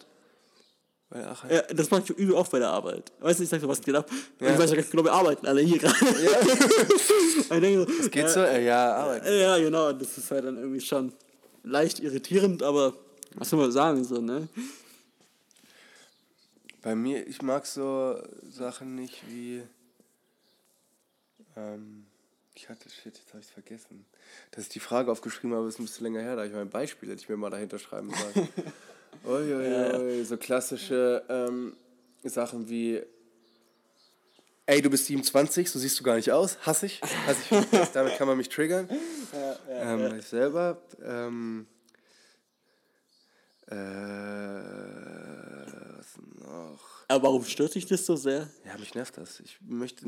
Arbeit? 1.14 1.50
Ja, 1.50 1.74
das 1.74 1.90
mache 1.90 2.02
ich 2.04 2.10
übel 2.10 2.34
oft 2.34 2.50
bei 2.50 2.58
der 2.58 2.70
Arbeit. 2.70 3.12
Weißt 3.20 3.38
du, 3.38 3.44
ich 3.44 3.48
sag 3.48 3.60
so, 3.60 3.68
was 3.68 3.80
geht 3.80 3.94
ab? 3.94 4.10
Ja. 4.40 4.48
Und 4.48 4.54
ich 4.54 4.58
weiß 4.58 4.70
ja 4.70 4.76
ganz 4.76 4.90
genau, 4.90 5.04
wir 5.04 5.12
arbeiten 5.12 5.46
alle 5.46 5.60
hier 5.60 5.78
gerade. 5.78 5.96
Ja. 7.50 7.60
denke, 7.60 7.86
das 7.98 8.10
geht 8.10 8.24
äh, 8.24 8.28
so? 8.28 8.40
Ja, 8.40 8.94
arbeiten. 8.96 9.26
Ja, 9.26 9.58
genau. 9.58 9.92
Das 9.92 10.18
ist 10.18 10.30
halt 10.30 10.44
dann 10.44 10.56
irgendwie 10.56 10.80
schon 10.80 11.12
leicht 11.62 12.00
irritierend, 12.00 12.62
aber 12.62 12.94
was 13.36 13.50
soll 13.50 13.60
man 13.60 13.70
sagen, 13.70 14.04
so, 14.04 14.20
ne? 14.20 14.48
Bei 16.84 16.94
mir, 16.94 17.26
ich 17.26 17.40
mag 17.40 17.64
so 17.64 18.22
Sachen 18.42 18.94
nicht 18.94 19.26
wie. 19.30 19.62
Ähm, 21.56 22.04
ich 22.54 22.68
hatte, 22.68 22.90
shit, 22.90 23.16
jetzt 23.16 23.30
habe 23.30 23.40
ich 23.40 23.46
es 23.46 23.52
vergessen. 23.52 24.04
Dass 24.50 24.64
ich 24.64 24.68
die 24.68 24.80
Frage 24.80 25.10
aufgeschrieben 25.10 25.56
habe, 25.56 25.66
ist 25.66 25.78
ein 25.78 25.86
bisschen 25.86 26.04
länger 26.04 26.20
her, 26.20 26.36
da 26.36 26.44
ich 26.44 26.52
mein 26.52 26.68
Beispiel 26.68 27.08
hätte 27.08 27.22
ich 27.22 27.28
mir 27.30 27.38
mal 27.38 27.48
dahinter 27.48 27.78
schreiben 27.78 28.12
sollen. 28.12 28.48
Uiuiui, 29.24 29.64
ja. 30.18 30.24
so 30.26 30.36
klassische 30.36 31.24
ähm, 31.30 31.74
Sachen 32.22 32.68
wie. 32.68 33.02
Ey, 34.66 34.82
du 34.82 34.90
bist 34.90 35.06
27, 35.06 35.70
so 35.70 35.78
siehst 35.78 35.98
du 35.98 36.04
gar 36.04 36.16
nicht 36.16 36.32
aus. 36.32 36.58
Hass 36.66 36.82
ich. 36.82 37.00
Hass 37.26 37.38
ich. 37.50 37.88
Damit 37.94 38.18
kann 38.18 38.28
man 38.28 38.36
mich 38.36 38.50
triggern. 38.50 38.90
Ja, 39.32 39.58
ja, 39.68 39.94
ähm, 39.94 40.18
Ich 40.18 40.26
selber. 40.26 40.80
Ähm, 41.02 41.66
äh, 43.68 45.23
noch? 46.22 46.80
Aber 47.08 47.24
warum 47.24 47.44
stört 47.44 47.74
dich 47.74 47.86
das 47.86 48.06
so 48.06 48.16
sehr? 48.16 48.48
Ja, 48.64 48.78
mich 48.78 48.94
nervt 48.94 49.16
das. 49.18 49.40
Ich 49.40 49.58
möchte, 49.60 50.06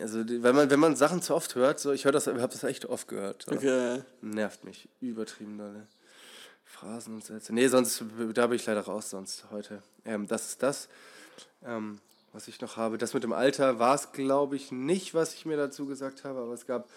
also 0.00 0.24
wenn 0.26 0.54
man, 0.54 0.70
wenn 0.70 0.80
man 0.80 0.96
Sachen 0.96 1.22
zu 1.22 1.34
oft 1.34 1.54
hört, 1.54 1.78
so 1.78 1.92
ich 1.92 2.04
höre 2.04 2.12
das, 2.12 2.26
habe 2.26 2.38
das 2.40 2.64
echt 2.64 2.86
oft 2.86 3.08
gehört. 3.08 3.44
So. 3.48 3.52
Okay. 3.56 4.02
Nervt 4.20 4.64
mich, 4.64 4.88
übertrieben 5.00 5.58
dolle. 5.58 5.86
Phrasen 6.64 7.14
und 7.14 7.24
Sätze. 7.24 7.52
Nee, 7.52 7.68
sonst, 7.68 8.02
da 8.34 8.46
bin 8.46 8.56
ich 8.56 8.66
leider 8.66 8.80
raus 8.80 9.10
sonst 9.10 9.44
heute. 9.50 9.82
Ähm, 10.04 10.26
das 10.26 10.48
ist 10.48 10.62
das, 10.62 10.88
ähm, 11.64 12.00
was 12.32 12.48
ich 12.48 12.60
noch 12.60 12.76
habe. 12.76 12.98
Das 12.98 13.14
mit 13.14 13.22
dem 13.22 13.32
Alter 13.32 13.78
war 13.78 13.94
es, 13.94 14.12
glaube 14.12 14.56
ich, 14.56 14.72
nicht, 14.72 15.14
was 15.14 15.34
ich 15.34 15.44
mir 15.44 15.56
dazu 15.56 15.86
gesagt 15.86 16.24
habe, 16.24 16.40
aber 16.40 16.52
es 16.52 16.66
gab, 16.66 16.88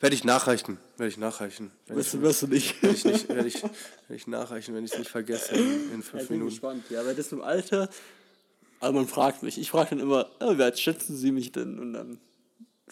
werde 0.00 0.14
ich 0.14 0.24
nachreichen, 0.24 0.78
werde 0.96 1.10
ich 1.10 1.18
nachreichen. 1.18 1.70
Wirst 1.86 2.14
du, 2.14 2.22
wirst 2.22 2.42
du 2.42 2.48
nicht. 2.48 2.82
Werde 2.82 2.96
ich, 2.96 3.04
nicht, 3.04 3.28
werde 3.28 3.48
ich, 3.48 3.62
werde 3.62 3.74
ich 4.08 4.26
nachreichen, 4.26 4.74
wenn 4.74 4.84
ich 4.84 4.92
es 4.92 4.98
nicht 4.98 5.10
vergesse 5.10 5.54
in, 5.54 5.92
in 5.94 6.02
fünf 6.02 6.14
ja, 6.14 6.20
ich 6.20 6.28
bin 6.28 6.38
Minuten. 6.38 6.50
gespannt. 6.50 6.84
Ja, 6.90 7.06
weil 7.06 7.14
das 7.14 7.30
mit 7.30 7.40
dem 7.40 7.44
Alter, 7.44 7.88
aber 8.80 8.92
man 8.92 9.06
fragt 9.06 9.42
mich, 9.42 9.58
ich 9.58 9.70
frage 9.70 9.90
dann 9.90 10.00
immer, 10.00 10.30
oh, 10.40 10.54
wer 10.56 10.74
schätzen 10.76 11.16
Sie 11.16 11.30
mich 11.30 11.52
denn? 11.52 11.78
Und 11.78 11.92
dann 11.92 12.18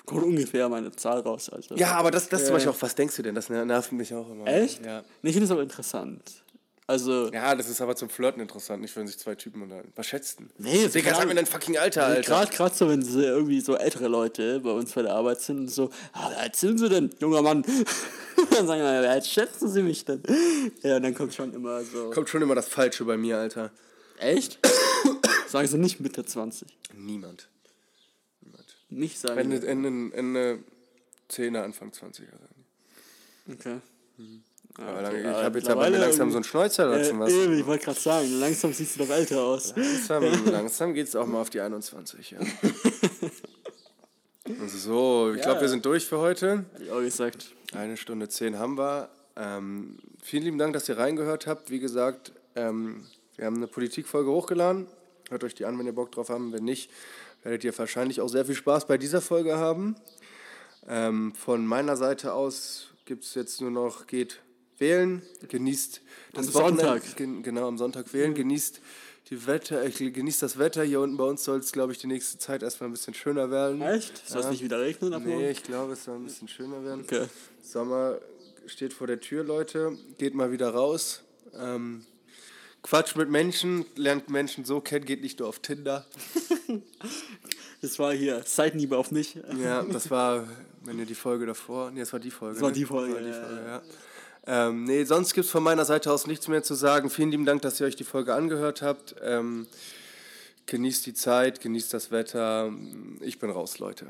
kommt 0.05 0.23
ungefähr 0.23 0.69
meine 0.69 0.93
Zahl 0.93 1.21
raus. 1.21 1.49
Also. 1.51 1.75
Ja, 1.75 1.97
aber 1.97 2.11
das, 2.11 2.29
das 2.29 2.43
äh, 2.43 2.45
zum 2.47 2.55
Beispiel 2.55 2.73
auch, 2.73 2.83
was 2.83 2.95
denkst 2.95 3.17
du 3.17 3.23
denn? 3.23 3.35
Das 3.35 3.49
nervt 3.49 3.93
mich 3.93 4.15
auch 4.15 4.31
immer. 4.31 4.47
Echt? 4.47 4.85
Ja. 4.85 5.03
Nee, 5.23 5.31
ich 5.31 5.35
finde 5.35 5.47
es 5.47 5.51
aber 5.51 5.63
interessant. 5.63 6.45
Also. 6.89 7.31
Ja, 7.35 7.55
das 7.55 7.69
ist 7.69 7.83
aber 7.83 7.95
zum 7.97 8.09
Flirten 8.09 8.41
interessant, 8.41 8.81
nicht 8.81 8.97
wenn 8.97 9.07
sich 9.07 9.19
zwei 9.19 9.35
Typen 9.35 9.61
unterhalten. 9.61 9.93
Was 9.95 10.07
schätzt 10.07 10.41
denn? 10.41 10.49
Nee, 10.57 10.89
Digga, 10.89 11.15
sag 11.15 11.29
mir 11.29 11.35
dein 11.35 11.45
fucking 11.45 11.77
Alter, 11.77 12.07
Alter. 12.07 12.47
Gerade 12.47 12.75
so, 12.75 12.89
wenn 12.89 13.03
sie 13.03 13.25
irgendwie 13.25 13.61
so 13.61 13.77
ältere 13.77 14.09
Leute 14.09 14.61
bei 14.61 14.71
uns 14.71 14.93
bei 14.93 15.03
der 15.03 15.13
Arbeit 15.13 15.43
sind 15.43 15.59
und 15.59 15.71
so, 15.71 15.91
ah, 16.15 16.31
wer 16.31 16.39
erzählen 16.39 16.79
sie 16.79 16.89
denn, 16.89 17.11
junger 17.21 17.43
Mann? 17.43 17.63
dann 18.53 18.67
sagen 18.67 18.81
wir, 18.81 19.03
wer 19.03 19.23
schätzen 19.23 19.69
sie 19.69 19.83
mich 19.83 20.07
denn? 20.07 20.23
Ja, 20.83 20.97
und 20.97 21.03
dann 21.03 21.15
kommt 21.15 21.35
schon 21.35 21.53
immer 21.53 21.85
so. 21.85 22.09
Kommt 22.09 22.31
schon 22.31 22.41
immer 22.41 22.55
das 22.55 22.69
Falsche 22.69 23.05
bei 23.05 23.19
mir, 23.19 23.37
Alter. 23.37 23.71
Echt? 24.19 24.59
sagen 25.47 25.69
sie 25.69 25.77
nicht 25.77 26.01
Mitte 26.01 26.25
20? 26.25 26.69
Niemand. 26.95 27.51
Niemand. 28.41 28.77
Nicht 28.89 29.19
sagen. 29.19 29.39
Ende, 29.39 29.67
Ende, 29.67 30.17
Ende 30.17 30.59
10er, 31.31 31.65
Anfang 31.65 31.91
20er. 31.91 32.23
Okay. 33.53 33.77
Mhm. 34.17 34.43
Aber 34.77 35.09
okay, 35.09 35.21
ich 35.21 35.27
habe 35.27 35.59
jetzt 35.59 35.69
aber 35.69 35.91
langsam 35.91 36.31
so 36.31 36.37
einen 36.37 36.45
Schnäuzer 36.45 36.89
dazu. 36.89 37.15
Äh, 37.15 37.19
was. 37.19 37.33
ich 37.33 37.67
wollte 37.67 37.85
gerade 37.85 37.99
sagen, 37.99 38.29
langsam 38.39 38.73
siehst 38.73 38.95
du 38.95 39.05
doch 39.05 39.11
älter 39.11 39.43
aus. 39.43 39.75
Langsam, 39.75 40.45
langsam 40.53 40.95
geht 40.95 41.09
es 41.09 41.17
auch 41.17 41.27
mal 41.27 41.41
auf 41.41 41.51
die 41.51 41.61
21, 41.61 42.31
ja. 42.31 42.39
so, 44.69 45.33
ich 45.33 45.39
ja. 45.39 45.45
glaube, 45.45 45.63
wir 45.63 45.69
sind 45.69 45.85
durch 45.85 46.07
für 46.07 46.19
heute. 46.19 46.65
Hab 46.73 46.81
ich 46.81 46.91
auch 46.93 47.01
gesagt. 47.01 47.55
Eine 47.75 47.97
Stunde 47.97 48.29
zehn 48.29 48.59
haben 48.59 48.79
wir. 48.79 49.09
Ähm, 49.37 49.99
vielen 50.23 50.45
lieben 50.45 50.59
Dank, 50.59 50.75
dass 50.75 50.89
ihr 50.89 50.97
reingehört 50.97 51.49
habt. 51.49 51.71
Wie 51.71 51.81
gesagt, 51.81 52.33
ähm, 52.55 53.05
wir 53.37 53.47
haben 53.47 53.57
eine 53.57 53.67
Politikfolge 53.67 54.31
hochgeladen. 54.31 54.87
Hört 55.29 55.45
euch 55.45 55.55
die 55.55 55.65
an, 55.65 55.79
wenn 55.79 55.87
ihr 55.87 55.95
Bock 55.95 56.13
drauf 56.13 56.29
habt. 56.29 56.53
Wenn 56.53 56.65
nicht, 56.65 56.91
werdet 57.43 57.65
ihr 57.65 57.77
wahrscheinlich 57.77 58.21
auch 58.21 58.29
sehr 58.29 58.45
viel 58.45 58.55
Spaß 58.55 58.87
bei 58.87 58.97
dieser 58.97 59.21
Folge 59.21 59.57
haben. 59.57 59.97
Ähm, 60.89 61.35
von 61.35 61.67
meiner 61.67 61.97
Seite 61.97 62.33
aus 62.33 62.89
gibt 63.05 63.25
es 63.25 63.35
jetzt 63.35 63.61
nur 63.61 63.71
noch, 63.71 64.07
geht 64.07 64.41
wählen, 64.81 65.23
genießt 65.49 66.01
das 66.33 66.47
am 66.47 66.53
Sonntag. 66.53 67.17
Gen, 67.17 67.43
genau, 67.43 67.69
am 67.69 67.79
Sonntag 67.79 68.13
wählen, 68.13 68.35
genießt 68.35 68.81
die 69.31 69.47
Wetter, 69.47 69.85
ich 69.85 69.99
genießt 69.99 70.43
das 70.43 70.59
Wetter. 70.59 70.83
Hier 70.83 71.01
unten 71.01 71.17
bei 71.17 71.25
uns 71.25 71.45
soll 71.45 71.59
es, 71.59 71.73
glaube 71.73 71.93
ich, 71.93 71.99
die 71.99 72.07
nächste 72.07 72.39
Zeit 72.39 72.63
erstmal 72.63 72.89
ein 72.89 72.93
bisschen 72.93 73.15
schöner 73.15 73.51
werden. 73.51 73.83
Echt? 73.83 74.27
Soll 74.27 74.41
es 74.41 74.47
ja. 74.47 74.51
nicht 74.51 74.63
wieder 74.63 74.81
regnen? 74.81 75.13
Ab 75.13 75.23
nee, 75.25 75.51
ich 75.51 75.63
glaube, 75.63 75.93
es 75.93 76.05
soll 76.05 76.17
ein 76.17 76.25
bisschen 76.25 76.49
schöner 76.49 76.83
werden. 76.83 77.03
Okay. 77.03 77.27
Sommer 77.63 78.19
steht 78.67 78.95
vor 78.95 79.07
der 79.07 79.21
Tür, 79.21 79.45
Leute. 79.45 79.99
Geht 80.17 80.35
mal 80.35 80.51
wieder 80.51 80.71
raus. 80.71 81.23
Ähm, 81.55 82.07
Quatsch 82.83 83.17
mit 83.17 83.29
Menschen, 83.29 83.85
lernt 83.97 84.31
Menschen 84.31 84.65
so 84.65 84.81
kennen, 84.81 85.05
geht 85.05 85.21
nicht 85.21 85.41
nur 85.41 85.49
auf 85.49 85.59
Tinder. 85.59 86.07
das 87.83 87.99
war 87.99 88.15
hier 88.15 88.43
Seitenhiebe 88.47 88.97
auf 88.97 89.11
mich. 89.11 89.39
Ja, 89.63 89.83
das 89.83 90.11
war, 90.11 90.49
wenn 90.85 90.99
ihr 90.99 91.07
die 91.07 91.15
Folge 91.15 91.45
davor, 91.45 91.91
nee, 91.91 92.01
das 92.01 92.13
war 92.13 92.21
die 92.21 92.31
Folge. 92.31 92.55
Das 92.55 92.63
war 92.63 92.71
ne? 92.71 92.75
die 92.77 92.85
Folge, 92.85 93.15
das 93.15 93.23
war 93.23 93.31
die 93.31 93.47
Folge 93.47 93.63
ja. 93.63 93.77
ja. 93.77 93.83
Ähm, 94.51 94.85
nee, 94.85 95.05
sonst 95.05 95.35
gibt 95.35 95.45
es 95.45 95.51
von 95.51 95.63
meiner 95.63 95.85
Seite 95.85 96.11
aus 96.11 96.27
nichts 96.27 96.49
mehr 96.49 96.63
zu 96.63 96.75
sagen. 96.75 97.11
Vielen 97.11 97.31
lieben 97.31 97.45
Dank, 97.45 97.61
dass 97.61 97.79
ihr 97.81 97.87
euch 97.87 97.97
die 97.97 98.05
Folge 98.05 98.35
angehört 98.35 98.81
habt. 98.81 99.15
Ähm, 99.23 99.67
genießt 100.65 101.05
die 101.05 101.13
Zeit, 101.13 101.61
genießt 101.61 101.93
das 101.93 102.11
Wetter. 102.11 102.73
Ich 103.21 103.39
bin 103.39 103.51
raus, 103.51 103.79
Leute. 103.79 104.07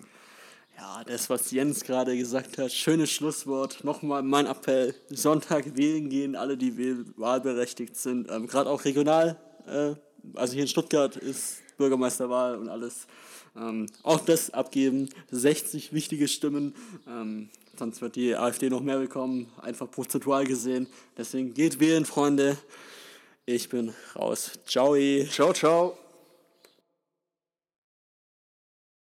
Ja, 0.77 1.03
das, 1.03 1.29
was 1.29 1.51
Jens 1.51 1.83
gerade 1.83 2.17
gesagt 2.17 2.57
hat, 2.57 2.71
schönes 2.71 3.11
Schlusswort. 3.11 3.83
Nochmal 3.83 4.23
mein 4.23 4.47
Appell: 4.47 4.95
Sonntag 5.11 5.77
wählen 5.77 6.09
gehen, 6.09 6.37
alle, 6.37 6.57
die 6.57 6.79
wahlberechtigt 7.17 7.97
sind. 7.97 8.31
Ähm, 8.31 8.47
gerade 8.47 8.71
auch 8.71 8.85
regional. 8.85 9.37
Äh, 9.67 9.97
also 10.35 10.53
hier 10.53 10.63
in 10.63 10.69
Stuttgart 10.69 11.17
ist 11.17 11.63
Bürgermeisterwahl 11.79 12.59
und 12.59 12.69
alles. 12.69 13.09
Ähm, 13.57 13.87
auch 14.05 14.21
das 14.21 14.51
abgeben. 14.51 15.09
60 15.33 15.93
wichtige 15.93 16.29
Stimmen. 16.29 16.77
Ähm, 17.09 17.51
sonst 17.79 18.03
wird 18.03 18.17
die 18.17 18.35
AfD 18.35 18.69
noch 18.71 18.81
mehr 18.81 18.99
bekommen, 18.99 19.51
einfach 19.63 19.91
prozentual 19.91 20.45
gesehen. 20.45 20.89
Deswegen 21.17 21.55
geht 21.55 21.81
wählen, 21.81 22.05
Freunde. 22.05 22.57
Ich 23.47 23.69
bin 23.69 23.95
raus. 24.15 24.59
Ciao. 24.67 24.97
Ciao, 25.31 25.53
ciao. 25.53 26.08